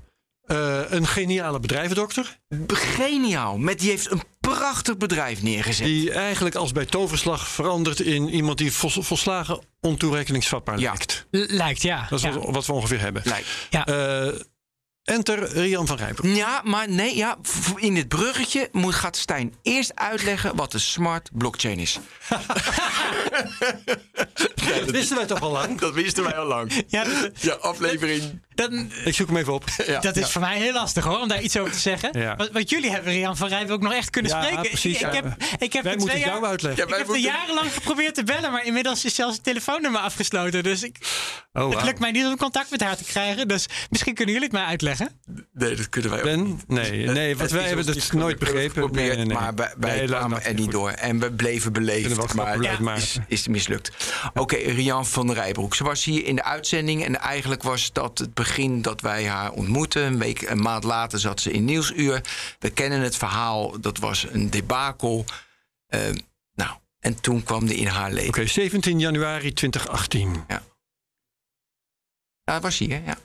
eh, 0.54 0.80
een 0.89 1.08
geniale 1.08 1.60
bedrijvendokter. 1.60 2.38
Geniaal. 2.68 3.58
Met 3.58 3.80
die 3.80 3.89
heeft 3.89 4.12
een 4.12 4.22
prachtig 4.39 4.98
bedrijf 4.98 5.42
neergezet. 5.42 5.86
Die 5.86 6.12
eigenlijk 6.12 6.56
als 6.56 6.72
bij 6.72 6.86
toverslag 6.86 7.48
verandert 7.48 8.00
in 8.00 8.30
iemand 8.30 8.58
die 8.58 8.72
vol- 8.72 9.02
volslagen 9.04 9.60
ontoerekeningsvatbaar 9.82 10.80
Ja. 10.80 10.88
lijkt. 10.92 11.26
L- 11.32 11.38
lijkt, 11.48 11.82
ja. 11.82 12.06
Dat 12.10 12.20
is 12.20 12.26
ja. 12.26 12.32
wat, 12.39 12.50
wat 12.56 12.66
we 12.66 12.74
ongeveer 12.74 13.00
hebben. 13.00 13.22
Lijkt. 13.26 13.48
Ja. 13.70 13.86
Eh, 13.86 14.34
enter 15.04 15.50
Rian 15.52 15.88
van 15.88 15.98
Rijbroek. 15.98 16.36
Ja, 16.36 16.62
maar 16.63 16.89
nee, 16.89 17.16
ja, 17.16 17.38
in 17.76 17.94
dit 17.94 18.08
bruggetje 18.08 18.70
moet, 18.72 18.94
gaat 18.96 19.18
Stijn 19.18 19.54
eerst 19.62 19.92
uitleggen 19.96 20.56
wat 20.56 20.72
de 20.72 20.80
smart 20.80 21.30
blockchain 21.34 21.80
is. 21.80 22.00
Dat 24.80 24.92
wisten 24.92 25.18
wij 25.18 25.26
toch 25.26 25.42
al 25.42 25.52
lang? 25.52 25.80
Dat 25.80 25.94
wisten 25.94 26.24
wij 26.24 26.36
al 26.36 26.46
lang. 26.46 26.84
Ja, 26.88 27.04
dat, 27.04 27.32
Ja, 27.42 27.54
aflevering. 27.54 28.42
dan- 28.56 28.92
Ik 29.06 29.16
zoek 29.16 29.28
hem 29.28 29.38
even 29.38 29.54
op. 29.54 29.63
dat 30.02 30.16
is 30.18 30.30
voor 30.32 30.42
mij 30.42 30.58
heel 30.60 30.74
lastig 30.74 31.04
hoor, 31.04 31.20
om 31.20 31.28
daar 31.28 31.42
iets 31.42 31.58
over 31.58 31.72
te 31.74 31.80
zeggen. 31.80 32.20
Ja. 32.20 32.36
Want, 32.36 32.52
want 32.52 32.70
jullie 32.70 32.92
hebben 32.92 33.13
Rian 33.13 33.38
van 33.38 33.48
Rijven 33.48 33.74
ook 33.76 33.82
nog 33.82 33.94
echt 33.94 34.10
kunnen 34.10 34.32
Ja, 34.32 34.42
spreken. 34.44 34.70
precies, 34.70 34.94
ik, 34.96 35.00
ja. 35.02 35.08
ik 35.08 35.13
heb, 35.13 35.26
ik 35.60 35.74
heb 35.74 35.84
Wij 35.84 35.94
er 35.94 36.00
moeten 36.00 36.20
jou 36.20 36.46
uitleggen. 36.46 36.78
Ja, 36.82 36.84
ik 36.84 36.89
wij 36.89 36.98
heb 37.00 37.08
er 37.08 37.13
moeten- 37.13 37.32
jarenlang 37.34 37.74
geprobeerd 37.74 38.16
te 38.16 38.24
bellen, 38.24 38.52
maar 38.52 38.66
inmiddels 38.66 39.06
is 39.06 39.16
zelfs 39.16 39.36
het 39.36 39.44
telefoonnummer 39.44 40.02
afgesloten. 40.02 40.63
Dus 40.63 40.84
ik, 40.84 40.98
Oh, 41.54 41.70
het 41.76 41.84
lukt 41.84 42.00
mij 42.00 42.12
niet 42.12 42.26
om 42.26 42.38
contact 42.38 42.70
met 42.72 42.82
haar 42.82 42.98
te 42.98 43.04
krijgen. 43.04 43.48
Dus 43.48 43.66
misschien 43.89 44.13
kunnen 44.13 44.34
jullie 44.34 44.50
het 44.50 44.58
mij 44.58 44.68
uitleggen. 44.68 44.92
Nee, 45.53 45.75
dat 45.75 45.89
kunnen 45.89 46.10
wij 46.10 46.19
ook 46.19 46.25
Ben? 46.25 46.43
niet. 46.43 46.67
Nee, 46.67 47.06
nee, 47.08 47.38
want 47.38 47.51
Het 47.51 47.60
wij 47.60 47.67
hebben 47.67 47.86
niet 47.95 48.13
nooit 48.13 48.39
begrepen. 48.39 48.91
Nee, 48.91 49.08
nee, 49.15 49.25
nee. 49.25 49.38
maar 49.38 49.56
wij, 49.56 49.73
Nee, 49.97 50.06
kwamen 50.08 50.29
maar. 50.29 50.41
er 50.41 50.53
niet 50.53 50.71
door. 50.71 50.89
En 50.89 51.19
we 51.19 51.32
bleven 51.32 51.73
beleefd. 51.73 52.34
Maar 52.34 52.62
ja, 52.62 52.69
uitmaken. 52.69 53.01
is, 53.01 53.17
is 53.27 53.47
mislukt. 53.47 53.91
Oké, 54.34 54.56
Rian 54.56 55.06
van 55.06 55.32
Rijbroek. 55.34 55.75
Ze 55.75 55.84
was 55.84 56.03
hier 56.03 56.25
in 56.25 56.36
de 56.36 56.43
uitzending. 56.43 57.06
En 57.06 57.19
eigenlijk 57.19 57.63
was 57.63 57.91
dat 57.93 58.17
het 58.17 58.34
begin 58.34 58.82
dat 58.82 59.01
wij 59.01 59.25
haar 59.27 59.51
ontmoetten. 59.51 60.03
Een 60.03 60.19
week, 60.19 60.41
een 60.41 60.62
maand 60.62 60.84
later 60.84 61.19
zat 61.19 61.41
ze 61.41 61.51
in 61.51 61.65
Nieuwsuur. 61.65 62.21
We 62.60 62.69
kennen 62.69 63.01
het 63.01 63.15
verhaal. 63.15 63.79
Dat 63.79 63.97
was 63.97 64.27
een 64.32 64.49
debakel. 64.49 65.25
Eh, 65.88 65.99
nou, 66.56 66.71
en 66.99 67.21
toen 67.21 67.43
kwam 67.43 67.65
die 67.65 67.77
in 67.77 67.88
haar 67.88 68.12
leven. 68.12 68.29
Oké, 68.29 68.45
17 68.47 68.99
januari 68.99 69.53
2018. 69.53 70.43
Ja, 72.45 72.60
was 72.62 72.77
hij, 72.77 72.88
hè? 72.88 73.01
Ja. 73.06 73.17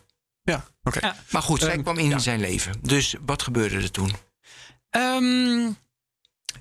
Ja, 0.52 0.64
oké. 0.82 0.98
Ja. 1.06 1.16
Maar 1.30 1.42
goed, 1.42 1.60
zij 1.60 1.72
Ehm, 1.72 1.82
kwam 1.82 1.98
in 1.98 2.08
ja. 2.08 2.18
zijn 2.18 2.40
leven. 2.40 2.74
Dus 2.82 3.14
wat 3.26 3.42
gebeurde 3.42 3.76
er 3.76 3.90
toen? 3.90 4.12
Ehm, 4.90 5.70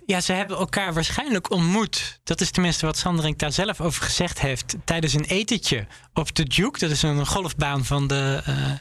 ja, 0.06 0.21
ze 0.21 0.34
hebben 0.34 0.58
elkaar 0.58 0.93
waarschijnlijk 0.93 1.52
ontmoet. 1.52 2.19
Dat 2.23 2.41
is 2.41 2.52
tenminste 2.52 2.86
wat 2.86 2.97
Sanderink 2.97 3.39
daar 3.39 3.52
zelf 3.52 3.82
over 3.82 4.04
gezegd 4.04 4.39
heeft. 4.39 4.76
Tijdens 4.84 5.13
een 5.13 5.23
etentje 5.26 5.88
op 6.13 6.36
de 6.36 6.43
Duke. 6.43 6.80
Dat 6.80 6.91
is 6.91 7.02
een 7.02 7.26
golfbaan 7.28 7.86
van 7.86 8.08
de, 8.08 8.41
eh, 8.45 8.71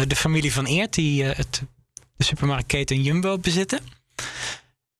eh, 0.00 0.08
de 0.08 0.16
familie 0.16 0.52
van 0.52 0.64
Eert. 0.64 0.94
Die 0.94 1.24
eh, 1.30 1.36
het, 1.36 1.62
de 2.16 2.24
supermarktketen 2.24 3.02
Jumbo 3.02 3.38
bezitten. 3.38 3.80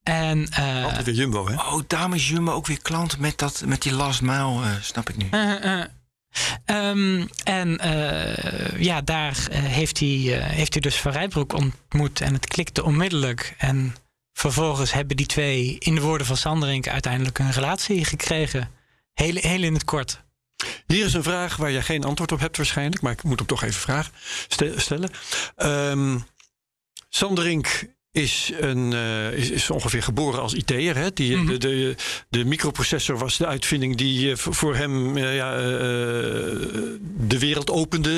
En 0.03 0.49
eh, 0.51 0.85
Altijd 0.85 1.05
weer 1.05 1.15
Jumbo, 1.15 1.49
hè? 1.49 1.55
Oh, 1.55 1.81
dames 1.87 2.29
Jumbo 2.29 2.53
ook 2.53 2.67
weer 2.67 2.83
klant 2.83 3.19
met, 3.19 3.39
dat, 3.39 3.63
met 3.67 3.83
die 3.83 3.93
last 3.93 4.23
mile, 4.23 4.63
eh, 4.63 4.71
snap 4.81 5.09
ik 5.09 5.17
nu. 5.17 5.29
Eh. 6.65 6.89
Ehm, 6.89 7.27
en 7.45 7.79
eh, 7.79 8.81
ja, 8.83 9.01
daar 9.01 9.47
eh, 9.51 9.63
heeft, 9.63 9.99
hij, 9.99 10.09
eh, 10.09 10.47
heeft 10.47 10.73
hij 10.73 10.83
dus 10.83 10.97
Van 11.01 11.13
Rijbroek 11.13 11.53
ontmoet. 11.53 12.21
En 12.21 12.33
het 12.33 12.47
klikte 12.47 12.85
onmiddellijk. 12.85 13.55
En 13.59 13.95
vervolgens 14.33 14.93
hebben 14.93 15.17
die 15.17 15.27
twee, 15.27 15.77
in 15.79 15.95
de 15.95 16.01
woorden 16.01 16.27
van 16.27 16.37
Sanderink, 16.37 16.89
uiteindelijk 16.89 17.39
een 17.39 17.53
relatie 17.53 18.05
gekregen. 18.05 18.71
Heel, 19.13 19.35
heel 19.35 19.63
in 19.63 19.75
het 19.75 19.85
kort. 19.85 20.23
Hier 20.87 21.05
is 21.05 21.15
een 21.15 21.23
vraag 21.23 21.57
waar 21.57 21.71
je 21.71 21.83
geen 21.83 22.05
antwoord 22.05 22.33
op 22.33 22.41
hebt 22.41 22.57
waarschijnlijk. 22.57 23.03
Maar 23.03 23.13
ik 23.13 23.23
moet 23.23 23.39
hem 23.39 23.49
toch 23.49 23.63
even 23.63 23.81
vragen, 23.81 24.13
ste- 24.49 24.75
stellen. 24.77 25.11
Ehm 25.57 26.17
Sanderink 27.09 27.87
is, 28.15 28.53
een, 28.61 28.93
eh, 28.93 29.33
is, 29.33 29.51
is 29.51 29.71
ongeveer 29.71 30.03
geboren 30.03 30.41
als 30.41 30.55
IT'er. 30.55 30.97
Hè? 30.97 31.13
Die, 31.13 31.37
Mhm. 31.37 31.47
de, 31.47 31.59
de, 31.59 31.95
de 32.29 32.45
microprocessor 32.45 33.19
was 33.19 33.37
de 33.37 33.47
uitvinding 33.47 33.97
die 33.97 34.31
eh, 34.31 34.37
voor 34.37 34.77
hem 34.77 35.17
eh, 35.17 35.37
ja, 35.37 35.57
de 37.17 37.39
wereld 37.39 37.71
opende. 37.71 38.11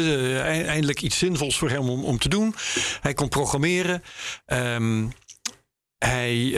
Ei- 0.44 0.62
eindelijk 0.62 1.02
iets 1.02 1.18
zinvols 1.18 1.59
voor 1.59 1.70
hem 1.70 1.88
om, 1.88 2.04
om 2.04 2.18
te 2.18 2.28
doen. 2.28 2.54
Hij 3.00 3.14
kon 3.14 3.28
programmeren. 3.28 4.02
Ehm, 4.46 5.06
hij 5.98 6.54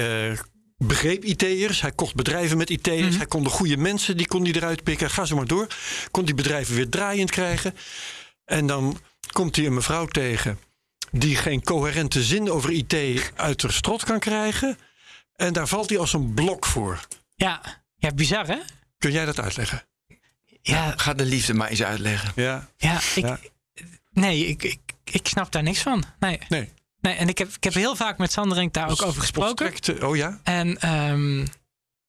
begreep 0.76 1.24
IT'ers. 1.24 1.80
Hij 1.80 1.92
kocht 1.92 2.14
bedrijven 2.14 2.56
met 2.56 2.70
IT'ers. 2.70 3.00
Mhm. 3.08 3.16
Hij 3.16 3.26
kon 3.26 3.42
de 3.42 3.50
goede 3.50 3.76
mensen, 3.76 4.16
die 4.16 4.26
kon 4.28 4.42
hij 4.44 4.52
eruit 4.52 4.82
pikken. 4.82 5.10
Ga 5.10 5.24
zo 5.24 5.36
maar 5.36 5.46
door. 5.46 5.66
Kon 6.10 6.24
die 6.24 6.34
bedrijven 6.34 6.74
weer 6.74 6.88
draaiend 6.88 7.30
krijgen. 7.30 7.74
En 8.44 8.66
dan 8.66 8.98
komt 9.32 9.56
hij 9.56 9.66
een 9.66 9.74
mevrouw 9.74 10.06
tegen... 10.06 10.58
die 11.10 11.36
geen 11.36 11.62
coherente 11.62 12.22
zin 12.22 12.50
over 12.50 12.70
IT 12.70 13.32
uit 13.36 13.60
de 13.60 13.72
strot 13.72 14.04
kan 14.04 14.18
krijgen. 14.18 14.78
En 15.36 15.52
daar 15.52 15.66
valt 15.68 15.88
hij 15.88 15.98
als 15.98 16.12
een 16.12 16.34
blok 16.34 16.66
voor. 16.66 17.00
Ja, 17.34 17.60
ja 17.96 18.10
bizar 18.14 18.46
hè? 18.46 18.58
Kun 18.98 19.12
jij 19.12 19.24
dat 19.24 19.40
uitleggen? 19.40 19.82
Ja, 20.62 20.94
Ga 20.96 21.14
de 21.14 21.24
liefde 21.24 21.54
maar 21.54 21.68
eens 21.68 21.82
uitleggen. 21.82 22.32
Ja. 22.34 22.68
ja, 22.76 22.94
ik, 23.14 23.24
Ja. 23.24 23.38
nee, 24.10 24.46
ik, 24.46 24.62
ik, 24.62 24.78
ik 25.04 25.26
snap 25.28 25.52
daar 25.52 25.62
niks 25.62 25.80
van. 25.82 26.04
Nee. 26.18 26.38
Nee. 26.48 26.72
nee 27.00 27.14
en 27.14 27.28
ik 27.28 27.38
heb, 27.38 27.48
ik 27.48 27.64
heb 27.64 27.74
heel 27.74 27.96
vaak 27.96 28.18
met 28.18 28.32
Sanderink 28.32 28.72
daar 28.74 28.90
ook 28.90 29.02
over 29.02 29.20
gesproken. 29.20 29.72
Oh 30.02 30.16
ja? 30.16 30.40
En 30.42 30.78
ehm, 30.78 31.46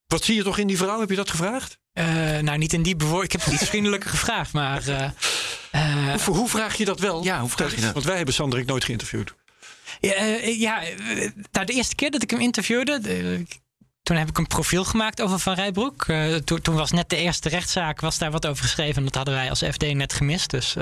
Wat 0.08 0.24
zie 0.24 0.36
je 0.36 0.44
toch 0.44 0.58
in 0.58 0.68
die 0.68 0.78
vrouw? 0.78 1.00
Heb 1.00 1.10
je 1.10 1.16
dat 1.16 1.30
gevraagd? 1.30 1.78
eh, 1.94 2.06
nou, 2.40 2.58
niet 2.58 2.74
in 2.74 2.84
die 2.84 2.96
bewoording. 2.96 3.34
Ik 3.34 3.40
heb 3.40 3.52
het 3.52 3.62
iets 3.62 3.70
vriendelijker 3.70 4.10
gevraagd, 4.10 4.54
maar... 4.54 4.88
eh, 4.88 5.10
eh, 5.72 6.14
Hoe, 6.26 6.36
hoe 6.36 6.50
vraag 6.50 6.76
je 6.76 6.86
dat 6.86 7.00
wel? 7.00 7.24
Ja, 7.24 7.40
hoe 7.40 7.50
vraag 7.50 7.76
je 7.76 7.82
dat? 7.82 7.94
Want 7.94 8.06
wij 8.06 8.16
hebben 8.16 8.34
Sanderik 8.34 8.66
nooit 8.66 8.84
geïnterviewd. 8.84 9.34
Ja, 10.00 10.14
eh, 10.14 10.60
ja 10.60 10.84
eh, 10.84 11.30
nou, 11.52 11.66
de 11.66 11.74
eerste 11.74 11.96
keer 11.96 12.12
dat 12.12 12.24
ik 12.24 12.30
hem 12.30 12.40
interviewde, 12.40 13.00
de- 13.00 13.46
toen 14.04 14.18
heb 14.18 14.30
ik 14.30 14.38
een 14.38 14.48
profiel 14.48 14.84
gemaakt 14.84 15.22
over 15.22 15.40
Van 15.40 15.54
Rijbroek. 15.54 16.06
Toen, 16.44 16.62
toen 16.62 16.76
was 16.76 16.92
net 16.92 17.10
de 17.10 17.16
eerste 17.16 17.50
rechtszaak, 17.50 18.02
was 18.02 18.18
daar 18.18 18.32
wat 18.32 18.46
over 18.48 18.64
geschreven. 18.64 18.96
En 18.96 19.04
dat 19.04 19.16
hadden 19.16 19.34
wij 19.34 19.50
als 19.50 19.64
FD 19.64 19.94
net 19.94 20.14
gemist. 20.14 20.50
Dus 20.50 20.76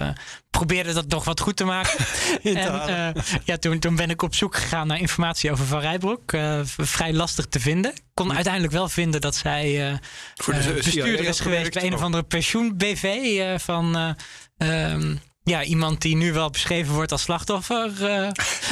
probeerde 0.50 0.94
dat 0.94 1.08
nog 1.08 1.24
wat 1.24 1.40
goed 1.40 1.56
te 1.56 1.64
maken. 1.64 2.06
en 2.44 3.14
ja, 3.44 3.58
toen, 3.58 3.80
toen 3.80 3.96
ben 3.96 4.10
ik 4.10 4.22
op 4.22 4.36
zoek 4.36 4.56
gegaan 4.56 4.88
naar 4.88 5.00
informatie 5.00 5.52
over 5.52 5.66
Van 5.66 5.80
Rijbroek. 5.80 6.34
Vrij 6.66 7.14
lastig 7.14 7.46
te 7.46 7.60
vinden. 7.60 7.94
Kon 8.14 8.34
uiteindelijk 8.34 8.74
wel 8.74 8.90
vinden 8.90 9.22
dat 9.22 9.36
zij 9.36 10.00
Voor 10.36 10.54
de 10.54 10.74
bestuurder 10.74 11.26
is 11.26 11.40
geweest 11.40 11.74
bij 11.74 11.84
een 11.84 11.94
of 11.94 12.02
andere 12.02 12.24
pensioen-BV 12.24 13.40
van 13.60 14.16
eh, 14.58 14.92
ehm, 14.92 15.16
ja, 15.44 15.64
iemand 15.64 16.02
die 16.02 16.16
nu 16.16 16.34
wel 16.34 16.50
beschreven 16.50 16.94
wordt 16.94 17.12
als 17.12 17.22
slachtoffer. 17.22 18.04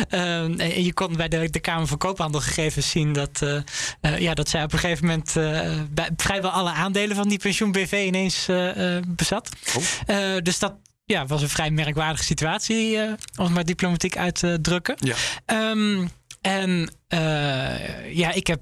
en 0.10 0.84
je 0.84 0.94
kon 0.94 1.16
bij 1.16 1.28
de, 1.28 1.50
de 1.50 1.60
Kamer 1.60 1.88
van 1.88 1.98
Koophandel 1.98 2.42
gegevens 2.42 2.90
zien 2.90 3.14
dat, 3.14 3.42
eh, 3.42 3.56
eh, 4.02 4.20
ja, 4.20 4.34
dat 4.34 4.50
zij 4.50 4.64
op 4.64 4.74
een 4.74 4.80
gegeven 4.80 5.06
moment 5.06 5.34
bij, 5.94 6.10
vrijwel 6.18 6.52
alle 6.52 6.72
aandelen 6.72 7.16
van 7.16 7.28
die 7.28 7.40
pensioen-BV 7.40 8.04
ineens 8.06 8.46
bezat. 9.08 9.50
Oh. 9.76 10.38
Dus 10.44 10.60
dat, 10.60 10.74
ja, 11.06 11.26
was 11.26 11.42
een 11.42 11.50
vrij 11.50 11.72
merkwaardige 11.72 12.24
situatie, 12.24 13.00
om 13.36 13.44
het 13.44 13.54
maar 13.54 13.66
diplomatiek 13.66 14.18
uit 14.18 14.36
te 14.36 14.58
drukken. 14.62 14.96
Ja. 15.00 15.16
Ehm, 15.46 16.08
en 16.42 16.96
ja, 18.10 18.32
ik 18.32 18.48
heb 18.48 18.60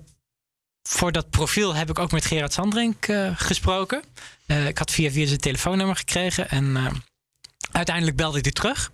voor 0.84 1.12
dat 1.12 1.30
profiel 1.30 1.76
heb 1.76 1.90
ik 1.90 2.00
ook 2.00 2.12
met 2.12 2.26
Gerard 2.26 2.54
Sandrink 2.54 3.08
eh, 3.08 3.32
gesproken. 3.36 4.04
Ik 4.68 4.78
had 4.78 4.92
via 4.92 5.12
via 5.12 5.26
zijn 5.26 5.40
telefoonnummer 5.40 5.96
gekregen 5.96 6.50
en 6.50 6.78
uiteindelijk 7.74 8.18
belde 8.18 8.42
die 8.42 8.52
terug. 8.52 8.92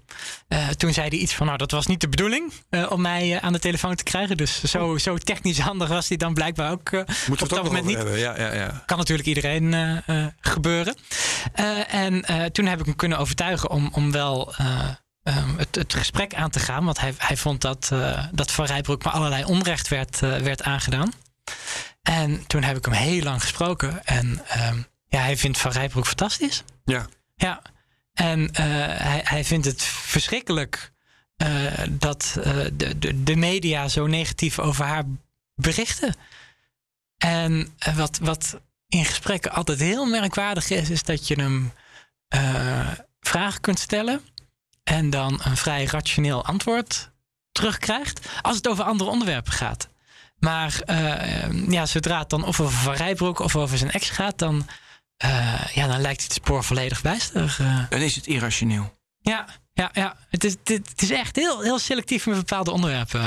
Eh, 0.47 0.67
toen 0.67 0.93
zei 0.93 1.07
hij 1.07 1.17
iets 1.17 1.33
van, 1.33 1.45
nou 1.45 1.57
dat 1.57 1.71
was 1.71 1.87
niet 1.87 2.01
de 2.01 2.09
bedoeling 2.09 2.53
eh, 2.69 2.91
om 2.91 3.01
mij 3.01 3.35
eh, 3.35 3.43
aan 3.43 3.53
de 3.53 3.59
telefoon 3.59 3.95
te 3.95 4.03
krijgen. 4.03 4.37
Dus 4.37 4.63
zo, 4.63 4.97
zo 4.97 5.17
technisch 5.17 5.59
handig 5.59 5.89
was 5.89 6.07
hij 6.07 6.17
dan 6.17 6.33
blijkbaar 6.33 6.71
ook 6.71 6.89
we 6.89 7.05
op 7.39 7.49
dat 7.49 7.63
moment 7.63 7.85
niet. 7.85 7.97
Ja, 7.97 8.37
ja, 8.37 8.53
ja. 8.53 8.83
Kan 8.85 8.97
natuurlijk 8.97 9.27
iedereen 9.27 10.03
gebeuren. 10.39 10.95
En 11.87 12.25
toen 12.51 12.65
heb 12.65 12.79
ik 12.79 12.85
hem 12.85 12.95
kunnen 12.95 13.17
overtuigen 13.17 13.69
om, 13.69 13.89
om 13.91 14.11
wel 14.11 14.53
eh, 14.55 14.89
ehm, 15.23 15.57
het, 15.57 15.75
het 15.75 15.93
gesprek 15.93 16.33
aan 16.33 16.49
te 16.49 16.59
gaan. 16.59 16.85
Want 16.85 16.99
hij, 16.99 17.13
hij 17.17 17.37
vond 17.37 17.61
dat, 17.61 17.91
dat 18.31 18.51
Van 18.51 18.65
Rijbroek 18.65 19.03
me 19.03 19.09
allerlei 19.09 19.43
onrecht 19.43 19.87
werd, 19.87 20.19
werd 20.19 20.63
aangedaan. 20.63 21.11
En 22.01 22.47
toen 22.47 22.63
heb 22.63 22.77
ik 22.77 22.85
hem 22.85 22.93
heel 22.93 23.23
lang 23.23 23.41
gesproken. 23.41 24.05
En 24.05 24.41
ehm, 24.47 24.77
ja, 25.07 25.19
hij 25.19 25.37
vindt 25.37 25.57
Van 25.57 25.71
Rijbroek 25.71 26.07
fantastisch. 26.07 26.63
Ja. 26.85 27.07
Ja. 27.35 27.61
En 28.19 28.51
eh, 28.51 28.65
hij, 28.97 29.21
hij 29.23 29.45
vindt 29.45 29.65
het 29.65 29.83
verschrikkelijk 29.83 30.91
eh, 31.35 31.49
dat 31.89 32.37
eh, 32.43 32.53
de, 32.73 32.99
de, 32.99 33.23
de 33.23 33.35
media 33.35 33.87
zo 33.87 34.07
negatief 34.07 34.59
over 34.59 34.85
haar 34.85 35.03
berichten. 35.55 36.15
En 37.17 37.75
wat, 37.95 38.17
wat 38.21 38.59
in 38.87 39.05
gesprekken 39.05 39.51
altijd 39.51 39.79
heel 39.79 40.05
merkwaardig 40.05 40.69
is, 40.69 40.89
is 40.89 41.03
dat 41.03 41.27
je 41.27 41.35
hem 41.35 41.71
vragen 43.19 43.61
kunt 43.61 43.79
stellen 43.79 44.21
en 44.83 45.09
dan 45.09 45.41
een 45.43 45.57
vrij 45.57 45.85
rationeel 45.85 46.45
antwoord 46.45 47.11
terugkrijgt 47.51 48.29
als 48.41 48.55
het 48.55 48.67
over 48.67 48.83
andere 48.83 49.09
onderwerpen 49.09 49.53
gaat. 49.53 49.89
Maar 50.39 50.81
ja, 51.69 51.85
zodra 51.85 52.19
het 52.19 52.29
dan 52.29 52.45
of 52.45 52.59
over 52.59 52.77
Van 52.77 52.93
Rijbroek 52.93 53.39
of 53.39 53.55
over 53.55 53.77
zijn 53.77 53.91
ex 53.91 54.09
gaat, 54.09 54.37
dan, 54.39 54.67
eh, 55.23 55.67
ja, 55.73 55.87
dan 55.87 56.01
lijkt 56.01 56.23
het 56.23 56.33
spoor 56.33 56.63
volledig 56.63 57.01
bijster. 57.01 57.55
eh. 57.59 57.89
Dan 57.89 57.99
is 58.01 58.15
het 58.15 58.27
irrationeel. 58.27 58.97
ja, 59.21 59.45
ja, 59.73 59.89
ja. 59.93 60.17
Het, 60.29 60.43
is, 60.43 60.51
het, 60.63 60.67
het 60.89 61.01
is 61.01 61.09
echt 61.09 61.35
heel, 61.35 61.61
heel 61.61 61.79
selectief 61.79 62.25
met 62.25 62.35
bepaalde 62.37 62.71
onderwerpen. 62.71 63.19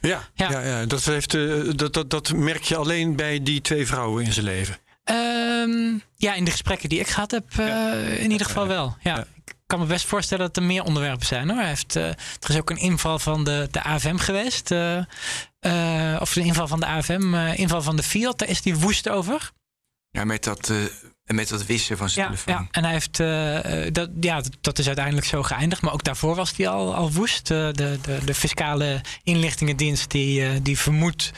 Ja, 0.00 0.28
Ja. 0.34 0.50
ja. 0.50 0.60
Ja, 0.60 0.86
Dat, 0.86 1.04
heeft, 1.04 1.34
eh, 1.34 1.62
dat, 1.74 1.92
dat, 1.94 2.10
dat 2.10 2.32
merk 2.32 2.62
je 2.62 2.76
alleen 2.76 3.16
bij 3.16 3.42
die 3.42 3.60
twee 3.60 3.86
vrouwen 3.86 4.24
in 4.24 4.32
zijn 4.32 4.44
leven. 4.46 4.76
Ehm, 5.04 5.98
ja, 6.16 6.34
in 6.34 6.44
de 6.44 6.50
gesprekken 6.50 6.88
die 6.88 7.00
ik 7.00 7.08
gehad 7.08 7.30
heb, 7.30 7.58
eh, 7.58 8.22
in 8.22 8.30
ieder 8.30 8.46
geval 8.46 8.66
wel. 8.66 8.96
Ja. 9.02 9.16
Ja. 9.16 9.26
Ik 9.44 9.54
kan 9.66 9.78
me 9.78 9.86
best 9.86 10.06
voorstellen 10.06 10.46
dat 10.46 10.56
er 10.56 10.62
meer 10.62 10.82
onderwerpen 10.84 11.26
zijn 11.26 11.48
hoor. 11.48 11.58
Hij 11.58 11.68
heeft, 11.68 11.96
eh, 11.96 12.08
er 12.08 12.48
is 12.48 12.56
ook 12.56 12.70
een 12.70 12.76
inval 12.76 13.18
van 13.18 13.44
de, 13.44 13.68
de 13.70 13.82
AFM 13.82 14.16
geweest. 14.16 14.70
eh, 14.70 14.96
eh, 15.60 16.20
of 16.20 16.32
de 16.32 16.40
inval 16.40 16.68
van 16.68 16.80
de 16.80 16.86
AFM, 16.86 17.34
eh, 17.34 17.58
inval 17.58 17.82
van 17.82 17.96
de 17.96 18.02
Fiat, 18.02 18.38
daar 18.38 18.48
is 18.48 18.64
hij 18.64 18.74
woest 18.74 19.08
over. 19.08 19.50
Ja, 20.10 20.24
met 20.24 20.44
dat, 20.44 20.72
eh, 21.24 21.36
met 21.36 21.48
dat 21.48 21.66
wissen 21.66 21.96
van 21.96 22.08
zijn 22.10 22.24
Ja, 22.24 22.30
telefoon. 22.30 22.62
ja, 22.62 22.68
en 22.70 22.84
hij 22.84 22.92
heeft, 22.92 23.20
eh, 23.20 23.86
eh, 23.86 23.92
dat, 23.92 24.10
ja, 24.20 24.42
dat 24.60 24.78
is 24.78 24.86
uiteindelijk 24.86 25.26
zo 25.26 25.42
geëindigd. 25.42 25.82
Maar 25.82 25.92
ook 25.92 26.04
daarvoor 26.04 26.34
was 26.34 26.56
hij 26.56 26.68
al, 26.68 26.94
al 26.94 27.12
woest. 27.12 27.50
Eh, 27.50 27.56
de, 27.72 27.98
de, 28.02 28.18
de 28.24 28.34
fiscale 28.34 29.00
inlichtingendienst 29.22 30.10
die, 30.10 30.44
eh, 30.46 30.50
die 30.62 30.78
vermoedt 30.78 31.32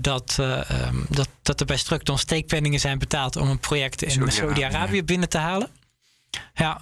dat, 0.00 0.36
eh, 0.40 0.70
ehm, 0.70 0.96
dat, 1.08 1.28
dat 1.42 1.60
er 1.60 1.66
bij 1.66 1.76
Structon 1.76 2.18
steekpenningen 2.18 2.80
zijn 2.80 2.98
betaald 2.98 3.36
om 3.36 3.48
een 3.48 3.58
project 3.58 4.02
in 4.02 4.10
Saudi-Arabië, 4.10 4.54
Saudi-Arabië 4.60 5.04
binnen 5.04 5.28
te 5.28 5.38
halen. 5.38 5.68
Ja, 6.54 6.80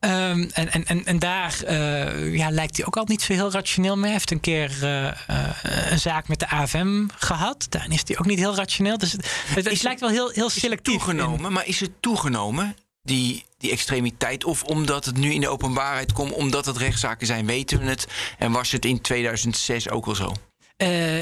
Ehm, 0.00 0.48
en, 0.52 0.72
en, 0.72 0.84
en, 0.84 1.04
en 1.04 1.18
daar 1.18 1.62
eh, 1.62 2.34
ja, 2.36 2.50
lijkt 2.50 2.76
hij 2.76 2.86
ook 2.86 2.96
al 2.96 3.04
niet 3.06 3.22
zo 3.22 3.32
heel 3.32 3.50
rationeel 3.52 3.94
mee. 3.94 4.02
Hij 4.04 4.12
heeft 4.12 4.30
een 4.30 4.40
keer 4.40 4.70
eh, 4.82 5.06
eh, 5.08 5.90
een 5.90 5.98
zaak 5.98 6.28
met 6.28 6.38
de 6.38 6.48
AFM 6.48 7.06
gehad. 7.18 7.66
Daarin 7.68 7.90
is 7.92 8.02
hij 8.06 8.18
ook 8.18 8.26
niet 8.26 8.38
heel 8.38 8.54
rationeel. 8.54 8.98
Dus 8.98 9.12
het, 9.12 9.30
het, 9.46 9.54
het 9.64 9.66
Is 9.72 9.82
lijkt 9.82 10.00
wel 10.00 10.10
heel, 10.10 10.30
heel 10.30 10.46
Is 10.46 10.60
selectief. 10.60 10.92
in- 10.94 10.98
toegenomen, 11.00 11.52
maar 11.52 11.66
is 11.66 11.80
het 11.80 11.90
toegenomen, 12.00 12.76
die, 13.02 13.44
die 13.58 13.70
extremiteit? 13.70 14.44
Of 14.44 14.62
omdat 14.62 15.04
het 15.04 15.16
nu 15.16 15.32
in 15.32 15.40
de 15.40 15.48
openbaarheid 15.48 16.12
komt, 16.12 16.32
omdat 16.32 16.66
het 16.66 16.76
rechtszaken 16.76 17.26
zijn, 17.26 17.46
weten 17.46 17.78
we 17.78 17.84
het? 17.88 18.06
En 18.38 18.52
was 18.52 18.70
het 18.72 18.84
in 18.84 19.00
2006 19.00 19.88
ook 19.90 20.06
al 20.06 20.14
zo? 20.14 20.32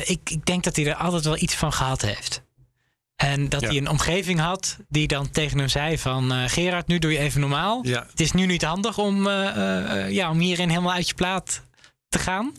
Ik, 0.05 0.21
ik 0.31 0.47
denk 0.47 0.65
dat 0.65 0.77
hij 0.77 0.87
er 0.87 0.95
altijd 0.95 1.25
wel 1.25 1.37
iets 1.39 1.55
van 1.55 1.73
gehad 1.73 2.03
heeft. 2.03 2.43
En 3.16 3.48
dat 3.48 3.61
Ja. 3.61 3.68
hij 3.68 3.76
een 3.76 3.88
omgeving 3.88 4.40
had 4.40 4.76
die 4.88 5.07
dan 5.07 5.31
tegen 5.31 5.59
hem 5.59 5.68
zei 5.68 5.98
van... 5.98 6.33
eh, 6.33 6.44
Gerard, 6.48 6.87
nu 6.87 6.98
doe 6.98 7.12
je 7.12 7.18
even 7.18 7.40
normaal. 7.40 7.81
Ja. 7.87 8.07
Het 8.11 8.20
is 8.20 8.33
nu 8.33 8.46
niet 8.46 8.62
handig 8.64 8.98
om, 8.98 9.26
eh, 9.26 10.05
eh, 10.05 10.11
ja, 10.11 10.31
om 10.31 10.38
hierin 10.38 10.68
helemaal 10.68 10.92
uit 10.92 11.09
je 11.09 11.14
plaat 11.14 11.62
te 12.09 12.18
gaan. 12.18 12.52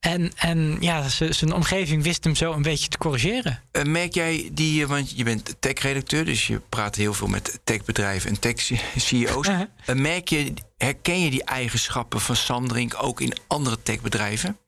En, 0.00 0.32
en 0.36 0.76
ja, 0.80 1.08
zijn 1.08 1.52
omgeving 1.52 2.02
wist 2.02 2.24
hem 2.24 2.34
zo 2.34 2.52
een 2.52 2.62
beetje 2.62 2.88
te 2.88 2.98
corrigeren. 2.98 3.62
Merk 3.84 4.14
jij 4.14 4.48
die, 4.52 4.86
want 4.86 5.10
je 5.16 5.24
bent 5.24 5.54
tech-redacteur, 5.58 6.24
dus 6.24 6.46
je 6.46 6.60
praat 6.68 6.94
heel 6.94 7.14
veel 7.14 7.26
met 7.26 7.60
techbedrijven 7.64 8.30
en 8.30 8.38
tech-CEO's. 8.38 9.46
Uh-huh. 9.52 9.66
merk 9.96 10.28
je, 10.28 10.54
herken 10.76 11.20
je 11.20 11.30
die 11.30 11.44
eigenschappen 11.44 12.20
van 12.20 12.36
Sandrink 12.36 13.02
ook 13.02 13.20
in 13.20 13.32
andere 13.46 13.82
techbedrijven? 13.82 14.58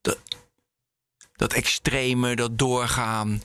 Dat, 0.00 0.18
dat 1.36 1.52
extreme, 1.52 2.36
dat 2.36 2.58
doorgaan, 2.58 3.42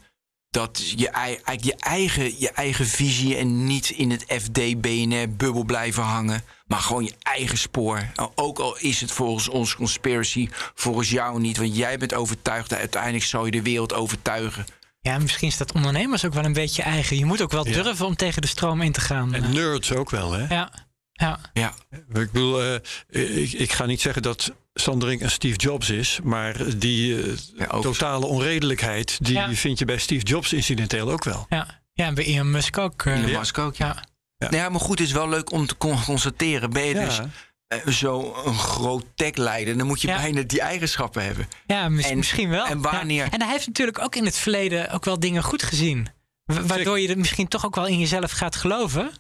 dat 0.52 0.90
je, 0.96 1.10
ei- 1.10 1.40
eigenlijk 1.44 1.64
je, 1.64 1.76
eigen, 1.76 2.40
je 2.40 2.52
eigen 2.52 2.86
visie 2.86 3.38
en 3.38 3.66
niet 3.66 3.90
in 3.90 4.12
het 4.12 4.26
FD, 4.28 4.82
BNR-bubbel 4.82 5.64
blijven 5.64 6.04
hangen, 6.04 6.44
maar 6.68 6.80
gewoon 6.80 7.04
je 7.04 7.14
eigen 7.22 7.58
spoor. 7.58 8.10
Nou, 8.16 8.32
Ook 8.36 8.60
al 8.60 8.78
is 8.78 9.02
het 9.02 9.12
volgens 9.12 9.48
ons 9.48 9.76
conspiracy, 9.76 10.50
volgens 10.76 11.10
jou 11.10 11.40
niet, 11.40 11.58
want 11.58 11.76
jij 11.78 11.98
bent 11.98 12.14
overtuigd 12.14 12.70
dat 12.70 12.80
uiteindelijk 12.80 13.24
zal 13.24 13.46
je 13.46 13.52
de 13.52 13.62
wereld 13.62 13.94
overtuigen. 13.94 14.66
Ja, 15.02 15.18
misschien 15.18 15.48
is 15.48 15.58
dat 15.58 15.72
ondernemers 15.72 16.26
ook 16.26 16.34
wel 16.34 16.46
een 16.46 16.54
beetje 16.54 16.82
eigen. 16.82 17.18
Je 17.18 17.26
moet 17.26 17.42
ook 17.42 17.52
wel 17.52 17.68
Ja. 17.68 17.84
durven 17.84 18.06
om 18.06 18.16
tegen 18.16 18.42
de 18.42 18.48
stroom 18.48 18.82
in 18.82 18.92
te 18.92 19.02
gaan. 19.02 19.34
En 19.34 19.44
Eh, 19.44 19.50
nerds 19.50 19.94
ook 19.94 20.10
wel, 20.10 20.32
hè? 20.32 20.54
ja, 20.56 20.72
ja. 21.12 21.40
Ja, 21.54 21.74
Ik 21.92 22.32
bedoel, 22.32 22.62
eh, 22.64 23.42
ik, 23.42 23.52
ik 23.52 23.72
ga 23.72 23.86
niet 23.86 24.02
zeggen 24.02 24.22
dat 24.22 24.52
Sandring 24.82 25.22
een 25.22 25.32
Steve 25.32 25.56
Jobs 25.58 25.90
is, 25.90 26.20
maar 26.24 26.78
die 26.78 27.22
eh, 27.24 27.34
Ja, 27.58 27.68
totale 27.68 28.26
onredelijkheid, 28.26 29.18
die 29.26 29.34
Ja. 29.34 29.54
vind 29.54 29.80
je 29.80 29.86
bij 29.86 29.98
Steve 29.98 30.26
Jobs 30.26 30.54
incidenteel 30.54 31.12
ook 31.12 31.24
wel. 31.24 31.46
ja. 31.50 31.82
ja 31.94 32.06
en 32.06 32.14
bij 32.14 32.24
Elon 32.26 32.52
Musk 32.52 32.78
ook. 32.78 33.06
eh, 33.06 33.14
Elon 33.18 33.30
Ja. 33.30 33.38
Musk 33.40 33.58
ook, 33.58 33.76
ja. 33.76 33.86
ja. 33.88 34.04
Ja. 34.38 34.50
Nee, 34.50 34.70
maar 34.70 34.80
goed, 34.80 35.00
het 35.00 35.08
is 35.08 35.14
wel 35.14 35.30
leuk 35.30 35.52
om 35.52 35.68
te 35.68 35.78
con- 35.78 36.04
constateren. 36.04 36.70
Ben 36.70 36.86
je 36.86 36.94
Ja. 36.96 37.06
dus 37.06 37.20
eh, 37.68 37.88
zo 37.88 38.42
een 38.46 38.58
groot 38.58 39.06
tech-leider, 39.16 39.78
dan 39.78 39.88
moet 39.88 40.02
je 40.02 40.08
Ja. 40.08 40.16
bijna 40.18 40.42
die 40.42 40.62
eigenschappen 40.62 41.24
hebben. 41.24 41.48
Ja, 41.68 41.90
mis- 41.90 42.10
En- 42.10 42.18
misschien 42.18 42.50
wel. 42.50 42.66
en 42.66 42.82
wanneer- 42.82 43.26
Ja. 43.26 43.32
En 43.32 43.42
hij 43.42 43.52
heeft 43.52 43.68
natuurlijk 43.68 44.00
ook 44.00 44.16
in 44.16 44.26
het 44.26 44.38
verleden 44.38 44.90
ook 44.92 45.06
wel 45.06 45.20
dingen 45.20 45.44
goed 45.44 45.64
gezien. 45.64 46.08
Wa- 46.46 46.62
Waardoor 46.64 47.00
je 47.00 47.08
er 47.08 47.18
misschien 47.18 47.48
toch 47.48 47.66
ook 47.66 47.76
wel 47.76 47.88
in 47.88 48.00
jezelf 48.00 48.32
gaat 48.32 48.56
geloven. 48.56 49.12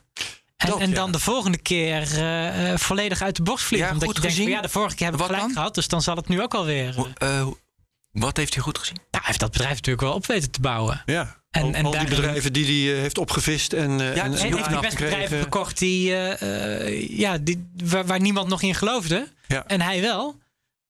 En, 0.61 0.79
en 0.79 0.89
ja. 0.89 0.95
dan 0.95 1.11
de 1.11 1.19
volgende 1.19 1.57
keer 1.57 2.01
eh, 2.01 2.71
eh, 2.71 2.77
volledig 2.79 3.21
uit 3.21 3.35
de 3.35 3.43
bocht 3.43 3.63
vliegen. 3.63 3.87
Ja, 3.87 3.93
omdat 3.93 4.07
goed 4.07 4.15
je 4.17 4.21
denkt, 4.21 4.35
van, 4.37 4.45
gezien. 4.45 4.61
ja, 4.61 4.67
de 4.67 4.73
vorige 4.73 4.95
keer 4.95 5.05
heb 5.05 5.13
ik 5.15 5.19
Wat 5.21 5.29
gelijk 5.29 5.47
dan? 5.47 5.55
gehad. 5.55 5.75
Dus 5.75 5.87
dan 5.87 6.01
zal 6.01 6.15
het 6.15 6.27
nu 6.27 6.41
ook 6.41 6.53
alweer. 6.53 6.95
Hoe- 6.95 7.07
eh, 7.17 7.47
wat 8.11 8.37
heeft 8.37 8.53
hij 8.53 8.63
goed 8.63 8.77
gezien? 8.77 8.95
Nou, 8.95 9.07
hij 9.11 9.21
heeft 9.25 9.39
dat 9.39 9.51
bedrijf 9.51 9.73
natuurlijk 9.75 10.01
wel 10.03 10.13
op 10.13 10.25
weten 10.25 10.51
te 10.51 10.59
bouwen. 10.61 11.01
Ja. 11.05 11.39
En- 11.51 11.61
al, 11.63 11.73
en 11.73 11.85
al 11.85 11.91
die 11.91 12.03
bedrijven 12.07 12.53
die 12.53 12.89
hij 12.91 12.99
heeft 13.01 13.17
opgevist 13.17 13.73
en, 13.73 13.99
eh, 14.01 14.15
Ja, 14.15 14.23
en, 14.23 14.31
dus 14.31 14.39
en 14.41 14.53
heeft 14.55 14.69
die 14.69 14.79
best 14.79 14.97
bedrijven 14.97 15.41
gekocht 15.41 15.77
die, 15.79 16.11
eh, 16.13 16.81
eh, 16.87 17.09
ja, 17.17 17.37
die, 17.37 17.69
waar, 17.83 18.05
waar 18.05 18.19
niemand 18.19 18.47
nog 18.47 18.61
in 18.61 18.75
geloofde. 18.75 19.27
Ja. 19.47 19.63
En 19.67 19.81
hij 19.81 20.01
wel. 20.01 20.39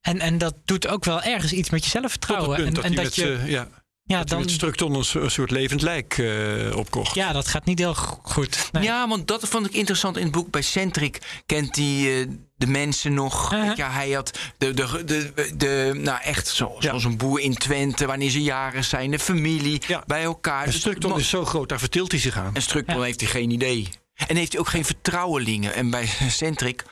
En, 0.02 0.20
en 0.20 0.38
dat 0.38 0.54
doet 0.66 0.88
ook 0.88 1.06
wel 1.06 1.22
ergens 1.22 1.52
iets 1.54 1.70
met 1.70 1.86
je 1.86 1.92
Tot 1.92 2.00
zelfvertrouwen. 2.02 2.56
het 2.56 2.64
punt 2.64 2.68
en, 2.68 2.74
dat, 2.74 2.84
en 2.84 2.96
dat 2.96 3.04
met, 3.04 3.16
je, 3.16 3.34
eh, 3.34 3.50
ja, 3.50 3.68
ja, 4.12 4.18
dat 4.20 4.30
hij 4.30 4.38
dan, 4.38 4.46
met 4.48 4.56
Structon 4.56 4.94
een 4.96 5.04
soort- 5.06 5.32
soort 5.32 5.52
levend 5.52 5.82
lijk 5.82 6.18
eh, 6.18 6.76
opkocht. 6.78 7.16
ja, 7.16 7.32
dat 7.34 7.48
gaat 7.48 7.66
niet 7.66 7.80
heel 7.80 7.94
go- 7.96 8.20
goed. 8.24 8.70
Nee. 8.72 8.84
Ja, 8.84 9.08
want 9.08 9.28
dat 9.28 9.48
vond 9.48 9.66
ik 9.66 9.74
interessant 9.74 10.18
in 10.18 10.24
het 10.24 10.32
boek. 10.32 10.52
Bij 10.52 10.62
Centric 10.62 11.22
kent 11.46 11.76
hij 11.76 11.86
eh, 12.22 12.28
de 12.56 12.68
mensen 12.68 13.14
nog. 13.14 13.54
Uh-huh. 13.54 13.76
Je, 13.76 13.84
hij 13.84 14.12
had 14.12 14.40
de, 14.58 14.74
de, 14.74 15.04
de, 15.06 15.52
de, 15.58 15.92
nou 15.96 16.22
echt 16.22 16.48
zo, 16.48 16.76
Ja. 16.80 16.88
zoals 16.88 17.04
een 17.04 17.18
boer 17.18 17.40
in 17.40 17.54
Twente, 17.56 18.06
wanneer 18.06 18.30
ze 18.30 18.42
jaren 18.42 18.84
zijn, 18.84 19.12
de 19.12 19.20
familie 19.20 19.82
Ja. 19.88 20.04
bij 20.08 20.24
elkaar. 20.24 20.64
En 20.64 20.72
Dus 20.72 20.80
Structon 20.80 21.20
is 21.20 21.30
zo 21.30 21.46
groot, 21.46 21.70
daar 21.70 21.80
vertilt 21.80 22.12
hij 22.12 22.20
zich 22.20 22.38
aan. 22.38 22.56
En 22.56 22.62
Structon 22.62 22.96
Ja. 22.98 23.02
heeft 23.04 23.22
hij 23.22 23.30
geen 23.30 23.50
idee. 23.50 23.88
En 24.28 24.36
heeft 24.36 24.52
hij 24.52 24.62
ook 24.62 24.70
geen 24.70 24.86
vertrouwelingen. 24.86 25.74
En 25.74 25.90
bij 25.90 26.10
Centric 26.30 26.84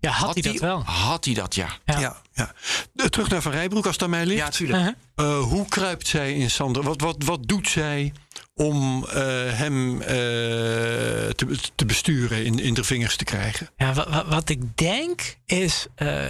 Ja, 0.00 0.10
had, 0.10 0.34
hij 0.34 0.42
dat 0.52 0.60
wel. 0.60 0.82
Had 0.84 1.24
hij 1.24 1.34
dat, 1.34 1.54
ja. 1.54 1.68
Ja. 1.84 1.98
Ja. 1.98 2.16
Ja, 2.34 2.52
Terug 3.08 3.28
naar 3.28 3.42
Van 3.42 3.52
Rijbroek, 3.52 3.84
als 3.84 3.94
het 3.94 4.02
aan 4.02 4.10
mij 4.10 4.26
ligt. 4.26 4.40
Ja, 4.40 4.48
tuurlijk. 4.48 4.78
Uh-huh. 4.78 5.38
Eh, 5.38 5.42
hoe 5.42 5.68
kruipt 5.68 6.06
zij 6.06 6.34
in 6.34 6.50
Sander? 6.50 6.82
Wat, 6.82 7.00
wat, 7.00 7.16
wat 7.24 7.48
doet 7.48 7.68
zij 7.68 8.12
om 8.60 9.04
eh, 9.04 9.14
hem 9.58 10.00
eh, 10.00 10.08
te, 10.08 11.58
te 11.74 11.84
besturen, 11.86 12.44
in, 12.44 12.58
in 12.58 12.74
de 12.74 12.84
vingers 12.84 13.16
te 13.16 13.24
krijgen? 13.24 13.70
Ja, 13.76 13.92
wat, 13.92 14.26
wat, 14.26 14.48
ik 14.48 14.76
denk 14.76 15.36
is, 15.46 15.86
uh, 15.98 16.24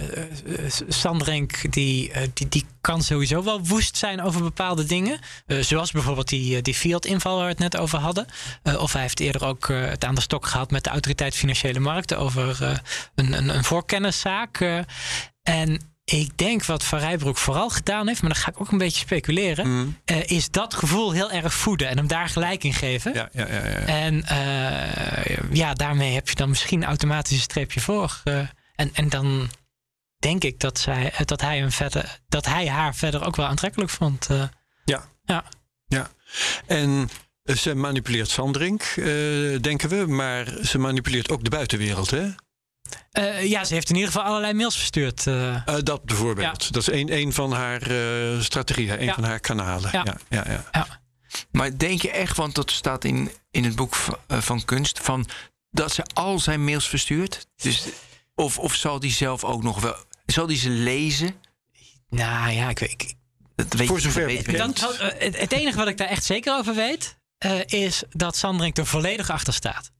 Sanderink 0.87 1.71
die, 1.73 2.11
die, 2.33 2.47
die 2.49 2.65
kan 2.81 3.03
sowieso 3.03 3.43
wel 3.43 3.65
woest 3.65 3.97
zijn 3.97 4.21
over 4.21 4.41
bepaalde 4.41 4.83
dingen. 4.83 5.19
zoals 5.47 5.91
bijvoorbeeld 5.91 6.29
die, 6.29 6.61
die 6.61 6.73
Fiat-inval 6.73 7.35
waar 7.35 7.45
we 7.45 7.51
het 7.51 7.59
net 7.59 7.77
over 7.77 7.99
hadden. 7.99 8.25
of 8.63 8.93
hij 8.93 9.01
heeft 9.01 9.19
eerder 9.19 9.45
ook 9.45 9.67
het 9.67 10.05
aan 10.05 10.15
de 10.15 10.21
stok 10.21 10.45
gehad 10.45 10.71
met 10.71 10.83
de 10.83 10.89
autoriteit 10.89 11.35
Financiële 11.35 11.79
Markten 11.79 12.17
over 12.17 12.79
een, 13.15 13.33
een, 13.33 13.55
een 13.55 13.63
voorkenniszaak. 13.63 14.83
en 15.43 15.90
ik 16.19 16.37
denk 16.37 16.65
wat 16.65 16.83
Van 16.83 16.99
Rijbroek 16.99 17.37
vooral 17.37 17.69
gedaan 17.69 18.07
heeft, 18.07 18.21
maar 18.21 18.31
dan 18.31 18.39
ga 18.39 18.49
ik 18.51 18.61
ook 18.61 18.71
een 18.71 18.77
beetje 18.77 18.99
speculeren, 18.99 19.67
Mm. 19.67 19.97
eh, 20.05 20.29
is 20.29 20.49
dat 20.49 20.73
gevoel 20.73 21.11
heel 21.11 21.31
erg 21.31 21.53
voeden 21.53 21.87
en 21.87 21.97
hem 21.97 22.07
daar 22.07 22.29
gelijk 22.29 22.63
in 22.63 22.73
geven. 22.73 23.13
Ja, 23.13 23.29
ja, 23.33 23.47
ja. 23.47 23.67
ja. 23.67 23.85
En 23.85 24.23
eh, 24.25 25.51
ja, 25.51 25.73
daarmee 25.73 26.13
heb 26.13 26.29
je 26.29 26.35
dan 26.35 26.49
misschien 26.49 26.83
automatisch 26.83 27.35
een 27.35 27.41
streepje 27.41 27.79
voor. 27.79 28.21
Eh, 28.23 28.39
en, 28.75 28.89
en 28.93 29.09
dan 29.09 29.49
denk 30.17 30.43
ik 30.43 30.59
dat, 30.59 30.79
zij, 30.79 31.13
dat, 31.25 31.41
hij 31.41 31.57
hem 31.57 31.71
verder, 31.71 32.19
dat 32.27 32.45
hij 32.45 32.67
haar 32.69 32.95
verder 32.95 33.25
ook 33.25 33.35
wel 33.35 33.45
aantrekkelijk 33.45 33.89
vond. 33.91 34.27
Ja. 34.85 35.09
Ja. 35.23 35.43
ja. 35.87 36.09
En 36.67 37.09
ze 37.43 37.75
manipuleert 37.75 38.29
Sandrink, 38.29 38.93
denken 39.61 39.89
we, 39.89 40.05
maar 40.07 40.45
ze 40.63 40.77
manipuleert 40.77 41.29
ook 41.29 41.43
de 41.43 41.49
buitenwereld, 41.49 42.09
hè? 42.09 42.27
Eh, 43.11 43.45
ja, 43.49 43.63
ze 43.63 43.73
heeft 43.73 43.89
in 43.89 43.95
ieder 43.95 44.11
geval 44.11 44.27
allerlei 44.27 44.53
mails 44.53 44.77
verstuurd. 44.77 45.27
eh. 45.27 45.55
Eh, 45.67 45.75
dat 45.83 46.03
bijvoorbeeld. 46.05 46.73
Dat 46.73 46.81
is 46.87 46.91
een, 46.99 47.13
een 47.13 47.33
van 47.33 47.51
haar 47.53 47.81
eh, 47.81 48.39
strategieën, 48.41 48.99
een 48.99 49.03
Ja. 49.05 49.13
van 49.13 49.23
haar 49.23 49.39
kanalen. 49.39 49.89
Ja. 49.93 50.03
Ja. 50.29 50.43
Ja, 50.43 50.63
ja, 50.71 50.87
Maar 51.51 51.77
denk 51.77 52.01
je 52.01 52.11
echt, 52.11 52.37
want 52.37 52.55
dat 52.55 52.71
staat 52.71 53.03
in, 53.03 53.31
in 53.51 53.63
het 53.63 53.75
boek 53.75 53.95
van, 53.95 54.17
van 54.27 54.65
kunst, 54.65 54.99
van 54.99 55.27
dat 55.71 55.93
ze 55.93 56.03
al 56.13 56.39
zijn 56.39 56.63
mails 56.63 56.87
verstuurt? 56.87 57.47
Dus, 57.55 57.83
of, 58.35 58.57
of 58.59 58.75
zal 58.75 58.99
die 58.99 59.11
zelf 59.11 59.43
ook 59.43 59.63
nog 59.63 59.79
wel. 59.81 59.95
Zal 60.25 60.47
die 60.47 60.57
ze 60.57 60.69
lezen? 60.69 61.35
nou 62.09 62.51
ja, 62.51 62.69
ik, 62.69 62.79
weet- 62.79 62.91
ik, 62.91 63.13
Dat 63.55 63.73
weet 63.73 63.87
Voor 63.87 63.99
zover 63.99 64.25
weet. 64.25 64.57
Dan, 64.57 64.73
het, 64.97 65.37
het 65.39 65.51
enige 65.51 65.77
wat 65.77 65.87
ik 65.87 65.97
daar 65.97 66.07
echt 66.07 66.23
zeker 66.23 66.57
over 66.57 66.75
weet, 66.75 67.17
eh, 67.37 67.59
is 67.65 68.03
dat 68.09 68.35
Sandrink 68.37 68.77
er 68.77 68.85
volledig 68.85 69.29
achter 69.29 69.53
staat. 69.53 69.91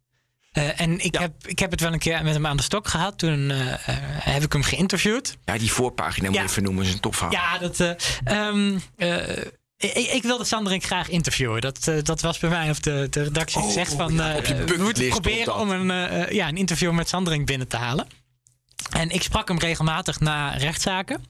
Eh, 0.51 0.79
en 0.81 0.99
ik, 0.99 1.13
Ja. 1.15 1.21
heb, 1.21 1.31
ik 1.47 1.59
heb 1.59 1.71
het 1.71 1.79
wel 1.81 1.93
een 1.93 1.99
keer 1.99 2.23
met 2.23 2.33
hem 2.33 2.45
aan 2.45 2.57
de 2.57 2.63
stok 2.63 2.87
gehad. 2.87 3.17
Toen 3.17 3.51
eh, 3.51 3.71
eh, 3.73 3.77
heb 4.19 4.43
ik 4.43 4.53
hem 4.53 4.63
geïnterviewd. 4.63 5.37
Ja, 5.45 5.57
die 5.57 5.71
voorpagina 5.71 6.27
moet 6.29 6.37
je 6.37 6.43
even 6.43 6.63
noemen, 6.63 6.85
is 6.85 6.93
een 6.93 6.99
topverhaal. 6.99 7.31
Ja, 7.31 7.57
dat. 7.57 7.79
eh, 7.79 7.91
ehm, 8.23 8.77
eh, 8.97 9.37
ik, 9.77 9.93
ik 10.13 10.23
wilde 10.23 10.43
Sandrink 10.43 10.83
graag 10.83 11.09
interviewen. 11.09 11.61
Dat, 11.61 11.91
dat 12.03 12.21
was 12.21 12.39
bij 12.39 12.49
mij 12.49 12.69
op 12.69 12.83
de, 12.83 13.07
de 13.09 13.23
redactie 13.23 13.59
Oh, 13.61 13.65
gezegd. 13.67 13.91
oh, 13.91 13.97
Van, 13.97 14.13
ja, 14.13 14.41
we 14.65 14.75
moeten 14.79 15.07
proberen 15.09 15.55
om 15.55 15.69
een, 15.71 16.33
ja, 16.33 16.47
een 16.47 16.57
interview 16.57 16.91
met 16.91 17.09
Sandrink 17.09 17.45
binnen 17.45 17.67
te 17.67 17.77
halen. 17.77 18.07
En 18.91 19.09
ik 19.09 19.23
sprak 19.23 19.47
hem 19.47 19.59
regelmatig 19.59 20.19
na 20.19 20.49
rechtszaken. 20.49 21.25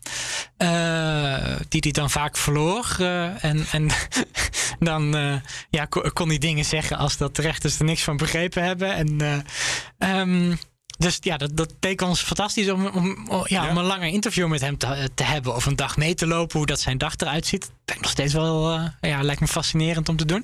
eh, 0.58 1.56
die 1.70 1.82
hij 1.84 1.92
dan 1.92 2.10
vaak 2.10 2.38
verloor. 2.38 2.96
eh, 3.00 3.44
en, 3.44 3.66
en 3.72 3.90
dan 4.80 5.16
eh, 5.16 5.36
ja, 5.70 5.86
kon, 6.14 6.28
hij 6.30 6.38
dingen 6.38 6.66
zeggen 6.66 6.98
als 6.98 7.18
dat 7.18 7.36
de 7.36 7.42
rechters 7.42 7.80
er 7.80 7.86
niks 7.86 8.02
van 8.04 8.18
begrepen 8.18 8.64
hebben. 8.64 8.94
En, 8.96 9.22
eh, 9.22 10.20
ehm, 10.20 10.56
dus 10.98 11.18
ja, 11.22 11.38
dat, 11.38 11.58
dat 11.58 11.74
deed 11.80 12.02
ons 12.02 12.22
fantastisch 12.22 12.70
om, 12.70 12.86
om, 12.88 13.28
om- 13.30 13.46
ja, 13.48 13.64
Ja. 13.64 13.70
om 13.70 13.78
een 13.78 13.84
langer 13.86 14.08
interview 14.08 14.48
met 14.48 14.62
hem 14.62 14.78
te, 14.78 15.10
te 15.16 15.24
hebben. 15.24 15.56
Of 15.56 15.66
een 15.66 15.76
dag 15.76 15.98
mee 15.98 16.14
te 16.14 16.28
lopen, 16.28 16.58
hoe 16.58 16.68
dat 16.68 16.80
zijn 16.80 16.98
dag 16.98 17.14
eruit 17.18 17.46
ziet. 17.46 17.72
Dat 17.86 18.02
nog 18.02 18.12
steeds 18.12 18.34
wel, 18.34 18.80
ja, 19.02 19.22
lijkt 19.24 19.42
me 19.42 19.48
fascinerend 19.48 20.10
om 20.10 20.16
te 20.18 20.26
doen. 20.26 20.44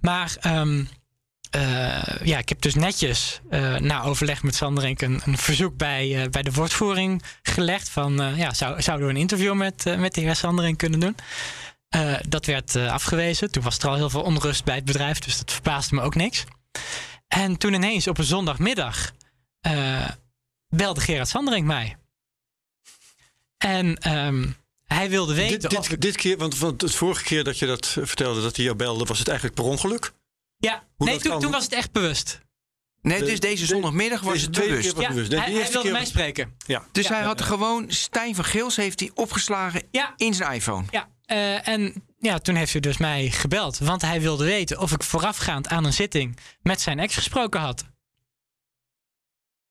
Maar 0.00 0.36
ehm, 0.40 0.84
eh, 1.50 2.26
ja, 2.26 2.38
ik 2.38 2.48
heb 2.48 2.60
dus 2.60 2.74
netjes 2.74 3.40
eh, 3.50 3.76
na 3.76 4.02
overleg 4.02 4.42
met 4.42 4.54
Sanderink 4.54 5.00
een, 5.02 5.20
een 5.24 5.38
verzoek 5.38 5.76
bij, 5.76 6.22
eh, 6.22 6.30
bij 6.30 6.42
de 6.42 6.52
woordvoering 6.52 7.22
gelegd. 7.42 7.88
Van 7.88 8.36
ja, 8.36 8.54
zou, 8.54 8.82
zouden 8.82 9.06
we 9.06 9.12
een 9.12 9.20
interview 9.20 9.54
met, 9.54 9.84
met 9.98 10.14
de 10.14 10.20
heer 10.20 10.36
Sanderink 10.36 10.78
kunnen 10.78 11.00
doen? 11.00 11.16
Dat 12.28 12.46
werd 12.46 12.76
afgewezen. 12.76 13.50
Toen 13.50 13.62
was 13.62 13.78
er 13.78 13.88
al 13.88 13.94
heel 13.94 14.10
veel 14.10 14.22
onrust 14.22 14.64
bij 14.64 14.74
het 14.74 14.84
bedrijf, 14.84 15.18
dus 15.18 15.38
dat 15.38 15.52
verbaasde 15.52 15.94
me 15.94 16.00
ook 16.00 16.14
niks. 16.14 16.44
En 17.28 17.56
toen 17.56 17.74
ineens 17.74 18.06
op 18.06 18.18
een 18.18 18.24
zondagmiddag 18.24 19.12
belde 20.68 21.00
Gerard 21.00 21.28
Sanderink 21.28 21.66
mij. 21.66 21.96
En 23.58 23.96
ehm, 23.96 24.46
hij 24.84 25.10
wilde 25.10 25.34
weten 25.34 25.70
Dit, 25.70 25.88
dit, 25.88 26.00
dit 26.00 26.16
keer, 26.16 26.36
want, 26.36 26.58
want 26.58 26.80
het 26.80 26.94
vorige 26.94 27.24
keer 27.24 27.44
dat 27.44 27.58
je 27.58 27.66
dat 27.66 27.86
vertelde, 27.86 28.42
dat 28.42 28.56
hij 28.56 28.64
jou 28.64 28.76
belde, 28.76 29.04
was 29.04 29.18
het 29.18 29.28
eigenlijk 29.28 29.60
per 29.60 29.68
ongeluk. 29.68 30.12
Ja, 30.58 30.86
Hoe 30.96 31.06
nee, 31.06 31.18
toen, 31.18 31.50
was 31.50 31.64
het 31.64 31.72
echt 31.72 31.92
bewust. 31.92 32.40
Nee, 33.02 33.20
dus 33.24 33.40
deze 33.40 33.60
de- 33.62 33.66
zondagmiddag 33.66 34.20
was 34.20 34.40
het 34.42 34.50
bewust. 34.50 34.80
keer 34.82 34.94
was 34.94 35.02
Ja, 35.02 35.08
bewust. 35.08 35.30
Nee, 35.30 35.38
de 35.40 35.44
hij, 35.44 35.54
hij 35.54 35.62
wilde 35.62 35.80
keer 35.82 35.90
mij 35.92 36.00
was- 36.00 36.08
spreken. 36.10 36.54
Ja. 36.66 36.86
Dus 36.92 37.08
Ja. 37.08 37.14
hij 37.14 37.22
had 37.24 37.40
gewoon 37.42 37.90
Stijn 37.90 38.34
van 38.34 38.44
Gils 38.44 38.76
heeft 38.76 39.00
hij 39.00 39.10
opgeslagen 39.14 39.82
Ja, 39.90 40.12
in 40.16 40.34
zijn 40.34 40.52
iPhone. 40.52 40.84
ja. 40.90 41.08
eh, 41.24 41.68
en 41.68 42.04
ja, 42.18 42.38
toen 42.38 42.54
heeft 42.54 42.72
hij 42.72 42.80
dus 42.80 42.96
mij 42.96 43.30
gebeld. 43.30 43.78
Want 43.78 44.02
hij 44.02 44.20
wilde 44.20 44.44
weten 44.44 44.78
of 44.80 44.92
ik 44.92 45.02
voorafgaand 45.02 45.68
aan 45.68 45.84
een 45.84 45.92
zitting 45.92 46.38
met 46.62 46.80
zijn 46.80 46.98
ex 46.98 47.14
gesproken 47.14 47.60
had. 47.60 47.84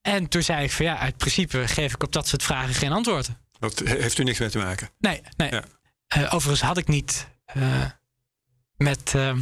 En 0.02 0.28
toen 0.28 0.42
zei 0.44 0.64
ik 0.64 0.72
van 0.72 0.86
ja, 0.86 0.98
uit 0.98 1.18
principe 1.18 1.68
geef 1.68 1.94
ik 1.94 2.04
op 2.04 2.12
dat 2.14 2.28
soort 2.28 2.44
vragen 2.44 2.74
geen 2.74 2.92
antwoord. 2.92 3.30
Dat 3.60 3.80
heeft 3.80 4.18
u 4.18 4.24
niks 4.24 4.40
mee 4.40 4.50
te 4.50 4.58
maken. 4.58 4.90
Nee, 5.00 5.22
nee. 5.38 5.52
Ja. 5.52 5.64
Eh, 6.08 6.34
overigens 6.34 6.62
had 6.62 6.78
ik 6.78 6.88
niet 6.88 7.28
eh, 7.46 7.86
met... 8.78 9.14
eh, 9.16 9.36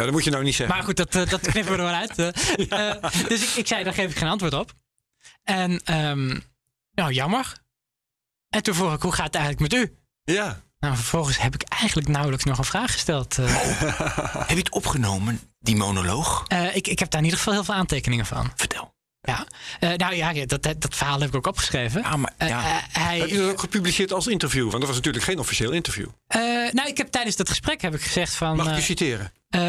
Ja, 0.00 0.06
dat 0.06 0.14
moet 0.14 0.24
je 0.24 0.30
nou 0.30 0.44
niet 0.44 0.54
zeggen. 0.54 0.76
maar 0.76 0.84
goed, 0.84 0.96
dat, 0.96 1.14
eh, 1.14 1.28
dat 1.28 1.40
knippen 1.50 1.72
we 1.72 1.78
er 1.78 1.84
wel 1.84 1.94
uit. 1.94 2.18
eh. 2.18 2.88
Eh, 2.90 3.02
dus 3.28 3.42
ik, 3.42 3.48
ik 3.58 3.66
zei, 3.66 3.84
daar 3.84 3.94
geef 3.94 4.10
ik 4.10 4.16
geen 4.16 4.28
antwoord 4.28 4.54
op. 4.54 4.72
En 5.44 5.80
ehm, 5.84 6.38
nou, 6.92 7.12
jammer. 7.12 7.52
En 8.48 8.62
toen 8.62 8.74
vroeg 8.74 8.94
ik, 8.94 9.02
hoe 9.02 9.12
gaat 9.12 9.26
het 9.26 9.34
eigenlijk 9.34 9.72
met 9.72 9.82
u? 9.82 9.96
Ja. 10.34 10.60
Nou, 10.78 10.94
vervolgens 10.94 11.38
heb 11.38 11.54
ik 11.54 11.62
eigenlijk 11.62 12.08
nauwelijks 12.08 12.44
nog 12.44 12.58
een 12.58 12.64
vraag 12.64 12.92
gesteld. 12.92 13.38
eh. 13.38 13.46
Heb 14.38 14.48
je 14.48 14.54
het 14.56 14.70
opgenomen, 14.70 15.40
die 15.58 15.76
monoloog? 15.76 16.44
Eh, 16.48 16.76
ik, 16.76 16.86
ik 16.88 16.98
heb 16.98 17.10
daar 17.10 17.18
in 17.20 17.24
ieder 17.24 17.38
geval 17.38 17.54
heel 17.54 17.64
veel 17.64 17.74
aantekeningen 17.74 18.26
van. 18.26 18.52
Vertel. 18.56 18.94
Ja. 19.20 19.46
Eh, 19.80 19.90
nou 19.92 20.14
ja, 20.14 20.32
dat, 20.46 20.62
dat, 20.62 20.80
dat 20.80 20.94
verhaal 20.96 21.20
heb 21.20 21.28
ik 21.28 21.34
ook 21.34 21.46
opgeschreven. 21.46 22.00
Ja, 22.02 22.16
maar 22.16 22.32
ja. 22.38 22.60
hij, 22.92 23.18
Heb 23.18 23.28
je 23.28 23.36
dat 23.38 23.50
ook 23.50 23.60
gepubliceerd 23.60 24.12
als 24.12 24.26
interview? 24.26 24.62
Want 24.62 24.78
dat 24.78 24.86
was 24.86 24.96
natuurlijk 24.96 25.24
geen 25.24 25.38
officieel 25.38 25.70
interview. 25.70 26.08
eh, 26.26 26.40
nou, 26.72 26.88
ik 26.88 26.96
heb 26.96 27.08
tijdens 27.08 27.36
dat 27.36 27.48
gesprek 27.48 27.80
heb 27.80 27.94
ik 27.94 28.02
gezegd 28.02 28.34
van... 28.34 28.56
Mag 28.56 28.68
ik 28.68 28.74
je 28.76 28.80
citeren? 28.82 29.32
Eh, 29.50 29.60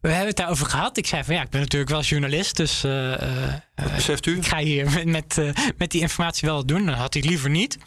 we 0.00 0.08
hebben 0.08 0.26
het 0.26 0.36
daarover 0.36 0.66
gehad. 0.66 0.96
Ik 0.96 1.06
zei 1.06 1.24
van 1.24 1.34
ja, 1.34 1.42
ik 1.42 1.50
ben 1.50 1.60
natuurlijk 1.60 1.90
wel 1.90 2.00
journalist, 2.00 2.56
dus 2.56 2.84
eh, 2.84 3.52
eh, 3.52 3.60
beseft 3.94 4.26
u? 4.26 4.36
ik 4.36 4.46
ga 4.46 4.58
hier 4.58 4.90
met, 4.90 5.04
met, 5.04 5.52
met 5.76 5.90
die 5.90 6.00
informatie 6.00 6.48
wel 6.48 6.56
wat 6.56 6.68
doen. 6.68 6.86
Dat 6.86 6.94
had 6.94 7.14
hij 7.14 7.22
liever 7.22 7.50
niet. 7.50 7.78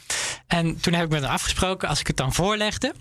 En 0.46 0.80
toen 0.80 0.92
heb 0.92 1.04
ik 1.04 1.10
met 1.10 1.22
hem 1.22 1.30
afgesproken, 1.30 1.88
als 1.88 2.00
ik 2.00 2.06
het 2.06 2.16
dan 2.16 2.34
voorlegde, 2.34 2.94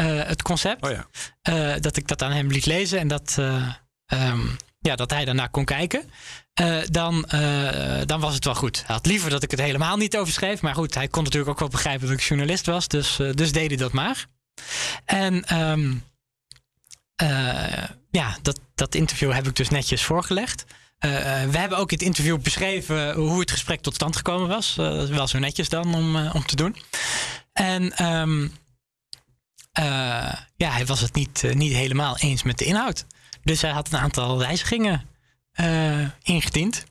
het 0.00 0.42
concept, 0.42 0.84
Oh 0.84 0.90
ja. 0.90 1.78
dat 1.78 1.96
ik 1.96 2.08
dat 2.08 2.22
aan 2.22 2.32
hem 2.32 2.50
liet 2.50 2.66
lezen 2.66 2.98
en 2.98 3.08
dat, 3.08 3.36
eh, 3.38 3.74
ehm, 4.06 4.40
ja, 4.78 4.96
dat 4.96 5.10
hij 5.10 5.24
daarna 5.24 5.46
kon 5.46 5.64
kijken. 5.64 6.10
dan, 6.90 7.28
dan 8.06 8.20
was 8.20 8.34
het 8.34 8.44
wel 8.44 8.54
goed. 8.54 8.82
Hij 8.86 8.94
had 8.94 9.06
liever 9.06 9.30
dat 9.30 9.42
ik 9.42 9.50
het 9.50 9.60
helemaal 9.60 9.96
niet 9.96 10.16
overschreef. 10.16 10.60
Maar 10.60 10.74
goed, 10.74 10.94
hij 10.94 11.08
kon 11.08 11.22
natuurlijk 11.22 11.50
ook 11.50 11.58
wel 11.58 11.68
begrijpen 11.68 12.08
dat 12.08 12.16
ik 12.16 12.22
journalist 12.22 12.66
was. 12.66 12.88
Dus, 12.88 13.16
dus 13.16 13.52
deed 13.52 13.68
hij 13.68 13.76
dat 13.76 13.92
maar. 13.92 14.26
En 15.04 15.44
ehm, 15.44 15.94
eh, 17.16 17.84
ja, 18.10 18.36
dat, 18.42 18.60
dat 18.74 18.94
interview 18.94 19.32
heb 19.32 19.46
ik 19.46 19.56
dus 19.56 19.68
netjes 19.68 20.04
voorgelegd. 20.04 20.64
Eh, 21.00 21.42
eh, 21.42 21.50
we 21.50 21.58
hebben 21.58 21.78
ook 21.78 21.92
in 21.92 21.98
het 21.98 22.06
interview 22.06 22.40
beschreven 22.40 23.14
hoe 23.14 23.40
het 23.40 23.50
gesprek 23.50 23.80
tot 23.80 23.94
stand 23.94 24.16
gekomen 24.16 24.48
was. 24.48 24.74
Dat 24.74 25.02
is 25.02 25.08
wel 25.08 25.26
zo 25.26 25.38
netjes 25.38 25.68
dan 25.68 25.94
om, 25.94 26.16
om 26.16 26.46
te 26.46 26.56
doen. 26.56 26.76
En 27.52 27.92
ehm, 27.96 28.48
eh, 29.72 30.32
ja, 30.56 30.70
hij 30.70 30.86
was 30.86 31.00
het 31.00 31.14
niet, 31.14 31.44
niet 31.54 31.72
helemaal 31.72 32.18
eens 32.18 32.42
met 32.42 32.58
de 32.58 32.64
inhoud. 32.64 33.06
Dus 33.42 33.62
hij 33.62 33.70
had 33.70 33.92
een 33.92 33.98
aantal 33.98 34.38
wijzigingen 34.38 35.08
ingediend. 36.22 36.84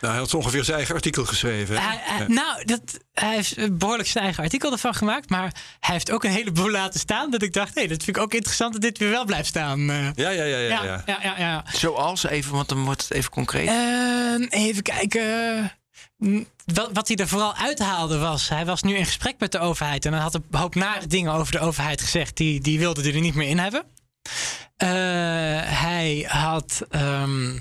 Nou, 0.00 0.12
hij 0.12 0.22
had 0.22 0.34
ongeveer 0.34 0.64
zijn 0.64 0.76
eigen 0.76 0.94
artikel 0.94 1.24
geschreven. 1.24 1.76
hè? 1.76 1.82
Hij, 1.86 1.98
hij- 2.02 2.18
Ja. 2.18 2.26
Nou, 2.28 2.64
dat, 2.64 2.80
hij 3.12 3.34
heeft 3.34 3.78
behoorlijk 3.78 4.08
zijn 4.08 4.24
eigen 4.24 4.42
artikel 4.42 4.72
ervan 4.72 4.94
gemaakt. 4.94 5.30
Maar 5.30 5.54
hij 5.80 5.94
heeft 5.94 6.10
ook 6.10 6.24
een 6.24 6.30
heleboel 6.30 6.70
laten 6.70 7.00
staan. 7.00 7.30
Dat 7.30 7.42
ik 7.42 7.52
dacht, 7.52 7.74
hé, 7.74 7.86
dat 7.86 8.02
vind 8.04 8.16
ik 8.16 8.22
ook 8.22 8.34
interessant 8.34 8.72
dat 8.72 8.82
dit 8.82 8.98
weer 8.98 9.10
wel 9.10 9.24
blijft 9.24 9.48
staan. 9.48 9.90
eh. 9.90 10.12
Ja, 10.14 10.30
ja, 10.30 10.44
ja, 10.44 10.58
ja. 10.58 10.68
ja, 10.68 10.82
ja. 10.84 11.02
ja, 11.06 11.18
ja, 11.22 11.34
ja. 11.38 11.64
Zoals 11.72 12.24
even, 12.24 12.52
want 12.52 12.68
dan 12.68 12.84
wordt 12.84 13.02
het 13.02 13.10
even 13.12 13.30
concreet. 13.30 13.68
Ehm, 13.68 14.42
even 14.48 14.82
kijken. 14.82 15.72
Hm, 16.18 16.42
Wat, 16.64 16.90
wat 16.92 17.08
hij 17.08 17.16
er 17.16 17.28
vooral 17.28 17.54
uithaalde 17.54 18.18
was... 18.18 18.48
hij 18.48 18.64
was 18.64 18.82
nu 18.82 18.96
in 18.96 19.06
gesprek 19.06 19.34
met 19.38 19.52
de 19.52 19.58
overheid... 19.58 20.04
en 20.06 20.12
hij 20.12 20.22
had 20.22 20.34
een 20.34 20.44
hoop 20.50 20.74
nare 20.74 21.06
dingen 21.06 21.32
over 21.32 21.52
de 21.52 21.58
overheid 21.60 22.00
gezegd... 22.00 22.36
die, 22.36 22.60
die 22.60 22.78
wilde 22.78 23.02
hij 23.02 23.14
er 23.14 23.20
niet 23.20 23.34
meer 23.34 23.48
in 23.48 23.58
hebben. 23.58 23.84
Eh, 24.76 24.88
hij 25.80 26.24
had 26.28 26.82
ehm, 26.90 27.58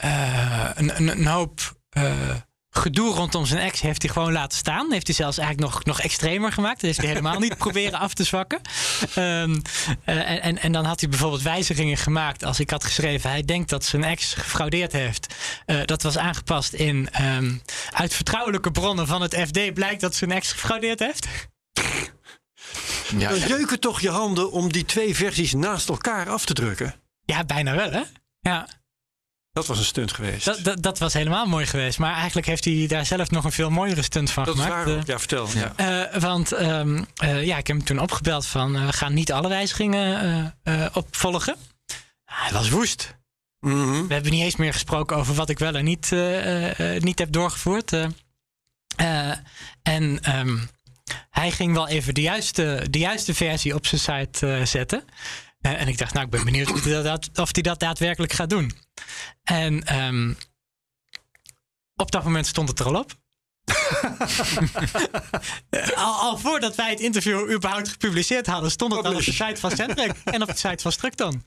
eh, 0.00 0.70
een, 0.74 0.96
een, 0.96 1.08
een 1.08 1.26
hoop... 1.26 1.60
eh, 1.90 2.12
gedoe 2.70 3.14
rondom 3.14 3.46
zijn 3.46 3.60
ex 3.60 3.80
heeft 3.80 4.02
hij 4.02 4.10
gewoon 4.12 4.32
laten 4.32 4.58
staan. 4.58 4.92
Heeft 4.92 5.06
hij 5.06 5.16
zelfs 5.16 5.38
eigenlijk 5.38 5.72
nog, 5.72 5.84
nog 5.84 6.00
extremer 6.00 6.52
gemaakt. 6.52 6.74
Dat 6.74 6.82
heeft 6.82 6.98
hij 6.98 7.08
helemaal 7.08 7.38
niet 7.38 7.56
proberen 7.56 7.98
af 7.98 8.14
te 8.14 8.24
zwakken. 8.24 8.60
Ehm, 9.14 9.60
eh, 10.04 10.44
en, 10.44 10.58
en 10.58 10.72
dan 10.72 10.84
had 10.84 11.00
hij 11.00 11.08
bijvoorbeeld 11.08 11.42
wijzigingen 11.42 11.96
gemaakt. 11.96 12.44
Als 12.44 12.60
ik 12.60 12.70
had 12.70 12.84
geschreven, 12.84 13.30
hij 13.30 13.44
denkt 13.44 13.70
dat 13.70 13.84
zijn 13.84 14.04
ex 14.04 14.34
gefraudeerd 14.34 14.92
heeft. 14.92 15.34
Eh, 15.66 15.80
dat 15.84 16.02
was 16.02 16.18
aangepast 16.18 16.72
in 16.72 17.08
ehm, 17.10 17.52
uit 17.90 18.14
vertrouwelijke 18.14 18.70
bronnen 18.70 19.06
van 19.06 19.22
het 19.22 19.34
FD 19.34 19.74
blijkt 19.74 20.00
dat 20.00 20.14
zijn 20.14 20.30
ex 20.32 20.52
gefraudeerd 20.52 20.98
heeft. 20.98 21.26
Ja, 23.18 23.28
Dan 23.28 23.38
jeuken 23.38 23.80
toch 23.80 24.00
je 24.00 24.10
handen 24.10 24.52
om 24.52 24.72
die 24.72 24.84
twee 24.84 25.14
versies 25.14 25.52
naast 25.52 25.88
elkaar 25.88 26.28
af 26.28 26.44
te 26.44 26.52
drukken. 26.52 26.94
Ja, 27.24 27.44
bijna 27.44 27.74
wel 27.74 27.90
hè. 27.90 28.02
Ja, 28.40 28.68
Dat 29.52 29.66
was 29.66 29.78
een 29.78 29.84
stunt 29.84 30.12
geweest. 30.12 30.44
dat, 30.44 30.64
dat, 30.64 30.82
dat 30.82 30.98
was 30.98 31.12
helemaal 31.12 31.46
mooi 31.46 31.66
geweest. 31.66 31.98
Maar 31.98 32.14
eigenlijk 32.14 32.46
heeft 32.46 32.64
hij 32.64 32.86
daar 32.88 33.06
zelf 33.06 33.30
nog 33.30 33.44
een 33.44 33.52
veel 33.52 33.70
mooiere 33.70 34.02
stunt 34.02 34.30
van 34.30 34.44
Dat 34.44 34.54
is 34.56 34.62
gemaakt. 34.62 34.84
waar. 34.84 34.96
Eh. 34.96 35.04
Ja, 35.04 35.18
vertel. 35.18 35.48
Ja. 35.54 35.72
Eh, 35.76 36.20
want 36.20 36.52
ehm, 36.52 37.04
eh, 37.16 37.44
ja, 37.44 37.56
ik 37.56 37.66
heb 37.66 37.76
hem 37.76 37.84
toen 37.84 37.98
opgebeld 37.98 38.46
van 38.46 38.86
we 38.86 38.92
gaan 38.92 39.14
niet 39.14 39.32
alle 39.32 39.48
wijzigingen 39.48 40.54
opvolgen. 40.92 41.56
Hij 42.24 42.52
was 42.52 42.68
woest. 42.68 43.18
Mhm. 43.60 44.06
We 44.06 44.14
hebben 44.14 44.32
niet 44.32 44.42
eens 44.42 44.56
meer 44.56 44.72
gesproken 44.72 45.16
over 45.16 45.34
wat 45.34 45.48
ik 45.48 45.58
wel 45.58 45.74
en 45.74 45.84
niet, 45.84 46.10
niet 46.98 47.18
heb 47.18 47.32
doorgevoerd. 47.32 47.92
En 49.82 50.18
ehm, 50.22 50.58
hij 51.30 51.50
ging 51.50 51.74
wel 51.74 51.88
even 51.88 52.14
de 52.14 52.20
juiste, 52.20 52.86
de 52.90 52.98
juiste 52.98 53.34
versie 53.34 53.74
op 53.74 53.86
zijn 53.86 54.00
site 54.00 54.60
zetten. 54.64 55.04
En 55.60 55.88
ik 55.88 55.98
dacht, 55.98 56.12
nou, 56.12 56.24
ik 56.24 56.30
ben 56.30 56.44
benieuwd 56.44 56.72
of 56.72 56.84
hij 56.84 57.02
dat, 57.02 57.30
of 57.34 57.48
hij 57.52 57.62
dat 57.62 57.80
daadwerkelijk 57.80 58.32
gaat 58.32 58.50
doen. 58.50 58.72
En 59.42 59.84
ehm, 59.84 60.32
op 61.96 62.10
dat 62.10 62.24
moment 62.24 62.46
stond 62.46 62.68
het 62.68 62.78
er 62.80 62.86
al 62.86 62.94
op. 62.98 63.18
al, 65.94 66.14
al 66.20 66.38
voordat 66.38 66.74
wij 66.74 66.90
het 66.90 67.00
interview 67.00 67.50
überhaupt 67.52 67.88
gepubliceerd 67.88 68.46
hadden, 68.46 68.70
stond 68.70 68.92
het 68.94 69.04
al 69.04 69.12
op 69.14 69.24
de 69.24 69.32
site 69.32 69.56
van 69.60 69.70
Centric 69.70 70.12
en 70.24 70.42
op 70.42 70.48
de 70.48 70.56
site 70.56 70.82
van 70.82 70.92
Structon. 70.92 71.44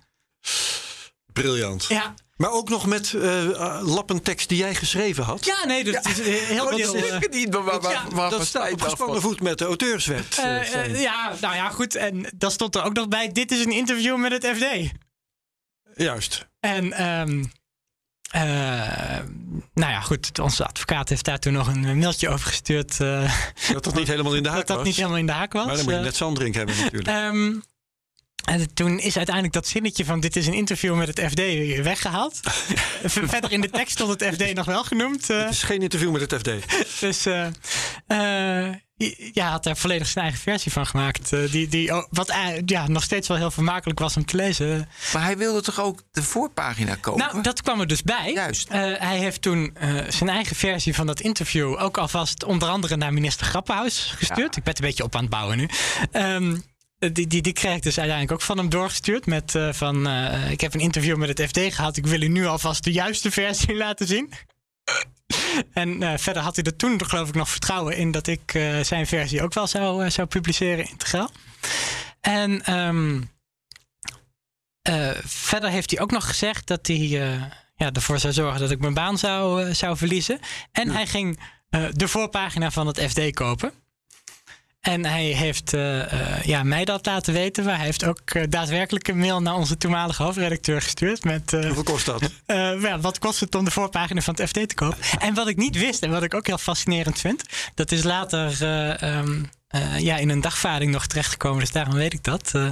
Briljant. 1.34 1.86
Ja, 1.90 2.14
Maar 2.36 2.52
ook 2.52 2.70
nog 2.70 2.86
met 2.86 3.14
eh 3.14 3.44
uh, 3.44 3.80
lappentekst 3.82 4.50
die 4.50 4.58
jij 4.58 4.76
geschreven 4.76 5.24
had. 5.24 5.46
ja 5.46 5.66
nee, 5.66 5.84
dat 5.84 6.06
is 6.08 6.20
eh, 6.20 6.26
heel 6.26 6.64
Oh, 6.66 6.74
veel. 6.76 6.94
is 6.96 7.04
eh, 7.10 7.20
het 7.20 7.32
niet, 7.34 7.52
maar 7.52 7.64
waar, 7.64 7.80
waar, 7.82 7.92
Ja, 7.92 8.08
waar 8.10 8.30
dat 8.30 8.40
was 8.40 8.48
staat 8.48 8.72
op 8.72 8.82
gespannen 8.82 9.22
voet 9.22 9.42
met 9.42 9.58
de 9.58 9.66
auteurswet. 9.66 10.38
eh, 10.38 10.46
eh, 10.46 10.60
eh, 10.62 10.66
Stijn. 10.68 10.96
ja, 11.00 11.34
nou 11.42 11.56
ja, 11.56 11.70
goed. 11.70 11.96
En 11.96 12.26
dan 12.36 12.52
stond 12.52 12.76
er 12.76 12.84
ook 12.84 12.94
nog 12.94 13.08
bij: 13.08 13.32
dit 13.32 13.52
is 13.52 13.66
een 13.66 13.72
interview 13.72 14.18
met 14.18 14.32
het 14.32 14.46
FD. 14.58 14.92
Juist. 15.96 16.48
En, 16.60 16.94
ehm, 16.94 17.44
eh, 18.30 19.20
nou 19.74 19.92
ja, 19.92 20.00
goed. 20.00 20.40
Onze 20.40 20.66
advocaat 20.66 21.10
heeft 21.10 21.26
daar 21.26 21.40
toen 21.40 21.54
nog 21.54 21.68
een 21.68 21.98
mailtje 21.98 22.30
over 22.30 22.48
gestuurd. 22.48 23.00
eh, 23.00 23.32
Dat 23.74 23.84
dat 23.84 23.96
niet 23.96 24.08
helemaal 24.08 24.36
in 24.36 24.44
de 24.44 24.50
haak 24.50 24.58
dat 24.58 24.68
dat 24.68 24.78
was. 24.78 24.86
niet 24.86 24.96
helemaal 24.96 25.18
in 25.18 25.26
de 25.26 25.32
haak 25.32 25.54
was. 25.54 25.66
Maar 25.66 25.76
dan 25.76 25.84
moet 25.84 25.94
je 25.94 26.00
Eh, 26.00 26.06
net 26.06 26.16
Sandrink 26.16 26.56
hebben 26.56 26.76
natuurlijk. 26.78 27.08
Ehm, 27.08 27.54
en 28.46 28.74
toen 28.74 29.00
is 29.00 29.16
uiteindelijk 29.16 29.54
dat 29.56 29.68
zinnetje 29.68 30.06
van 30.06 30.20
dit 30.20 30.36
is 30.36 30.48
een 30.48 30.54
interview 30.54 30.96
met 30.96 31.08
het 31.08 31.20
FD 31.32 31.40
weggehaald. 31.84 32.40
Verder 33.04 33.52
in 33.52 33.62
de 33.62 33.70
tekst 33.70 33.94
stond 33.94 34.20
het 34.20 34.34
FD 34.34 34.54
nog 34.54 34.66
wel 34.66 34.84
genoemd. 34.84 35.28
Het 35.28 35.50
is 35.50 35.64
geen 35.64 35.82
interview 35.82 36.12
met 36.12 36.32
het 36.32 36.34
FD. 36.40 36.52
dus 37.00 37.26
eh, 37.26 37.48
ja, 39.34 39.50
had 39.50 39.64
daar 39.64 39.78
volledig 39.78 40.08
zijn 40.08 40.24
eigen 40.24 40.44
versie 40.44 40.72
van 40.72 40.86
gemaakt. 40.86 41.34
eh, 41.34 41.52
die, 41.52 41.68
die, 41.68 41.96
oh, 41.96 42.06
wat 42.10 42.30
eh, 42.30 42.38
ja, 42.66 42.88
nog 42.88 43.04
steeds 43.04 43.28
wel 43.28 43.38
heel 43.38 43.52
vermakelijk 43.52 44.00
was 44.00 44.18
om 44.18 44.26
te 44.26 44.36
lezen. 44.36 44.90
Maar 45.14 45.24
hij 45.24 45.38
wilde 45.38 45.62
toch 45.62 45.82
ook 45.82 46.02
de 46.12 46.24
voorpagina 46.24 46.96
kopen? 46.96 47.26
Nou, 47.26 47.42
dat 47.42 47.62
kwam 47.62 47.80
er 47.80 47.88
dus 47.88 48.04
bij. 48.04 48.32
Juist. 48.34 48.70
Eh, 48.70 48.80
hij 48.98 49.18
heeft 49.18 49.42
toen 49.42 49.78
zijn 50.08 50.30
eigen 50.30 50.56
versie 50.56 50.96
van 50.96 51.06
dat 51.06 51.20
interview 51.20 51.82
ook 51.82 51.98
alvast 51.98 52.44
onder 52.44 52.68
andere 52.68 52.96
naar 52.96 53.14
minister 53.14 53.46
Grappenhuis 53.46 54.14
gestuurd. 54.16 54.56
Ja. 54.56 54.58
Ik 54.58 54.64
ben 54.64 54.74
het 54.74 54.80
een 54.80 54.86
beetje 54.88 55.04
op 55.04 55.16
aan 55.16 55.22
het 55.22 55.30
bouwen 55.30 55.58
nu. 55.58 55.70
Ehm, 56.12 56.58
die, 57.00 57.28
die, 57.28 57.42
die 57.42 57.54
kreeg 57.54 57.76
ik 57.76 57.84
dus 57.84 57.98
uiteindelijk 57.98 58.32
ook 58.32 58.46
van 58.48 58.58
hem 58.58 58.70
doorgestuurd. 58.70 59.26
Met 59.26 59.54
van, 59.72 60.08
ik 60.50 60.62
heb 60.62 60.74
een 60.74 60.80
interview 60.80 61.18
met 61.18 61.38
het 61.38 61.50
FD 61.50 61.60
gehad. 61.76 61.98
Ik 61.98 62.06
wil 62.06 62.22
u 62.22 62.28
nu 62.28 62.46
alvast 62.46 62.84
de 62.84 62.92
juiste 62.92 63.32
versie 63.32 63.76
laten 63.86 64.08
zien. 64.08 64.34
En 65.74 66.04
eh, 66.04 66.18
verder 66.18 66.42
had 66.42 66.56
hij 66.56 66.66
er 66.66 66.76
toen 66.76 67.06
geloof 67.06 67.28
ik 67.28 67.36
nog 67.36 67.50
vertrouwen 67.50 67.98
in 67.98 68.12
dat 68.12 68.28
ik 68.28 68.54
eh, 68.54 68.80
zijn 68.80 69.08
versie 69.08 69.42
ook 69.42 69.54
wel 69.54 69.68
zou, 69.68 70.06
eh, 70.06 70.12
zou 70.12 70.28
publiceren 70.28 70.90
integraal. 70.90 71.30
En 72.22 72.64
ehm, 72.66 73.22
eh, 74.82 75.12
verder 75.24 75.70
heeft 75.70 75.92
hij 75.92 76.00
ook 76.00 76.12
nog 76.12 76.28
gezegd 76.28 76.68
dat 76.68 76.88
hij 76.88 77.08
ja, 77.76 77.92
ervoor 77.92 78.20
zou 78.20 78.34
zorgen 78.34 78.60
dat 78.60 78.72
ik 78.72 78.80
mijn 78.80 78.94
baan 78.94 79.18
zou, 79.18 79.74
zou 79.74 79.98
verliezen. 79.98 80.40
En 80.72 80.90
hij 80.90 81.08
ging 81.08 81.40
de 81.92 82.08
voorpagina 82.08 82.72
van 82.72 82.88
het 82.88 83.00
FD 83.00 83.32
kopen. 83.32 83.83
En 84.84 85.06
hij 85.06 85.24
heeft 85.24 85.74
eh, 85.74 86.12
eh, 86.12 86.44
ja, 86.44 86.64
mij 86.64 86.86
dat 86.86 87.06
laten 87.06 87.34
weten. 87.34 87.64
Maar 87.64 87.76
hij 87.76 87.86
heeft 87.86 88.06
ook 88.06 88.20
eh, 88.26 88.44
daadwerkelijk 88.50 89.08
een 89.08 89.18
mail 89.18 89.42
naar 89.42 89.56
onze 89.56 89.78
toenmalige 89.78 90.24
hoofdredacteur 90.24 90.82
gestuurd. 90.82 91.24
Met 91.24 91.52
Hoeveel 91.52 91.84
kost 91.84 92.06
dat? 92.06 92.30
ja, 92.82 93.00
wat 93.00 93.20
kost 93.20 93.40
het 93.40 93.56
om 93.56 93.66
de 93.66 93.72
voorpagina 93.72 94.22
van 94.22 94.36
het 94.36 94.50
FD 94.50 94.70
te 94.70 94.76
kopen? 94.76 94.98
En 95.20 95.34
wat 95.34 95.48
ik 95.48 95.58
niet 95.58 95.78
wist 95.78 96.04
en 96.04 96.12
wat 96.12 96.24
ik 96.24 96.34
ook 96.34 96.48
heel 96.48 96.58
fascinerend 96.58 97.20
vind, 97.20 97.44
dat 97.76 97.92
is 97.92 98.04
later 98.04 98.62
eh, 98.62 99.02
ehm, 99.02 99.44
eh, 99.68 100.00
ja, 100.00 100.18
in 100.18 100.30
een 100.30 100.42
dagvaarding 100.42 100.92
nog 100.92 101.08
terechtgekomen, 101.08 101.60
dus 101.60 101.72
daarom 101.72 101.94
weet 101.94 102.14
ik 102.14 102.24
dat. 102.24 102.52
Eh, 102.54 102.68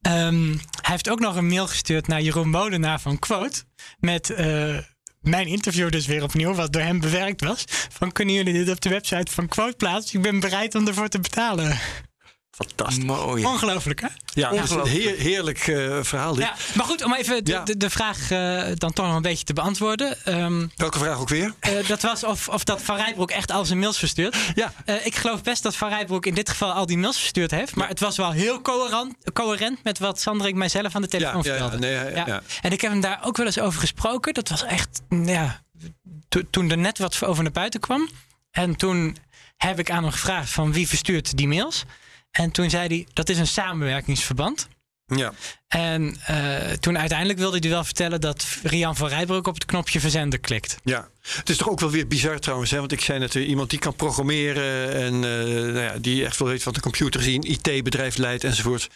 ehm, 0.00 0.48
hij 0.80 0.90
heeft 0.90 1.10
ook 1.10 1.20
nog 1.20 1.36
een 1.36 1.46
mail 1.46 1.66
gestuurd 1.66 2.06
naar 2.06 2.20
Jeroen 2.20 2.50
Molenaar 2.50 3.00
van 3.00 3.18
Quote 3.18 3.62
met 3.98 4.34
mijn 5.24 5.46
interview 5.46 5.90
dus 5.90 6.06
weer 6.06 6.22
opnieuw, 6.22 6.54
wat 6.54 6.72
door 6.72 6.82
hem 6.82 7.00
bewerkt 7.00 7.40
was. 7.40 7.64
Van 7.68 8.12
kunnen 8.12 8.34
jullie 8.34 8.52
dit 8.52 8.70
op 8.70 8.80
de 8.80 8.88
website 8.88 9.32
van 9.32 9.48
Quote 9.48 9.76
plaatsen? 9.76 10.16
Ik 10.16 10.22
ben 10.22 10.40
bereid 10.40 10.74
om 10.74 10.86
ervoor 10.86 11.08
te 11.08 11.20
betalen. 11.20 11.78
Fantastisch. 12.54 13.04
Mooi. 13.04 13.44
Ongelooflijk, 13.44 14.00
hè? 14.00 14.06
Ja, 14.26 14.50
dat 14.50 14.64
is 14.64 14.70
een 14.70 14.78
Ongelooflijk. 14.80 15.16
heer- 15.16 15.18
heerlijk 15.18 15.58
eh, 15.66 15.98
verhaal. 16.02 16.34
Dit. 16.34 16.44
Ja, 16.44 16.54
maar 16.74 16.86
goed, 16.86 17.04
om 17.04 17.14
even 17.14 17.44
de, 17.44 17.50
Ja. 17.50 17.62
de, 17.64 17.76
de 17.76 17.90
vraag 17.90 18.30
eh, 18.30 18.62
dan 18.74 18.92
toch 18.92 19.06
nog 19.06 19.16
een 19.16 19.22
beetje 19.22 19.44
te 19.44 19.52
beantwoorden. 19.52 20.24
Ehm, 20.24 20.66
Welke 20.76 20.98
vraag 20.98 21.18
ook 21.18 21.28
weer? 21.28 21.54
Eh, 21.60 21.72
dat 21.88 22.02
was 22.02 22.24
of, 22.24 22.48
of 22.48 22.64
dat 22.64 22.82
Van 22.82 22.96
Rijbroek 22.96 23.30
echt 23.30 23.50
al 23.50 23.64
zijn 23.64 23.78
mails 23.78 23.98
verstuurt. 23.98 24.36
Ja. 24.54 24.72
Eh, 24.84 25.06
ik 25.06 25.16
geloof 25.16 25.42
best 25.42 25.62
dat 25.62 25.76
Van 25.76 25.88
Rijbroek 25.88 26.26
in 26.26 26.34
dit 26.34 26.48
geval 26.50 26.72
al 26.72 26.86
die 26.86 26.98
mails 26.98 27.18
verstuurd 27.18 27.50
heeft. 27.50 27.74
Maar 27.74 27.88
het 27.88 28.00
was 28.00 28.16
wel 28.16 28.30
heel 28.32 28.60
coherent, 28.60 29.14
coherent 29.32 29.84
met 29.84 29.98
wat 29.98 30.20
Sander 30.20 30.46
ik 30.46 30.54
mijzelf 30.54 30.94
aan 30.94 31.02
de 31.02 31.08
telefoon 31.08 31.42
Ja, 31.42 31.52
ja, 31.52 31.56
ja, 31.56 31.70
vertelde. 31.70 31.86
nee, 31.86 31.94
ja, 31.94 32.08
Ja. 32.18 32.26
ja. 32.26 32.42
En 32.60 32.72
ik 32.72 32.80
heb 32.80 32.90
hem 32.90 33.00
daar 33.00 33.20
ook 33.24 33.36
wel 33.36 33.46
eens 33.46 33.58
over 33.58 33.80
gesproken. 33.80 34.34
Dat 34.34 34.48
was 34.48 34.64
echt, 34.64 35.00
ja, 35.08 35.62
to- 36.28 36.42
toen 36.50 36.70
er 36.70 36.78
net 36.78 36.98
wat 36.98 37.22
over 37.24 37.42
naar 37.42 37.52
buiten 37.52 37.80
kwam. 37.80 38.08
En 38.50 38.76
toen 38.76 39.16
heb 39.56 39.78
ik 39.78 39.90
aan 39.90 40.02
hem 40.02 40.12
gevraagd 40.12 40.50
van 40.50 40.72
wie 40.72 40.88
verstuurt 40.88 41.36
die 41.36 41.48
mails. 41.48 41.84
En 42.34 42.50
toen 42.50 42.70
zei 42.70 42.86
hij, 42.88 43.06
dat 43.12 43.28
is 43.28 43.38
een 43.38 43.46
samenwerkingsverband. 43.46 44.68
Ja. 45.06 45.32
En 45.68 46.16
eh, 46.26 46.70
toen 46.72 46.98
uiteindelijk 46.98 47.38
wilde 47.38 47.58
hij 47.58 47.68
wel 47.70 47.84
vertellen 47.84 48.20
dat 48.20 48.46
Rian 48.62 48.96
van 48.96 49.08
Rijbroek 49.08 49.46
op 49.46 49.54
het 49.54 49.64
knopje 49.64 50.00
verzenden 50.00 50.40
klikt. 50.40 50.76
Ja, 50.84 51.08
het 51.36 51.48
is 51.50 51.56
toch 51.56 51.68
ook 51.68 51.80
wel 51.80 51.90
weer 51.90 52.06
bizar 52.06 52.38
trouwens. 52.38 52.70
Hè? 52.70 52.78
Want 52.78 52.92
ik 52.92 53.00
zei 53.00 53.18
net, 53.18 53.34
eh, 53.36 53.48
iemand 53.48 53.70
die 53.70 53.78
kan 53.78 53.94
programmeren 53.94 54.92
en 54.94 55.14
eh, 55.14 55.54
nou 55.54 55.78
ja, 55.78 55.98
die 55.98 56.24
echt 56.24 56.38
wel 56.38 56.48
weet 56.48 56.62
wat 56.62 56.74
de 56.74 56.80
computer 56.80 57.22
zien, 57.22 57.50
IT-bedrijf 57.50 58.16
leidt 58.16 58.44
enzovoort. 58.44 58.88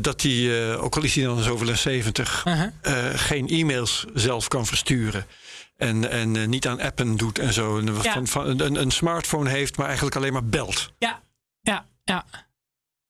dat 0.00 0.20
die, 0.20 0.52
ook 0.76 0.96
al 0.96 1.02
is 1.02 1.14
hij 1.14 1.24
dan 1.24 1.42
zoveel 1.42 1.68
en 1.68 1.78
70, 1.78 2.44
Uh-huh. 2.46 2.68
eh, 2.82 3.18
geen 3.18 3.48
e-mails 3.48 4.04
zelf 4.14 4.48
kan 4.48 4.66
versturen. 4.66 5.26
En, 5.76 6.10
en 6.10 6.48
niet 6.48 6.66
aan 6.66 6.80
appen 6.80 7.16
doet 7.16 7.38
en 7.38 7.52
zo. 7.52 7.78
En 7.78 7.94
Ja. 8.02 8.12
van, 8.12 8.26
van, 8.26 8.60
een, 8.60 8.80
een 8.80 8.90
smartphone 8.90 9.50
heeft, 9.50 9.76
maar 9.76 9.86
eigenlijk 9.86 10.16
alleen 10.16 10.32
maar 10.32 10.44
belt. 10.44 10.92
Ja, 10.98 11.22
ja, 11.60 11.86
ja. 12.04 12.24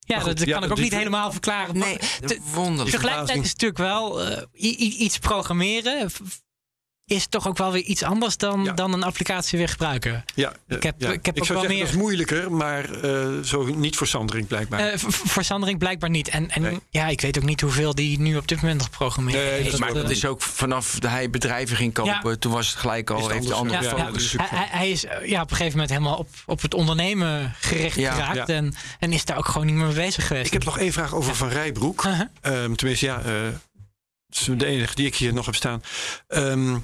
Ja, 0.08 0.14
dat, 0.18 0.26
goed, 0.26 0.38
dat 0.38 0.46
ja, 0.46 0.54
kan 0.54 0.64
ik 0.64 0.70
ook 0.70 0.78
niet 0.78 0.94
helemaal 0.94 1.32
verklaren. 1.32 1.78
Nee, 1.78 1.98
Maar 2.20 2.28
te- 2.28 2.40
wonderlijk. 2.54 2.90
tegelijkertijd 2.90 3.42
is 3.44 3.50
het 3.50 3.60
natuurlijk 3.60 3.78
wel 3.90 4.22
eh, 4.22 5.00
iets 5.00 5.18
programmeren. 5.18 6.10
Is 7.08 7.26
toch 7.26 7.48
ook 7.48 7.58
wel 7.58 7.72
weer 7.72 7.82
iets 7.82 8.02
anders 8.02 8.36
dan, 8.36 8.64
Ja. 8.64 8.72
dan 8.72 8.92
een 8.92 9.02
applicatie 9.02 9.58
weer 9.58 9.68
gebruiken. 9.68 10.24
Ja, 10.34 10.52
Ik 10.68 10.82
heb- 10.82 10.94
ja. 10.98 11.10
ik 11.12 11.26
heb 11.26 11.38
ook 11.38 11.46
zou 11.46 11.58
wel 11.58 11.68
zeggen, 11.68 11.68
meer- 11.68 11.78
dat 11.84 11.88
is 11.94 12.00
moeilijker, 12.00 12.52
maar 12.52 12.90
eh, 13.02 13.42
zo 13.44 13.64
niet 13.64 13.96
voor 13.96 14.06
Sandring 14.06 14.46
blijkbaar. 14.46 14.80
Eh, 14.80 14.98
v- 14.98 15.30
voor 15.30 15.44
Sandring 15.44 15.78
blijkbaar 15.78 16.10
niet. 16.10 16.28
En, 16.28 16.50
en 16.50 16.62
Nee. 16.62 16.80
ja, 16.90 17.06
ik 17.08 17.20
weet 17.20 17.38
ook 17.38 17.44
niet 17.44 17.60
hoeveel 17.60 17.94
die 17.94 18.18
nu 18.20 18.36
op 18.36 18.48
dit 18.48 18.60
moment 18.60 18.78
nog 18.78 18.90
programmeren. 18.90 19.62
Nee, 19.62 19.78
maar 19.78 19.88
Eh, 19.88 19.94
dat 19.94 20.10
is 20.10 20.24
ook 20.24 20.42
vanaf 20.42 20.98
dat 20.98 21.10
hij 21.10 21.30
bedrijven 21.30 21.76
ging 21.76 21.92
kopen, 21.94 22.30
Ja. 22.30 22.36
toen 22.36 22.52
was 22.52 22.68
het 22.68 22.76
gelijk 22.76 23.10
al, 23.10 23.28
heeft 23.28 23.46
de 23.48 23.54
andere 23.54 23.82
ja, 23.82 23.90
ja, 23.96 24.04
focus. 24.04 24.32
ja, 24.32 24.46
hij, 24.50 24.66
hij- 24.70 24.90
is 24.90 25.04
eh, 25.04 25.28
ja, 25.28 25.42
op 25.42 25.50
een 25.50 25.56
gegeven 25.56 25.78
moment 25.78 25.90
helemaal 25.98 26.16
op, 26.18 26.28
op 26.46 26.62
het 26.62 26.74
ondernemen 26.74 27.54
gericht 27.60 27.96
Ja. 27.96 28.12
geraakt. 28.12 28.36
Ja. 28.36 28.54
En, 28.54 28.74
en 28.98 29.12
is 29.12 29.24
daar 29.24 29.36
ook 29.38 29.46
gewoon 29.48 29.66
niet 29.66 29.76
meer 29.76 29.86
mee 29.86 29.94
bezig 29.94 30.26
geweest. 30.26 30.46
Ik 30.46 30.52
heb 30.52 30.64
nog 30.64 30.78
één 30.78 30.92
vraag 30.92 31.14
over 31.14 31.34
Van 31.34 31.48
Rijbroek. 31.48 32.04
Ehm, 32.40 32.74
tenminste, 32.74 33.06
ja, 33.06 33.20
eh, 33.20 33.32
het 34.28 34.40
is 34.40 34.48
de 34.56 34.66
enige 34.66 34.94
die 34.94 35.06
ik 35.06 35.14
hier 35.16 35.32
nog 35.34 35.46
heb 35.46 35.54
staan. 35.54 35.82
Ehm, 36.28 36.76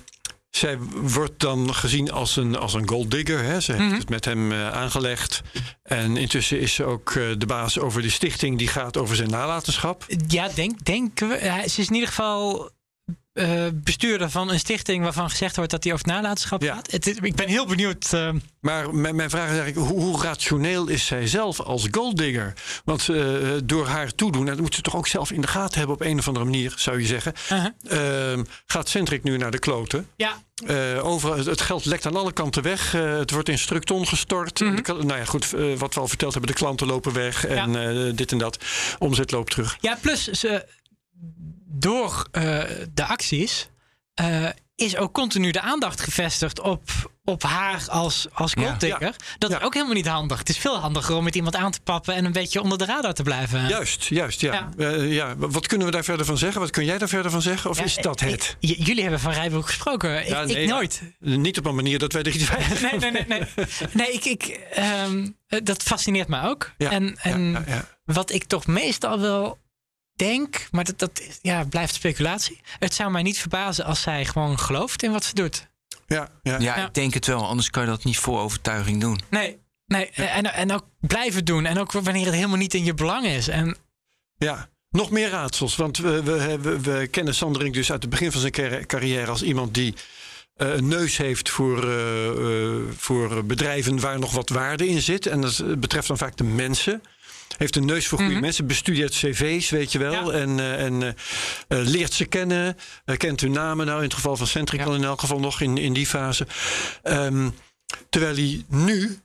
zij 0.56 0.78
wordt 0.92 1.40
dan 1.40 1.74
gezien 1.74 2.10
als 2.12 2.36
een, 2.36 2.56
als 2.58 2.74
een 2.74 2.88
gold 2.88 3.10
digger. 3.10 3.42
Hè? 3.44 3.60
Ze 3.60 3.72
heeft 3.72 3.84
Mhm. 3.84 3.94
het 3.94 4.08
met 4.08 4.24
hem 4.24 4.52
eh, 4.52 4.70
aangelegd. 4.70 5.42
En 5.82 6.16
intussen 6.16 6.60
is 6.60 6.74
ze 6.74 6.84
ook 6.84 7.10
eh, 7.10 7.22
de 7.38 7.46
baas 7.46 7.78
over 7.78 8.02
de 8.02 8.10
stichting 8.10 8.58
die 8.58 8.68
gaat 8.68 8.96
over 8.96 9.16
zijn 9.16 9.30
nalatenschap. 9.30 10.04
Ja, 10.28 10.48
denk, 10.54 10.84
denken 10.84 11.28
we. 11.28 11.34
Hij- 11.36 11.68
Ze 11.68 11.80
is 11.80 11.88
in 11.88 11.94
ieder 11.94 12.08
geval 12.08 12.70
eh, 13.34 13.66
bestuurder 13.74 14.30
van 14.30 14.50
een 14.50 14.58
stichting 14.58 15.02
waarvan 15.02 15.30
gezegd 15.30 15.56
wordt 15.56 15.70
dat 15.70 15.84
hij 15.84 15.92
over 15.92 16.06
nalatenschap 16.06 16.62
Ja. 16.62 16.74
gaat. 16.74 16.90
Het 16.90 17.06
is- 17.06 17.16
ik 17.20 17.34
ben 17.34 17.48
heel 17.48 17.66
benieuwd. 17.66 18.12
eh, 18.12 18.30
Maar 18.60 18.94
mijn, 18.94 19.16
mijn 19.16 19.30
vraag 19.30 19.50
is 19.50 19.58
eigenlijk, 19.58 19.88
hoe, 19.90 20.00
hoe 20.00 20.22
rationeel 20.22 20.88
is 20.88 21.06
zij 21.06 21.26
zelf 21.26 21.60
als 21.60 21.86
golddigger? 21.90 22.52
Want 22.84 23.08
eh, 23.08 23.26
door 23.64 23.86
haar 23.86 24.14
toedoen, 24.14 24.40
en 24.46 24.52
dat 24.52 24.60
moet 24.60 24.74
ze 24.74 24.80
toch 24.82 24.96
ook 24.96 25.06
zelf 25.06 25.30
in 25.30 25.40
de 25.40 25.46
gaten 25.46 25.78
hebben 25.78 25.96
op 25.96 26.02
een 26.02 26.18
of 26.18 26.26
andere 26.28 26.44
manier, 26.44 26.72
zou 26.76 27.00
je 27.00 27.06
zeggen. 27.06 27.32
uh-huh. 27.52 28.30
Ehm, 28.32 28.44
gaat 28.66 28.88
Centric 28.88 29.22
nu 29.22 29.36
naar 29.36 29.50
de 29.50 29.58
kloten? 29.58 30.08
ja, 30.16 30.42
over, 31.02 31.36
het- 31.36 31.46
het 31.46 31.60
geld 31.60 31.84
lekt 31.84 32.06
aan 32.06 32.16
alle 32.16 32.32
kanten 32.32 32.62
weg. 32.62 32.92
Het 32.92 33.30
wordt 33.30 33.48
in 33.48 33.58
structon 33.58 34.06
gestort. 34.06 34.60
Mhm. 34.60 34.74
De 34.82 34.92
nou 34.92 35.18
ja, 35.18 35.24
goed, 35.24 35.50
wat 35.78 35.94
we 35.94 36.00
al 36.00 36.08
verteld 36.08 36.32
hebben. 36.32 36.50
De 36.52 36.56
klanten 36.58 36.86
lopen 36.86 37.12
weg 37.12 37.46
en 37.46 38.16
dit 38.16 38.32
en 38.32 38.38
dat. 38.38 38.58
Omzet 38.98 39.30
loopt 39.30 39.50
terug. 39.50 39.76
ja, 39.80 39.98
plus 40.00 40.30
ze, 40.30 40.66
door 41.66 42.26
eh, 42.30 42.62
de 42.94 43.04
acties 43.04 43.68
eh, 44.14 44.48
is 44.76 44.96
ook 44.96 45.12
continu 45.12 45.50
de 45.50 45.60
aandacht 45.60 46.00
gevestigd 46.00 46.60
op, 46.60 46.82
op 47.24 47.42
haar 47.42 47.84
als, 47.88 48.26
als 48.32 48.52
Ja. 48.52 48.76
Dat 49.38 49.50
is 49.50 49.56
Ja. 49.56 49.62
ook 49.62 49.74
helemaal 49.74 49.94
niet 49.94 50.06
handig. 50.06 50.38
Het 50.38 50.48
is 50.48 50.58
veel 50.58 50.78
handiger 50.78 51.14
om 51.14 51.24
met 51.24 51.34
iemand 51.34 51.56
aan 51.56 51.70
te 51.70 51.80
pappen 51.80 52.14
en 52.14 52.24
een 52.24 52.32
beetje 52.32 52.62
onder 52.62 52.78
de 52.78 52.84
radar 52.84 53.12
te 53.12 53.22
blijven. 53.22 53.68
Juist, 53.68 54.04
juist, 54.04 54.40
ja. 54.40 54.52
Ja. 54.52 54.90
Eh, 54.90 55.12
ja. 55.12 55.36
Wat 55.36 55.66
kunnen 55.66 55.86
we 55.86 55.92
daar 55.92 56.04
verder 56.04 56.26
van 56.26 56.38
zeggen? 56.38 56.60
Wat 56.60 56.70
kun 56.70 56.84
jij 56.84 56.98
daar 56.98 57.08
verder 57.08 57.30
van 57.30 57.42
zeggen? 57.42 57.70
Of 57.70 57.80
is 57.80 57.96
dat 57.96 58.20
het? 58.20 58.56
jullie 58.60 59.02
hebben 59.02 59.20
van 59.20 59.32
Rijbroek 59.32 59.66
gesproken. 59.66 60.26
Ik, 60.26 60.46
nee, 60.46 60.66
nooit. 60.66 61.02
Niet 61.18 61.58
op 61.58 61.64
een 61.66 61.74
manier 61.74 61.98
dat 61.98 62.12
wij 62.12 62.22
er 62.22 62.34
iets 62.34 62.50
bij 62.50 62.66
Nee, 62.80 63.10
nee, 63.10 63.10
nee. 63.10 63.24
Nee, 63.26 63.66
nee 63.92 64.12
ik, 64.12 64.24
ik, 64.24 64.44
ehm, 64.72 65.28
eh, 65.46 65.60
dat 65.62 65.82
fascineert 65.82 66.28
mij 66.28 66.42
ook. 66.42 66.72
En 66.78 67.16
en 67.18 67.64
wat 68.04 68.32
ik 68.32 68.44
toch 68.44 68.66
meestal 68.66 69.20
wel 69.20 69.58
denk, 70.16 70.66
maar 70.70 70.84
dat, 70.84 70.98
dat 70.98 71.22
ja, 71.42 71.64
blijft 71.64 71.94
speculatie. 71.94 72.60
Het 72.78 72.94
zou 72.94 73.10
mij 73.10 73.22
niet 73.22 73.38
verbazen 73.38 73.84
als 73.84 74.00
zij 74.02 74.24
gewoon 74.24 74.58
gelooft 74.58 75.02
in 75.02 75.12
wat 75.12 75.24
ze 75.24 75.34
doet. 75.34 75.66
Ja, 76.06 76.28
ja. 76.42 76.52
Ja, 76.58 76.76
Ja. 76.76 76.86
ik 76.86 76.94
denk 76.94 77.14
het 77.14 77.26
wel. 77.26 77.46
Anders 77.46 77.70
kan 77.70 77.82
je 77.82 77.88
dat 77.88 78.04
niet 78.04 78.18
voor 78.18 78.40
overtuiging 78.40 79.00
doen. 79.00 79.20
Nee, 79.30 79.58
nee 79.86 80.10
en, 80.10 80.52
en 80.54 80.72
ook 80.72 80.84
blijven 81.00 81.44
doen. 81.44 81.66
En 81.66 81.78
ook 81.78 81.92
wanneer 81.92 82.24
het 82.24 82.34
helemaal 82.34 82.56
niet 82.56 82.74
in 82.74 82.84
je 82.84 82.94
belang 82.94 83.26
is. 83.26 83.48
En 83.48 83.76
Ja, 84.36 84.68
nog 84.90 85.10
meer 85.10 85.28
raadsels. 85.30 85.76
Want 85.76 85.96
we, 85.96 86.22
we, 86.22 86.58
we, 86.60 86.80
we 86.80 87.06
kennen 87.06 87.34
Sanderink 87.34 87.74
dus 87.74 87.90
uit 87.92 88.02
het 88.02 88.10
begin 88.10 88.32
van 88.32 88.40
zijn 88.40 88.52
carri- 88.52 88.86
carrière 88.86 89.30
als 89.30 89.42
iemand 89.42 89.74
die 89.74 89.94
eh, 90.54 90.74
een 90.74 90.88
neus 90.88 91.16
heeft 91.16 91.50
voor, 91.50 91.84
eh, 91.88 92.26
eh, 92.28 92.80
voor 92.96 93.44
bedrijven 93.44 94.00
waar 94.00 94.18
nog 94.18 94.32
wat 94.32 94.48
waarde 94.48 94.88
in 94.88 95.00
zit. 95.02 95.26
En 95.26 95.40
dat 95.40 95.80
betreft 95.80 96.08
dan 96.08 96.18
vaak 96.18 96.36
de 96.36 96.44
mensen. 96.44 97.02
Heeft 97.56 97.76
een 97.76 97.84
neus 97.84 98.06
voor 98.08 98.18
goede 98.18 98.32
Mhm. 98.32 98.42
mensen, 98.42 98.66
bestudeert 98.66 99.12
cv's, 99.12 99.70
weet 99.70 99.92
je 99.92 99.98
wel. 99.98 100.32
Ja. 100.32 100.38
En, 100.40 100.60
eh, 100.60 100.84
en 100.84 101.02
eh, 101.02 101.08
eh, 101.08 101.86
leert 101.86 102.12
ze 102.12 102.24
kennen, 102.24 102.76
kent 103.16 103.40
hun 103.40 103.52
namen. 103.52 103.86
Nou, 103.86 103.98
in 103.98 104.04
het 104.04 104.14
geval 104.14 104.36
van 104.36 104.46
Centric 104.46 104.80
Ja. 104.80 104.86
al 104.86 104.94
in 104.94 105.04
elk 105.04 105.20
geval 105.20 105.40
nog 105.40 105.60
in, 105.60 105.78
in 105.78 105.92
die 105.92 106.06
fase. 106.06 106.46
Ehm, 107.02 107.50
terwijl 108.08 108.34
hij 108.34 108.64
nu 108.68 109.18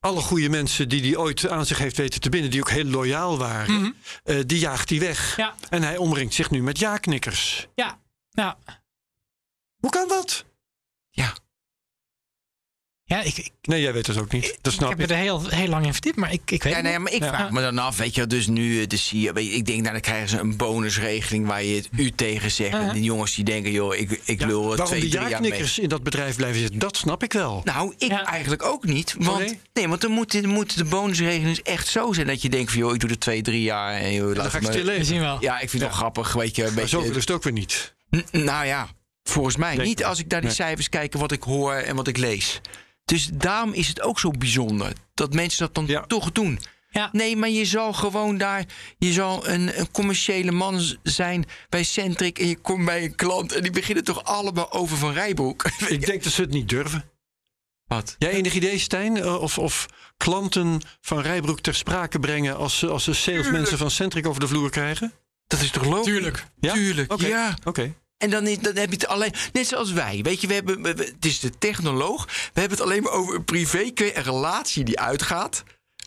alle 0.00 0.20
goede 0.20 0.48
mensen 0.48 0.88
die 0.88 1.00
hij 1.02 1.16
ooit 1.16 1.48
aan 1.48 1.66
zich 1.66 1.78
heeft 1.78 1.96
weten 1.96 2.20
te 2.20 2.28
binden, 2.28 2.50
die 2.50 2.60
ook 2.60 2.70
heel 2.70 2.84
loyaal 2.84 3.38
waren, 3.38 3.80
Mhm. 4.24 4.46
die 4.46 4.58
jaagt 4.58 4.88
hij 4.90 4.98
weg. 4.98 5.36
ja, 5.36 5.54
En 5.70 5.82
hij 5.82 5.96
omringt 5.96 6.34
zich 6.34 6.50
nu 6.50 6.62
met 6.62 6.78
ja-knikkers. 6.78 7.66
ja, 7.74 7.98
nou, 8.30 8.54
Hoe 9.76 9.90
kan 9.90 10.08
dat? 10.08 10.44
Ja. 11.10 11.32
Ja 13.04 13.22
ik, 13.22 13.36
ik, 13.36 13.50
Nee, 13.62 13.80
jij 13.80 13.92
weet 13.92 14.06
het 14.06 14.18
ook 14.18 14.32
niet. 14.32 14.58
Dat 14.60 14.72
ik 14.72 14.78
snap 14.78 14.88
heb 14.90 15.00
ik. 15.00 15.08
me 15.08 15.14
er 15.14 15.20
heel, 15.20 15.48
heel 15.48 15.68
lang 15.68 15.86
in 15.86 15.92
verdiept, 15.92 16.16
maar 16.16 16.32
ik, 16.32 16.40
ik 16.50 16.62
weet 16.62 16.72
Ja, 16.72 16.78
het 16.78 16.82
nee, 16.82 16.92
niet. 16.92 17.02
maar 17.02 17.12
ik 17.12 17.22
Ja. 17.22 17.28
vraag 17.28 17.50
me 17.50 17.60
dan 17.60 17.78
af, 17.78 17.96
weet 17.96 18.10
je, 18.14 18.20
wel, 18.20 18.28
dus 18.28 18.46
nu 18.46 18.80
eh, 18.80 18.86
de 18.88 18.96
CEO, 18.96 19.38
je, 19.38 19.50
ik 19.50 19.66
denk, 19.66 19.80
nou, 19.80 19.92
dan 19.92 20.00
krijgen 20.00 20.28
ze 20.28 20.38
een 20.38 20.56
bonusregeling 20.56 21.46
waar 21.46 21.62
je 21.62 21.74
het 21.76 21.88
u 21.96 22.10
tegen 22.10 22.50
zegt. 22.50 22.72
En 22.72 22.78
Uh-huh. 22.78 22.92
die 22.94 23.02
jongens 23.02 23.34
die 23.34 23.44
denken, 23.44 23.70
joh, 23.72 23.94
ik, 23.96 24.20
ik 24.24 24.40
Ja, 24.40 24.46
wil 24.46 24.60
er 24.62 24.66
waarom 24.68 24.86
twee, 24.86 25.00
die 25.00 25.10
drie 25.10 25.28
jaar 25.28 25.40
mee. 25.40 25.64
in 25.76 25.88
dat 25.88 26.02
bedrijf 26.02 26.36
blijven 26.36 26.60
zitten, 26.60 26.78
dat 26.78 26.96
snap 26.96 27.22
ik 27.22 27.32
wel. 27.32 27.60
Nou, 27.64 27.94
ik 27.98 28.08
Ja. 28.10 28.24
eigenlijk 28.24 28.62
ook 28.64 28.84
niet. 28.84 29.14
Want, 29.18 29.38
nee? 29.38 29.58
nee? 29.72 29.88
want 29.88 30.00
dan 30.00 30.10
moet, 30.10 30.32
dan 30.42 30.46
moet 30.50 30.76
de 30.76 30.84
bonusregeling 30.84 31.58
echt 31.58 31.86
zo 31.88 32.12
zijn 32.12 32.26
dat 32.26 32.42
je 32.42 32.48
denkt 32.48 32.70
van, 32.70 32.80
joh, 32.80 32.94
ik 32.94 33.00
doe 33.00 33.10
er 33.10 33.18
twee, 33.18 33.42
drie 33.42 33.62
jaar. 33.62 33.94
En, 33.94 34.12
joh, 34.12 34.26
dan 34.26 34.36
laat 34.36 34.50
ga 34.50 34.56
ik 34.58 34.62
me- 34.66 34.72
stil 34.72 34.84
leven. 34.84 35.04
zien 35.04 35.20
wel. 35.20 35.36
Ja, 35.40 35.54
ik 35.60 35.70
vind 35.70 35.82
het 35.82 35.90
wel 35.90 35.90
grappig, 36.00 36.32
weet 36.32 36.56
je. 36.56 36.62
Een 36.62 36.68
Maar 36.68 36.82
beetje, 36.82 36.96
zoveel 36.96 37.10
is 37.10 37.16
het 37.16 37.30
ook 37.30 37.42
weer 37.42 37.52
niet. 37.52 37.94
N- 38.16 38.24
Nou 38.44 38.66
ja, 38.66 38.88
volgens 39.22 39.56
mij 39.56 39.74
Denk 39.74 39.86
niet 39.88 40.04
als 40.04 40.18
ik 40.18 40.26
naar 40.28 40.40
die 40.40 40.48
Nee. 40.48 40.56
cijfers 40.58 40.88
kijk, 40.88 41.12
wat 41.14 41.32
ik 41.32 41.42
hoor 41.42 41.74
en 41.74 41.96
wat 41.96 42.08
ik 42.08 42.16
lees. 42.16 42.60
Dus 43.12 43.30
daarom 43.32 43.72
is 43.72 43.88
het 43.88 44.00
ook 44.00 44.18
zo 44.20 44.30
bijzonder 44.30 44.92
dat 45.14 45.34
mensen 45.34 45.58
dat 45.58 45.74
dan 45.74 45.86
Ja. 45.86 46.06
toch 46.06 46.32
doen. 46.32 46.58
Ja. 46.90 47.08
Nee, 47.12 47.36
maar 47.36 47.48
je 47.48 47.64
zal 47.64 47.92
gewoon 47.92 48.38
daar, 48.38 48.64
je 48.98 49.12
zal 49.12 49.48
een, 49.48 49.78
een 49.78 49.90
commerciële 49.90 50.50
man 50.52 50.80
zijn 51.02 51.44
bij 51.68 51.82
Centric 51.82 52.38
en 52.38 52.48
je 52.48 52.56
komt 52.56 52.84
bij 52.84 53.04
een 53.04 53.14
klant 53.14 53.52
en 53.52 53.62
die 53.62 53.70
beginnen 53.70 54.04
toch 54.04 54.24
allemaal 54.24 54.72
over 54.72 54.96
Van 54.96 55.12
Rijbroek. 55.12 55.64
Ik 55.88 56.06
denk 56.06 56.22
dat 56.22 56.32
ze 56.32 56.40
het 56.40 56.50
niet 56.50 56.68
durven. 56.68 57.04
Wat? 57.86 58.16
Jij 58.18 58.30
enig 58.30 58.54
idee, 58.54 58.78
Stijn? 58.78 59.16
Eh, 59.16 59.40
Of, 59.42 59.58
of 59.58 59.86
klanten 60.16 60.80
van 61.00 61.20
Rijbroek 61.20 61.60
ter 61.60 61.74
sprake 61.74 62.18
brengen 62.18 62.56
als 62.56 62.78
ze, 62.78 62.88
als 62.88 63.04
ze 63.04 63.14
salesmensen 63.14 63.78
van 63.78 63.90
Centric 63.90 64.26
over 64.26 64.40
de 64.40 64.48
vloer 64.48 64.70
krijgen? 64.70 65.12
Dat 65.46 65.60
is 65.60 65.70
toch 65.70 65.84
logisch? 65.84 66.04
Tuurlijk. 66.04 66.46
Ja? 66.60 66.72
Tuurlijk, 66.72 67.20
ja. 67.20 67.56
Oké. 67.64 67.94
En 68.22 68.30
dan, 68.30 68.46
is, 68.46 68.58
dan 68.58 68.76
heb 68.76 68.88
je 68.88 68.94
het 68.94 69.06
alleen, 69.06 69.32
net 69.52 69.66
zoals 69.66 69.92
wij. 69.92 70.20
Weet 70.22 70.40
je, 70.40 70.46
we 70.46 70.54
hebben, 70.54 70.82
we- 70.82 70.88
het 70.88 71.24
is 71.24 71.40
de 71.40 71.58
technoloog. 71.58 72.24
We 72.26 72.60
hebben 72.60 72.78
het 72.78 72.86
alleen 72.86 73.02
maar 73.02 73.12
over 73.12 73.34
een 73.34 73.44
privé, 73.44 73.90
een 73.94 74.22
relatie 74.22 74.84
die 74.84 75.00
uitgaat. 75.00 75.62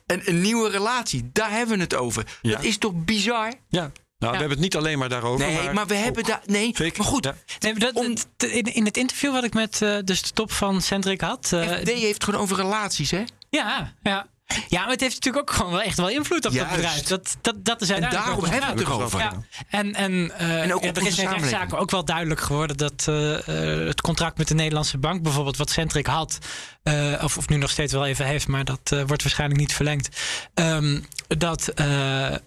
En 0.05 0.22
een 0.26 0.41
nieuwe 0.41 0.70
relatie, 0.70 1.30
daar 1.34 1.51
hebben 1.51 1.76
we 1.78 1.84
het 1.84 1.95
over. 1.95 2.26
Ja. 2.41 2.51
Dat 2.55 2.63
is 2.63 2.78
toch 2.78 2.93
bizar? 2.95 3.53
Ja. 3.70 3.91
Nou, 4.18 4.32
we 4.32 4.39
hebben 4.39 4.49
het 4.49 4.59
niet 4.59 4.76
alleen 4.76 4.97
maar 4.99 5.09
daarover. 5.09 5.45
Nee, 5.47 5.72
maar, 5.72 5.88
we 5.88 5.95
hebben 5.95 6.24
daar. 6.24 6.41
Nee, 6.45 6.72
Zeker. 6.76 6.97
maar 6.97 7.07
goed. 7.11 7.24
Ja. 7.26 7.36
Nee, 7.59 7.72
maar 7.72 7.82
dat, 7.82 7.93
Om- 7.93 8.16
in, 8.38 8.63
in 8.74 8.86
het 8.86 8.97
interview 8.97 9.32
wat 9.32 9.43
ik 9.43 9.53
met 9.53 9.82
eh, 9.82 9.97
dus 10.05 10.22
de 10.22 10.32
top 10.34 10.51
van 10.51 10.82
Centric 10.82 11.22
had. 11.22 11.49
eh, 11.53 11.61
FD 11.61 11.88
heeft 11.89 12.13
het 12.13 12.24
gewoon 12.24 12.39
over 12.41 12.55
relaties, 12.55 13.11
hè? 13.11 13.24
ja, 13.49 13.93
ja. 14.03 14.28
Ja, 14.68 14.82
maar 14.82 14.91
het 14.91 15.02
heeft 15.02 15.14
natuurlijk 15.16 15.50
ook 15.50 15.56
gewoon 15.56 15.72
wel 15.72 15.82
echt 15.82 15.98
wel 15.98 16.10
invloed 16.10 16.46
op 16.46 16.52
Juist. 16.52 16.70
dat 16.70 16.80
bedrijf. 16.80 17.04
Dat, 17.04 17.38
dat, 17.41 17.66
dat 17.66 17.82
is 17.82 17.89
En 17.89 18.04
uiteindelijk 18.04 18.41
daarom 18.41 18.64
hebben 18.64 18.86
we 18.86 18.91
het 18.91 19.00
erover. 19.00 19.20
Ja, 19.20 19.34
en, 19.70 19.93
en, 19.93 20.32
eh, 20.38 20.62
En 20.62 20.74
ook 20.74 20.84
ja, 20.84 20.89
op 20.89 20.98
er 20.98 21.08
is 21.08 21.20
in 21.20 21.30
rechtszaken 21.30 21.78
ook 21.78 21.91
wel 21.91 22.06
duidelijk 22.06 22.39
geworden 22.41 22.78
dat 22.78 23.06
eh, 23.08 23.48
eh, 23.80 23.88
het 23.88 24.02
contract 24.02 24.38
met 24.38 24.48
de 24.48 24.54
Nederlandse 24.54 24.98
bank, 24.98 25.22
bijvoorbeeld 25.24 25.58
wat 25.58 25.70
Centric 25.70 26.06
had, 26.06 26.38
eh, 26.84 27.22
of, 27.24 27.38
of 27.38 27.50
nu 27.50 27.58
nog 27.58 27.70
steeds 27.70 27.93
wel 27.93 28.06
even 28.06 28.26
heeft, 28.26 28.48
maar 28.48 28.66
dat 28.66 28.91
eh, 28.91 29.04
wordt 29.08 29.24
waarschijnlijk 29.24 29.60
niet 29.60 29.74
verlengd. 29.74 30.22
ehm, 30.54 31.00
dat 31.28 31.68
eh, 31.68 32.34
eh, 32.34 32.39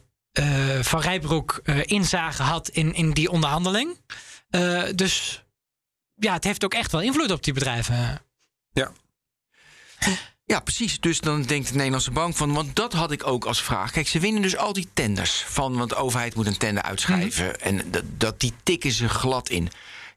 Van 0.81 1.01
Rijbroek 1.01 1.61
eh, 1.65 1.81
inzage 1.85 2.43
had 2.43 2.69
in, 2.69 2.95
in 2.95 3.11
die 3.13 3.31
onderhandeling. 3.31 3.97
Eh, 4.51 4.83
dus 4.95 5.45
ja, 6.15 6.33
het 6.33 6.45
heeft 6.45 6.65
ook 6.65 6.75
echt 6.75 6.93
wel 6.93 7.01
invloed 7.01 7.31
op 7.31 7.43
die 7.45 7.53
bedrijven. 7.53 8.23
Ja. 8.73 8.91
Ja, 10.49 10.61
precies. 10.61 11.01
Dus 11.01 11.21
dan 11.21 11.43
denkt 11.43 11.69
de 11.69 11.75
Nederlandse 11.75 12.11
bank 12.11 12.37
van. 12.37 12.53
Want 12.53 12.77
dat 12.77 12.93
had 12.93 13.11
ik 13.11 13.27
ook 13.27 13.45
als 13.45 13.63
vraag. 13.63 13.91
Kijk, 13.91 14.09
ze 14.09 14.19
winnen 14.19 14.43
dus 14.43 14.57
al 14.57 14.73
die 14.73 14.89
tenders. 14.93 15.45
Van, 15.49 15.77
want 15.77 15.91
de 15.91 15.97
overheid 15.97 16.35
moet 16.35 16.47
een 16.47 16.57
tender 16.57 16.83
uitschrijven. 16.83 17.47
Mhm. 17.47 17.55
En 17.61 17.91
dat, 17.91 18.03
dat, 18.17 18.41
die 18.41 18.53
tikken 18.63 18.91
ze 18.91 19.09
glad 19.09 19.49
in. 19.49 19.69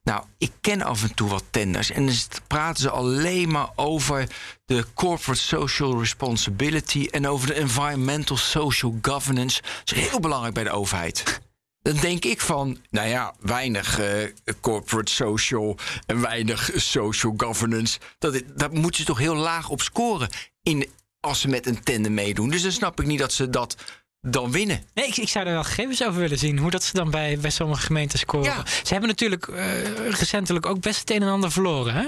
Nou, 0.03 0.23
ik 0.37 0.51
ken 0.61 0.81
af 0.81 1.03
en 1.03 1.13
toe 1.13 1.29
wat 1.29 1.43
tenders. 1.49 1.91
En 1.91 2.05
dan 2.05 2.15
praten 2.47 2.81
ze 2.81 2.89
alleen 2.89 3.51
maar 3.51 3.69
over 3.75 4.27
de 4.65 4.85
corporate 4.93 5.41
social 5.41 5.99
responsibility. 5.99 7.07
En 7.11 7.27
over 7.27 7.47
de 7.47 7.53
environmental 7.53 8.37
social 8.37 8.97
governance. 9.01 9.61
Dat 9.61 9.97
is 9.97 10.09
heel 10.09 10.19
belangrijk 10.19 10.53
bij 10.53 10.63
de 10.63 10.71
overheid. 10.71 11.41
Dan 11.81 11.95
denk 11.95 12.25
ik 12.25 12.41
van, 12.41 12.77
nou 12.89 13.07
ja, 13.07 13.33
weinig 13.39 13.99
eh, 13.99 14.27
corporate 14.61 15.11
social 15.11 15.77
en 16.05 16.21
weinig 16.21 16.71
social 16.75 17.33
governance. 17.37 17.99
Dat, 18.19 18.41
dat 18.55 18.73
moeten 18.73 18.99
ze 18.99 19.05
toch 19.05 19.17
heel 19.17 19.35
laag 19.35 19.69
op 19.69 19.81
scoren 19.81 20.29
in, 20.63 20.87
als 21.19 21.39
ze 21.41 21.47
met 21.47 21.65
een 21.65 21.83
tender 21.83 22.11
meedoen. 22.11 22.49
Dus 22.49 22.61
dan 22.61 22.71
snap 22.71 22.99
ik 22.99 23.05
niet 23.05 23.19
dat 23.19 23.33
ze 23.33 23.49
dat 23.49 23.75
dan 24.21 24.51
winnen. 24.51 24.83
Nee, 24.93 25.07
ik, 25.07 25.17
ik 25.17 25.29
zou 25.29 25.45
er 25.45 25.53
wel 25.53 25.63
gegevens 25.63 26.03
over 26.03 26.19
willen 26.19 26.37
zien. 26.37 26.57
Hoe 26.57 26.71
dat 26.71 26.83
ze 26.83 26.93
dan 26.93 27.11
bij, 27.11 27.37
bij 27.39 27.49
sommige 27.51 27.81
gemeenten 27.81 28.19
scoren. 28.19 28.45
Ja. 28.45 28.65
Ze 28.65 28.91
hebben 28.91 29.09
natuurlijk 29.09 29.47
eh, 29.47 30.09
recentelijk 30.09 30.65
ook 30.65 30.79
best 30.81 30.99
het 30.99 31.11
een 31.11 31.21
en 31.21 31.29
ander 31.29 31.51
verloren. 31.51 31.93
Hè? 31.93 32.07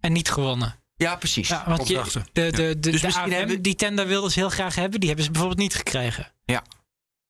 En 0.00 0.12
niet 0.12 0.30
gewonnen. 0.30 0.78
Ja, 0.96 1.16
precies. 1.16 1.48
Ja, 1.48 1.64
want 1.66 1.88
je, 1.88 2.02
de, 2.32 2.50
de, 2.50 2.78
de, 2.80 2.90
Dus 2.90 3.00
de 3.00 3.34
hebben- 3.34 3.62
die 3.62 3.74
tender 3.74 4.06
wilden 4.06 4.30
ze 4.30 4.38
heel 4.38 4.48
graag 4.50 4.74
hebben. 4.74 4.98
Die 4.98 5.08
hebben 5.08 5.26
ze 5.26 5.30
bijvoorbeeld 5.30 5.60
niet 5.62 5.74
gekregen. 5.74 6.32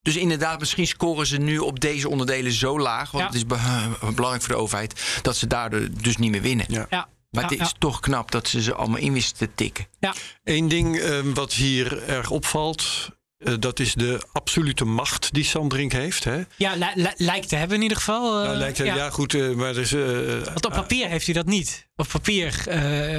Dus 0.03 0.17
inderdaad, 0.17 0.59
misschien 0.59 0.87
scoren 0.87 1.27
ze 1.27 1.37
nu 1.37 1.59
op 1.59 1.81
deze 1.81 2.09
onderdelen 2.09 2.53
zo 2.53 2.79
laag. 2.81 3.11
Want 3.11 3.23
Ja. 3.25 3.31
het 3.31 3.39
is 3.39 3.47
be- 3.47 4.13
belangrijk 4.15 4.43
voor 4.43 4.55
de 4.55 4.61
overheid. 4.61 5.19
Dat 5.23 5.37
ze 5.37 5.47
daardoor 5.47 5.89
dus 6.03 6.17
niet 6.17 6.31
meer 6.31 6.43
winnen. 6.43 6.67
Ja. 6.69 6.87
Ja. 6.91 7.09
Maar 7.31 7.43
ja, 7.43 7.49
het 7.49 7.61
is 7.61 7.69
ja. 7.71 7.75
toch 7.79 8.01
knap 8.01 8.31
dat 8.31 8.49
ze 8.49 8.63
ze 8.63 8.75
allemaal 8.75 8.99
in 9.01 9.13
wisten 9.13 9.37
te 9.39 9.55
tikken. 9.55 9.87
Eén 10.45 10.69
ding 10.69 10.99
eh, 10.99 11.19
wat 11.35 11.53
hier 11.53 12.03
erg 12.03 12.31
opvalt. 12.31 13.09
Eh, 13.41 13.55
dat 13.59 13.79
is 13.81 13.95
de 13.95 14.21
absolute 14.33 14.85
macht 14.85 15.33
die 15.33 15.45
Sandring 15.45 15.93
heeft. 15.93 16.25
Hè? 16.25 16.41
Ja, 16.57 16.75
li- 16.75 17.03
li- 17.03 17.13
lijkt 17.17 17.49
te 17.49 17.57
hebben 17.57 17.77
in 17.77 17.83
ieder 17.83 17.97
geval. 17.97 18.39
eh, 18.41 18.45
nou, 18.47 18.57
lijkt, 18.57 18.77
ja. 18.79 18.95
ja. 18.95 19.11
goed, 19.11 19.35
eh, 19.35 19.51
maar 19.51 19.77
eh, 19.77 20.45
Want 20.45 20.67
op 20.67 20.73
papier 20.73 21.09
heeft 21.09 21.25
hij 21.25 21.35
dat 21.35 21.47
niet. 21.47 21.89
Op 21.97 22.09
papier 22.13 22.63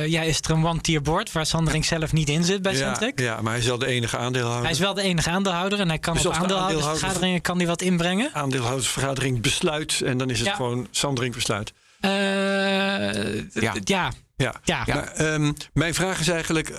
ja, 0.09 0.21
is 0.21 0.39
er 0.41 0.49
een 0.51 0.65
one-tier 0.65 1.01
board 1.01 1.31
waar 1.31 1.45
Sandring 1.45 1.85
zelf 1.85 2.13
niet 2.13 2.29
in 2.29 2.43
zit 2.43 2.61
bij 2.61 2.73
ja, 2.73 2.77
Centric. 2.77 3.19
ja, 3.19 3.41
maar 3.41 3.51
hij 3.51 3.61
is 3.61 3.67
wel 3.67 3.77
de 3.77 3.85
enige 3.85 4.17
aandeelhouder. 4.17 4.63
Hij 4.63 4.71
is 4.71 4.79
wel 4.79 4.93
de 4.93 5.01
enige 5.01 5.29
aandeelhouder 5.29 5.79
en 5.79 5.87
hij 5.87 5.99
kan 5.99 6.13
Dus 6.13 6.25
op 6.25 6.33
aandeelhoudersvergaderingen 6.33 7.41
kan 7.41 7.57
hij 7.57 7.67
wat 7.67 7.81
inbrengen. 7.81 8.29
aandeelhoudersvergadering 8.33 9.41
besluit 9.41 10.01
en 10.01 10.17
dan 10.17 10.29
is 10.29 10.37
het 10.39 10.47
Ja. 10.47 10.55
gewoon 10.55 10.87
Sandring 10.91 11.33
besluit. 11.33 11.73
Ja. 11.99 13.73
ja. 13.83 14.11
Ja. 14.35 14.55
Ja. 14.63 14.83
Maar, 14.87 15.07
ehm, 15.11 15.51
mijn 15.73 15.93
vraag 15.93 16.19
is 16.19 16.27
eigenlijk: 16.27 16.71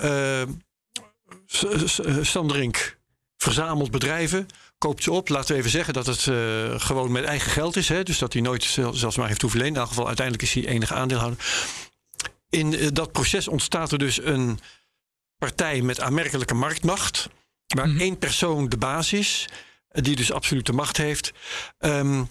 S- 1.46 1.64
S- 1.84 2.00
Sandrink 2.20 3.00
verzamelt 3.42 3.90
bedrijven, 3.90 4.46
koopt 4.78 5.02
ze 5.02 5.12
op. 5.12 5.28
Laten 5.28 5.52
we 5.52 5.58
even 5.58 5.70
zeggen 5.70 5.94
dat 5.94 6.06
het 6.06 6.26
eh, 6.26 6.80
gewoon 6.80 7.12
met 7.12 7.24
eigen 7.24 7.50
geld 7.50 7.76
is. 7.76 7.88
Hè? 7.88 8.02
Dus 8.02 8.18
dat 8.18 8.32
hij 8.32 8.42
nooit 8.42 8.64
zel- 8.64 8.92
zelfs 8.94 9.16
maar 9.16 9.28
heeft 9.28 9.40
hoeven 9.40 9.58
lenen. 9.60 9.74
In 9.74 9.80
elk 9.80 9.88
geval, 9.88 10.06
uiteindelijk 10.06 10.46
is 10.46 10.54
hij 10.54 10.66
enige 10.66 10.94
aandeelhouder. 10.94 11.38
In 12.50 12.74
eh, 12.74 12.88
dat 12.92 13.12
proces 13.12 13.48
ontstaat 13.48 13.92
er 13.92 13.98
dus 13.98 14.22
een 14.22 14.58
partij 15.38 15.80
met 15.82 16.00
aanmerkelijke 16.00 16.54
marktmacht. 16.54 17.28
Waar 17.66 17.88
Mhm. 17.88 18.00
één 18.00 18.18
persoon 18.18 18.68
de 18.68 18.76
baas 18.76 19.12
is, 19.12 19.48
eh, 19.88 20.02
die 20.02 20.16
dus 20.16 20.32
absolute 20.32 20.72
macht 20.72 20.96
heeft. 20.96 21.32
Ehm, 21.78 22.24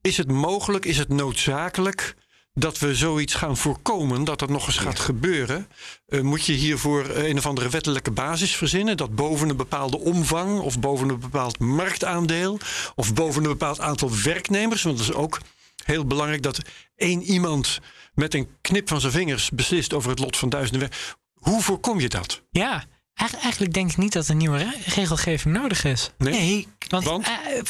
is 0.00 0.16
het 0.16 0.30
mogelijk, 0.30 0.84
is 0.84 0.98
het 0.98 1.08
noodzakelijk 1.08 2.14
dat 2.54 2.78
we 2.78 2.94
zoiets 2.94 3.34
gaan 3.34 3.56
voorkomen, 3.56 4.24
dat 4.24 4.38
dat 4.38 4.48
nog 4.48 4.66
eens 4.66 4.76
gaat 4.76 4.98
gebeuren? 4.98 5.68
Eh, 6.06 6.20
moet 6.20 6.44
je 6.46 6.52
hiervoor 6.52 7.04
eh, 7.08 7.28
een 7.28 7.38
of 7.38 7.46
andere 7.46 7.68
wettelijke 7.68 8.10
basis 8.10 8.56
verzinnen? 8.56 8.96
Dat 8.96 9.14
boven 9.14 9.48
een 9.48 9.56
bepaalde 9.56 9.98
omvang 9.98 10.60
of 10.60 10.80
boven 10.80 11.08
een 11.08 11.20
bepaald 11.20 11.58
marktaandeel 11.58 12.58
of 12.94 13.14
boven 13.14 13.42
een 13.42 13.50
bepaald 13.50 13.80
aantal 13.80 14.10
werknemers, 14.22 14.82
want 14.82 14.98
dat 14.98 15.08
is 15.08 15.14
ook 15.14 15.40
heel 15.84 16.06
belangrijk 16.06 16.42
dat 16.42 16.58
één 16.96 17.22
iemand 17.22 17.78
met 18.14 18.34
een 18.34 18.48
knip 18.60 18.88
van 18.88 19.00
zijn 19.00 19.12
vingers 19.12 19.50
beslist 19.50 19.92
over 19.92 20.10
het 20.10 20.18
lot 20.18 20.36
van 20.36 20.48
duizenden 20.48 20.80
werk. 20.88 21.14
Hoe 21.34 21.62
voorkom 21.62 22.00
je 22.00 22.08
dat? 22.08 22.42
Ja, 22.50 22.84
Eigen- 23.14 23.38
eigenlijk 23.38 23.72
denk 23.74 23.90
ik 23.90 23.96
niet 23.96 24.12
dat 24.12 24.28
een 24.28 24.36
nieuwe 24.36 24.58
re- 24.58 24.76
regelgeving 24.84 25.54
nodig 25.54 25.84
is. 25.84 26.10
Nee? 26.18 26.32
Nee, 26.32 26.68
Want, 26.88 27.26
eh, 27.26 27.60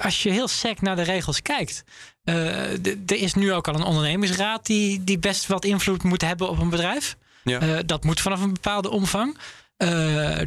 als 0.00 0.22
je 0.22 0.30
heel 0.30 0.48
sec 0.48 0.80
naar 0.80 0.96
de 0.96 1.02
regels 1.02 1.42
kijkt. 1.42 1.84
eh, 2.24 2.70
er 2.86 3.12
is 3.16 3.34
nu 3.34 3.52
ook 3.52 3.68
al 3.68 3.74
een 3.74 3.82
ondernemingsraad 3.82 4.66
die, 4.66 5.04
die 5.04 5.18
best 5.18 5.46
wat 5.46 5.64
invloed 5.64 6.02
moet 6.02 6.20
hebben 6.22 6.48
op 6.48 6.58
een 6.58 6.68
bedrijf. 6.70 7.16
Ja. 7.44 7.58
Eh, 7.60 7.78
dat 7.86 8.04
moet 8.04 8.20
vanaf 8.20 8.40
een 8.40 8.52
bepaalde 8.52 8.90
omvang. 8.90 9.38
Eh, 9.76 9.88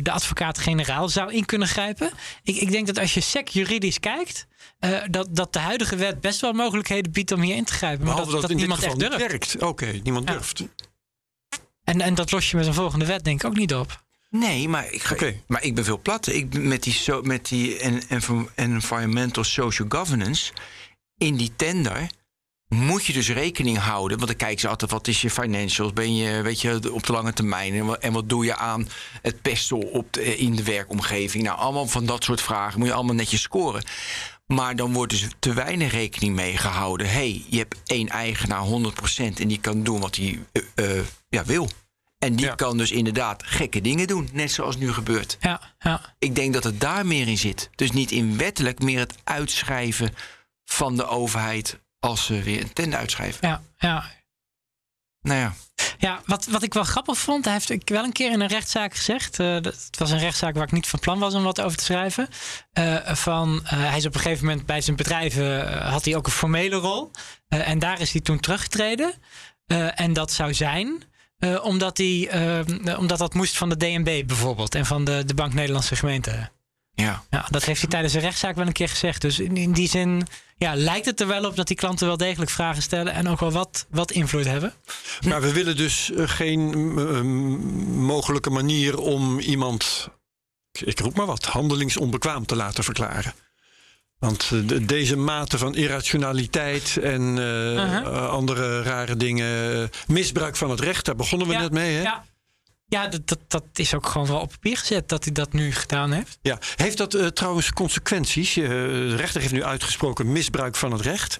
de 0.01 0.11
advocaat-generaal 0.11 1.09
zou 1.09 1.33
in 1.33 1.45
kunnen 1.45 1.67
grijpen. 1.67 2.11
Ik, 2.43 2.55
ik 2.55 2.71
denk 2.71 2.87
dat 2.87 2.99
als 2.99 3.13
je 3.13 3.21
sec 3.21 3.47
juridisch 3.47 3.99
kijkt, 3.99 4.47
dat, 5.09 5.27
dat 5.31 5.53
de 5.53 5.59
huidige 5.59 5.95
wet 5.95 6.21
best 6.21 6.41
wel 6.41 6.53
mogelijkheden 6.53 7.11
biedt 7.11 7.31
om 7.31 7.41
hier 7.41 7.55
in 7.55 7.65
te 7.65 7.73
grijpen. 7.73 8.05
Maar 8.05 8.15
Behalve 8.15 8.31
dat, 8.39 8.41
dat, 8.49 8.57
niemand 8.57 8.83
echt 8.83 8.99
durft. 8.99 9.17
werkt. 9.17 9.61
Oké, 9.63 9.85
niemand 10.03 10.27
Ja. 10.27 10.33
durft. 10.33 10.63
En, 11.83 12.01
en 12.01 12.13
dat 12.15 12.31
los 12.31 12.51
je 12.51 12.57
met 12.57 12.65
een 12.67 12.73
volgende 12.73 13.05
wet 13.05 13.23
denk 13.23 13.43
ik 13.43 13.47
ook 13.49 13.55
niet 13.57 13.73
op. 13.73 14.03
Nee, 14.39 14.69
maar 14.69 14.91
ik, 14.91 15.03
ga, 15.03 15.31
maar 15.47 15.63
ik 15.63 15.75
ben 15.75 15.83
veel 15.83 15.99
platter. 16.01 16.33
Ik, 16.33 16.53
met 16.59 16.83
die, 16.83 16.93
so, 16.93 17.21
met 17.21 17.47
die 17.47 17.79
en, 17.79 18.01
en, 18.09 18.49
environmental 18.55 19.43
social 19.43 19.87
governance 19.89 20.53
in 21.17 21.35
die 21.35 21.55
tender 21.55 22.09
moet 22.67 23.05
je 23.05 23.13
dus 23.13 23.29
rekening 23.29 23.77
houden. 23.77 24.17
Want 24.17 24.29
dan 24.29 24.39
kijken 24.39 24.59
ze 24.59 24.67
altijd, 24.67 24.91
wat 24.91 25.07
is 25.07 25.21
je 25.21 25.29
financials? 25.29 25.93
Ben 25.93 26.15
je, 26.15 26.41
weet 26.41 26.61
je, 26.61 26.93
op 26.93 27.05
de 27.05 27.11
lange 27.11 27.33
termijn? 27.33 27.73
En 27.73 27.85
wat, 27.85 27.99
en 27.99 28.13
wat 28.13 28.29
doe 28.29 28.45
je 28.45 28.55
aan 28.55 28.87
het 29.21 29.41
pesten 29.41 29.91
op 29.91 30.13
de- 30.13 30.37
in 30.37 30.55
de 30.55 30.63
werkomgeving? 30.63 31.43
Nou, 31.43 31.57
allemaal 31.57 31.87
van 31.87 32.05
dat 32.05 32.23
soort 32.23 32.41
vragen 32.41 32.79
moet 32.79 32.87
je 32.87 32.93
allemaal 32.93 33.15
netjes 33.15 33.41
scoren. 33.41 33.83
Maar 34.47 34.75
dan 34.75 34.93
wordt 34.93 35.11
dus 35.11 35.27
te 35.39 35.53
weinig 35.53 35.91
rekening 35.91 36.35
mee 36.35 36.57
gehouden. 36.57 37.09
hey, 37.09 37.45
je 37.49 37.57
hebt 37.57 37.75
één 37.85 38.09
eigenaar 38.09 38.63
100% 38.65 39.39
en 39.39 39.47
die 39.47 39.59
kan 39.59 39.83
doen 39.83 39.99
wat 39.99 40.15
hij 40.15 40.39
eh, 40.51 40.97
eh, 40.97 41.05
ja, 41.29 41.45
wil. 41.45 41.69
En 42.19 42.35
die 42.35 42.45
Ja. 42.45 42.55
kan 42.55 42.77
dus 42.77 42.91
inderdaad 42.91 43.43
gekke 43.45 43.81
dingen 43.81 44.07
doen, 44.07 44.29
net 44.33 44.51
zoals 44.51 44.77
nu 44.77 44.93
gebeurt. 44.93 45.37
Ja, 45.39 45.61
ja. 45.79 46.01
Ik 46.19 46.35
denk 46.35 46.53
dat 46.53 46.63
het 46.63 46.79
daar 46.81 47.05
meer 47.05 47.27
in 47.27 47.37
zit. 47.37 47.69
Dus 47.75 47.91
niet 47.91 48.11
in 48.11 48.37
wettelijk, 48.37 48.79
meer 48.79 48.99
het 48.99 49.15
uitschrijven 49.23 50.13
van 50.65 50.95
de 50.95 51.05
overheid 51.07 51.79
als 51.99 52.25
ze 52.25 52.41
weer 52.41 52.61
een 52.61 52.73
tender 52.73 52.99
uitschrijven. 52.99 53.47
ja, 53.47 53.61
ja. 53.77 54.03
Nou 55.21 55.39
ja, 55.39 55.53
Ja, 55.97 56.21
wat, 56.25 56.45
wat 56.45 56.63
ik 56.63 56.73
wel 56.73 56.83
grappig 56.83 57.17
vond, 57.17 57.43
hij 57.45 57.53
heeft 57.53 57.69
ik 57.69 57.89
wel 57.89 58.03
een 58.03 58.11
keer 58.11 58.31
in 58.31 58.41
een 58.41 58.47
rechtszaak 58.47 58.95
gezegd. 58.95 59.39
eh, 59.39 59.45
dat, 59.61 59.65
het 59.85 59.97
was 59.97 60.11
een 60.11 60.19
rechtszaak 60.19 60.53
waar 60.55 60.63
ik 60.63 60.71
niet 60.71 60.87
van 60.87 60.99
plan 60.99 61.19
was 61.19 61.33
om 61.33 61.43
wat 61.43 61.61
over 61.61 61.77
te 61.77 61.83
schrijven. 61.83 62.27
eh, 62.73 63.15
van, 63.15 63.61
eh, 63.65 63.71
hij 63.71 63.97
is 63.97 64.05
op 64.05 64.13
een 64.15 64.19
gegeven 64.21 64.45
moment 64.45 64.65
bij 64.65 64.81
zijn 64.81 64.95
bedrijven 64.95 65.77
had 65.83 66.05
hij 66.05 66.15
ook 66.15 66.25
een 66.25 66.31
formele 66.31 66.75
rol. 66.75 67.11
En 67.47 67.79
daar 67.79 68.01
is 68.01 68.11
hij 68.11 68.21
toen 68.21 68.39
teruggetreden. 68.39 69.13
En 69.95 70.13
dat 70.13 70.31
zou 70.31 70.53
zijn 70.53 71.03
eh, 71.53 71.65
omdat, 71.65 71.97
hij, 71.97 72.27
eh, 72.29 72.99
omdat 72.99 73.17
dat 73.17 73.33
moest 73.33 73.57
van 73.57 73.69
de 73.69 73.77
DNB 73.77 74.23
bijvoorbeeld 74.27 74.75
en 74.75 74.85
van 74.85 75.03
de, 75.03 75.23
de 75.25 75.33
Bank 75.33 75.53
Nederlandse 75.53 75.95
Gemeente. 75.95 76.49
ja. 76.93 77.23
Ja, 77.29 77.45
dat 77.49 77.65
heeft 77.65 77.81
hij 77.81 77.89
tijdens 77.89 78.13
een 78.13 78.21
rechtszaak 78.21 78.55
wel 78.55 78.67
een 78.67 78.71
keer 78.71 78.89
gezegd. 78.89 79.21
Dus 79.21 79.39
in, 79.39 79.57
in 79.57 79.71
die 79.71 79.89
zin 79.89 80.27
ja, 80.57 80.75
lijkt 80.75 81.05
het 81.05 81.21
er 81.21 81.27
wel 81.27 81.45
op 81.45 81.55
dat 81.55 81.67
die 81.67 81.75
klanten 81.75 82.07
wel 82.07 82.17
degelijk 82.17 82.51
vragen 82.51 82.81
stellen 82.81 83.13
en 83.13 83.27
ook 83.27 83.39
wel 83.39 83.51
wat, 83.51 83.85
wat 83.89 84.11
invloed 84.11 84.45
hebben. 84.45 84.73
Maar 85.27 85.41
we 85.41 85.53
willen 85.53 85.77
dus 85.77 86.11
eh, 86.11 86.27
geen 86.29 86.73
eh, 86.97 87.21
mogelijke 87.91 88.49
manier 88.49 88.99
om 88.99 89.39
iemand, 89.39 90.09
ik 90.71 90.99
roep 90.99 91.15
maar 91.15 91.25
wat, 91.25 91.45
handelingsonbekwaam 91.45 92.45
te 92.45 92.55
laten 92.55 92.83
verklaren. 92.83 93.33
Want 94.19 94.49
eh, 94.53 94.59
de- 94.67 94.85
deze 94.85 95.15
mate 95.17 95.57
van 95.57 95.75
irrationaliteit 95.75 96.97
en 96.97 97.21
eh, 97.37 97.43
Uh-huh. 97.73 97.97
eh, 97.97 98.29
andere 98.29 98.81
rare 98.81 99.15
dingen, 99.15 99.89
misbruik 100.07 100.55
van 100.55 100.69
het 100.69 100.79
recht, 100.79 101.05
daar 101.05 101.15
begonnen 101.15 101.47
we 101.47 101.53
Ja, 101.53 101.59
net 101.61 101.71
mee. 101.71 101.95
Hè? 101.95 102.01
Ja, 102.01 102.25
ja 102.85 103.07
dat, 103.07 103.27
dat, 103.27 103.39
dat 103.47 103.63
is 103.73 103.93
ook 103.93 104.05
gewoon 104.07 104.27
wel 104.27 104.39
op 104.39 104.49
papier 104.51 104.77
gezet 104.77 105.09
dat 105.09 105.23
hij 105.23 105.33
dat 105.33 105.53
nu 105.53 105.71
gedaan 105.71 106.11
heeft. 106.11 106.37
Ja. 106.41 106.57
Heeft 106.75 106.97
dat 106.97 107.35
trouwens 107.35 107.73
consequenties? 107.73 108.53
De 108.53 109.15
rechter 109.15 109.41
heeft 109.41 109.53
nu 109.53 109.63
uitgesproken 109.63 110.31
misbruik 110.31 110.75
van 110.75 110.91
het 110.91 111.01
recht. 111.01 111.39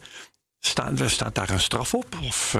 Staat, 0.59 0.91
staat 1.05 1.35
daar 1.35 1.49
een 1.49 1.59
straf 1.59 1.93
op? 1.93 2.17
Of 2.23 2.57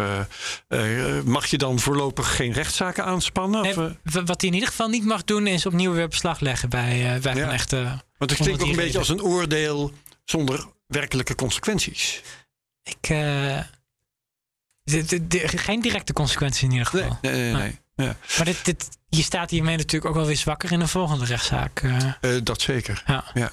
mag 1.24 1.46
je 1.46 1.58
dan 1.58 1.80
voorlopig 1.80 2.36
geen 2.36 2.52
rechtszaken 2.52 3.06
aanspannen? 3.06 3.62
Nee, 3.62 3.78
Of, 3.78 3.92
wat 4.26 4.42
hij 4.42 4.50
in 4.50 4.54
ieder 4.54 4.70
geval 4.70 4.88
niet 4.88 5.06
mag 5.06 5.24
doen 5.24 5.48
is 5.48 5.66
opnieuw 5.66 5.92
weer 5.94 6.08
beslag 6.08 6.40
leggen 6.40 6.70
bij, 6.70 7.20
bij 7.22 7.36
Ja. 7.36 7.52
Echte. 7.52 8.02
want 8.18 8.32
het 8.32 8.40
klinkt 8.40 8.62
ook 8.62 8.70
een 8.70 8.76
beetje 8.76 8.98
als 8.98 9.10
een 9.10 9.22
oordeel 9.24 9.92
zonder 10.26 10.66
werkelijke 10.88 11.36
consequenties. 11.36 12.22
Ik, 12.84 13.10
eh, 13.10 13.60
de- 14.84 15.06
de- 15.06 15.28
de- 15.28 15.48
geen 15.48 15.82
directe 15.82 16.14
consequenties 16.14 16.64
in 16.64 16.72
ieder 16.72 16.86
geval. 16.88 17.18
nee, 17.22 17.34
nee. 17.34 17.54
nee. 17.54 17.80
Ja, 18.08 18.16
Maar 18.38 18.46
dit, 18.46 18.66
dit, 18.66 18.90
je 19.08 19.22
staat 19.24 19.50
hiermee 19.50 19.78
natuurlijk 19.78 20.06
ook 20.06 20.16
wel 20.18 20.26
weer 20.26 20.38
zwakker 20.38 20.72
in 20.72 20.80
de 20.80 20.88
volgende 20.88 21.26
rechtszaak. 21.26 21.80
eh. 21.80 22.14
eh, 22.22 22.42
dat 22.44 22.62
zeker. 22.62 23.04
ja. 23.08 23.32
Ja. 23.34 23.52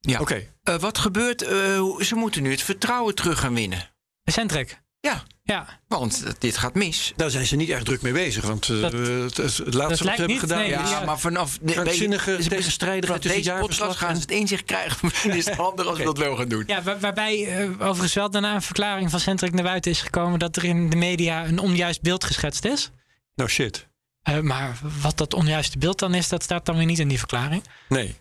Ja. 0.00 0.20
Oké. 0.20 0.46
Eh, 0.62 0.78
wat 0.78 0.98
gebeurt? 0.98 1.42
eh, 1.42 1.98
ze 2.00 2.14
moeten 2.14 2.42
nu 2.42 2.50
het 2.50 2.62
vertrouwen 2.62 3.14
terug 3.14 3.40
gaan 3.40 3.54
winnen. 3.54 3.90
Centric. 4.24 4.82
Ja, 5.00 5.22
Ja, 5.42 5.80
want 5.88 6.22
eh, 6.24 6.32
dit 6.38 6.56
gaat 6.56 6.74
mis. 6.74 7.12
Daar 7.16 7.30
zijn 7.30 7.46
ze 7.46 7.56
niet 7.56 7.68
erg 7.68 7.82
druk 7.82 8.02
mee 8.02 8.12
bezig. 8.12 8.44
Want 8.44 8.68
eh, 8.68 8.80
Dat- 8.80 8.92
het, 8.92 9.36
het 9.36 9.74
laatste 9.74 9.78
wat 9.88 9.98
ze 9.98 10.04
hebben 10.08 10.26
niet, 10.26 10.38
gedaan 10.38 10.58
nee, 10.58 10.68
is 10.68 10.74
Ja, 10.74 10.88
ja. 10.98 11.04
maar 11.04 11.18
vanaf 11.18 11.58
de 11.62 11.72
krankzinnige 11.72 12.30
weet 12.30 12.44
je, 12.44 12.50
tegenstrijdigheid 12.50 13.22
vanaf 13.22 13.36
tussen 13.36 13.56
deze 13.56 13.66
podcast 13.76 13.96
gaan 13.98 14.14
ze 14.14 14.20
het 14.20 14.30
inzicht 14.30 14.64
krijgen. 14.64 14.98
Misschien 15.02 15.30
is 15.36 15.44
het 15.44 15.54
handig 15.54 15.86
als 15.86 15.98
we 15.98 16.04
dat 16.04 16.18
wel 16.18 16.36
gaan 16.36 16.48
doen. 16.48 16.64
ja 16.66 16.82
waar- 16.82 17.00
waarbij 17.00 17.46
eh, 17.56 17.70
overigens 17.70 18.14
wel 18.14 18.30
daarna 18.30 18.54
een 18.54 18.62
verklaring 18.62 19.10
van 19.10 19.20
Centric 19.20 19.52
naar 19.52 19.64
buiten 19.64 19.90
is 19.90 20.00
gekomen 20.02 20.38
dat 20.38 20.56
er 20.56 20.64
in 20.64 20.90
de 20.90 20.96
media 20.96 21.46
een 21.46 21.58
onjuist 21.58 22.02
beeld 22.02 22.24
geschetst 22.24 22.64
is. 22.64 22.90
Nou 23.34 23.50
shit. 23.50 23.86
Eh, 24.22 24.38
maar 24.40 24.78
wat 25.02 25.18
dat 25.18 25.34
onjuiste 25.34 25.78
beeld 25.78 25.98
dan 25.98 26.14
is, 26.14 26.28
dat 26.28 26.42
staat 26.42 26.66
dan 26.66 26.76
weer 26.76 26.86
niet 26.86 26.98
in 26.98 27.08
die 27.08 27.18
verklaring. 27.18 27.62
Nee. 27.88 28.14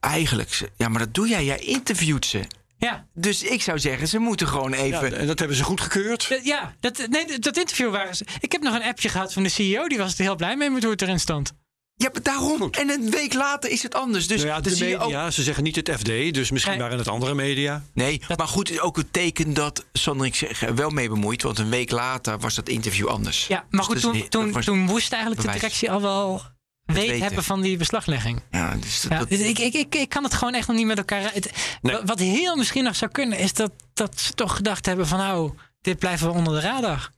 Eigenlijk, 0.00 0.54
ze- 0.54 0.70
ja, 0.76 0.88
maar 0.88 0.98
dat 1.00 1.14
doe 1.14 1.28
jij. 1.28 1.44
Jij 1.44 1.58
interviewt 1.58 2.26
ze. 2.26 2.40
Ja, 2.86 3.06
Dus 3.14 3.42
ik 3.42 3.62
zou 3.62 3.78
zeggen, 3.78 4.08
ze 4.08 4.18
moeten 4.18 4.48
gewoon 4.48 4.70
Ja, 4.70 4.76
even. 4.76 5.16
en 5.18 5.26
dat 5.26 5.38
hebben 5.38 5.56
ze 5.56 5.62
goedgekeurd. 5.64 6.20
d- 6.20 6.40
ja 6.44 6.74
dat, 6.80 7.06
nee, 7.10 7.38
dat 7.38 7.56
interview 7.56 7.90
waren 7.90 8.16
ze. 8.16 8.24
Ik 8.40 8.52
heb 8.52 8.62
nog 8.62 8.74
een 8.74 8.82
appje 8.82 9.08
gehad 9.08 9.32
van 9.32 9.42
de 9.42 9.48
CEO, 9.48 9.88
die 9.88 9.98
was 9.98 10.14
er 10.18 10.24
heel 10.24 10.36
blij 10.36 10.56
mee 10.56 10.70
met 10.70 10.82
hoe 10.82 10.92
het 10.92 11.02
erin 11.02 11.20
stond. 11.20 11.52
Ja, 11.94 12.08
maar 12.12 12.22
daarom. 12.22 12.68
En 12.70 12.90
een 12.90 13.10
week 13.10 13.32
later 13.34 13.70
is 13.70 13.82
het 13.82 13.94
anders. 13.94 14.26
Dus 14.26 14.36
Nou 14.42 14.48
ja, 14.54 14.60
de 14.60 14.70
media, 14.80 15.24
ook. 15.24 15.32
ze 15.32 15.42
zeggen 15.42 15.64
niet 15.64 15.76
het 15.76 15.90
FD, 15.98 16.06
dus 16.34 16.50
misschien 16.50 16.72
Nee. 16.72 16.82
waren 16.82 16.98
het 16.98 17.08
andere 17.08 17.34
media. 17.34 17.82
Nee, 17.94 18.20
maar 18.36 18.48
goed, 18.48 18.68
het 18.68 18.76
is 18.76 18.82
ook 18.82 18.96
een 18.96 19.10
teken 19.10 19.54
dat 19.54 19.84
Sandrik 19.92 20.34
zich 20.34 20.62
er 20.62 20.74
wel 20.74 20.90
mee 20.90 21.08
bemoeit. 21.08 21.42
Want 21.42 21.58
een 21.58 21.70
week 21.70 21.90
later 21.90 22.38
was 22.38 22.54
dat 22.54 22.68
interview 22.68 23.06
anders. 23.06 23.46
Ja, 23.46 23.64
maar 23.70 23.84
goed, 23.84 23.94
Dus 23.94 24.02
toen, 24.02 24.14
is- 24.14 24.28
toen, 24.28 24.52
was 24.52 24.64
toen 24.64 24.78
moest 24.78 25.12
eigenlijk 25.12 25.42
de 25.42 25.50
directie 25.52 25.90
al 25.90 26.00
wel 26.00 26.42
weet 26.84 26.96
weten. 27.06 27.22
hebben 27.22 27.44
van 27.44 27.60
die 27.60 27.76
beslaglegging. 27.76 28.42
Ja, 28.50 28.74
dus 28.74 29.00
dat, 29.00 29.10
Ja, 29.12 29.18
dat- 29.18 29.28
dus 29.28 29.38
ik, 29.38 29.58
ik, 29.58 29.74
ik, 29.74 29.94
ik 29.94 30.08
kan 30.08 30.24
het 30.24 30.34
gewoon 30.34 30.54
echt 30.54 30.66
nog 30.68 30.76
niet 30.76 30.86
met 30.86 30.98
elkaar. 30.98 31.32
Het, 31.34 31.50
Nee. 31.82 31.94
wa- 31.96 32.04
Wat 32.04 32.18
heel 32.18 32.56
misschien 32.56 32.84
nog 32.84 32.96
zou 32.96 33.10
kunnen, 33.10 33.38
is 33.38 33.52
dat, 33.52 33.72
dat 33.94 34.20
ze 34.20 34.32
toch 34.32 34.56
gedacht 34.56 34.86
hebben 34.86 35.06
van 35.06 35.18
nou, 35.18 35.52
dit 35.80 35.98
blijven 35.98 36.26
we 36.26 36.32
onder 36.34 36.52
de 36.54 36.60
radar. 36.68 37.10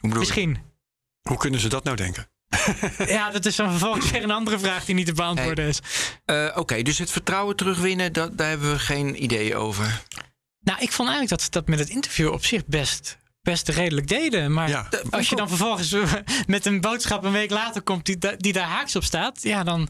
hoe 0.00 0.08
bedoel 0.10 0.12
je? 0.12 0.18
Misschien. 0.18 0.58
Hoe 1.22 1.36
kunnen 1.36 1.60
ze 1.60 1.68
dat 1.68 1.84
nou 1.84 1.96
denken? 1.96 2.30
ja, 3.06 3.30
dat 3.30 3.44
is 3.46 3.56
dan 3.56 3.70
vervolgens 3.70 4.10
weer 4.10 4.22
een 4.22 4.30
andere 4.30 4.58
vraag 4.58 4.84
die 4.84 4.94
niet 4.94 5.06
te 5.06 5.12
beantwoorden 5.12 5.68
is. 5.68 5.78
Eh, 6.24 6.52
Oké, 6.54 6.82
dus 6.82 6.98
het 6.98 7.10
vertrouwen 7.10 7.56
terugwinnen, 7.56 8.12
dat, 8.12 8.38
daar 8.38 8.48
hebben 8.48 8.70
we 8.72 8.78
geen 8.78 9.22
idee 9.22 9.56
over. 9.56 10.02
Nou, 10.60 10.80
ik 10.80 10.92
vond 10.92 11.08
eigenlijk 11.08 11.28
dat 11.28 11.42
ze 11.42 11.50
dat 11.50 11.66
met 11.68 11.78
het 11.78 11.88
interview 11.88 12.32
op 12.32 12.44
zich 12.44 12.66
best, 12.66 13.18
best 13.42 13.68
redelijk 13.68 14.08
deden. 14.08 14.52
Maar 14.52 14.68
Ja. 14.68 14.88
als 15.10 15.28
je 15.28 15.36
dan 15.36 15.48
vervolgens 15.48 15.92
eh, 15.92 16.12
met 16.46 16.66
een 16.66 16.80
boodschap 16.80 17.24
een 17.24 17.32
week 17.32 17.50
later 17.50 17.82
komt 17.82 18.06
die, 18.06 18.18
die 18.36 18.52
daar 18.52 18.66
haaks 18.66 18.96
op 18.96 19.04
staat, 19.04 19.42
ja, 19.42 19.64
dan, 19.64 19.88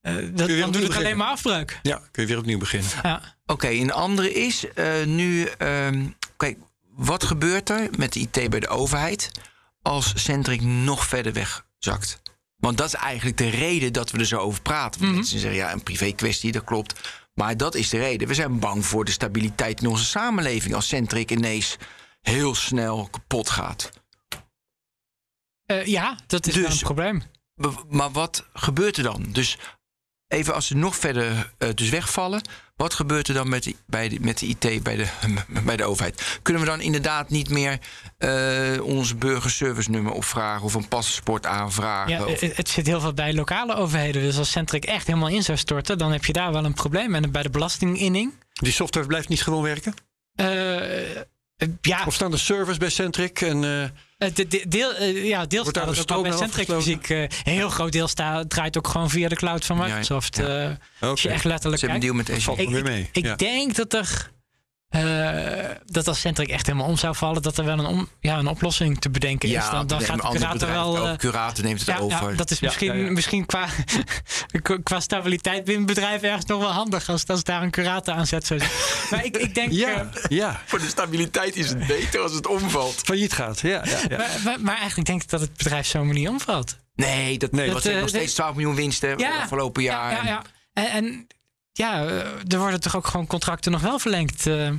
eh, 0.00 0.14
dat, 0.32 0.48
dan 0.48 0.72
doet 0.72 0.82
het 0.82 0.96
alleen 0.96 1.16
maar 1.16 1.28
afbreuk. 1.28 1.78
Ja, 1.82 2.02
kun 2.10 2.22
je 2.22 2.28
weer 2.28 2.38
opnieuw 2.38 2.58
beginnen. 2.58 2.90
Ja. 3.02 3.22
Oké, 3.46 3.68
een 3.68 3.92
andere 3.92 4.32
is 4.32 4.72
eh, 4.74 5.04
nu. 5.04 5.44
ehm, 5.58 6.06
kijk, 6.36 6.58
wat 6.96 7.24
gebeurt 7.24 7.70
er 7.70 7.88
met 7.96 8.12
de 8.12 8.20
IT 8.20 8.50
bij 8.50 8.60
de 8.60 8.68
overheid 8.68 9.30
als 9.82 10.12
Centric 10.14 10.60
nog 10.62 11.06
verder 11.06 11.32
wegzakt? 11.32 12.22
Want 12.56 12.78
dat 12.78 12.86
is 12.86 12.94
eigenlijk 12.94 13.36
de 13.36 13.48
reden 13.48 13.92
dat 13.92 14.10
we 14.10 14.18
er 14.18 14.26
zo 14.26 14.38
over 14.38 14.62
praten. 14.62 15.00
Want 15.00 15.14
Mensen 15.14 15.38
zeggen 15.38 15.58
ja, 15.58 15.72
een 15.72 15.82
privé 15.82 16.12
kwestie, 16.12 16.52
dat 16.52 16.64
klopt. 16.64 17.00
Maar 17.34 17.56
dat 17.56 17.74
is 17.74 17.88
de 17.88 17.98
reden. 17.98 18.28
We 18.28 18.34
zijn 18.34 18.58
bang 18.58 18.86
voor 18.86 19.04
de 19.04 19.10
stabiliteit 19.10 19.80
in 19.80 19.88
onze 19.88 20.04
samenleving 20.04 20.74
als 20.74 20.88
Centric 20.88 21.30
ineens 21.30 21.76
heel 22.24 22.54
snel 22.54 23.08
kapot 23.10 23.50
gaat. 23.50 23.90
Eh, 25.66 25.86
ja, 25.86 26.16
dat 26.26 26.46
is 26.46 26.54
wel 26.54 26.64
Dus- 26.64 26.74
een 26.74 26.84
probleem. 26.84 27.22
Maar 27.88 28.10
wat 28.10 28.46
gebeurt 28.52 28.96
er 28.96 29.02
dan? 29.02 29.26
Dus 29.32 29.58
even 30.28 30.54
als 30.54 30.66
ze 30.66 30.76
nog 30.76 30.96
verder 30.96 31.52
eh, 31.58 31.68
dus 31.74 31.88
wegvallen, 31.88 32.42
wat 32.76 32.94
gebeurt 32.94 33.28
er 33.28 33.34
dan 33.34 33.48
met 33.48 33.62
de, 33.62 33.76
bij 33.86 34.08
de, 34.08 34.20
met 34.20 34.38
de 34.38 34.46
IT 34.46 34.82
bij 34.82 34.96
de, 34.96 35.06
bij 35.64 35.76
de 35.76 35.84
overheid? 35.84 36.38
Kunnen 36.42 36.62
we 36.62 36.68
dan 36.68 36.80
inderdaad 36.80 37.28
niet 37.30 37.50
meer 37.50 37.78
eh 38.18 38.82
ons 38.82 39.18
burgerservice 39.18 39.90
nummer 39.90 40.12
opvragen 40.12 40.64
of 40.64 40.74
een 40.74 40.88
paspoort 40.88 41.46
aanvragen? 41.46 42.10
Ja, 42.12 42.24
of- 42.24 42.40
het, 42.40 42.56
het 42.56 42.68
zit 42.68 42.86
heel 42.86 43.00
veel 43.00 43.14
bij 43.14 43.34
lokale 43.34 43.74
overheden. 43.74 44.22
Dus 44.22 44.38
als 44.38 44.50
Centric 44.50 44.84
echt 44.84 45.06
helemaal 45.06 45.28
in 45.28 45.42
zou 45.42 45.58
storten, 45.58 45.98
dan 45.98 46.12
heb 46.12 46.24
je 46.24 46.32
daar 46.32 46.52
wel 46.52 46.64
een 46.64 46.74
probleem. 46.74 47.14
En 47.14 47.30
bij 47.32 47.42
de 47.42 47.50
belastinginning. 47.50 48.32
Die 48.52 48.72
software 48.72 49.06
blijft 49.06 49.28
niet 49.28 49.42
gewoon 49.42 49.62
werken? 49.62 49.94
eh, 50.34 50.46
ja, 51.80 52.04
Of 52.06 52.14
staan 52.14 52.32
er 52.32 52.38
servers 52.38 52.76
bij 52.78 52.88
Centric? 52.88 53.40
En, 53.40 53.64
eh, 53.64 53.82
Eh, 54.18 54.34
de- 54.34 54.46
de- 54.46 54.64
deel, 54.68 54.94
eh, 54.94 55.24
ja, 55.28 55.46
deels 55.46 55.62
Wordt 55.62 55.74
daar 55.78 55.94
staat 55.94 55.94
de 55.94 56.00
het 56.00 56.12
ook 56.12 56.22
bij 56.22 56.32
stroom 56.32 56.50
Centric? 56.50 56.76
Muziek. 56.76 57.08
eh, 57.08 57.20
een 57.22 57.28
heel 57.52 57.68
groot 57.68 57.92
deel 57.92 58.08
sta, 58.08 58.44
draait 58.48 58.76
ook 58.78 58.88
gewoon 58.88 59.10
via 59.10 59.28
de 59.28 59.36
cloud 59.36 59.64
van 59.64 59.76
Ja, 59.76 59.82
Microsoft. 59.82 60.36
ja. 60.36 60.78
eh, 61.00 61.08
Als 61.08 61.22
je 61.22 61.28
echt 61.28 61.44
letterlijk 61.44 61.82
ze 61.82 61.86
hebben 61.88 62.08
een 62.08 62.14
deal 62.14 62.24
met 62.26 62.36
Azure. 62.36 62.62
Ik, 62.62 62.76
ik- 62.76 62.82
mee. 62.84 63.08
ik 63.12 63.24
ja. 63.24 63.36
denk 63.36 63.74
dat 63.74 63.92
er... 63.92 64.32
eh, 64.94 65.70
dat 65.84 66.08
als 66.08 66.20
Centric 66.20 66.48
echt 66.48 66.66
helemaal 66.66 66.88
om 66.88 66.96
zou 66.96 67.14
vallen, 67.14 67.42
dat 67.42 67.58
er 67.58 67.64
wel 67.64 67.78
een, 67.78 67.86
om, 67.86 68.08
ja, 68.20 68.38
een 68.38 68.46
oplossing 68.46 69.00
te 69.00 69.10
bedenken 69.10 69.48
is. 69.48 69.70
Dan, 69.70 69.86
dan 69.86 70.00
een 70.00 70.06
gaat 70.06 70.20
curator 70.20 70.52
bedrijf 70.52 70.72
wel. 70.72 71.08
eh, 71.08 71.16
Curator 71.16 71.64
neemt 71.64 71.78
het 71.78 71.88
ja, 71.88 71.98
over. 71.98 72.30
ja, 72.30 72.36
dat 72.36 72.50
is 72.50 72.60
misschien, 72.60 72.98
ja, 72.98 73.04
ja. 73.04 73.10
misschien 73.10 73.46
qua, 73.46 73.66
qua 74.82 75.00
stabiliteit 75.00 75.64
binnen 75.64 75.86
het 75.86 75.94
bedrijf 75.94 76.22
ergens 76.22 76.44
nog 76.44 76.60
wel 76.60 76.70
handig 76.70 77.08
als, 77.08 77.26
als 77.26 77.42
daar 77.44 77.62
een 77.62 77.70
curator 77.70 78.14
aan 78.14 78.26
zet. 78.26 78.50
Maar 79.10 79.24
ik, 79.24 79.36
ik 79.36 79.54
denk. 79.54 79.72
Ja, 79.72 80.10
eh, 80.12 80.28
ja, 80.28 80.60
Voor 80.66 80.78
de 80.78 80.88
stabiliteit 80.88 81.56
is 81.56 81.68
het 81.68 81.86
beter 81.86 82.20
als 82.20 82.32
het 82.32 82.46
omvalt. 82.46 82.94
failliet 83.04 83.32
gaat. 83.32 83.60
Ja, 83.60 83.82
ja, 83.84 83.98
ja. 84.08 84.16
maar, 84.16 84.30
maar, 84.44 84.60
maar 84.60 84.76
eigenlijk 84.76 85.08
denk 85.08 85.22
ik 85.22 85.28
dat 85.28 85.40
het 85.40 85.56
bedrijf 85.56 85.86
zo'n 85.86 86.06
manier 86.06 86.30
omvalt. 86.30 86.76
Nee, 86.94 87.38
dat, 87.38 87.52
Nee. 87.52 87.70
Dat, 87.70 87.84
was 87.84 87.92
nog 87.94 88.08
steeds 88.08 88.34
12 88.34 88.54
miljoen 88.54 88.74
winsten 88.74 89.18
Ja, 89.18 89.36
afgelopen 89.40 89.82
jaar. 89.82 90.10
Ja, 90.10 90.16
ja, 90.16 90.24
ja. 90.28 90.42
En, 90.72 90.90
en 90.90 91.26
ja, 91.76 92.06
eh, 92.06 92.16
er 92.52 92.58
worden 92.58 92.80
toch 92.80 92.96
ook 92.96 93.06
gewoon 93.06 93.26
contracten 93.26 93.72
nog 93.72 93.80
wel 93.80 93.98
verlengd. 93.98 94.46
eh. 94.46 94.70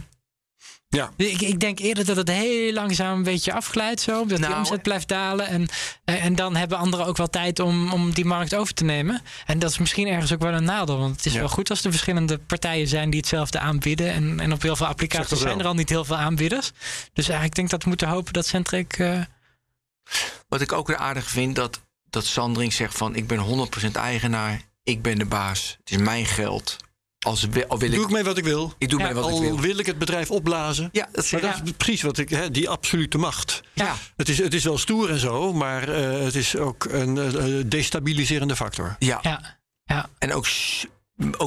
Ja. 0.87 1.11
Ik, 1.17 1.41
ik 1.41 1.59
denk 1.59 1.79
eerder 1.79 2.05
dat 2.05 2.15
het 2.15 2.29
heel 2.29 2.73
langzaam 2.73 3.17
een 3.17 3.23
beetje 3.23 3.53
afglijdt 3.53 4.01
zo. 4.01 4.19
Dat 4.25 4.37
die 4.37 4.47
Nou, 4.47 4.57
omzet 4.57 4.81
blijft 4.81 5.07
dalen. 5.07 5.47
En, 5.47 5.67
eh, 6.05 6.25
en 6.25 6.35
dan 6.35 6.55
hebben 6.55 6.77
anderen 6.77 7.05
ook 7.05 7.17
wel 7.17 7.29
tijd 7.29 7.59
om, 7.59 7.91
om 7.91 8.13
die 8.13 8.25
markt 8.25 8.55
over 8.55 8.73
te 8.73 8.83
nemen. 8.83 9.21
En 9.45 9.59
dat 9.59 9.69
is 9.71 9.77
misschien 9.77 10.07
ergens 10.07 10.33
ook 10.33 10.41
wel 10.41 10.53
een 10.53 10.63
nadeel. 10.63 10.97
Want 10.97 11.15
het 11.15 11.25
is 11.25 11.33
Ja. 11.33 11.39
wel 11.39 11.49
goed 11.49 11.69
als 11.69 11.83
er 11.83 11.91
verschillende 11.91 12.37
partijen 12.37 12.87
zijn 12.87 13.09
die 13.09 13.19
hetzelfde 13.19 13.59
aanbieden. 13.59 14.11
En, 14.13 14.39
en 14.39 14.53
op 14.53 14.61
heel 14.61 14.75
veel 14.75 14.85
applicaties 14.85 15.39
zijn 15.39 15.59
er 15.59 15.65
al 15.65 15.73
niet 15.73 15.89
heel 15.89 16.05
veel 16.05 16.17
aanbieders. 16.17 16.71
Dus 17.13 17.25
eigenlijk 17.25 17.55
denk 17.55 17.67
ik 17.67 17.73
dat 17.73 17.83
we 17.83 17.89
moeten 17.89 18.07
hopen 18.07 18.33
dat 18.33 18.45
Centric... 18.47 18.93
eh, 18.99 19.19
Wat 20.47 20.61
ik 20.61 20.71
ook 20.71 20.87
weer 20.87 20.97
aardig 20.97 21.29
vind, 21.29 21.55
dat, 21.55 21.79
dat 22.09 22.25
Sandring 22.25 22.73
zegt 22.73 22.97
van... 22.97 23.15
ik 23.15 23.27
ben 23.27 23.67
100% 23.87 23.91
eigenaar, 23.91 24.61
ik 24.85 25.01
ben 25.01 25.17
de 25.17 25.25
baas. 25.25 25.75
Het 25.79 25.91
is 25.91 25.97
mijn 25.97 26.25
geld. 26.25 26.77
Als, 27.19 27.43
wi- 27.51 27.63
al 27.67 27.77
wil 27.79 27.89
Doe 27.89 27.99
ik, 27.99 28.05
ik 28.05 28.11
mee 28.11 28.23
wat 28.23 28.37
ik 28.37 28.43
wil. 28.43 28.73
ik 28.77 28.89
doe 28.89 28.99
Ja, 28.99 29.05
mij 29.05 29.13
wat 29.15 29.23
Al 29.23 29.43
ik 29.43 29.49
wil. 29.49 29.59
wil 29.59 29.77
ik 29.77 29.85
het 29.85 29.97
bedrijf 29.97 30.31
opblazen. 30.31 30.89
Ja, 30.91 31.07
dat 31.11 31.31
Maar 31.31 31.41
dat 31.41 31.61
is 31.63 31.71
precies 31.77 32.01
wat 32.01 32.17
ik, 32.17 32.29
hè, 32.29 32.51
die 32.51 32.69
absolute 32.69 33.17
macht. 33.17 33.61
Ja. 33.73 33.95
Het 34.15 34.29
is, 34.29 34.37
het 34.37 34.53
is 34.53 34.63
wel 34.63 34.77
stoer 34.77 35.09
en 35.09 35.19
zo, 35.19 35.53
maar 35.53 35.89
eh, 35.89 36.23
het 36.23 36.35
is 36.35 36.55
ook 36.55 36.83
een 36.85 37.17
eh, 37.17 37.63
destabiliserende 37.69 38.55
factor. 38.55 38.95
ja. 38.99 39.19
ja, 39.21 39.57
ja, 39.83 40.09
En 40.19 40.33
ook, 40.33 40.47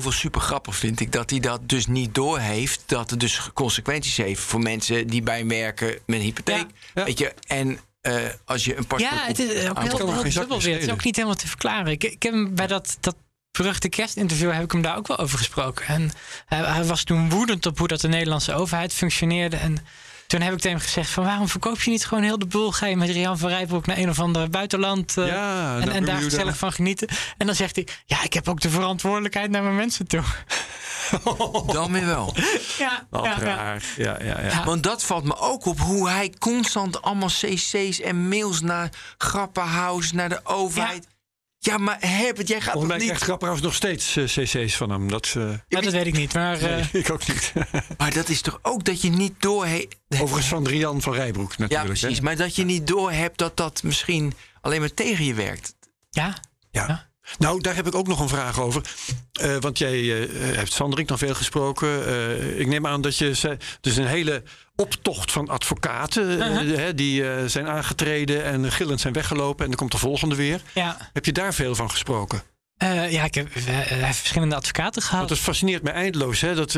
wel 0.02 0.12
super 0.12 0.40
grappig 0.40 0.76
vind 0.76 1.00
ik 1.00 1.12
dat 1.12 1.30
hij 1.30 1.40
dat 1.40 1.68
dus 1.68 1.86
niet 1.86 2.14
doorheeft. 2.14 2.82
Dat 2.86 3.10
het 3.10 3.20
dus 3.20 3.50
consequenties 3.54 4.16
heeft 4.16 4.40
voor 4.42 4.60
mensen 4.60 5.06
die 5.06 5.22
bij 5.22 5.38
hem 5.38 5.48
werken 5.48 5.86
met 6.06 6.18
een 6.18 6.24
hypotheek. 6.24 6.56
Ja, 6.56 6.66
ja. 6.94 7.04
Weet 7.04 7.18
je, 7.18 7.34
en 7.46 7.78
eh, 8.00 8.14
als 8.44 8.64
je 8.64 8.76
een 8.76 8.86
paspoort... 8.86 9.14
Ja, 9.20 9.26
het 9.26 9.38
is 9.38 9.68
ook 9.68 9.78
heel, 9.82 9.96
dubbel 9.98 10.60
weer. 10.60 10.74
Het 10.74 10.82
is 10.82 10.90
ook 10.90 11.04
niet 11.04 11.16
helemaal 11.16 11.36
te 11.36 11.46
verklaren. 11.48 11.92
Ik, 11.92 12.04
ik 12.04 12.22
heb 12.22 12.32
hem 12.32 12.54
bij 12.54 12.66
dat, 12.66 12.96
dat 13.00 13.16
beruchte 13.52 13.88
kerstinterview 13.88 14.52
heb 14.52 14.62
ik 14.62 14.72
hem 14.72 14.82
daar 14.82 14.96
ook 14.96 15.06
wel 15.06 15.18
over 15.18 15.38
gesproken. 15.38 15.86
En 15.86 16.10
hij, 16.46 16.58
hij 16.58 16.84
was 16.84 17.04
toen 17.04 17.30
woedend 17.30 17.66
op 17.66 17.78
hoe 17.78 17.88
dat 17.88 18.00
de 18.00 18.08
Nederlandse 18.08 18.54
overheid 18.54 18.92
functioneerde. 18.92 19.56
En 19.56 19.78
toen 20.28 20.40
heb 20.40 20.52
ik 20.52 20.58
tegen 20.58 20.76
hem 20.76 20.86
gezegd 20.86 21.10
van 21.10 21.24
waarom 21.24 21.48
verkoop 21.48 21.82
je 21.82 21.90
niet 21.90 22.06
gewoon 22.06 22.24
heel 22.24 22.38
de 22.38 22.46
boel? 22.46 22.72
Ga 22.72 22.86
je 22.86 22.96
met 22.96 23.10
Rian 23.10 23.38
van 23.38 23.48
Rijbroek 23.48 23.86
naar 23.86 23.98
een 23.98 24.08
of 24.08 24.20
ander 24.20 24.50
buitenland 24.50 25.16
eh, 25.16 25.26
Ja, 25.26 25.80
en, 25.80 26.04
daar 26.04 26.20
gezellig 26.20 26.56
van 26.56 26.72
genieten? 26.72 27.08
En 27.38 27.46
dan 27.46 27.54
zegt 27.54 27.76
hij, 27.76 27.86
ja, 28.06 28.22
ik 28.22 28.32
heb 28.32 28.48
ook 28.48 28.60
de 28.60 28.70
verantwoordelijkheid 28.70 29.50
naar 29.50 29.62
mijn 29.62 29.76
mensen 29.76 30.06
toe. 30.06 30.22
Dan 31.72 31.92
weer 31.92 32.06
wel. 32.06 32.34
Ja, 32.78 33.06
raar. 33.38 33.82
Ja, 33.96 34.16
ja, 34.22 34.40
ja. 34.40 34.40
Ja. 34.40 34.64
Want 34.64 34.82
dat 34.82 35.04
valt 35.04 35.24
me 35.24 35.36
ook 35.36 35.64
op 35.64 35.80
hoe 35.80 36.08
hij 36.08 36.32
constant 36.38 37.02
allemaal 37.02 37.28
cc's 37.28 38.00
en 38.00 38.28
mails 38.28 38.60
naar 38.60 38.88
Grappenhuis, 39.18 40.12
naar 40.12 40.28
de 40.28 40.40
overheid. 40.44 41.06
Ja, 41.58 41.78
maar 41.78 41.96
Herbert, 42.00 42.48
jij 42.48 42.60
gaat 42.60 42.70
Volgens 42.72 42.86
mij 42.92 42.96
niet... 42.96 43.06
krijgt 43.06 43.24
Grapperhaus 43.24 43.60
nog 43.60 43.74
steeds 43.74 44.16
eh, 44.16 44.24
cc's 44.24 44.76
van 44.76 44.90
hem. 44.90 45.08
Dat, 45.10 45.34
eh, 45.36 45.50
Ja, 45.68 45.80
dat 45.80 45.92
weet 45.92 46.06
ik 46.06 46.16
niet. 46.16 46.34
Maar 46.34 46.60
eh, 46.60 46.62
nee, 46.76 46.88
ik 46.92 47.10
ook 47.10 47.26
niet. 47.28 47.52
Maar 47.98 48.12
dat 48.14 48.28
is 48.28 48.40
toch 48.40 48.58
ook 48.62 48.84
dat 48.84 49.02
je 49.02 49.10
niet 49.10 49.34
door... 49.38 49.66
Overigens 50.08 50.46
van 50.48 50.66
Rian 50.66 51.00
van 51.02 51.14
Rijbroek 51.14 51.50
Ja, 51.50 51.56
natuurlijk. 51.58 51.86
precies. 51.98 52.16
hè? 52.18 52.22
Maar 52.24 52.36
dat 52.36 52.56
je 52.56 52.64
niet 52.64 52.86
door 52.86 53.12
hebt 53.12 53.38
dat 53.38 53.56
dat 53.56 53.82
misschien 53.82 54.32
alleen 54.60 54.80
maar 54.80 54.94
tegen 54.94 55.24
je 55.24 55.34
werkt. 55.34 55.74
ja, 56.10 56.36
Ja. 56.70 56.86
Ja. 56.86 57.06
Nou, 57.38 57.60
daar 57.60 57.74
heb 57.74 57.86
ik 57.86 57.94
ook 57.94 58.06
nog 58.06 58.20
een 58.20 58.28
vraag 58.28 58.60
over. 58.60 58.82
Eh, 59.32 59.56
want 59.60 59.78
jij 59.78 60.22
eh, 60.22 60.28
hebt 60.56 60.72
Sanderik 60.72 61.08
nog 61.08 61.18
veel 61.18 61.34
gesproken. 61.34 62.06
Eh, 62.06 62.58
ik 62.60 62.66
neem 62.66 62.86
aan 62.86 63.00
dat 63.00 63.16
je... 63.16 63.34
zei- 63.34 63.56
Dus 63.80 63.96
een 63.96 64.06
hele 64.06 64.42
optocht 64.80 65.32
van 65.32 65.48
advocaten 65.48 66.40
eh, 66.40 66.86
die 66.94 67.30
eh, 67.30 67.44
zijn 67.46 67.68
aangetreden 67.68 68.44
en 68.44 68.72
gillend 68.72 69.00
zijn 69.00 69.12
weggelopen. 69.12 69.64
En 69.64 69.70
dan 69.70 69.78
komt 69.78 69.92
de 69.92 69.98
volgende 69.98 70.34
weer. 70.34 70.60
ja. 70.74 71.10
Heb 71.12 71.24
je 71.24 71.32
daar 71.32 71.54
veel 71.54 71.74
van 71.74 71.90
gesproken? 71.90 72.42
Eh, 72.76 73.10
ja, 73.10 73.24
ik 73.24 73.34
heb 73.34 73.48
verschillende 74.12 74.54
advocaten 74.54 75.02
gehad. 75.02 75.30
Het 75.30 75.38
fascineert 75.38 75.82
me 75.82 75.90
eindeloos. 75.90 76.40
Hè, 76.40 76.54
dat 76.54 76.74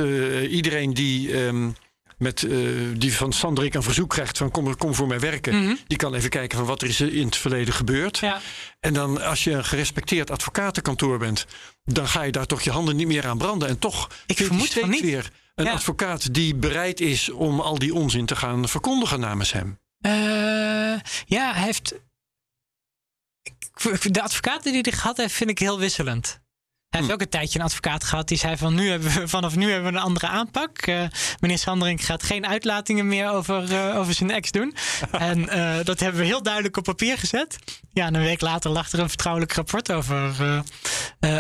iedereen 0.48 0.94
die, 0.94 1.44
ehm, 1.44 1.70
met, 2.18 2.46
die 2.94 3.14
van 3.14 3.32
Sanderik 3.32 3.74
een 3.74 3.82
verzoek 3.82 4.11
krijgt 4.11 4.38
van 4.38 4.51
kom, 4.51 4.76
kom 4.76 4.94
voor 4.94 5.07
mij 5.07 5.20
werken. 5.20 5.62
Mhm. 5.62 5.74
Die 5.86 5.98
kan 5.98 6.14
even 6.14 6.30
kijken 6.30 6.59
van 6.59 6.66
wat 6.66 6.82
er 6.82 6.88
is 6.88 7.01
in 7.01 7.24
het 7.24 7.36
verleden 7.36 7.74
gebeurd. 7.74 8.18
Ja. 8.18 8.40
En 8.80 8.94
dan 8.94 9.22
als 9.22 9.44
je 9.44 9.51
een 9.51 9.64
gerespecteerd 9.64 10.30
advocatenkantoor 10.30 11.18
bent, 11.18 11.46
dan 11.84 12.09
ga 12.09 12.22
je 12.22 12.32
daar 12.32 12.46
toch 12.46 12.62
je 12.62 12.70
handen 12.70 12.96
niet 12.96 13.07
meer 13.07 13.26
aan 13.26 13.38
branden. 13.38 13.68
En 13.68 13.78
toch 13.78 14.05
Ik 14.26 14.36
vind 14.36 14.38
je 14.38 14.44
vermoed 14.44 14.66
steeds 14.66 15.01
weer 15.01 15.30
een 15.61 15.66
Ja. 15.66 15.72
advocaat 15.72 16.34
die 16.34 16.54
bereid 16.54 17.00
is 17.00 17.30
om 17.30 17.61
al 17.61 17.78
die 17.78 17.94
onzin 17.94 18.26
te 18.26 18.36
gaan 18.36 18.68
verkondigen 18.68 19.20
namens 19.20 19.52
hem. 19.52 19.78
Eh, 20.00 20.12
ja, 21.26 21.52
hij 21.54 21.62
heeft. 21.64 21.94
De 24.11 24.22
advocaten 24.22 24.72
die 24.72 24.80
hij 24.82 24.92
gehad 24.92 25.16
heeft, 25.16 25.34
vind 25.34 25.50
ik 25.50 25.58
heel 25.58 25.78
wisselend. 25.78 26.39
Hij 26.91 27.01
heeft 27.01 27.12
Hm. 27.12 27.18
ook 27.20 27.20
een 27.26 27.38
tijdje 27.38 27.59
een 27.59 27.64
advocaat 27.64 28.05
gehad 28.05 28.28
die 28.28 28.38
zei 28.38 28.57
van 28.57 28.74
nu 28.74 28.91
hebben 28.91 29.12
we, 29.14 29.28
vanaf 29.36 29.57
nu 29.57 29.70
hebben 29.70 29.93
we 29.93 29.99
een 29.99 30.05
andere 30.05 30.26
aanpak. 30.26 30.78
Eh, 30.78 31.03
meneer 31.41 31.59
Sanderink 31.59 32.01
gaat 32.01 32.22
geen 32.22 32.47
uitlatingen 32.47 33.07
meer 33.07 33.30
over, 33.30 33.72
eh, 33.74 33.99
over 33.99 34.14
zijn 34.14 34.30
ex 34.30 34.51
doen. 34.51 34.74
en 35.11 35.49
eh, 35.49 35.84
dat 35.84 36.01
hebben 36.01 36.20
we 36.20 36.26
heel 36.26 36.43
duidelijk 36.43 36.76
op 36.76 36.84
papier 36.84 37.18
gezet. 37.18 37.59
Ja, 37.93 38.07
en 38.07 38.14
een 38.14 38.22
week 38.22 38.41
later 38.41 38.70
lag 38.70 38.93
er 38.93 38.99
een 38.99 39.09
vertrouwelijk 39.09 39.53
rapport 39.53 39.93
over, 39.93 40.62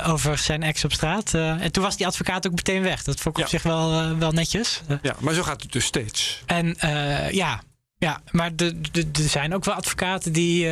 over 0.06 0.38
zijn 0.38 0.62
ex 0.62 0.84
op 0.84 0.92
straat. 0.92 1.34
En 1.34 1.72
toen 1.72 1.82
was 1.82 1.96
die 1.96 2.06
advocaat 2.06 2.46
ook 2.46 2.54
meteen 2.54 2.82
weg. 2.82 3.02
Dat 3.02 3.20
vond 3.20 3.36
ik 3.38 3.44
op 3.44 3.50
zich 3.50 3.62
wel, 3.62 4.16
wel 4.18 4.32
netjes. 4.32 4.80
Ja, 5.02 5.16
maar 5.20 5.34
zo 5.34 5.42
gaat 5.42 5.62
het 5.62 5.72
dus 5.72 5.84
steeds. 5.84 6.42
en 6.46 6.76
ja, 7.30 7.62
ja, 7.98 8.20
maar 8.30 8.50
er 8.56 8.74
zijn 9.12 9.54
ook 9.54 9.64
wel 9.64 9.74
advocaten 9.74 10.32
die 10.32 10.64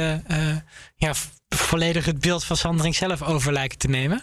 ja, 0.96 1.12
volledig 1.48 2.04
het 2.04 2.20
beeld 2.20 2.44
van 2.44 2.56
Sandring 2.56 2.94
zelf 2.94 3.22
over 3.22 3.52
lijken 3.52 3.78
te 3.78 3.88
nemen. 3.88 4.22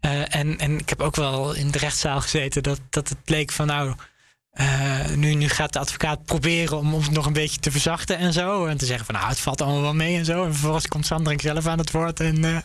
Eh, 0.00 0.34
en, 0.34 0.58
en 0.58 0.78
ik 0.78 0.88
heb 0.88 1.00
ook 1.00 1.16
wel 1.16 1.54
in 1.54 1.70
de 1.70 1.78
rechtszaal 1.78 2.20
gezeten 2.20 2.62
dat, 2.62 2.80
dat 2.90 3.08
het 3.08 3.18
leek 3.24 3.52
van 3.52 3.66
nou. 3.66 3.94
eh, 4.50 5.08
nu, 5.14 5.34
nu 5.34 5.48
gaat 5.48 5.72
de 5.72 5.78
advocaat 5.78 6.24
proberen 6.24 6.78
om, 6.78 6.94
om 6.94 7.02
het 7.02 7.10
nog 7.10 7.26
een 7.26 7.32
beetje 7.32 7.60
te 7.60 7.70
verzachten 7.70 8.18
en 8.18 8.32
zo. 8.32 8.66
En 8.66 8.76
te 8.76 8.86
zeggen 8.86 9.06
van 9.06 9.14
nou, 9.14 9.28
het 9.28 9.40
valt 9.40 9.60
allemaal 9.60 9.82
wel 9.82 9.94
mee 9.94 10.16
en 10.16 10.24
zo. 10.24 10.44
En 10.44 10.52
vervolgens 10.52 10.86
komt 10.88 11.06
Sandring 11.06 11.40
zelf 11.40 11.66
aan 11.66 11.78
het 11.78 11.90
woord 11.90 12.20
en, 12.20 12.44
eh, 12.44 12.56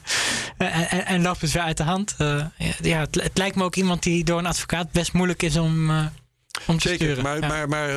en, 0.58 0.90
en, 0.90 1.06
en 1.06 1.22
loopt 1.22 1.42
het 1.42 1.52
weer 1.52 1.62
uit 1.62 1.78
de 1.78 1.84
hand. 1.84 2.16
Ja, 2.82 3.00
het, 3.00 3.16
het 3.22 3.38
lijkt 3.38 3.56
me 3.56 3.64
ook 3.64 3.76
iemand 3.76 4.04
die 4.04 4.24
door 4.24 4.40
een 4.40 4.46
advocaat 4.46 4.92
best 4.92 5.14
moeilijk 5.14 5.44
is 5.44 5.58
om, 5.58 5.90
om 6.68 6.78
te 6.78 6.88
Zeker, 6.90 7.22
maar, 7.22 7.40
Ja. 7.40 7.48
maar, 7.48 7.70
maar 7.70 7.90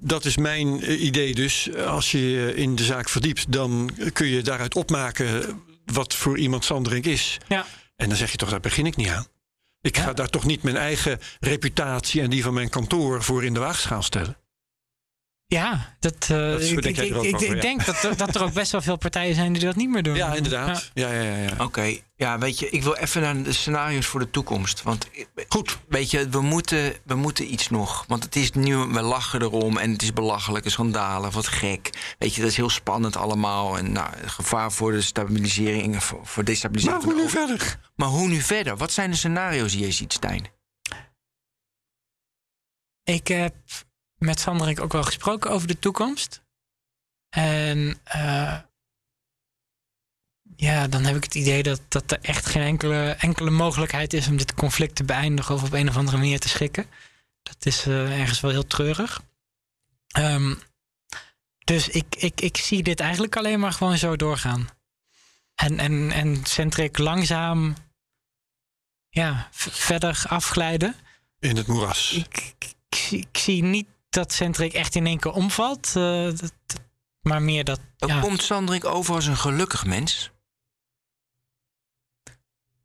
dat 0.00 0.24
is 0.24 0.36
mijn 0.36 0.92
idee 1.06 1.34
dus. 1.34 1.74
Als 1.86 2.10
je 2.10 2.30
je 2.30 2.54
in 2.54 2.74
de 2.76 2.84
zaak 2.84 3.08
verdiept, 3.08 3.52
dan 3.52 3.90
kun 4.12 4.26
je 4.26 4.42
daaruit 4.42 4.74
opmaken 4.74 5.62
wat 5.84 6.14
voor 6.14 6.38
iemand 6.38 6.64
Sanderink 6.64 7.04
is. 7.04 7.38
ja. 7.48 7.66
En 8.02 8.08
dan 8.08 8.16
zeg 8.18 8.30
je 8.30 8.36
toch, 8.36 8.50
daar 8.50 8.60
begin 8.60 8.86
ik 8.86 8.96
niet 8.96 9.08
aan. 9.08 9.26
Ik 9.80 9.96
Ja. 9.96 10.02
ga 10.02 10.12
daar 10.12 10.28
toch 10.28 10.44
niet 10.44 10.62
mijn 10.62 10.76
eigen 10.76 11.20
reputatie 11.40 12.20
en 12.22 12.30
die 12.30 12.42
van 12.42 12.54
mijn 12.54 12.68
kantoor 12.68 13.22
voor 13.22 13.44
in 13.44 13.54
de 13.54 13.60
waagschaal 13.60 14.02
stellen. 14.02 14.36
Ja, 15.52 15.94
dat, 16.00 16.14
eh, 16.20 16.28
Dat 16.28 16.60
is- 16.60 16.70
ik, 16.70 16.82
denk 16.82 16.96
ik, 16.96 17.04
jij 17.04 17.16
ook 17.16 17.24
ik, 17.24 17.34
over, 17.34 17.46
ik 17.48 17.54
ja. 17.54 17.60
denk 17.60 17.84
dat, 17.84 18.02
er- 18.02 18.16
dat 18.16 18.34
er 18.34 18.42
ook 18.42 18.52
best 18.52 18.72
wel 18.72 18.82
veel 18.82 18.96
partijen 18.96 19.34
zijn 19.34 19.52
die 19.52 19.62
dat 19.64 19.76
niet 19.76 19.88
meer 19.88 20.02
doen. 20.02 20.14
Ja, 20.14 20.34
inderdaad. 20.34 20.90
Ja, 20.94 21.12
ja, 21.12 21.22
ja. 21.22 21.36
ja. 21.36 21.64
Oké, 21.64 21.96
ja, 22.16 22.38
weet 22.38 22.58
je, 22.58 22.70
ik 22.70 22.82
wil 22.82 22.94
even 22.94 23.20
naar 23.22 23.42
de 23.42 23.52
scenario's 23.52 24.06
voor 24.06 24.20
de 24.20 24.30
toekomst. 24.30 24.82
Want 24.82 25.08
Goed. 25.48 25.78
weet 25.88 26.10
je, 26.10 26.28
we 26.28 26.40
moeten, 26.40 26.94
we 27.04 27.14
moeten 27.14 27.52
iets 27.52 27.68
nog. 27.70 28.04
Want 28.08 28.24
het 28.24 28.36
is 28.36 28.50
nu, 28.52 28.76
we 28.76 29.02
lachen 29.02 29.42
erom 29.42 29.76
en 29.76 29.90
het 29.92 30.02
is 30.02 30.12
belachelijke 30.12 30.70
schandalen, 30.70 31.30
wat 31.32 31.46
gek. 31.46 32.14
Weet 32.18 32.34
je, 32.34 32.40
dat 32.40 32.50
is 32.50 32.56
heel 32.56 32.70
spannend 32.70 33.16
allemaal. 33.16 33.78
En 33.78 33.92
nou, 33.92 34.10
gevaar 34.26 34.72
voor 34.72 34.92
de 34.92 35.00
stabilisering, 35.00 35.94
en 35.94 36.00
voor, 36.00 36.20
voor 36.26 36.44
destabilisering. 36.44 37.02
Maar 37.04 37.12
hoe 37.12 37.22
nu 37.22 37.28
verder? 37.28 37.78
Maar 37.96 38.08
hoe 38.08 38.28
nu 38.28 38.40
verder? 38.40 38.76
Wat 38.76 38.92
zijn 38.92 39.10
de 39.10 39.16
scenario's 39.16 39.72
die 39.72 39.86
je 39.86 39.92
ziet, 39.92 40.12
Stijn? 40.12 40.46
Ik 43.04 43.28
heb 43.28 43.54
met 44.24 44.40
Sanderik 44.40 44.80
ook 44.80 44.92
wel 44.92 45.02
gesproken 45.02 45.50
over 45.50 45.68
de 45.68 45.78
toekomst. 45.78 46.42
En 47.28 47.98
eh, 48.04 48.58
ja, 50.56 50.88
dan 50.88 51.04
heb 51.04 51.16
ik 51.16 51.24
het 51.24 51.34
idee 51.34 51.62
dat, 51.62 51.80
dat 51.88 52.10
er 52.10 52.18
echt 52.22 52.46
geen 52.46 52.62
enkele, 52.62 53.10
enkele 53.10 53.50
mogelijkheid 53.50 54.12
is 54.12 54.28
om 54.28 54.36
dit 54.36 54.54
conflict 54.54 54.94
te 54.94 55.04
beëindigen 55.04 55.54
of 55.54 55.62
op 55.62 55.72
een 55.72 55.88
of 55.88 55.96
andere 55.96 56.16
manier 56.16 56.40
te 56.40 56.48
schikken. 56.48 56.86
Dat 57.42 57.66
is 57.66 57.86
eh, 57.86 58.20
ergens 58.20 58.40
wel 58.40 58.50
heel 58.50 58.66
treurig. 58.66 59.22
Ehm, 60.06 60.54
dus 61.64 61.88
ik, 61.88 62.16
ik, 62.16 62.40
ik 62.40 62.56
zie 62.56 62.82
dit 62.82 63.00
eigenlijk 63.00 63.36
alleen 63.36 63.60
maar 63.60 63.72
gewoon 63.72 63.98
zo 63.98 64.16
doorgaan. 64.16 64.68
En, 65.54 65.78
en, 65.78 66.10
en 66.10 66.44
Centric 66.44 66.98
langzaam 66.98 67.74
ja, 69.08 69.48
verder 69.50 70.24
afglijden. 70.28 70.94
In 71.38 71.56
het 71.56 71.66
moeras. 71.66 72.12
Ik, 72.12 72.36
ik, 72.58 72.74
ik 72.88 72.96
zie, 72.96 73.18
ik 73.18 73.38
zie 73.38 73.62
niet 73.62 73.88
dat 74.12 74.32
Centric 74.32 74.72
echt 74.72 74.94
in 74.94 75.06
één 75.06 75.18
keer 75.18 75.32
omvalt. 75.32 75.86
eh, 75.96 76.24
dat, 76.24 76.52
maar 77.20 77.42
meer 77.42 77.64
dat. 77.64 77.80
Ja, 77.96 78.20
komt 78.20 78.42
Sandrik 78.42 78.84
over 78.84 79.14
als 79.14 79.26
een 79.26 79.36
gelukkig 79.36 79.84
mens. 79.84 80.30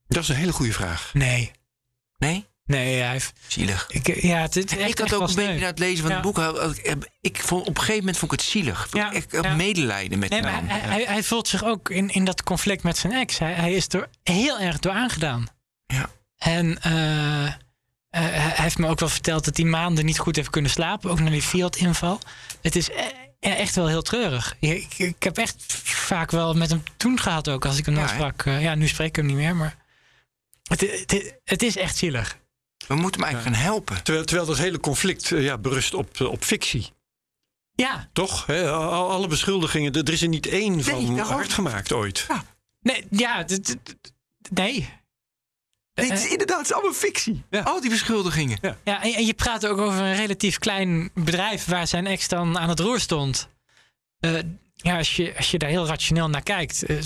Dat 0.08 0.24
is 0.24 0.30
een 0.30 0.36
hele 0.36 0.52
goede 0.54 0.74
vraag. 0.74 1.10
nee. 1.14 1.52
Nee? 2.18 2.48
Nee, 2.66 3.00
hij 3.02 3.12
heeft. 3.12 3.40
Zielig. 3.48 3.88
Ik, 3.90 4.22
ja, 4.22 4.38
het, 4.42 4.56
echt, 4.58 4.72
ik 4.72 4.80
had 4.80 5.00
echt 5.00 5.14
ook 5.14 5.30
een 5.30 5.36
beetje 5.36 5.60
na 5.60 5.66
het 5.66 5.80
lezen 5.80 5.98
van 6.02 6.10
Ja. 6.10 6.14
het 6.16 6.24
boek. 6.26 6.38
Ik, 6.84 7.10
ik 7.22 7.42
vond, 7.42 7.62
op 7.62 7.68
een 7.68 7.76
gegeven 7.80 8.00
moment 8.00 8.18
vond 8.18 8.32
ik 8.32 8.40
het 8.40 8.48
zielig. 8.50 8.88
Ja, 8.92 9.12
Ik 9.12 9.32
had 9.32 9.44
ja. 9.44 9.56
medelijden 9.56 10.20
met 10.20 10.30
Nee, 10.30 10.42
man. 10.42 10.52
hij, 10.68 10.80
hij, 10.80 11.04
hij 11.04 11.24
voelt 11.24 11.48
zich 11.48 11.64
ook 11.64 11.90
in, 11.90 12.10
in 12.10 12.26
dat 12.26 12.44
conflict 12.44 12.84
met 12.84 12.98
zijn 12.98 13.14
ex. 13.14 13.38
Hij, 13.38 13.54
hij 13.54 13.74
is 13.74 13.88
er 13.88 14.10
heel 14.24 14.60
erg 14.60 14.80
door 14.80 14.92
aangedaan. 14.92 15.48
Ja. 15.86 16.10
En 16.38 16.82
eh, 16.82 17.46
eh, 17.46 17.54
hij 18.18 18.64
heeft 18.64 18.78
me 18.78 18.88
ook 18.88 19.00
wel 19.00 19.10
verteld 19.10 19.46
dat 19.46 19.58
hij 19.58 19.66
maanden 19.66 20.06
niet 20.06 20.20
goed 20.20 20.36
heeft 20.36 20.50
kunnen 20.50 20.72
slapen. 20.72 21.10
Ook 21.12 21.20
na 21.20 21.30
die 21.30 21.42
Fiat-inval. 21.42 22.20
Het 22.62 22.76
is 22.76 22.90
e- 22.90 22.94
ja, 23.40 23.56
echt 23.56 23.76
wel 23.76 23.88
heel 23.88 24.02
treurig. 24.02 24.56
Ik, 24.60 24.94
ik 24.98 25.24
heb 25.24 25.38
echt 25.38 25.64
vaak 25.84 26.32
wel 26.32 26.54
met 26.54 26.70
hem 26.70 26.84
toen 26.98 27.20
gehad 27.20 27.50
ook. 27.50 27.66
Als 27.66 27.78
ik 27.78 27.86
hem 27.86 27.96
Ja, 27.96 28.08
sprak. 28.08 28.46
Eh, 28.46 28.62
ja, 28.62 28.76
nu 28.76 28.88
spreek 28.88 29.08
ik 29.08 29.16
hem 29.16 29.26
niet 29.26 29.36
meer. 29.36 29.56
Maar 29.56 29.78
het, 30.64 30.82
het, 30.82 31.40
het 31.44 31.64
is 31.64 31.78
echt 31.78 31.98
zielig. 31.98 32.38
We 32.88 32.96
moeten 32.96 33.22
hem 33.22 33.30
eigenlijk 33.30 33.56
gaan 33.58 33.66
helpen. 33.66 34.04
Terwijl, 34.04 34.26
terwijl 34.26 34.48
dat 34.48 34.58
hele 34.58 34.80
conflict 34.80 35.32
eh, 35.32 35.44
ja, 35.44 35.58
berust 35.58 35.94
op, 35.94 36.20
eh, 36.22 36.28
op 36.32 36.44
fictie. 36.44 36.96
Ja, 37.76 38.10
Toch? 38.14 38.50
Alle 38.50 39.28
beschuldigingen, 39.28 39.94
er 39.94 40.12
is 40.12 40.22
er 40.22 40.28
niet 40.28 40.48
één 40.48 40.84
van 40.84 41.20
hard 41.20 41.54
gemaakt 41.54 41.92
ooit. 41.94 42.28
nee, 42.80 43.06
ja, 43.12 43.44
d- 43.44 43.64
d- 43.66 43.86
nee. 44.50 44.90
Het 46.06 46.12
is 46.20 46.28
inderdaad 46.28 46.58
het 46.58 46.66
is 46.68 46.74
allemaal 46.74 46.94
fictie. 46.94 47.44
Ja. 47.50 47.60
Al 47.62 47.82
die 47.82 47.90
beschuldigingen. 47.90 48.58
Ja, 48.84 49.04
en, 49.04 49.14
en 49.14 49.26
je 49.26 49.34
praat 49.34 49.66
ook 49.68 49.78
over 49.78 50.02
een 50.02 50.16
relatief 50.16 50.58
klein 50.58 51.10
bedrijf 51.14 51.66
waar 51.66 51.88
zijn 51.88 52.08
ex 52.08 52.28
dan 52.28 52.58
aan 52.60 52.70
het 52.70 52.80
roer 52.80 53.00
stond. 53.00 53.48
Eh, 54.20 54.32
ja, 54.76 54.98
als 54.98 55.16
je, 55.16 55.34
als 55.38 55.52
je 55.52 55.58
daar 55.58 55.70
heel 55.70 55.88
rationeel 55.88 56.30
naar 56.30 56.44
kijkt. 56.44 56.84
eh, 56.84 56.98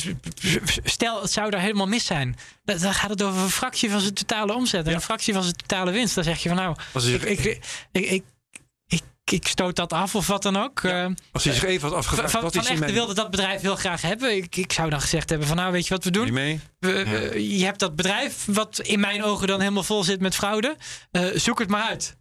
stel, 0.84 1.22
het 1.22 1.32
zou 1.32 1.50
daar 1.50 1.62
helemaal 1.62 1.88
mis 1.88 2.06
zijn. 2.06 2.36
Dan, 2.64 2.78
dan 2.78 2.94
gaat 2.94 3.10
het 3.10 3.24
over 3.24 3.42
een 3.42 3.50
fractie 3.50 3.90
van 3.90 4.00
zijn 4.00 4.14
totale 4.14 4.54
omzet 4.54 4.84
en 4.84 4.90
Ja. 4.90 4.96
een 4.96 5.02
fractie 5.02 5.34
van 5.34 5.44
zijn 5.44 5.56
totale 5.56 5.92
winst. 5.92 6.16
Dan 6.16 6.24
zeg 6.24 6.44
je 6.44 6.50
van 6.50 6.58
nou, 6.58 6.76
ik, 7.24 7.42
ik, 7.42 7.60
ik, 7.92 8.24
ik, 9.32 9.40
ik 9.42 9.48
stoot 9.48 9.76
dat 9.76 9.94
af 9.94 10.16
of 10.16 10.28
wat 10.28 10.42
dan 10.42 10.58
ook. 10.58 10.84
Eh, 10.84 11.06
als 11.32 11.44
hij 11.44 11.54
zich 11.54 11.64
even 11.64 11.82
had 11.82 11.90
van 11.90 11.98
afgevraagd, 12.00 12.32
van 12.32 12.42
wat 12.42 12.56
is 12.56 12.80
wilde 12.94 13.14
dat 13.14 13.32
bedrijf 13.32 13.62
heel 13.62 13.76
graag 13.76 14.02
hebben. 14.02 14.36
Ik, 14.36 14.56
ik 14.56 14.72
zou 14.74 14.90
dan 14.90 15.02
gezegd 15.02 15.30
hebben 15.30 15.48
van 15.48 15.58
nou, 15.58 15.72
weet 15.72 15.88
je 15.88 15.94
wat 15.94 16.04
we 16.04 16.12
doen? 16.12 16.34
Mee? 16.34 16.60
We- 16.80 17.06
we- 17.06 17.58
je 17.58 17.66
hebt 17.66 17.80
dat 17.80 17.96
bedrijf, 17.96 18.46
wat 18.46 18.80
in 18.80 19.00
mijn 19.00 19.24
ogen 19.24 19.48
dan 19.48 19.60
helemaal 19.60 19.84
vol 19.84 20.04
zit 20.04 20.20
met 20.22 20.36
fraude. 20.36 20.78
Eh, 21.12 21.26
zoek 21.34 21.60
het 21.60 21.70
maar 21.70 21.84
uit. 21.84 22.18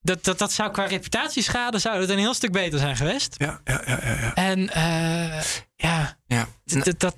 Dat, 0.00 0.24
dat, 0.24 0.38
dat 0.38 0.52
zou 0.52 0.70
qua 0.70 0.84
reputatieschade 0.84 1.78
zou 1.78 2.00
het 2.00 2.10
een 2.10 2.18
heel 2.18 2.34
stuk 2.34 2.52
beter 2.52 2.78
zijn 2.78 2.96
geweest. 2.96 3.34
Ja, 3.38 3.60
ja, 3.64 3.82
ja, 3.86 3.98
ja. 4.02 4.20
ja. 4.20 4.34
En 4.34 4.70
eh, 4.70 5.42
ja, 5.76 6.18
Ja. 6.26 6.48
dat, 6.64 7.00
dat, 7.00 7.16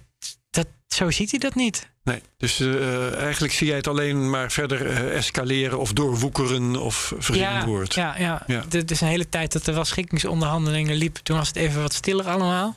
dat, 0.50 0.66
zo 0.88 1.10
ziet 1.10 1.30
hij 1.30 1.40
dat 1.40 1.54
niet. 1.54 1.90
Nee, 2.06 2.22
dus 2.36 2.60
eh, 2.60 3.14
eigenlijk 3.22 3.52
zie 3.52 3.66
jij 3.66 3.76
het 3.76 3.86
alleen 3.86 4.30
maar 4.30 4.50
verder 4.52 4.86
eh, 4.86 5.16
escaleren 5.16 5.78
of 5.78 5.92
doorwoekeren 5.92 6.76
of 6.76 6.96
vergeten 7.18 7.36
Ja, 7.40 7.64
woord. 7.66 7.94
ja, 7.94 8.18
ja. 8.18 8.42
Ja. 8.46 8.64
Het 8.68 8.90
is 8.90 9.00
een 9.00 9.08
hele 9.08 9.28
tijd 9.28 9.52
dat 9.52 9.66
er 9.66 9.74
wel 9.74 9.84
schikkingsonderhandelingen 9.84 10.94
liepen. 10.96 11.22
Toen 11.22 11.36
was 11.36 11.48
het 11.48 11.56
even 11.56 11.82
wat 11.82 11.92
stiller 11.92 12.26
allemaal. 12.28 12.76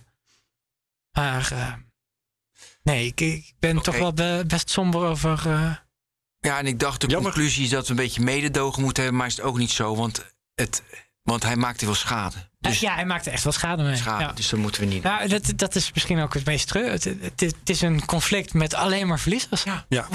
Maar 1.11 1.49
eh, 1.51 1.73
nee, 2.83 3.05
ik, 3.05 3.21
ik 3.21 3.53
ben 3.59 3.81
toch 3.81 3.97
wel 3.97 4.13
be- 4.13 4.43
best 4.47 4.69
somber 4.69 5.01
over... 5.01 5.47
eh, 5.47 5.75
Ja, 6.39 6.57
en 6.59 6.67
ik 6.67 6.79
dacht 6.79 7.01
de 7.01 7.07
Jammer. 7.07 7.31
conclusie 7.31 7.63
is 7.63 7.69
dat 7.69 7.83
we 7.85 7.89
een 7.89 7.95
beetje 7.95 8.21
mededogen 8.21 8.81
moeten 8.83 9.03
hebben. 9.03 9.19
Maar 9.21 9.29
is 9.29 9.35
het 9.37 9.45
ook 9.45 9.57
niet 9.57 9.71
zo, 9.71 9.95
want, 9.95 10.25
het, 10.55 10.83
want 11.23 11.43
hij 11.43 11.55
maakte 11.55 11.85
veel 11.85 11.95
schade. 11.95 12.35
Dus, 12.59 12.79
ja, 12.79 12.93
hij 12.93 13.05
maakte 13.05 13.29
echt 13.29 13.43
wel 13.43 13.53
schade 13.53 13.83
mee. 13.83 13.95
schade, 13.95 14.23
Ja. 14.23 14.31
dus 14.31 14.49
dat 14.49 14.59
moeten 14.59 14.81
we 14.81 14.87
niet. 14.87 15.03
Nou, 15.03 15.27
dat, 15.27 15.51
dat 15.55 15.75
is 15.75 15.93
misschien 15.93 16.19
ook 16.19 16.33
het 16.33 16.45
meest 16.45 16.67
treur. 16.67 16.91
Het, 16.91 17.03
het, 17.03 17.39
het 17.39 17.69
is 17.69 17.81
een 17.81 18.05
conflict 18.05 18.53
met 18.53 18.73
alleen 18.73 19.07
maar 19.07 19.19
verliezers. 19.19 19.63
Ja. 19.63 19.85
Ja. 19.89 20.07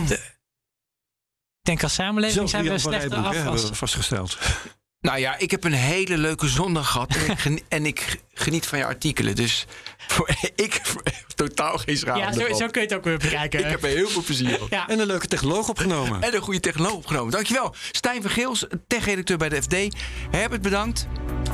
Ik 1.64 1.70
denk 1.70 1.82
als 1.82 1.94
samenleving 1.94 2.48
zijn 2.48 2.64
we 2.64 2.78
slechter 2.78 3.18
af 3.18 3.34
hebben 3.34 3.52
als... 3.52 3.68
we 3.68 3.74
vastgesteld. 3.74 4.38
Nou 5.04 5.18
ja, 5.18 5.38
ik 5.38 5.50
heb 5.50 5.64
een 5.64 5.72
hele 5.72 6.18
leuke 6.18 6.48
zondag 6.48 6.90
gehad. 6.90 7.14
En 7.16 7.30
ik, 7.30 7.38
geni- 7.38 7.62
en 7.76 7.86
ik 7.86 8.20
geniet 8.34 8.66
van 8.66 8.78
je 8.78 8.84
artikelen. 8.84 9.34
Dus 9.34 9.66
voor, 10.08 10.28
ik 10.54 10.72
heb 10.72 11.14
totaal 11.34 11.78
geen 11.78 11.96
schade. 11.96 12.18
Ja, 12.18 12.32
zo, 12.32 12.54
zo 12.54 12.66
kun 12.66 12.80
je 12.80 12.86
het 12.88 12.94
ook 12.96 13.04
weer 13.04 13.18
bekijken. 13.18 13.58
Ik 13.60 13.66
heb 13.66 13.82
er 13.82 13.88
heel 13.88 14.08
veel 14.08 14.22
plezier 14.22 14.58
van. 14.58 14.66
ja. 14.70 14.88
En 14.88 14.98
een 14.98 15.06
leuke 15.06 15.26
technoloog 15.26 15.68
opgenomen. 15.68 16.22
En 16.22 16.34
een 16.34 16.40
goede 16.40 16.60
technoloog 16.60 16.92
opgenomen. 16.94 17.32
Dankjewel. 17.32 17.74
Stijn 17.92 18.22
van 18.22 18.30
Geels, 18.30 18.66
tech-redacteur 18.86 19.36
bij 19.36 19.48
de 19.48 19.62
FD. 19.62 19.76
Herbert, 20.30 20.62
bedankt. 20.62 21.06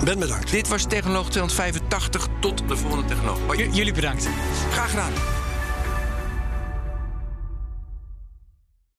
Ben 0.05 0.19
bedankt. 0.19 0.51
Dit 0.51 0.69
was 0.69 0.85
Technoloog 0.89 1.31
285. 1.31 2.27
Tot 2.41 2.69
de 2.69 2.77
volgende 2.77 3.05
Technoloog. 3.05 3.57
J- 3.57 3.69
jullie 3.73 3.93
bedankt. 3.93 4.29
Graag 4.73 4.91
gedaan. 4.91 5.13